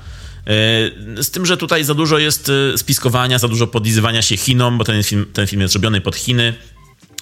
E, 0.48 1.24
z 1.24 1.32
tym, 1.32 1.46
że 1.46 1.58
tutaj 1.58 1.84
za 1.84 1.94
dużo 1.94 2.18
jest 2.18 2.52
e, 2.74 2.78
spiskowania, 2.78 3.40
za 3.40 3.48
dużo 3.48 3.68
podlizywania 3.68 4.22
się 4.22 4.38
Chinom, 4.38 4.78
bo 4.78 4.84
ten 4.84 5.04
film, 5.04 5.26
ten 5.34 5.48
film 5.48 5.62
jest 5.62 5.76
robiony 5.76 6.02
pod 6.02 6.16
Chiny 6.16 6.54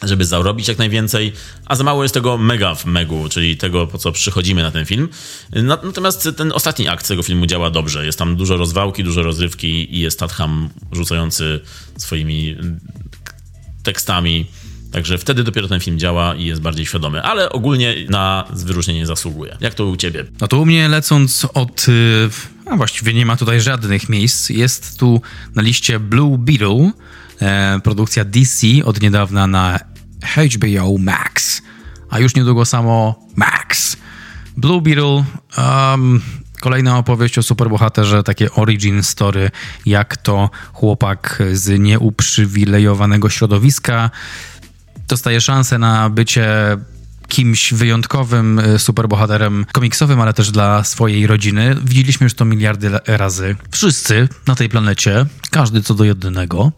żeby 0.03 0.25
zarobić 0.25 0.67
jak 0.67 0.77
najwięcej, 0.77 1.33
a 1.65 1.75
za 1.75 1.83
mało 1.83 2.03
jest 2.03 2.13
tego 2.13 2.37
mega 2.37 2.75
w 2.75 2.85
megu, 2.85 3.29
czyli 3.29 3.57
tego, 3.57 3.87
po 3.87 3.97
co 3.97 4.11
przychodzimy 4.11 4.63
na 4.63 4.71
ten 4.71 4.85
film. 4.85 5.09
Natomiast 5.53 6.29
ten 6.37 6.51
ostatni 6.51 6.87
akt 6.87 7.07
tego 7.07 7.23
filmu 7.23 7.45
działa 7.45 7.69
dobrze. 7.69 8.05
Jest 8.05 8.19
tam 8.19 8.35
dużo 8.35 8.57
rozwałki, 8.57 9.03
dużo 9.03 9.23
rozrywki 9.23 9.95
i 9.95 9.99
jest 9.99 10.19
Tatham 10.19 10.69
rzucający 10.91 11.59
swoimi 11.97 12.55
tekstami 13.83 14.45
Także 14.91 15.17
wtedy 15.17 15.43
dopiero 15.43 15.67
ten 15.67 15.79
film 15.79 15.99
działa 15.99 16.35
i 16.35 16.45
jest 16.45 16.61
bardziej 16.61 16.85
świadomy, 16.85 17.21
ale 17.21 17.49
ogólnie 17.49 17.95
na 18.09 18.45
wyróżnienie 18.49 19.05
zasługuje. 19.05 19.57
Jak 19.61 19.73
to 19.73 19.85
u 19.85 19.95
ciebie? 19.95 20.25
No 20.41 20.47
to 20.47 20.59
u 20.59 20.65
mnie 20.65 20.87
lecąc 20.87 21.47
od... 21.53 21.85
A 22.65 22.75
właściwie 22.75 23.13
nie 23.13 23.25
ma 23.25 23.37
tutaj 23.37 23.61
żadnych 23.61 24.09
miejsc. 24.09 24.49
Jest 24.49 24.99
tu 24.99 25.21
na 25.55 25.61
liście 25.61 25.99
Blue 25.99 26.37
Beetle, 26.37 26.91
e, 27.41 27.79
produkcja 27.83 28.25
DC 28.25 28.67
od 28.85 29.01
niedawna 29.01 29.47
na 29.47 29.79
HBO 30.55 30.97
Max, 30.99 31.61
a 32.09 32.19
już 32.19 32.35
niedługo 32.35 32.65
samo 32.65 33.25
Max. 33.35 33.97
Blue 34.57 34.81
Beetle... 34.81 35.23
Um, 35.57 36.21
Kolejna 36.61 36.97
opowieść 36.97 37.37
o 37.37 37.43
superbohaterze, 37.43 38.23
takie 38.23 38.51
origin 38.51 39.03
story, 39.03 39.51
jak 39.85 40.17
to 40.17 40.49
chłopak 40.73 41.43
z 41.53 41.79
nieuprzywilejowanego 41.79 43.29
środowiska 43.29 44.09
dostaje 45.07 45.41
szansę 45.41 45.77
na 45.77 46.09
bycie 46.09 46.47
kimś 47.27 47.73
wyjątkowym 47.73 48.59
e, 48.59 48.79
superbohaterem 48.79 49.65
komiksowym, 49.71 50.21
ale 50.21 50.33
też 50.33 50.51
dla 50.51 50.83
swojej 50.83 51.27
rodziny. 51.27 51.75
Widzieliśmy 51.83 52.23
już 52.23 52.33
to 52.33 52.45
miliardy 52.45 52.91
razy. 53.07 53.55
Wszyscy 53.71 54.29
na 54.47 54.55
tej 54.55 54.69
planecie, 54.69 55.25
każdy 55.51 55.81
co 55.81 55.93
do 55.93 56.03
jednego. 56.03 56.71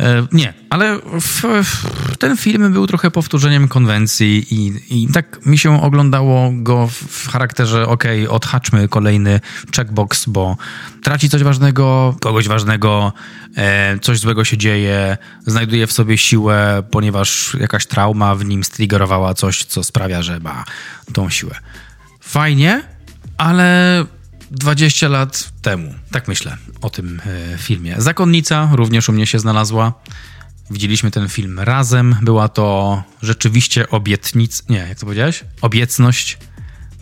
E, 0.00 0.26
nie, 0.32 0.54
ale 0.70 0.98
w, 1.20 1.42
w, 1.64 1.86
ten 2.20 2.36
film 2.36 2.72
był 2.72 2.86
trochę 2.86 3.10
powtórzeniem 3.10 3.68
konwencji 3.68 4.46
i, 4.54 4.72
i 4.90 5.08
tak 5.08 5.46
mi 5.46 5.58
się 5.58 5.82
oglądało 5.82 6.50
go 6.54 6.86
w, 6.86 7.28
charakterze 7.28 7.86
okej, 7.86 8.26
okay, 8.26 8.36
odhaczmy 8.36 8.88
kolejny 8.88 9.40
checkbox, 9.76 10.26
bo 10.26 10.56
traci 11.02 11.28
coś 11.30 11.42
ważnego, 11.42 12.16
kogoś 12.20 12.48
ważnego, 12.48 13.12
e, 13.56 13.98
coś 13.98 14.18
złego 14.18 14.44
się 14.44 14.58
dzieje, 14.58 15.18
znajduje 15.46 15.86
w 15.86 15.92
sobie 15.92 16.18
siłę, 16.18 16.82
ponieważ 16.90 17.56
jakaś 17.60 17.86
trauma 17.86 18.34
w 18.34 18.44
nim 18.44 18.64
striggerowała 18.64 19.34
coś, 19.34 19.64
co 19.64 19.84
sprawia, 19.84 20.22
że 20.22 20.40
ma 20.40 20.64
tą 21.12 21.30
siłę. 21.30 21.54
Fajnie, 22.20 22.82
ale 23.38 24.04
20 24.50 25.08
lat 25.08 25.52
temu. 25.62 25.94
Tak 26.10 26.28
myślę 26.28 26.56
o 26.80 26.90
tym 26.90 27.20
e, 27.54 27.58
filmie. 27.58 27.94
Zakonnica 27.98 28.68
również 28.72 29.08
u 29.08 29.12
mnie 29.12 29.26
się 29.26 29.38
znalazła. 29.38 29.92
Widzieliśmy 30.70 31.10
ten 31.10 31.28
film 31.28 31.58
razem. 31.58 32.16
Była 32.22 32.48
to 32.48 33.02
rzeczywiście 33.22 33.90
obietnica. 33.90 34.64
Nie, 34.68 34.78
jak 34.78 34.98
to 34.98 35.06
powiedziałeś? 35.06 35.44
Obiecność. 35.60 36.38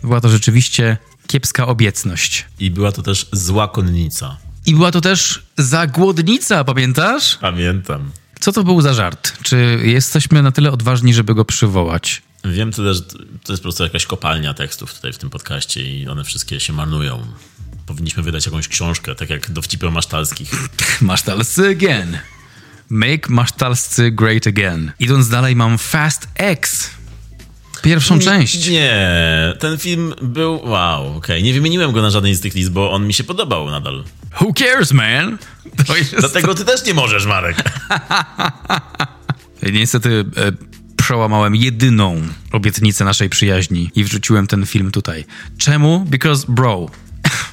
Była 0.03 0.21
to 0.21 0.29
rzeczywiście 0.29 0.97
kiepska 1.27 1.67
obiecność. 1.67 2.45
I 2.59 2.71
była 2.71 2.91
to 2.91 3.01
też 3.01 3.27
zła 3.31 3.67
konnica. 3.67 4.37
I 4.65 4.75
była 4.75 4.91
to 4.91 5.01
też 5.01 5.43
zagłodnica, 5.57 6.63
pamiętasz? 6.63 7.37
Pamiętam. 7.41 8.11
Co 8.39 8.51
to 8.51 8.63
był 8.63 8.81
za 8.81 8.93
żart? 8.93 9.43
Czy 9.43 9.79
jesteśmy 9.83 10.43
na 10.43 10.51
tyle 10.51 10.71
odważni, 10.71 11.13
żeby 11.13 11.35
go 11.35 11.45
przywołać? 11.45 12.21
Wiem 12.45 12.71
tyle, 12.71 12.93
że 12.93 13.01
to 13.43 13.53
jest 13.53 13.61
po 13.61 13.63
prostu 13.63 13.83
jakaś 13.83 14.05
kopalnia 14.05 14.53
tekstów 14.53 14.93
tutaj 14.93 15.13
w 15.13 15.17
tym 15.17 15.29
podcaście 15.29 15.83
i 15.83 16.07
one 16.07 16.23
wszystkie 16.23 16.59
się 16.59 16.73
marnują. 16.73 17.25
Powinniśmy 17.85 18.23
wydać 18.23 18.45
jakąś 18.45 18.67
książkę, 18.67 19.15
tak 19.15 19.29
jak 19.29 19.51
dowcipy 19.51 19.87
o 19.87 19.91
masztalskich. 19.91 20.51
Masztalscy 21.01 21.67
again. 21.69 22.17
Make 22.89 23.29
masztalscy 23.29 24.11
great 24.11 24.47
again. 24.47 24.91
Idąc 24.99 25.29
dalej 25.29 25.55
mam 25.55 25.77
Fast 25.77 26.27
X. 26.35 26.89
Pierwszą 27.81 28.15
nie, 28.15 28.21
część. 28.21 28.67
Nie, 28.67 29.53
ten 29.59 29.77
film 29.77 30.13
był. 30.21 30.61
Wow, 30.63 31.07
okej. 31.07 31.17
Okay. 31.17 31.41
Nie 31.41 31.53
wymieniłem 31.53 31.91
go 31.91 32.01
na 32.01 32.09
żadnej 32.09 32.35
z 32.35 32.41
tych 32.41 32.55
list, 32.55 32.71
bo 32.71 32.91
on 32.91 33.07
mi 33.07 33.13
się 33.13 33.23
podobał 33.23 33.69
nadal. 33.69 34.03
Who 34.41 34.53
cares, 34.53 34.91
man? 34.91 35.37
Jest... 35.97 36.15
Dlatego 36.19 36.55
ty 36.55 36.65
też 36.65 36.85
nie 36.85 36.93
możesz, 36.93 37.25
Marek. 37.25 37.63
Niestety 39.73 40.25
e, 40.37 40.51
przełamałem 40.95 41.55
jedyną 41.55 42.21
obietnicę 42.51 43.05
naszej 43.05 43.29
przyjaźni 43.29 43.91
i 43.95 44.03
wrzuciłem 44.03 44.47
ten 44.47 44.65
film 44.65 44.91
tutaj. 44.91 45.25
Czemu? 45.57 45.99
Because 45.99 46.45
bro. 46.47 46.89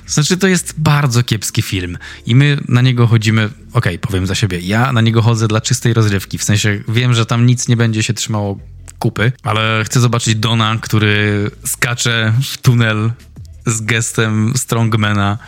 Znaczy, 0.06 0.36
to 0.36 0.46
jest 0.46 0.74
bardzo 0.78 1.22
kiepski 1.22 1.62
film 1.62 1.98
i 2.26 2.34
my 2.34 2.58
na 2.68 2.82
niego 2.82 3.06
chodzimy. 3.06 3.44
Okej, 3.44 3.58
okay, 3.72 3.98
powiem 3.98 4.26
za 4.26 4.34
siebie. 4.34 4.60
Ja 4.60 4.92
na 4.92 5.00
niego 5.00 5.22
chodzę 5.22 5.48
dla 5.48 5.60
czystej 5.60 5.94
rozrywki. 5.94 6.38
W 6.38 6.44
sensie 6.44 6.82
wiem, 6.88 7.14
że 7.14 7.26
tam 7.26 7.46
nic 7.46 7.68
nie 7.68 7.76
będzie 7.76 8.02
się 8.02 8.14
trzymało 8.14 8.58
kupy, 8.98 9.32
ale 9.42 9.82
chcę 9.84 10.00
zobaczyć 10.00 10.34
Dona, 10.34 10.76
który 10.80 11.50
skacze 11.64 12.32
w 12.42 12.58
tunel 12.58 13.12
z 13.66 13.80
gestem 13.80 14.52
strongmana. 14.56 15.38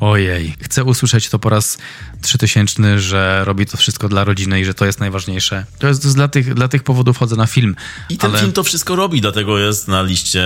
Ojej. 0.00 0.54
Chcę 0.62 0.84
usłyszeć 0.84 1.28
to 1.28 1.38
po 1.38 1.48
raz 1.48 1.78
trzytysięczny, 2.22 3.00
że 3.00 3.44
robi 3.44 3.66
to 3.66 3.76
wszystko 3.76 4.08
dla 4.08 4.24
rodziny 4.24 4.60
i 4.60 4.64
że 4.64 4.74
to 4.74 4.86
jest 4.86 5.00
najważniejsze. 5.00 5.64
To 5.78 5.88
jest, 5.88 6.02
to 6.02 6.08
jest 6.08 6.16
dla, 6.16 6.28
tych, 6.28 6.54
dla 6.54 6.68
tych 6.68 6.82
powodów 6.82 7.18
chodzę 7.18 7.36
na 7.36 7.46
film. 7.46 7.76
I 8.08 8.16
ten 8.16 8.30
ale... 8.30 8.40
film 8.40 8.52
to 8.52 8.64
wszystko 8.64 8.96
robi, 8.96 9.20
dlatego 9.20 9.58
jest 9.58 9.88
na 9.88 10.02
liście 10.02 10.44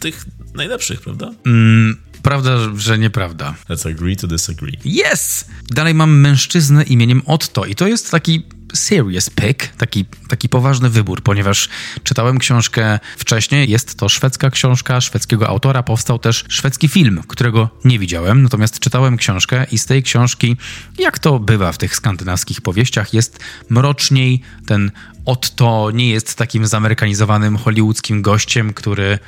tych 0.00 0.24
najlepszych, 0.54 1.00
prawda? 1.00 1.30
Mm, 1.46 1.96
prawda, 2.22 2.56
że 2.76 2.98
nieprawda. 2.98 3.54
Let's 3.68 3.90
agree 3.90 4.16
to 4.16 4.26
disagree. 4.26 4.78
Yes! 4.84 5.44
Dalej 5.70 5.94
mam 5.94 6.20
mężczyznę 6.20 6.82
imieniem 6.82 7.22
Otto 7.26 7.64
i 7.64 7.74
to 7.74 7.86
jest 7.86 8.10
taki 8.10 8.42
serious 8.74 9.30
pick, 9.30 9.68
taki, 9.76 10.04
taki 10.28 10.48
poważny 10.48 10.90
wybór, 10.90 11.22
ponieważ 11.22 11.68
czytałem 12.02 12.38
książkę 12.38 12.98
wcześniej. 13.18 13.70
Jest 13.70 13.98
to 13.98 14.08
szwedzka 14.08 14.50
książka 14.50 15.00
szwedzkiego 15.00 15.48
autora. 15.48 15.82
Powstał 15.82 16.18
też 16.18 16.44
szwedzki 16.48 16.88
film, 16.88 17.22
którego 17.28 17.70
nie 17.84 17.98
widziałem, 17.98 18.42
natomiast 18.42 18.78
czytałem 18.78 19.16
książkę 19.16 19.66
i 19.72 19.78
z 19.78 19.86
tej 19.86 20.02
książki, 20.02 20.56
jak 20.98 21.18
to 21.18 21.38
bywa 21.38 21.72
w 21.72 21.78
tych 21.78 21.96
skandynawskich 21.96 22.60
powieściach, 22.60 23.14
jest 23.14 23.38
mroczniej. 23.68 24.40
Ten 24.66 24.90
Otto 25.24 25.90
nie 25.94 26.10
jest 26.10 26.34
takim 26.34 26.66
zamerykanizowanym 26.66 27.56
hollywoodzkim 27.56 28.22
gościem, 28.22 28.72
który 28.72 29.18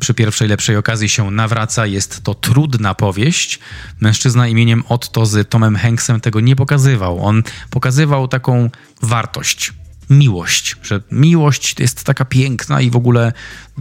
przy 0.00 0.14
pierwszej 0.14 0.48
lepszej 0.48 0.76
okazji 0.76 1.08
się 1.08 1.30
nawraca. 1.30 1.86
Jest 1.86 2.24
to 2.24 2.34
trudna 2.34 2.94
powieść. 2.94 3.58
Mężczyzna 4.00 4.48
imieniem 4.48 4.84
Otto 4.88 5.26
z 5.26 5.50
Tomem 5.50 5.76
Hanksem 5.76 6.20
tego 6.20 6.40
nie 6.40 6.56
pokazywał. 6.56 7.24
On 7.24 7.42
pokazywał 7.70 8.28
taką 8.28 8.70
wartość, 9.02 9.72
miłość, 10.10 10.76
że 10.82 11.00
miłość 11.12 11.80
jest 11.80 12.04
taka 12.04 12.24
piękna 12.24 12.80
i 12.80 12.90
w 12.90 12.96
ogóle 12.96 13.32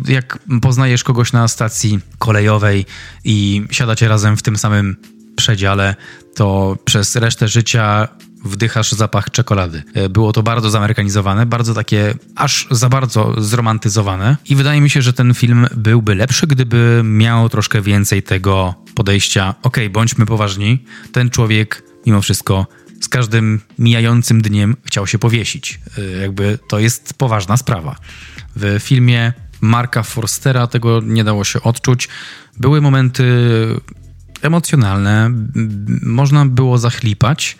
jak 0.05 0.39
poznajesz 0.61 1.03
kogoś 1.03 1.33
na 1.33 1.47
stacji 1.47 1.99
kolejowej 2.19 2.85
i 3.23 3.63
siadacie 3.71 4.07
razem 4.07 4.37
w 4.37 4.41
tym 4.41 4.57
samym 4.57 4.95
przedziale, 5.35 5.95
to 6.35 6.77
przez 6.85 7.15
resztę 7.15 7.47
życia 7.47 8.07
wdychasz 8.43 8.91
zapach 8.91 9.31
czekolady. 9.31 9.83
E, 9.93 10.09
było 10.09 10.33
to 10.33 10.43
bardzo 10.43 10.69
zamerykanizowane, 10.69 11.45
bardzo 11.45 11.73
takie 11.73 12.13
aż 12.35 12.67
za 12.71 12.89
bardzo 12.89 13.41
zromantyzowane 13.41 14.37
i 14.45 14.55
wydaje 14.55 14.81
mi 14.81 14.89
się, 14.89 15.01
że 15.01 15.13
ten 15.13 15.33
film 15.33 15.67
byłby 15.75 16.15
lepszy, 16.15 16.47
gdyby 16.47 17.01
miał 17.03 17.49
troszkę 17.49 17.81
więcej 17.81 18.23
tego 18.23 18.75
podejścia, 18.95 19.55
okay, 19.63 19.89
bądźmy 19.89 20.25
poważni, 20.25 20.85
ten 21.11 21.29
człowiek 21.29 21.83
mimo 22.05 22.21
wszystko 22.21 22.67
z 23.01 23.09
każdym 23.09 23.61
mijającym 23.79 24.41
dniem 24.41 24.75
chciał 24.85 25.07
się 25.07 25.19
powiesić. 25.19 25.79
E, 25.97 26.01
jakby 26.01 26.59
to 26.69 26.79
jest 26.79 27.13
poważna 27.13 27.57
sprawa. 27.57 27.95
W 28.55 28.79
filmie 28.79 29.33
Marka 29.61 30.03
Forstera 30.03 30.67
tego 30.67 31.01
nie 31.01 31.23
dało 31.23 31.43
się 31.43 31.61
odczuć. 31.61 32.09
Były 32.57 32.81
momenty 32.81 33.23
emocjonalne, 34.41 35.31
można 36.01 36.45
było 36.45 36.77
zachlipać, 36.77 37.57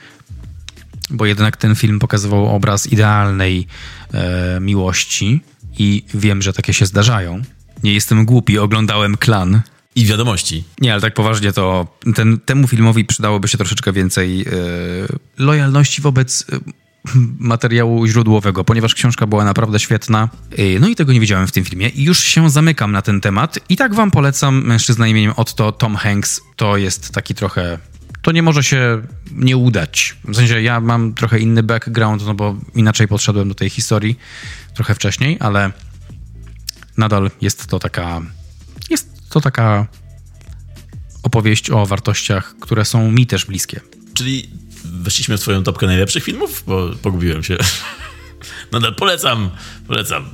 bo 1.14 1.26
jednak 1.26 1.58
ten 1.58 1.76
film 1.76 2.00
pokazywał 2.00 2.56
obraz 2.56 2.88
idealnej 2.88 3.68
e, 4.14 4.60
miłości 4.60 5.42
i 5.80 6.04
wiem, 6.14 6.42
że 6.42 6.54
takie 6.54 6.74
się 6.74 6.86
zdarzają. 6.86 7.42
Nie 7.84 7.94
jestem 7.94 8.26
głupi, 8.26 8.60
oglądałem 8.60 9.18
Klan. 9.18 9.62
I 9.96 10.06
wiadomości. 10.06 10.64
Nie, 10.82 10.94
ale 10.94 11.02
tak 11.02 11.14
poważnie 11.14 11.54
to 11.54 11.88
ten, 12.16 12.40
temu 12.40 12.68
filmowi 12.68 13.06
przydałoby 13.06 13.48
się 13.48 13.58
troszeczkę 13.58 13.94
więcej 13.94 14.42
e, 14.42 14.46
lojalności 15.38 16.02
wobec 16.02 16.46
e, 16.54 16.60
materiału 17.40 18.08
źródłowego, 18.08 18.64
ponieważ 18.64 18.96
książka 18.96 19.28
była 19.28 19.46
naprawdę 19.46 19.80
świetna. 19.80 20.30
E, 20.52 20.80
no 20.80 20.88
i 20.88 20.96
tego 20.96 21.14
nie 21.14 21.20
widziałem 21.20 21.48
w 21.48 21.52
tym 21.52 21.66
filmie 21.66 21.92
już 21.96 22.20
się 22.20 22.50
zamykam 22.50 22.92
na 22.92 23.02
ten 23.02 23.22
temat. 23.22 23.60
I 23.70 23.78
tak 23.78 23.96
wam 23.96 24.12
polecam 24.12 24.64
mężczyzna 24.64 25.08
imieniem 25.08 25.34
Otto, 25.36 25.72
Tom 25.72 25.96
Hanks. 25.96 26.42
To 26.56 26.78
jest 26.78 27.12
taki 27.12 27.36
trochę 27.36 27.80
to 28.24 28.32
nie 28.32 28.44
może 28.44 28.64
się 28.64 29.02
nie 29.32 29.58
udać. 29.58 30.16
W 30.26 30.36
sensie 30.36 30.62
ja 30.62 30.80
mam 30.80 31.14
trochę 31.14 31.40
inny 31.40 31.64
background, 31.64 32.26
no 32.26 32.34
bo 32.34 32.56
inaczej 32.76 33.08
podszedłem 33.08 33.50
do 33.50 33.56
tej 33.56 33.70
historii 33.70 34.20
trochę 34.76 34.96
wcześniej, 34.96 35.38
ale 35.40 35.72
nadal 36.98 37.32
jest 37.42 37.68
to 37.68 37.80
taka 37.80 38.22
jest 38.90 39.30
to 39.30 39.42
taka 39.42 39.88
opowieść 41.24 41.70
o 41.70 41.86
wartościach, 41.86 42.56
które 42.60 42.86
są 42.86 43.12
mi 43.12 43.28
też 43.28 43.46
bliskie. 43.46 43.82
Czyli 44.14 44.50
weszliśmy 44.86 45.38
w 45.38 45.64
topkę 45.66 45.86
najlepszych 45.86 46.24
filmów? 46.24 46.64
Bo 46.68 46.90
pogubiłem 47.02 47.44
się. 47.44 47.58
Nadal 48.72 48.96
polecam, 48.96 49.50
polecam. 49.88 50.26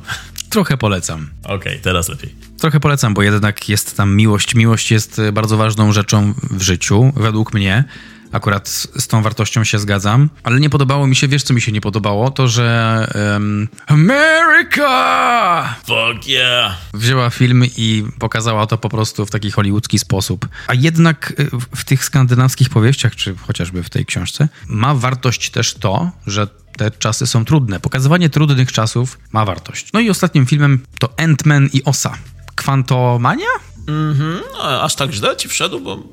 Trochę 0.49 0.77
polecam. 0.77 1.29
Okej, 1.43 1.55
okay, 1.55 1.79
teraz 1.79 2.09
lepiej. 2.09 2.35
Trochę 2.59 2.79
polecam, 2.79 3.13
bo 3.13 3.21
jednak 3.21 3.69
jest 3.69 3.97
tam 3.97 4.15
miłość. 4.15 4.55
Miłość 4.55 4.91
jest 4.91 5.19
e, 5.19 5.31
bardzo 5.31 5.57
ważną 5.57 5.91
rzeczą 5.91 6.33
w 6.51 6.61
życiu, 6.61 7.13
według 7.15 7.53
mnie. 7.53 7.83
Akurat 8.31 8.69
z 8.69 9.07
tą 9.07 9.21
wartością 9.21 9.63
się 9.63 9.79
zgadzam, 9.79 10.29
ale 10.43 10.59
nie 10.59 10.69
podobało 10.69 11.07
mi 11.07 11.15
się, 11.15 11.27
wiesz 11.27 11.43
co 11.43 11.53
mi 11.53 11.61
się 11.61 11.71
nie 11.71 11.81
podobało? 11.81 12.31
To, 12.31 12.47
że 12.47 13.07
um, 13.33 13.67
America! 13.87 15.75
Fuck 15.79 16.27
yeah! 16.27 16.77
Wzięła 16.93 17.29
film 17.29 17.63
i 17.77 18.05
pokazała 18.19 18.67
to 18.67 18.77
po 18.77 18.89
prostu 18.89 19.25
w 19.25 19.31
taki 19.31 19.51
hollywoodzki 19.51 19.99
sposób. 19.99 20.47
A 20.67 20.73
jednak 20.73 21.33
e, 21.37 21.45
w 21.75 21.85
tych 21.85 22.03
skandynawskich 22.03 22.69
powieściach, 22.69 23.15
czy 23.15 23.35
chociażby 23.35 23.83
w 23.83 23.89
tej 23.89 24.05
książce, 24.05 24.49
ma 24.67 24.95
wartość 24.95 25.49
też 25.49 25.73
to, 25.73 26.11
że 26.27 26.47
te 26.79 26.91
czasy 26.91 27.27
są 27.27 27.45
trudne. 27.45 27.79
Pokazywanie 27.79 28.29
trudnych 28.29 28.71
czasów 28.71 29.19
ma 29.31 29.45
wartość. 29.45 29.93
No 29.93 29.99
i 29.99 30.09
ostatnim 30.09 30.45
filmem 30.45 30.79
to 30.99 31.07
Ant-Man 31.07 31.69
i 31.73 31.83
Osa. 31.83 32.17
Kwantomania? 32.55 33.47
Mhm, 33.87 34.39
no, 34.53 34.81
aż 34.81 34.95
tak 34.95 35.11
źle 35.11 35.37
ci 35.37 35.47
wszedł, 35.47 35.79
bo 35.79 36.03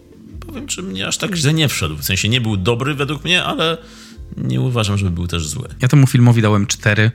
powiem, 0.47 0.67
czy 0.67 0.83
mnie 0.83 1.07
aż 1.07 1.19
tak 1.19 1.37
źle 1.37 1.55
nie 1.55 1.69
wszedł. 1.69 1.97
W 1.97 2.05
sensie 2.05 2.29
nie 2.29 2.41
był 2.41 2.57
dobry 2.57 2.95
według 2.95 3.25
mnie, 3.25 3.45
ale 3.45 3.79
nie 4.37 4.61
uważam, 4.61 4.99
żeby 4.99 5.11
był 5.11 5.27
też 5.27 5.49
zły. 5.49 5.69
Ja 5.83 5.89
temu 5.89 6.07
filmowi 6.07 6.43
dałem 6.43 6.67
cztery. 6.67 7.11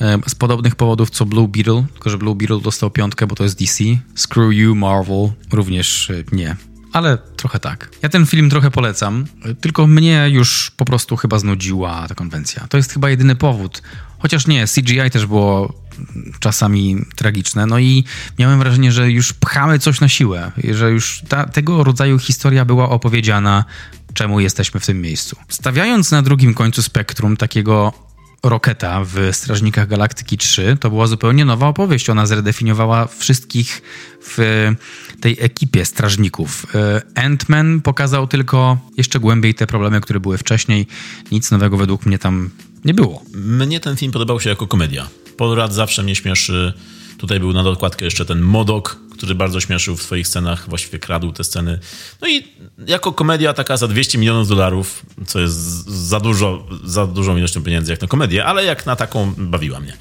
E, 0.00 0.18
z 0.28 0.34
podobnych 0.34 0.76
powodów 0.76 1.10
co 1.10 1.26
Blue 1.26 1.48
Beetle, 1.48 1.84
tylko 1.92 2.10
że 2.10 2.18
Blue 2.18 2.34
Beetle 2.34 2.60
dostał 2.60 2.90
piątkę, 2.90 3.26
bo 3.26 3.34
to 3.34 3.44
jest 3.44 3.58
DC. 3.58 3.84
Screw 4.14 4.52
You, 4.52 4.74
Marvel, 4.74 5.30
również 5.52 6.10
e, 6.10 6.24
nie 6.32 6.56
ale 6.96 7.18
trochę 7.18 7.58
tak. 7.58 7.88
Ja 8.02 8.08
ten 8.08 8.26
film 8.26 8.50
trochę 8.50 8.70
polecam, 8.70 9.26
tylko 9.60 9.86
mnie 9.86 10.26
już 10.30 10.70
po 10.76 10.84
prostu 10.84 11.16
chyba 11.16 11.38
znudziła 11.38 12.08
ta 12.08 12.14
konwencja. 12.14 12.66
To 12.68 12.76
jest 12.76 12.92
chyba 12.92 13.10
jedyny 13.10 13.36
powód. 13.36 13.82
Chociaż 14.18 14.46
nie, 14.46 14.66
CGI 14.66 15.10
też 15.10 15.26
było 15.26 15.72
czasami 16.40 16.96
tragiczne. 17.16 17.66
No 17.66 17.78
i 17.78 18.04
miałem 18.38 18.58
wrażenie, 18.58 18.92
że 18.92 19.10
już 19.10 19.32
pchamy 19.32 19.78
coś 19.78 20.00
na 20.00 20.08
siłę, 20.08 20.52
że 20.70 20.90
już 20.90 21.22
ta, 21.28 21.46
tego 21.46 21.84
rodzaju 21.84 22.18
historia 22.18 22.64
była 22.64 22.90
opowiedziana, 22.90 23.64
czemu 24.14 24.40
jesteśmy 24.40 24.80
w 24.80 24.86
tym 24.86 25.00
miejscu. 25.00 25.36
Stawiając 25.48 26.10
na 26.10 26.22
drugim 26.22 26.54
końcu 26.54 26.82
spektrum 26.82 27.36
takiego 27.36 27.92
Roketa 28.48 29.04
w 29.04 29.28
Strażnikach 29.32 29.88
Galaktyki 29.88 30.38
3 30.38 30.76
to 30.80 30.90
była 30.90 31.06
zupełnie 31.06 31.44
nowa 31.44 31.68
opowieść. 31.68 32.10
Ona 32.10 32.26
zredefiniowała 32.26 33.06
wszystkich 33.06 33.82
w 34.22 34.38
tej 35.20 35.36
ekipie 35.40 35.84
strażników. 35.84 36.66
E, 36.74 37.02
Ant-Man 37.14 37.80
pokazał 37.80 38.26
tylko 38.26 38.78
jeszcze 38.96 39.20
głębiej 39.20 39.54
te 39.54 39.66
problemy, 39.66 40.00
które 40.00 40.20
były 40.20 40.38
wcześniej. 40.38 40.86
Nic 41.32 41.50
nowego 41.50 41.76
według 41.76 42.06
mnie 42.06 42.18
tam 42.18 42.50
nie 42.84 42.94
było. 42.94 43.22
Mnie 43.34 43.80
ten 43.80 43.96
film 43.96 44.12
podobał 44.12 44.40
się 44.40 44.50
jako 44.50 44.66
komedia. 44.66 45.08
Polrad 45.36 45.72
zawsze 45.72 46.02
mnie 46.02 46.16
śmieszy. 46.16 46.72
Tutaj 47.18 47.40
był 47.40 47.52
na 47.52 47.62
dokładkę 47.62 48.04
jeszcze 48.04 48.24
ten 48.24 48.40
Modok, 48.40 48.96
który 49.16 49.34
bardzo 49.34 49.60
śmieszył 49.60 49.96
w 49.96 50.02
swoich 50.02 50.28
scenach, 50.28 50.68
właściwie 50.68 50.98
kradł 50.98 51.32
te 51.32 51.44
sceny. 51.44 51.78
No 52.20 52.28
i 52.28 52.44
jako 52.86 53.12
komedia 53.12 53.52
taka 53.52 53.76
za 53.76 53.88
200 53.88 54.18
milionów 54.18 54.48
dolarów, 54.48 55.06
co 55.26 55.40
jest 55.40 55.56
za 55.88 56.20
dużo, 56.20 56.66
za 56.84 57.06
dużą 57.06 57.36
ilością 57.36 57.62
pieniędzy 57.62 57.92
jak 57.92 58.02
na 58.02 58.08
komedię, 58.08 58.44
ale 58.44 58.64
jak 58.64 58.86
na 58.86 58.96
taką 58.96 59.34
bawiła 59.36 59.80
mnie. 59.80 59.96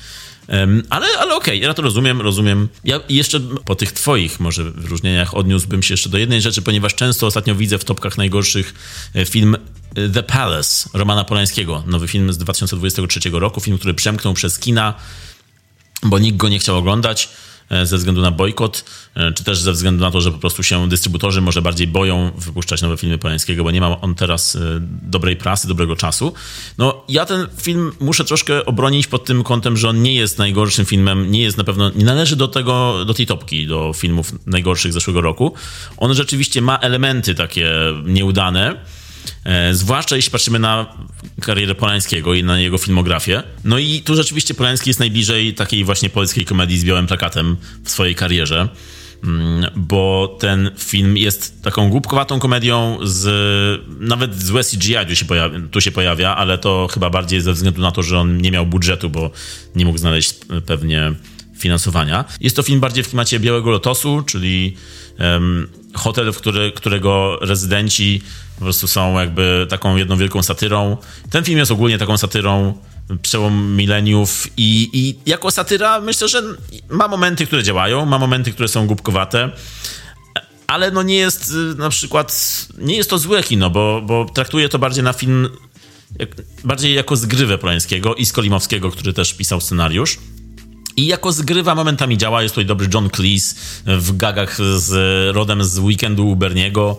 Ale 0.90 1.08
ale 1.20 1.36
okej, 1.36 1.58
okay, 1.58 1.68
ja 1.68 1.74
to 1.74 1.82
rozumiem, 1.82 2.22
rozumiem. 2.22 2.68
Ja 2.84 3.00
jeszcze 3.10 3.40
po 3.66 3.76
tych 3.76 3.92
twoich 3.92 4.40
może 4.40 4.64
wyróżnieniach 4.64 5.34
odniósłbym 5.34 5.84
się 5.84 5.94
jeszcze 5.94 6.10
do 6.10 6.18
jednej 6.18 6.42
rzeczy, 6.42 6.62
ponieważ 6.62 6.96
często 6.96 7.28
ostatnio 7.28 7.56
widzę 7.56 7.78
w 7.78 7.86
topkach 7.86 8.18
najgorszych 8.18 8.74
e, 9.16 9.26
film 9.26 9.56
e, 9.96 10.10
The 10.10 10.24
Palace 10.24 10.90
Romana 10.94 11.24
Polańskiego. 11.24 11.84
Nowy 11.88 12.08
film 12.08 12.34
z 12.34 12.38
2023 12.38 13.20
roku, 13.30 13.62
film, 13.62 13.78
który 13.78 13.94
przemknął 13.94 14.34
przez 14.34 14.60
kina, 14.60 14.94
bo 16.04 16.20
nikt 16.20 16.38
go 16.38 16.50
nie 16.50 16.60
chciał 16.60 16.78
oglądać. 16.78 17.30
e, 17.70 17.86
ze 17.86 17.98
względu 17.98 18.22
na 18.22 18.32
bojkot, 18.32 18.86
e, 19.16 19.32
czy 19.32 19.44
też 19.44 19.60
ze 19.60 19.72
względu 19.72 20.02
na 20.02 20.12
to, 20.12 20.22
że 20.22 20.32
po 20.32 20.38
prostu 20.38 20.64
się 20.64 20.90
dystrybutorzy 20.90 21.42
może 21.42 21.62
bardziej 21.62 21.88
boją 21.88 22.32
wypuszczać 22.38 22.82
nowe 22.82 22.98
filmy 22.98 23.18
Polańskiego, 23.18 23.64
bo 23.64 23.72
nie 23.72 23.82
ma 23.82 24.02
on 24.02 24.16
teraz 24.16 24.56
e, 24.56 24.60
dobrej 25.02 25.36
prasy, 25.36 25.68
dobrego 25.68 25.96
czasu. 25.96 26.34
No 26.78 27.04
ja 27.10 27.26
ten 27.26 27.48
film 27.58 27.92
muszę 28.00 28.26
troszkę 28.26 28.66
obronić 28.66 29.08
pod 29.08 29.26
tym 29.26 29.44
kątem, 29.44 29.78
że 29.78 29.90
on 29.90 30.02
nie 30.02 30.14
jest 30.14 30.38
najgorszym 30.38 30.86
filmem, 30.86 31.32
nie 31.32 31.42
jest 31.42 31.58
na 31.58 31.64
pewno, 31.64 31.92
nie 31.96 32.06
należy 32.06 32.36
do 32.36 32.48
tego, 32.48 33.06
do 33.06 33.14
tej 33.14 33.26
topki, 33.26 33.68
do 33.68 33.94
filmów 33.96 34.34
najgorszych 34.46 34.94
zeszłego 34.94 35.22
roku. 35.22 35.54
On 35.98 36.14
rzeczywiście 36.14 36.62
ma 36.62 36.78
elementy 36.78 37.36
takie 37.36 37.72
nieudane, 38.06 38.76
zwłaszcza 39.72 40.15
jeśli 40.15 40.31
patrzymy 40.31 40.60
na 40.60 40.85
karierę 41.41 41.76
Polańskiego 41.76 42.34
i 42.34 42.43
na 42.43 42.60
jego 42.60 42.77
filmografię. 42.77 43.43
No 43.64 43.77
i 43.80 44.02
tu 44.02 44.15
rzeczywiście 44.15 44.53
Polański 44.53 44.89
jest 44.89 44.99
najbliżej 44.99 45.53
takiej 45.53 45.84
właśnie 45.84 46.10
polskiej 46.10 46.45
komedii 46.45 46.80
z 46.80 46.85
białym 46.85 47.07
plakatem 47.07 47.57
w 47.84 47.89
swojej 47.89 48.15
karierze 48.15 48.69
mm, 49.23 49.72
bo 49.76 50.38
ten 50.39 50.72
film 50.77 51.18
jest 51.18 51.64
taką 51.64 51.89
głupkowatą 51.89 52.39
komedią 52.39 52.97
z 53.03 53.81
nawet 53.99 54.43
złe 54.43 54.64
CGI 54.64 54.95
tu 55.07 55.15
się, 55.15 55.26
pojawia, 55.26 55.60
tu 55.72 55.81
się 55.81 55.91
pojawia, 55.91 56.35
ale 56.35 56.57
to 56.57 56.88
chyba 56.91 57.10
bardziej 57.10 57.41
ze 57.41 57.53
względu 57.53 57.81
na 57.81 57.91
to, 57.91 58.03
że 58.03 58.19
on 58.19 58.38
nie 58.38 58.52
miał 58.52 58.65
budżetu, 58.65 59.10
bo 59.10 59.31
nie 59.76 59.85
mógł 59.85 59.97
znaleźć 59.97 60.35
pewnie 60.65 61.14
finansowania. 61.57 62.26
Jest 62.41 62.56
to 62.56 62.64
film 62.64 62.80
bardziej 62.80 63.03
w 63.03 63.07
klimacie 63.07 63.39
Białego 63.39 63.72
Lotosu, 63.72 64.23
czyli 64.26 64.76
um, 65.19 65.68
hotel, 65.93 66.34
w 66.34 66.38
który, 66.38 66.72
którego 66.72 67.39
rezydenci 67.41 68.22
po 68.56 68.61
prostu 68.61 68.88
są 68.88 69.19
jakby 69.19 69.68
taką 69.69 69.95
jedną 69.95 70.18
wielką 70.18 70.44
satyrą. 70.44 70.98
Ten 71.30 71.44
film 71.44 71.57
jest 71.57 71.72
ogólnie 71.72 71.98
taką 71.98 72.18
satyrą 72.18 72.73
przełom 73.22 73.76
mileniów 73.76 74.48
i, 74.57 74.90
i 74.94 75.30
jako 75.30 75.52
satyra 75.52 76.02
myślę, 76.02 76.27
że 76.27 76.44
ma 76.90 77.07
momenty, 77.07 77.45
które 77.45 77.64
działają, 77.64 78.06
ma 78.06 78.19
momenty, 78.19 78.52
które 78.52 78.68
są 78.68 78.88
głupkowate, 78.88 79.52
ale 80.68 80.91
no 80.91 81.03
nie 81.03 81.15
jest 81.15 81.52
y, 81.52 81.76
na 81.77 81.90
przykład, 81.90 82.57
nie 82.77 82.95
jest 82.95 83.10
to 83.10 83.18
złe 83.18 83.44
kino, 83.44 83.69
bo, 83.69 84.02
bo 84.06 84.26
traktuje 84.34 84.69
to 84.69 84.80
bardziej 84.80 85.03
na 85.03 85.14
film, 85.14 85.49
jak, 86.19 86.30
bardziej 86.64 86.94
jako 86.94 87.15
zgrywę 87.15 87.57
Polańskiego 87.57 88.15
i 88.15 88.26
Skolimowskiego, 88.26 88.91
który 88.91 89.14
też 89.14 89.34
pisał 89.34 89.61
scenariusz. 89.61 90.18
I 90.98 91.06
jako 91.06 91.32
zgrywa 91.32 91.76
momentami 91.76 92.18
działa. 92.18 92.44
Jest 92.44 92.56
tutaj 92.56 92.66
dobry 92.66 92.88
John 92.94 93.10
Cleese 93.10 93.56
w 93.86 94.18
gagach 94.18 94.58
z 94.78 94.92
rodem 95.36 95.64
z 95.64 95.80
weekendu 95.80 96.28
Uberniego. 96.28 96.98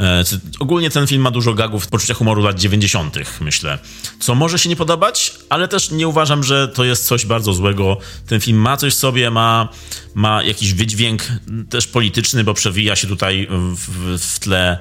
E, 0.00 0.24
ogólnie 0.58 0.90
ten 0.90 1.06
film 1.06 1.22
ma 1.22 1.30
dużo 1.30 1.54
gagów 1.54 1.86
poczucia 1.86 2.14
humoru 2.14 2.42
lat 2.42 2.58
90., 2.58 3.18
myślę. 3.40 3.78
Co 4.20 4.34
może 4.34 4.58
się 4.58 4.68
nie 4.68 4.76
podobać, 4.76 5.34
ale 5.48 5.68
też 5.68 5.90
nie 5.90 6.08
uważam, 6.08 6.44
że 6.44 6.68
to 6.68 6.84
jest 6.84 7.06
coś 7.06 7.26
bardzo 7.26 7.52
złego. 7.52 7.96
Ten 8.26 8.40
film 8.40 8.58
ma 8.58 8.76
coś 8.76 8.92
w 8.92 8.96
sobie, 8.96 9.30
ma, 9.30 9.68
ma 10.14 10.42
jakiś 10.42 10.74
wydźwięk 10.74 11.22
też 11.70 11.86
polityczny, 11.86 12.44
bo 12.44 12.54
przewija 12.54 12.96
się 12.96 13.08
tutaj 13.08 13.48
w, 13.50 14.18
w 14.18 14.38
tle 14.38 14.78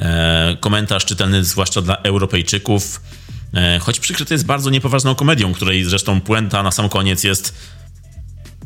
e, 0.00 0.56
komentarz 0.60 1.04
czytelny 1.04 1.44
zwłaszcza 1.44 1.82
dla 1.82 1.96
Europejczyków. 1.96 3.00
E, 3.54 3.78
choć 3.78 4.00
przykryty 4.00 4.34
jest 4.34 4.46
bardzo 4.46 4.70
niepoważną 4.70 5.14
komedią, 5.14 5.54
której 5.54 5.84
zresztą 5.84 6.20
puenta 6.20 6.62
na 6.62 6.70
sam 6.70 6.88
koniec 6.88 7.24
jest 7.24 7.54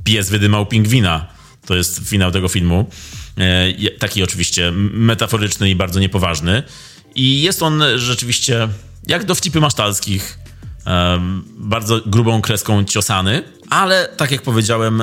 pies 0.05 0.31
wydymał 0.31 0.67
pingwina. 0.67 1.27
To 1.67 1.77
jest 1.77 2.09
finał 2.09 2.33
tego 2.33 2.49
filmu. 2.49 2.91
E, 3.39 3.91
taki 3.99 4.23
oczywiście 4.23 4.73
metaforyczny 4.93 5.71
i 5.71 5.77
bardzo 5.77 6.01
niepoważny. 6.01 6.63
I 7.15 7.43
jest 7.43 7.63
on 7.63 7.83
rzeczywiście, 7.97 8.69
jak 9.09 9.25
dowcipy 9.25 9.61
masztalskich, 9.61 10.39
bardzo 11.59 12.01
grubą 12.07 12.43
kreską 12.43 12.85
ciosany, 12.85 13.43
ale 13.71 14.09
tak 14.17 14.31
jak 14.31 14.43
powiedziałem, 14.43 15.03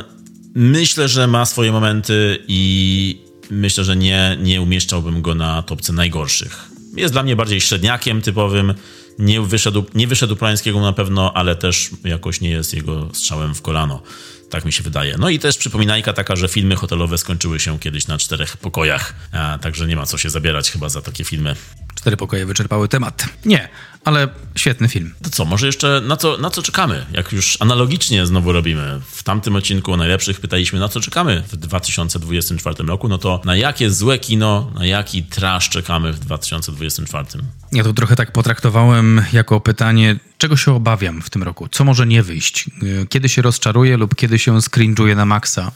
myślę, 0.56 1.08
że 1.08 1.28
ma 1.28 1.46
swoje 1.46 1.72
momenty 1.72 2.44
i 2.48 3.22
myślę, 3.50 3.84
że 3.84 3.96
nie, 3.96 4.38
nie 4.42 4.62
umieszczałbym 4.62 5.22
go 5.22 5.36
na 5.36 5.62
topce 5.62 5.94
najgorszych. 5.94 6.70
Jest 6.96 7.14
dla 7.14 7.24
mnie 7.24 7.36
bardziej 7.36 7.62
średniakiem 7.62 8.22
typowym. 8.22 8.74
Nie 9.20 9.42
wyszedł, 9.42 9.86
nie 9.96 10.08
wyszedł 10.08 10.36
Prańskiego 10.36 10.82
na 10.82 10.94
pewno, 10.94 11.34
ale 11.34 11.56
też 11.56 11.90
jakoś 12.04 12.42
nie 12.42 12.50
jest 12.50 12.74
jego 12.74 13.10
strzałem 13.14 13.56
w 13.56 13.62
kolano. 13.62 14.02
Tak 14.50 14.66
mi 14.66 14.72
się 14.74 14.84
wydaje. 14.84 15.16
No 15.20 15.30
i 15.30 15.40
też 15.40 15.58
przypominajka 15.58 16.14
taka, 16.14 16.36
że 16.36 16.48
filmy 16.48 16.76
hotelowe 16.76 17.18
skończyły 17.18 17.60
się 17.60 17.80
kiedyś 17.80 18.08
na 18.08 18.18
czterech 18.18 18.58
pokojach, 18.58 19.14
a, 19.32 19.58
także 19.62 19.88
nie 19.88 19.96
ma 19.96 20.06
co 20.06 20.18
się 20.18 20.30
zabierać 20.30 20.72
chyba 20.72 20.90
za 20.90 21.02
takie 21.02 21.24
filmy. 21.24 21.56
Cztery 21.96 22.18
pokoje 22.18 22.46
wyczerpały 22.46 22.88
temat. 22.88 23.26
Nie, 23.46 23.70
ale 24.08 24.28
świetny 24.56 24.88
film. 24.88 25.14
To 25.24 25.30
co, 25.30 25.46
może 25.46 25.66
jeszcze 25.66 26.02
na 26.02 26.18
co, 26.18 26.38
na 26.38 26.50
co 26.50 26.62
czekamy? 26.62 27.06
Jak 27.12 27.32
już 27.32 27.58
analogicznie 27.62 28.26
znowu 28.26 28.52
robimy. 28.52 29.02
W 29.12 29.24
tamtym 29.24 29.56
odcinku 29.56 29.94
o 29.94 29.98
najlepszych 29.98 30.40
pytaliśmy, 30.40 30.80
na 30.80 30.90
co 30.90 31.02
czekamy 31.02 31.44
w 31.48 31.56
2024 31.56 32.76
roku, 32.84 33.08
no 33.08 33.18
to 33.18 33.42
na 33.46 33.56
jakie 33.56 33.92
złe 33.92 34.20
kino, 34.20 34.72
na 34.76 34.86
jaki 34.86 35.24
trash 35.24 35.70
czekamy 35.70 36.14
w 36.14 36.20
2024? 36.20 37.26
Ja 37.72 37.84
to 37.84 37.94
trochę 37.94 38.16
tak 38.16 38.32
potraktowałem 38.32 39.22
jako 39.34 39.60
pytanie, 39.60 40.20
czego 40.38 40.58
się 40.58 40.74
obawiam 40.74 41.22
w 41.22 41.30
tym 41.30 41.44
roku? 41.44 41.68
Co 41.72 41.84
może 41.84 42.08
nie 42.08 42.24
wyjść? 42.24 42.70
Kiedy 43.10 43.30
się 43.30 43.42
rozczaruję 43.42 43.98
lub 43.98 44.16
kiedy 44.16 44.40
się 44.40 44.62
skrinżuję 44.62 45.16
na 45.16 45.26
maksa? 45.26 45.72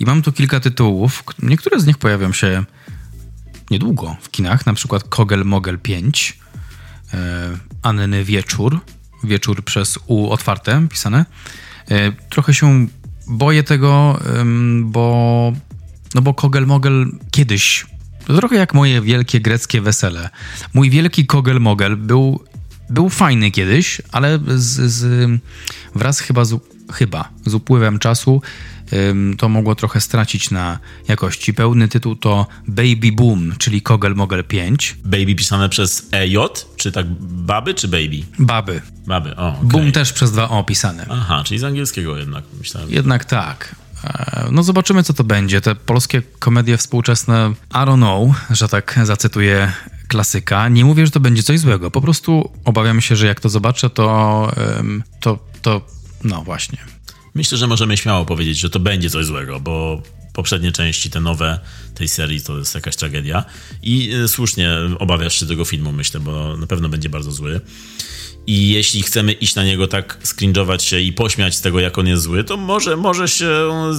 I 0.00 0.04
mam 0.04 0.22
tu 0.22 0.32
kilka 0.32 0.60
tytułów. 0.60 1.24
Niektóre 1.42 1.80
z 1.80 1.86
nich 1.86 1.98
pojawią 1.98 2.32
się 2.32 2.64
niedługo 3.70 4.16
w 4.22 4.30
kinach, 4.30 4.66
na 4.66 4.74
przykład 4.74 5.04
Kogel 5.04 5.44
Mogel 5.44 5.78
5, 5.78 6.38
e, 6.38 6.42
Anny 7.82 8.24
Wieczór, 8.24 8.80
wieczór 9.24 9.64
przez 9.64 9.98
U 10.06 10.30
otwarte 10.30 10.86
pisane. 10.90 11.26
E, 11.90 12.12
trochę 12.12 12.54
się 12.54 12.86
boję 13.26 13.62
tego, 13.62 14.20
bo, 14.82 15.52
no 16.14 16.22
bo 16.22 16.34
Kogel 16.34 16.66
Mogel 16.66 17.06
kiedyś, 17.30 17.86
to 18.26 18.36
trochę 18.36 18.56
jak 18.56 18.74
moje 18.74 19.00
wielkie 19.00 19.40
greckie 19.40 19.80
wesele. 19.80 20.30
Mój 20.74 20.90
wielki 20.90 21.26
Kogel 21.26 21.60
Mogel 21.60 21.96
był, 21.96 22.44
był 22.90 23.08
fajny 23.08 23.50
kiedyś, 23.50 24.02
ale 24.12 24.38
z, 24.56 24.92
z, 24.92 25.30
wraz 25.94 26.20
chyba 26.20 26.44
z, 26.44 26.60
chyba 26.92 27.28
z 27.46 27.54
upływem 27.54 27.98
czasu 27.98 28.42
to 29.38 29.48
mogło 29.48 29.74
trochę 29.74 30.00
stracić 30.00 30.50
na 30.50 30.78
jakości. 31.08 31.54
Pełny 31.54 31.88
tytuł 31.88 32.16
to 32.16 32.46
Baby 32.68 33.12
Boom, 33.12 33.52
czyli 33.58 33.82
Kogel 33.82 34.14
Mogel 34.14 34.44
5. 34.44 34.96
Baby 35.04 35.34
pisane 35.34 35.68
przez 35.68 36.08
EJ? 36.12 36.36
Czy 36.76 36.92
tak 36.92 37.06
baby, 37.20 37.74
czy 37.74 37.88
baby? 37.88 38.22
Baby. 38.38 38.80
Baby, 39.06 39.36
o. 39.36 39.48
Okay. 39.48 39.64
Boom 39.64 39.92
też 39.92 40.12
przez 40.12 40.32
dwa 40.32 40.48
O 40.48 40.64
pisane. 40.64 41.06
Aha, 41.10 41.42
czyli 41.46 41.60
z 41.60 41.64
angielskiego 41.64 42.16
jednak 42.16 42.44
myślałem. 42.58 42.90
Jednak 42.90 43.24
tak. 43.24 43.74
E, 44.04 44.48
no 44.50 44.62
zobaczymy, 44.62 45.02
co 45.02 45.12
to 45.12 45.24
będzie. 45.24 45.60
Te 45.60 45.74
polskie 45.74 46.22
komedie 46.38 46.76
współczesne, 46.76 47.52
I 47.70 47.74
don't 47.74 47.96
know, 47.96 48.36
że 48.50 48.68
tak 48.68 49.00
zacytuję 49.02 49.72
klasyka. 50.08 50.68
Nie 50.68 50.84
mówię, 50.84 51.06
że 51.06 51.12
to 51.12 51.20
będzie 51.20 51.42
coś 51.42 51.60
złego. 51.60 51.90
Po 51.90 52.00
prostu 52.00 52.50
obawiam 52.64 53.00
się, 53.00 53.16
że 53.16 53.26
jak 53.26 53.40
to 53.40 53.48
zobaczę, 53.48 53.90
to, 53.90 54.52
to, 55.20 55.38
to 55.62 55.80
no 56.24 56.42
właśnie. 56.42 56.78
Myślę, 57.34 57.58
że 57.58 57.66
możemy 57.66 57.96
śmiało 57.96 58.24
powiedzieć, 58.24 58.58
że 58.58 58.70
to 58.70 58.80
będzie 58.80 59.10
coś 59.10 59.26
złego, 59.26 59.60
bo 59.60 60.02
poprzednie 60.32 60.72
części, 60.72 61.10
te 61.10 61.20
nowe 61.20 61.60
tej 61.94 62.08
serii, 62.08 62.40
to 62.40 62.58
jest 62.58 62.74
jakaś 62.74 62.96
tragedia. 62.96 63.44
I 63.82 64.12
e, 64.12 64.28
słusznie 64.28 64.70
obawiasz 64.98 65.40
się 65.40 65.46
tego 65.46 65.64
filmu, 65.64 65.92
myślę, 65.92 66.20
bo 66.20 66.56
na 66.56 66.66
pewno 66.66 66.88
będzie 66.88 67.08
bardzo 67.08 67.32
zły. 67.32 67.60
I 68.46 68.68
jeśli 68.68 69.02
chcemy 69.02 69.32
iść 69.32 69.54
na 69.54 69.64
niego 69.64 69.86
tak, 69.86 70.18
skringować 70.22 70.84
się 70.84 71.00
i 71.00 71.12
pośmiać 71.12 71.54
z 71.54 71.60
tego, 71.60 71.80
jak 71.80 71.98
on 71.98 72.06
jest 72.06 72.22
zły, 72.22 72.44
to 72.44 72.56
może, 72.56 72.96
może 72.96 73.28
się 73.28 73.50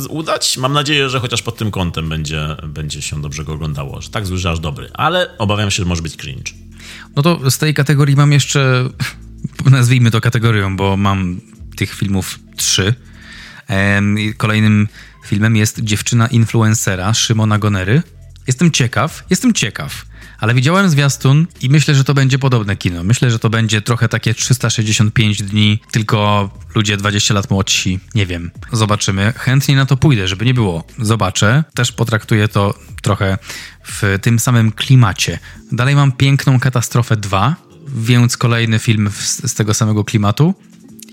udać. 0.09 0.57
Mam 0.57 0.73
nadzieję, 0.73 1.09
że 1.09 1.19
chociaż 1.19 1.41
pod 1.41 1.57
tym 1.57 1.71
kątem 1.71 2.09
będzie, 2.09 2.47
będzie 2.67 3.01
się 3.01 3.21
dobrze 3.21 3.43
go 3.43 3.53
oglądało. 3.53 4.01
Że 4.01 4.09
tak 4.09 4.25
zły, 4.25 4.37
że 4.37 4.51
aż 4.51 4.59
dobry. 4.59 4.89
Ale 4.93 5.37
obawiam 5.37 5.71
się, 5.71 5.83
że 5.83 5.89
może 5.89 6.01
być 6.01 6.17
cringe. 6.17 6.51
No 7.15 7.21
to 7.21 7.51
z 7.51 7.57
tej 7.57 7.73
kategorii 7.73 8.15
mam 8.15 8.31
jeszcze, 8.31 8.89
nazwijmy 9.71 10.11
to 10.11 10.21
kategorią, 10.21 10.77
bo 10.77 10.97
mam 10.97 11.41
tych 11.75 11.93
filmów 11.93 12.39
trzy. 12.55 12.93
Kolejnym 14.37 14.87
filmem 15.25 15.55
jest 15.55 15.79
Dziewczyna 15.79 16.27
influencera 16.27 17.13
Szymona 17.13 17.59
Gonery. 17.59 18.01
Jestem 18.47 18.71
ciekaw, 18.71 19.23
jestem 19.29 19.53
ciekaw, 19.53 20.05
ale 20.39 20.53
widziałem 20.53 20.89
zwiastun 20.89 21.47
i 21.61 21.69
myślę, 21.69 21.95
że 21.95 22.03
to 22.03 22.13
będzie 22.13 22.39
podobne 22.39 22.75
kino. 22.75 23.03
Myślę, 23.03 23.31
że 23.31 23.39
to 23.39 23.49
będzie 23.49 23.81
trochę 23.81 24.09
takie 24.09 24.33
365 24.33 25.43
dni, 25.43 25.79
tylko 25.91 26.49
ludzie 26.75 26.97
20 26.97 27.33
lat 27.33 27.51
młodsi, 27.51 27.99
nie 28.15 28.25
wiem. 28.25 28.51
Zobaczymy. 28.71 29.33
Chętnie 29.37 29.75
na 29.75 29.85
to 29.85 29.97
pójdę, 29.97 30.27
żeby 30.27 30.45
nie 30.45 30.53
było. 30.53 30.87
Zobaczę. 30.99 31.63
Też 31.73 31.91
potraktuję 31.91 32.47
to 32.47 32.79
trochę 33.01 33.37
w 33.85 34.19
tym 34.21 34.39
samym 34.39 34.71
klimacie. 34.71 35.39
Dalej 35.71 35.95
mam 35.95 36.11
Piękną 36.11 36.59
Katastrofę 36.59 37.17
2, 37.17 37.55
więc 37.87 38.37
kolejny 38.37 38.79
film 38.79 39.09
z 39.19 39.53
tego 39.53 39.73
samego 39.73 40.03
klimatu. 40.03 40.55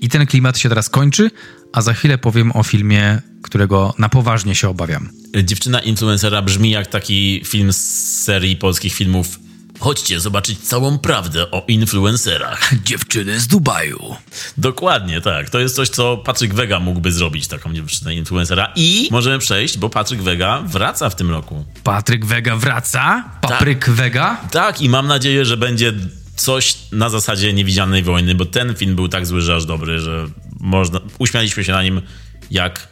I 0.01 0.09
ten 0.09 0.27
klimat 0.27 0.59
się 0.59 0.69
teraz 0.69 0.89
kończy, 0.89 1.31
a 1.73 1.83
za 1.83 1.93
chwilę 1.93 2.19
powiem 2.19 2.53
o 2.57 2.63
filmie, 2.63 3.23
którego 3.43 3.95
na 3.99 4.09
poważnie 4.09 4.55
się 4.55 4.69
obawiam. 4.69 5.11
Dziewczyna 5.45 5.81
influencera 5.81 6.43
brzmi 6.43 6.71
jak 6.71 6.87
taki 6.87 7.43
film 7.45 7.73
z 7.73 7.79
serii 8.25 8.57
polskich 8.57 8.95
filmów 8.95 9.39
Chodźcie 9.81 10.21
zobaczyć 10.21 10.59
całą 10.59 10.99
prawdę 10.99 11.51
o 11.51 11.65
influencerach. 11.69 12.73
Dziewczyny 12.85 13.41
z 13.41 13.47
Dubaju. 13.47 14.17
Dokładnie, 14.57 15.21
tak. 15.21 15.51
To 15.51 15.59
jest 15.59 15.77
coś, 15.77 15.89
co 15.89 16.17
Patryk 16.17 16.55
Wega 16.55 16.81
mógłby 16.81 17.13
zrobić, 17.13 17.47
taką 17.47 17.75
dziewczynę 17.75 18.15
influencera. 18.15 18.73
I 18.77 19.09
możemy 19.11 19.39
przejść, 19.39 19.79
bo 19.79 19.91
Patryk 19.91 20.23
Wega 20.23 20.63
wraca 20.67 21.11
w 21.11 21.17
tym 21.17 21.31
roku. 21.31 21.65
Patryk 21.85 22.27
Wega 22.27 22.57
wraca? 22.57 23.25
Papryk 23.41 23.91
Wega? 23.91 24.41
Tak, 24.51 24.83
i 24.83 24.89
mam 24.89 25.07
nadzieję, 25.07 25.45
że 25.45 25.57
będzie 25.57 25.93
coś 26.37 26.77
na 26.93 27.09
zasadzie 27.11 27.53
niewidzialnej 27.53 28.03
wojny, 28.03 28.35
bo 28.35 28.47
ten 28.47 28.75
film 28.75 28.97
był 28.97 29.09
tak 29.09 29.27
zły, 29.27 29.41
że 29.41 29.55
aż 29.55 29.65
dobry, 29.65 30.01
że 30.01 30.27
można. 30.61 31.01
Uśmialiśmy 31.19 31.65
się 31.65 31.73
na 31.73 31.83
nim 31.83 32.03
jak 32.51 32.89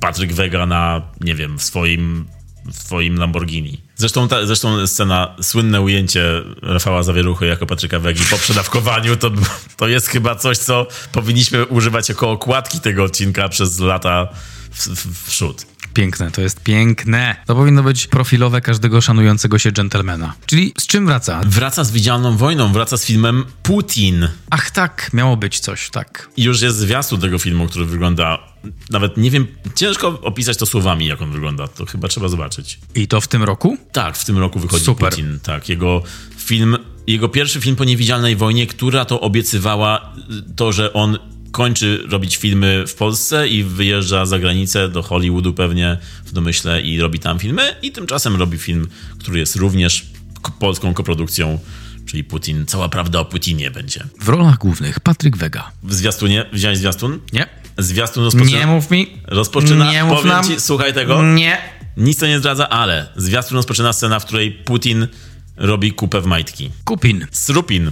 Patryk 0.00 0.32
Wega 0.32 0.66
na, 0.66 1.02
nie 1.20 1.34
wiem, 1.34 1.58
w 1.58 1.62
swoim, 1.62 2.26
w 2.66 2.82
swoim 2.82 3.18
Lamborghini. 3.18 3.80
Zresztą, 3.96 4.28
ta, 4.28 4.46
zresztą 4.46 4.86
scena, 4.86 5.36
słynne 5.42 5.80
ujęcie 5.80 6.42
Rafała 6.62 7.02
Zawieruchy 7.02 7.46
jako 7.46 7.66
Patryka 7.66 7.98
Wegi 7.98 8.24
po 8.30 8.38
przedawkowaniu, 8.38 9.16
to, 9.16 9.30
to 9.76 9.88
jest 9.88 10.08
chyba 10.08 10.34
coś, 10.34 10.58
co 10.58 10.86
powinniśmy 11.12 11.66
używać 11.66 12.08
jako 12.08 12.30
okładki 12.30 12.80
tego 12.80 13.04
odcinka 13.04 13.48
przez 13.48 13.80
lata 13.80 14.28
w, 14.70 14.86
w, 14.86 15.06
w 15.06 15.26
przód. 15.26 15.66
Piękne, 15.96 16.30
to 16.30 16.42
jest 16.42 16.60
piękne. 16.60 17.36
To 17.46 17.54
powinno 17.54 17.82
być 17.82 18.06
profilowe 18.06 18.60
każdego 18.60 19.00
szanującego 19.00 19.58
się 19.58 19.72
dżentelmena. 19.72 20.34
Czyli 20.46 20.72
z 20.78 20.86
czym 20.86 21.06
wraca? 21.06 21.40
Wraca 21.46 21.84
z 21.84 21.90
widzialną 21.90 22.36
wojną, 22.36 22.72
wraca 22.72 22.96
z 22.96 23.04
filmem 23.04 23.44
Putin. 23.62 24.28
Ach 24.50 24.70
tak, 24.70 25.10
miało 25.12 25.36
być 25.36 25.60
coś, 25.60 25.90
tak. 25.90 26.28
I 26.36 26.42
już 26.42 26.62
jest 26.62 26.76
zwiastun 26.76 27.20
tego 27.20 27.38
filmu, 27.38 27.66
który 27.66 27.84
wygląda. 27.84 28.38
Nawet 28.90 29.16
nie 29.16 29.30
wiem, 29.30 29.46
ciężko 29.74 30.20
opisać 30.20 30.56
to 30.56 30.66
słowami, 30.66 31.06
jak 31.06 31.22
on 31.22 31.32
wygląda. 31.32 31.68
To 31.68 31.86
chyba 31.86 32.08
trzeba 32.08 32.28
zobaczyć. 32.28 32.78
I 32.94 33.08
to 33.08 33.20
w 33.20 33.28
tym 33.28 33.42
roku? 33.42 33.78
Tak, 33.92 34.16
w 34.16 34.24
tym 34.24 34.38
roku 34.38 34.58
wychodzi 34.58 34.84
Super. 34.84 35.10
Putin. 35.10 35.38
Tak, 35.42 35.68
jego 35.68 36.02
film, 36.36 36.76
jego 37.06 37.28
pierwszy 37.28 37.60
film 37.60 37.76
po 37.76 37.84
niewidzialnej 37.84 38.36
wojnie, 38.36 38.66
która 38.66 39.04
to 39.04 39.20
obiecywała 39.20 40.14
y, 40.50 40.54
to, 40.56 40.72
że 40.72 40.92
on 40.92 41.18
kończy 41.56 42.02
robić 42.08 42.36
filmy 42.36 42.84
w 42.86 42.94
Polsce 42.94 43.48
i 43.48 43.64
wyjeżdża 43.64 44.26
za 44.26 44.38
granicę 44.38 44.88
do 44.88 45.02
Hollywoodu 45.02 45.54
pewnie 45.54 45.98
w 46.24 46.32
domyśle 46.32 46.82
i 46.82 47.00
robi 47.00 47.18
tam 47.18 47.38
filmy 47.38 47.62
i 47.82 47.92
tymczasem 47.92 48.36
robi 48.36 48.58
film, 48.58 48.88
który 49.18 49.38
jest 49.38 49.56
również 49.56 50.06
polską 50.58 50.94
koprodukcją, 50.94 51.58
czyli 52.06 52.24
Putin. 52.24 52.66
Cała 52.66 52.88
prawda 52.88 53.20
o 53.20 53.24
Putinie 53.24 53.70
będzie. 53.70 54.04
W 54.20 54.28
rolach 54.28 54.58
głównych 54.58 55.00
Patryk 55.00 55.36
Wega. 55.36 55.70
W 55.82 55.94
zwiastunie, 55.94 56.44
widziałeś 56.52 56.78
zwiastun? 56.78 57.20
Nie? 57.32 57.46
Zwiastun 57.78 58.24
rozpoczyna... 58.24 58.58
Nie 58.58 58.66
mów 58.66 58.90
mi. 58.90 59.06
Rozpoczyna, 59.24 59.92
Nie 59.92 60.04
mów 60.04 60.22
powiem 60.22 60.44
ci, 60.44 60.60
słuchaj 60.60 60.94
tego, 60.94 61.22
Nie. 61.22 61.58
nic 61.96 62.18
to 62.18 62.26
nie 62.26 62.38
zdradza, 62.38 62.68
ale 62.68 63.08
zwiastun 63.16 63.56
rozpoczyna 63.56 63.92
scena, 63.92 64.20
w 64.20 64.24
której 64.24 64.52
Putin 64.52 65.06
robi 65.56 65.92
kupę 65.92 66.20
w 66.20 66.26
majtki. 66.26 66.70
Kupin. 66.84 67.26
Srupin. 67.30 67.90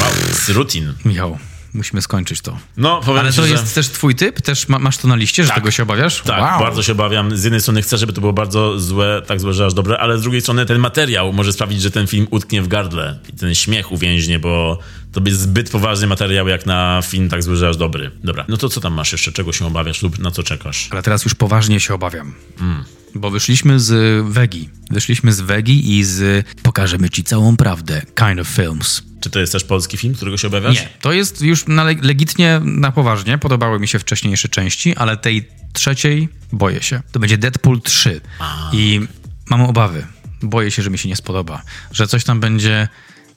Wow, 0.00 0.12
srutin. 0.34 0.92
Michał, 1.04 1.38
musimy 1.76 2.02
skończyć 2.02 2.40
to. 2.40 2.58
No, 2.76 3.00
powiem 3.00 3.20
Ale 3.20 3.30
ci, 3.30 3.36
to 3.36 3.46
że... 3.46 3.52
jest 3.52 3.74
też 3.74 3.88
twój 3.88 4.14
typ? 4.14 4.40
Też 4.40 4.68
ma, 4.68 4.78
masz 4.78 4.98
to 4.98 5.08
na 5.08 5.16
liście, 5.16 5.42
że 5.42 5.48
Tak. 5.48 5.56
tego 5.56 5.70
się 5.70 5.82
obawiasz? 5.82 6.22
Tak, 6.22 6.42
wow. 6.42 6.60
bardzo 6.60 6.82
się 6.82 6.92
obawiam. 6.92 7.36
Z 7.36 7.44
jednej 7.44 7.60
strony 7.60 7.82
chcę, 7.82 7.98
żeby 7.98 8.12
to 8.12 8.20
było 8.20 8.32
bardzo 8.32 8.78
złe, 8.80 9.22
tak 9.26 9.40
złe, 9.40 9.54
że 9.54 9.66
aż 9.66 9.74
dobre, 9.74 9.98
ale 9.98 10.18
z 10.18 10.22
drugiej 10.22 10.40
strony 10.40 10.66
ten 10.66 10.78
materiał 10.78 11.32
może 11.32 11.52
sprawić, 11.52 11.82
że 11.82 11.90
ten 11.90 12.06
film 12.06 12.26
utknie 12.30 12.62
w 12.62 12.68
gardle 12.68 13.18
i 13.28 13.32
ten 13.32 13.54
śmiech 13.54 13.92
uwięźnie, 13.92 14.38
bo 14.38 14.78
to 15.12 15.20
jest 15.26 15.40
zbyt 15.40 15.70
poważny 15.70 16.06
materiał 16.06 16.48
jak 16.48 16.66
na 16.66 17.00
film 17.04 17.28
tak 17.28 17.42
zły, 17.42 17.56
że 17.56 17.68
aż 17.68 17.76
dobry. 17.76 18.10
Dobra, 18.24 18.44
no 18.48 18.56
to 18.56 18.68
co 18.68 18.80
tam 18.80 18.92
masz 18.92 19.12
jeszcze? 19.12 19.32
Czego 19.32 19.52
się 19.52 19.66
obawiasz 19.66 20.02
lub 20.02 20.18
na 20.18 20.30
co 20.30 20.42
czekasz? 20.42 20.88
Ale 20.90 21.02
teraz 21.02 21.24
już 21.24 21.34
poważnie 21.34 21.80
się 21.80 21.94
obawiam. 21.94 22.34
Mm. 22.60 22.84
Bo 23.14 23.30
wyszliśmy 23.30 23.80
z 23.80 24.22
Wegi. 24.32 24.68
Wyszliśmy 24.90 25.32
z 25.32 25.40
Wegi 25.40 25.98
i 25.98 26.04
z 26.04 26.46
Pokażemy 26.62 27.10
ci 27.10 27.24
całą 27.24 27.56
prawdę. 27.56 28.02
Kind 28.18 28.40
of 28.40 28.48
films. 28.48 29.02
Czy 29.26 29.30
to 29.30 29.40
jest 29.40 29.52
też 29.52 29.64
polski 29.64 29.96
film, 29.96 30.14
którego 30.14 30.36
się 30.36 30.48
obawiasz? 30.48 30.74
Nie, 30.74 30.88
to 31.00 31.12
jest 31.12 31.42
już 31.42 31.66
na, 31.66 31.84
legitnie 31.84 32.60
na 32.64 32.92
poważnie. 32.92 33.38
Podobały 33.38 33.80
mi 33.80 33.88
się 33.88 33.98
wcześniejsze 33.98 34.48
części, 34.48 34.96
ale 34.96 35.16
tej 35.16 35.48
trzeciej 35.72 36.28
boję 36.52 36.82
się. 36.82 37.02
To 37.12 37.18
będzie 37.20 37.38
Deadpool 37.38 37.80
3. 37.80 38.20
I 38.72 39.00
mam 39.50 39.62
obawy. 39.62 40.06
Boję 40.42 40.70
się, 40.70 40.82
że 40.82 40.90
mi 40.90 40.98
się 40.98 41.08
nie 41.08 41.16
spodoba. 41.16 41.62
Że 41.92 42.06
coś 42.06 42.24
tam 42.24 42.40
będzie 42.40 42.88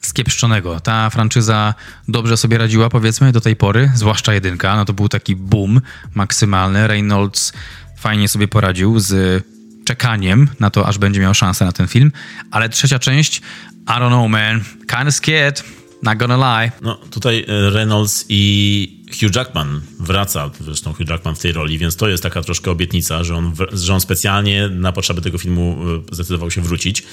skiepszczonego. 0.01 0.79
Ta 0.79 1.09
franczyza 1.09 1.73
dobrze 2.07 2.37
sobie 2.37 2.57
radziła, 2.57 2.89
powiedzmy, 2.89 3.31
do 3.31 3.41
tej 3.41 3.55
pory, 3.55 3.91
zwłaszcza 3.95 4.33
jedynka. 4.33 4.75
No 4.75 4.85
to 4.85 4.93
był 4.93 5.09
taki 5.09 5.35
boom 5.35 5.81
maksymalny. 6.15 6.87
Reynolds 6.87 7.53
fajnie 7.97 8.27
sobie 8.27 8.47
poradził 8.47 8.99
z 8.99 9.43
czekaniem 9.85 10.49
na 10.59 10.69
to, 10.69 10.87
aż 10.87 10.97
będzie 10.97 11.19
miał 11.19 11.33
szansę 11.33 11.65
na 11.65 11.71
ten 11.71 11.87
film. 11.87 12.11
Ale 12.51 12.69
trzecia 12.69 12.99
część, 12.99 13.41
I 13.87 13.91
don't 13.91 14.07
know, 14.07 14.29
man. 14.29 14.63
Kinda 14.87 15.11
scared. 15.11 15.78
Not 16.03 16.17
gonna 16.17 16.37
lie. 16.37 16.71
No, 16.81 16.95
tutaj 16.95 17.45
e, 17.47 17.69
Reynolds 17.69 18.25
i 18.29 19.03
Hugh 19.21 19.35
Jackman 19.35 19.81
wraca, 19.99 20.49
zresztą 20.59 20.93
Hugh 20.93 21.09
Jackman 21.09 21.35
w 21.35 21.39
tej 21.39 21.51
roli, 21.51 21.77
więc 21.77 21.95
to 21.95 22.07
jest 22.07 22.23
taka 22.23 22.41
troszkę 22.41 22.71
obietnica, 22.71 23.23
że 23.23 23.35
on, 23.35 23.53
że 23.71 23.93
on 23.93 24.01
specjalnie 24.01 24.69
na 24.69 24.91
potrzeby 24.91 25.21
tego 25.21 25.37
filmu 25.37 25.77
e, 26.11 26.15
zdecydował 26.15 26.51
się 26.51 26.61
wrócić. 26.61 27.03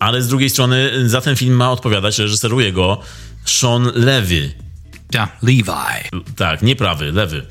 Ale 0.00 0.22
z 0.22 0.28
drugiej 0.28 0.50
strony 0.50 0.90
e, 0.92 1.08
za 1.08 1.20
ten 1.20 1.36
film 1.36 1.54
ma 1.54 1.72
odpowiadać, 1.72 2.18
reżyseruje 2.18 2.72
go 2.72 3.00
Sean 3.44 3.90
Levy. 3.94 4.52
Ja, 5.12 5.28
Levi. 5.42 5.62
Tak, 6.36 6.62
nie 6.62 6.76
prawy, 6.76 7.12
lewy. 7.12 7.46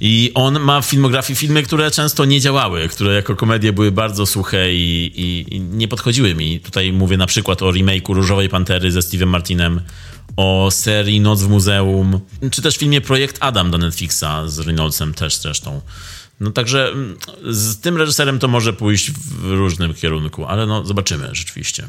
I 0.00 0.32
on 0.34 0.60
ma 0.60 0.80
w 0.80 0.86
filmografii 0.86 1.36
filmy, 1.36 1.62
które 1.62 1.90
często 1.90 2.24
nie 2.24 2.40
działały, 2.40 2.88
które 2.88 3.14
jako 3.14 3.36
komedie 3.36 3.72
były 3.72 3.92
bardzo 3.92 4.26
suche 4.26 4.74
i, 4.74 5.12
i, 5.14 5.54
i 5.56 5.60
nie 5.60 5.88
podchodziły 5.88 6.34
mi. 6.34 6.60
Tutaj 6.60 6.92
mówię 6.92 7.16
na 7.16 7.26
przykład 7.26 7.62
o 7.62 7.66
remake'u 7.66 8.14
Różowej 8.14 8.48
Pantery 8.48 8.92
ze 8.92 9.00
Steve'em 9.00 9.26
Martinem, 9.26 9.80
o 10.36 10.68
serii 10.70 11.20
Noc 11.20 11.42
w 11.42 11.48
Muzeum, 11.48 12.20
czy 12.50 12.62
też 12.62 12.76
filmie 12.76 13.00
Projekt 13.00 13.36
Adam 13.40 13.70
do 13.70 13.78
Netflixa 13.78 14.24
z 14.46 14.58
Reynoldsem 14.58 15.14
też 15.14 15.36
zresztą. 15.36 15.80
No 16.40 16.50
także 16.50 16.88
mm, 16.88 17.16
z 17.44 17.80
tym 17.80 17.96
reżyserem 17.96 18.38
to 18.38 18.48
może 18.48 18.72
pójść 18.72 19.10
w 19.10 19.44
różnym 19.50 19.94
kierunku, 19.94 20.44
ale 20.44 20.66
no 20.66 20.84
zobaczymy 20.84 21.28
rzeczywiście. 21.32 21.88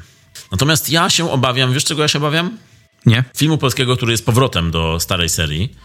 Natomiast 0.52 0.90
ja 0.90 1.10
się 1.10 1.32
obawiam, 1.32 1.74
wiesz 1.74 1.84
czego 1.84 2.02
ja 2.02 2.08
się 2.08 2.20
obawiam? 2.20 2.58
Nie? 3.06 3.24
filmu 3.38 3.58
polskiego, 3.58 3.96
który 3.96 4.12
jest 4.12 4.26
powrotem 4.26 4.72
do 4.72 5.00
starej 5.00 5.30
serii. 5.30 5.76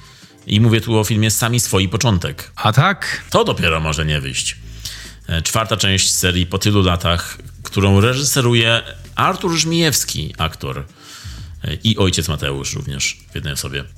I 0.46 0.60
mówię 0.60 0.80
tu 0.80 0.98
o 0.98 1.04
filmie 1.04 1.30
Sami 1.30 1.60
swoi 1.60 1.88
początek. 1.88 2.52
A 2.56 2.72
tak? 2.72 3.24
To 3.30 3.44
dopiero 3.44 3.80
może 3.80 4.06
nie 4.06 4.20
wyjść. 4.20 4.56
E, 5.28 5.42
Czwarta 5.42 5.76
część 5.76 6.10
serii 6.10 6.46
po 6.46 6.58
tylu 6.58 6.82
latach, 6.82 7.38
którą 7.62 8.00
reżyseruje 8.00 8.82
Artur 9.14 9.52
Żmijewski, 9.52 10.34
aktor. 10.38 10.84
E, 11.64 11.74
I 11.84 11.96
ojciec 11.96 12.28
Mateusz 12.28 12.74
również 12.74 13.18
w 13.30 13.34
jednej 13.34 13.52
osobie. 13.52 13.84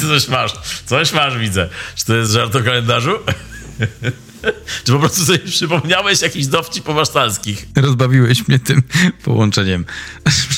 Coś 0.00 0.28
masz, 0.28 0.52
coś 0.86 1.12
masz, 1.12 1.38
widzę. 1.38 1.68
Czy 1.94 2.04
to 2.04 2.14
jest 2.14 2.32
żart 2.32 2.56
o 2.56 2.62
kalendarzu? 2.62 3.10
Czy 4.84 4.92
po 4.92 4.98
prostu 4.98 5.24
sobie 5.24 5.38
przypomniałeś 5.38 6.22
jakichś 6.22 6.46
dowcip 6.46 6.84
powasztalskich? 6.84 7.66
Rozbawiłeś 7.76 8.48
mnie 8.48 8.58
tym 8.58 8.82
połączeniem. 9.24 9.84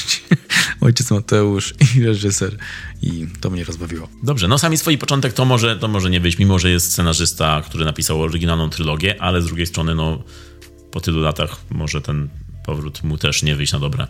Ojciec 0.81 1.11
Mateusz 1.11 1.75
i 1.95 2.05
reżyser. 2.05 2.57
I 3.03 3.27
to 3.41 3.51
mnie 3.51 3.65
rozbawiło. 3.65 4.09
Dobrze, 4.23 4.49
no 4.49 4.59
sami 4.59 4.77
swój 4.77 4.99
początek 4.99 5.33
to 5.33 5.45
może, 5.45 5.77
to 5.77 5.89
może 5.89 6.11
nie 6.11 6.21
wyjść, 6.21 6.39
mimo 6.39 6.59
że 6.59 6.71
jest 6.71 6.93
scenarzysta, 6.93 7.63
który 7.67 7.85
napisał 7.85 8.23
oryginalną 8.23 8.71
trylogię, 8.71 9.23
ale 9.23 9.43
z 9.43 9.47
drugiej 9.47 9.67
strony, 9.67 9.95
no 9.95 10.23
po 10.91 11.01
tylu 11.01 11.21
latach 11.21 11.57
może 11.71 12.01
ten 12.01 12.29
powrót 12.65 13.03
mu 13.03 13.19
też 13.19 13.43
nie 13.43 13.57
wyjść 13.57 13.73
na 13.73 13.79
dobre. 13.79 14.07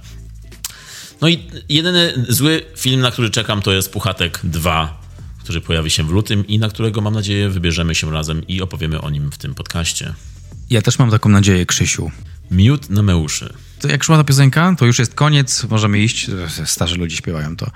No 1.20 1.28
i 1.28 1.50
jedyny 1.68 2.26
zły 2.28 2.62
film, 2.76 3.00
na 3.00 3.10
który 3.10 3.30
czekam, 3.30 3.62
to 3.62 3.72
jest 3.72 3.92
Puchatek 3.92 4.40
2, 4.44 5.02
który 5.42 5.60
pojawi 5.60 5.90
się 5.90 6.02
w 6.02 6.10
lutym 6.10 6.46
i 6.46 6.58
na 6.58 6.68
którego 6.68 7.00
mam 7.00 7.14
nadzieję 7.14 7.50
wybierzemy 7.50 7.94
się 7.94 8.10
razem 8.10 8.46
i 8.46 8.62
opowiemy 8.62 9.00
o 9.00 9.10
nim 9.10 9.32
w 9.32 9.38
tym 9.38 9.54
podcaście. 9.54 10.14
Ja 10.70 10.82
też 10.82 10.98
mam 10.98 11.10
taką 11.10 11.28
nadzieję, 11.28 11.66
Krzysiu. 11.66 12.10
Miód 12.50 12.90
na 12.90 13.02
meuszy. 13.02 13.54
To 13.80 13.88
jak 13.88 14.04
szła 14.04 14.16
ta 14.16 14.24
piosenka, 14.24 14.74
to 14.78 14.86
już 14.86 14.98
jest 14.98 15.14
koniec, 15.14 15.64
możemy 15.70 15.98
iść. 15.98 16.30
Starzy 16.64 16.96
ludzie 16.96 17.16
śpiewają 17.16 17.56
to, 17.56 17.70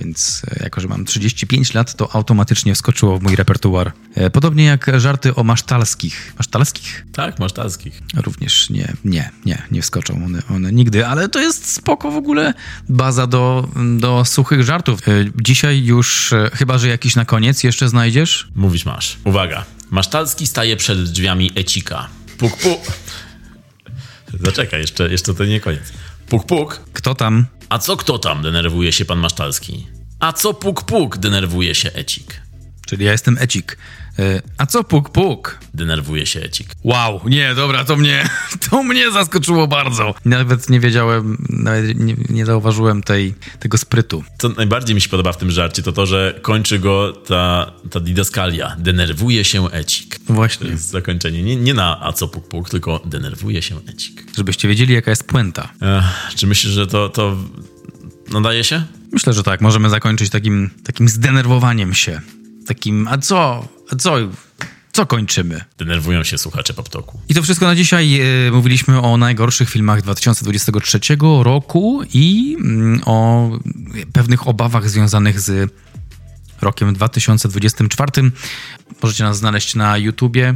więc 0.00 0.42
e, 0.50 0.62
jako, 0.64 0.80
że 0.80 0.88
mam 0.88 1.04
35 1.04 1.74
lat, 1.74 1.94
to 1.96 2.14
automatycznie 2.14 2.74
wskoczyło 2.74 3.18
w 3.18 3.22
mój 3.22 3.36
repertuar. 3.36 3.92
E, 4.14 4.30
Podobnie 4.30 4.64
jak 4.64 4.90
żarty 5.00 5.34
o 5.34 5.44
masztalskich. 5.44 6.32
Masztalskich? 6.38 7.06
Tak, 7.12 7.38
masz 7.38 7.52
talskich. 7.52 8.00
Również 8.16 8.70
nie, 8.70 8.92
nie, 9.04 9.30
nie, 9.46 9.62
nie 9.70 9.82
wskoczą 9.82 10.24
one, 10.24 10.42
one 10.50 10.72
nigdy, 10.72 11.06
ale 11.06 11.28
to 11.28 11.40
jest 11.40 11.72
spoko 11.72 12.10
w 12.10 12.16
ogóle 12.16 12.54
baza 12.88 13.26
do, 13.26 13.68
do 13.98 14.24
suchych 14.24 14.62
żartów. 14.64 15.08
E, 15.08 15.12
Dzisiaj 15.42 15.84
już, 15.84 16.34
chyba 16.52 16.78
że 16.78 16.88
jakiś 16.88 17.16
na 17.16 17.24
koniec 17.24 17.62
jeszcze 17.64 17.88
znajdziesz? 17.88 18.48
Mówić 18.54 18.86
masz. 18.86 19.16
Uwaga. 19.24 19.64
Masztalski 19.90 20.46
staje 20.46 20.76
przed 20.76 21.02
drzwiami 21.10 21.50
Ecika. 21.54 22.08
Puk, 22.38 22.56
puk. 22.56 22.80
Zaczekaj, 24.40 24.80
jeszcze, 24.80 25.10
jeszcze 25.10 25.34
to 25.34 25.44
nie 25.44 25.60
koniec. 25.60 25.92
Puk, 26.28 26.46
puk. 26.46 26.80
Kto 26.92 27.14
tam? 27.14 27.46
A 27.68 27.78
co 27.78 27.96
kto 27.96 28.18
tam? 28.18 28.42
Denerwuje 28.42 28.92
się 28.92 29.04
pan 29.04 29.18
Masztalski. 29.18 29.86
A 30.20 30.32
co 30.32 30.54
puk, 30.54 30.82
puk? 30.82 31.18
Denerwuje 31.18 31.74
się 31.74 31.92
Ecik. 31.92 32.40
Czyli 32.86 33.04
ja 33.04 33.12
jestem 33.12 33.38
Ecik. 33.40 33.78
E, 34.20 34.42
a 34.58 34.66
co 34.66 34.84
puk 34.84 35.10
puk? 35.10 35.58
Denerwuje 35.74 36.26
się 36.26 36.40
Ecik. 36.40 36.68
Wow, 36.84 37.20
nie, 37.24 37.54
dobra, 37.54 37.84
to 37.84 37.96
mnie, 37.96 38.28
to 38.70 38.82
mnie 38.82 39.10
zaskoczyło 39.10 39.66
bardzo. 39.68 40.14
Nawet 40.24 40.70
nie 40.70 40.80
wiedziałem, 40.80 41.46
nawet 41.48 41.98
nie, 41.98 42.16
nie 42.28 42.46
zauważyłem 42.46 43.02
tej, 43.02 43.34
tego 43.58 43.78
sprytu. 43.78 44.24
Co 44.38 44.48
najbardziej 44.48 44.94
mi 44.94 45.00
się 45.00 45.08
podoba 45.08 45.32
w 45.32 45.36
tym 45.36 45.50
żarcie, 45.50 45.82
to 45.82 45.92
to, 45.92 46.06
że 46.06 46.38
kończy 46.42 46.78
go 46.78 47.12
ta, 47.12 47.72
ta 47.90 48.00
didaskalia. 48.00 48.76
Denerwuje 48.78 49.44
się 49.44 49.70
Ecik. 49.70 50.18
To 50.18 50.34
Właśnie, 50.34 50.70
jest 50.70 50.88
zakończenie. 50.90 51.42
Nie, 51.42 51.56
nie 51.56 51.74
na 51.74 52.00
a 52.02 52.12
co 52.12 52.28
puk 52.28 52.48
puk, 52.48 52.70
tylko 52.70 53.00
denerwuje 53.04 53.62
się 53.62 53.76
Ecik. 53.88 54.24
żebyście 54.36 54.68
wiedzieli, 54.68 54.94
jaka 54.94 55.10
jest 55.10 55.24
puenta. 55.24 55.68
Ech, 55.80 56.34
czy 56.34 56.46
myślisz, 56.46 56.72
że 56.72 56.86
to, 56.86 57.08
to 57.08 57.36
nadaje 58.32 58.64
się? 58.64 58.82
Myślę, 59.12 59.32
że 59.32 59.42
tak, 59.42 59.60
możemy 59.60 59.90
zakończyć 59.90 60.30
takim, 60.30 60.70
takim 60.84 61.08
zdenerwowaniem 61.08 61.94
się. 61.94 62.20
Takim, 62.66 63.08
a 63.08 63.18
co, 63.18 63.68
a 63.92 63.96
co, 63.96 64.16
co 64.92 65.06
kończymy? 65.06 65.64
Denerwują 65.78 66.24
się 66.24 66.38
słuchacze 66.38 66.74
Poptoku. 66.74 67.20
I 67.28 67.34
to 67.34 67.42
wszystko 67.42 67.66
na 67.66 67.74
dzisiaj. 67.74 68.20
E, 68.20 68.50
Mówiliśmy 68.50 69.00
o 69.00 69.16
najgorszych 69.16 69.70
filmach 69.70 70.02
2023 70.02 71.00
roku 71.42 72.02
i 72.14 72.56
mm, 72.60 73.00
o 73.06 73.50
pewnych 74.12 74.48
obawach 74.48 74.90
związanych 74.90 75.40
z 75.40 75.72
rokiem 76.60 76.94
2024. 76.94 78.30
Możecie 79.02 79.24
nas 79.24 79.38
znaleźć 79.38 79.74
na 79.74 79.98
YouTubie, 79.98 80.54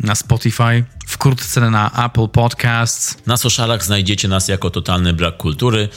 na 0.00 0.14
Spotify, 0.14 0.84
wkrótce 1.06 1.70
na 1.70 2.06
Apple 2.06 2.28
Podcasts. 2.28 3.26
Na 3.26 3.36
socialach 3.36 3.84
znajdziecie 3.84 4.28
nas 4.28 4.48
jako 4.48 4.70
totalny 4.70 5.12
brak 5.12 5.36
kultury. 5.36 5.88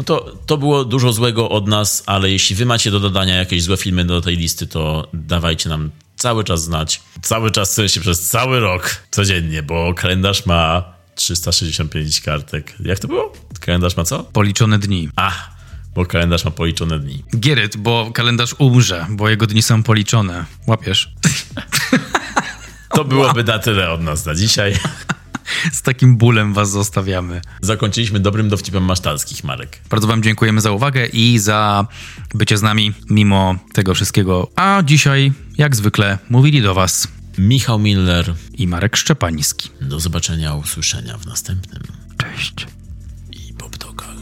No 0.00 0.04
to, 0.04 0.36
to 0.46 0.56
było 0.58 0.84
dużo 0.84 1.12
złego 1.12 1.48
od 1.48 1.68
nas, 1.68 2.02
ale 2.06 2.30
jeśli 2.30 2.56
wy 2.56 2.66
macie 2.66 2.90
do 2.90 3.00
dodania 3.00 3.36
jakieś 3.36 3.62
złe 3.62 3.76
filmy 3.76 4.04
do 4.04 4.20
tej 4.20 4.36
listy, 4.36 4.66
to 4.66 5.08
dawajcie 5.12 5.68
nam 5.68 5.90
cały 6.16 6.44
czas 6.44 6.62
znać. 6.62 7.02
Cały 7.22 7.50
czas, 7.50 7.80
w 7.80 8.00
przez 8.00 8.28
cały 8.28 8.60
rok, 8.60 9.02
codziennie, 9.10 9.62
bo 9.62 9.94
kalendarz 9.94 10.46
ma 10.46 10.84
365 11.14 12.20
kartek. 12.20 12.74
Jak 12.80 12.98
to 12.98 13.08
było? 13.08 13.32
Kalendarz 13.60 13.96
ma 13.96 14.04
co? 14.04 14.24
Policzone 14.24 14.78
dni. 14.78 15.08
Ach, 15.16 15.50
bo 15.94 16.06
kalendarz 16.06 16.44
ma 16.44 16.50
policzone 16.50 16.98
dni. 16.98 17.24
Gieryt, 17.36 17.76
bo 17.76 18.10
kalendarz 18.14 18.54
umrze, 18.58 19.06
bo 19.10 19.28
jego 19.28 19.46
dni 19.46 19.62
są 19.62 19.82
policzone. 19.82 20.44
Łapiesz? 20.66 21.08
To 22.94 23.04
byłoby 23.04 23.44
na 23.44 23.58
tyle 23.58 23.90
od 23.90 24.02
nas 24.02 24.26
na 24.26 24.34
dzisiaj. 24.34 24.76
Z 25.72 25.82
takim 25.82 26.16
bólem 26.16 26.52
was 26.54 26.70
zostawiamy. 26.70 27.40
Zakończyliśmy 27.62 28.20
dobrym 28.20 28.48
dowcipem 28.48 28.84
masztalskich, 28.84 29.44
Marek. 29.44 29.80
Bardzo 29.90 30.06
Wam 30.06 30.22
dziękujemy 30.22 30.60
za 30.60 30.70
uwagę 30.72 31.06
i 31.06 31.38
za 31.38 31.86
bycie 32.34 32.58
z 32.58 32.62
nami 32.62 32.92
mimo 33.10 33.54
tego 33.72 33.94
wszystkiego. 33.94 34.50
A 34.56 34.82
dzisiaj, 34.84 35.32
jak 35.58 35.76
zwykle, 35.76 36.18
mówili 36.30 36.62
do 36.62 36.74
Was 36.74 37.08
Michał 37.38 37.78
Miller. 37.78 38.34
i 38.58 38.66
Marek 38.66 38.96
Szczepański. 38.96 39.68
Do 39.80 40.00
zobaczenia, 40.00 40.54
usłyszenia 40.54 41.18
w 41.18 41.26
następnym 41.26 41.82
Cześć. 42.18 42.66
i 43.32 43.52
Poptokach. 43.52 44.14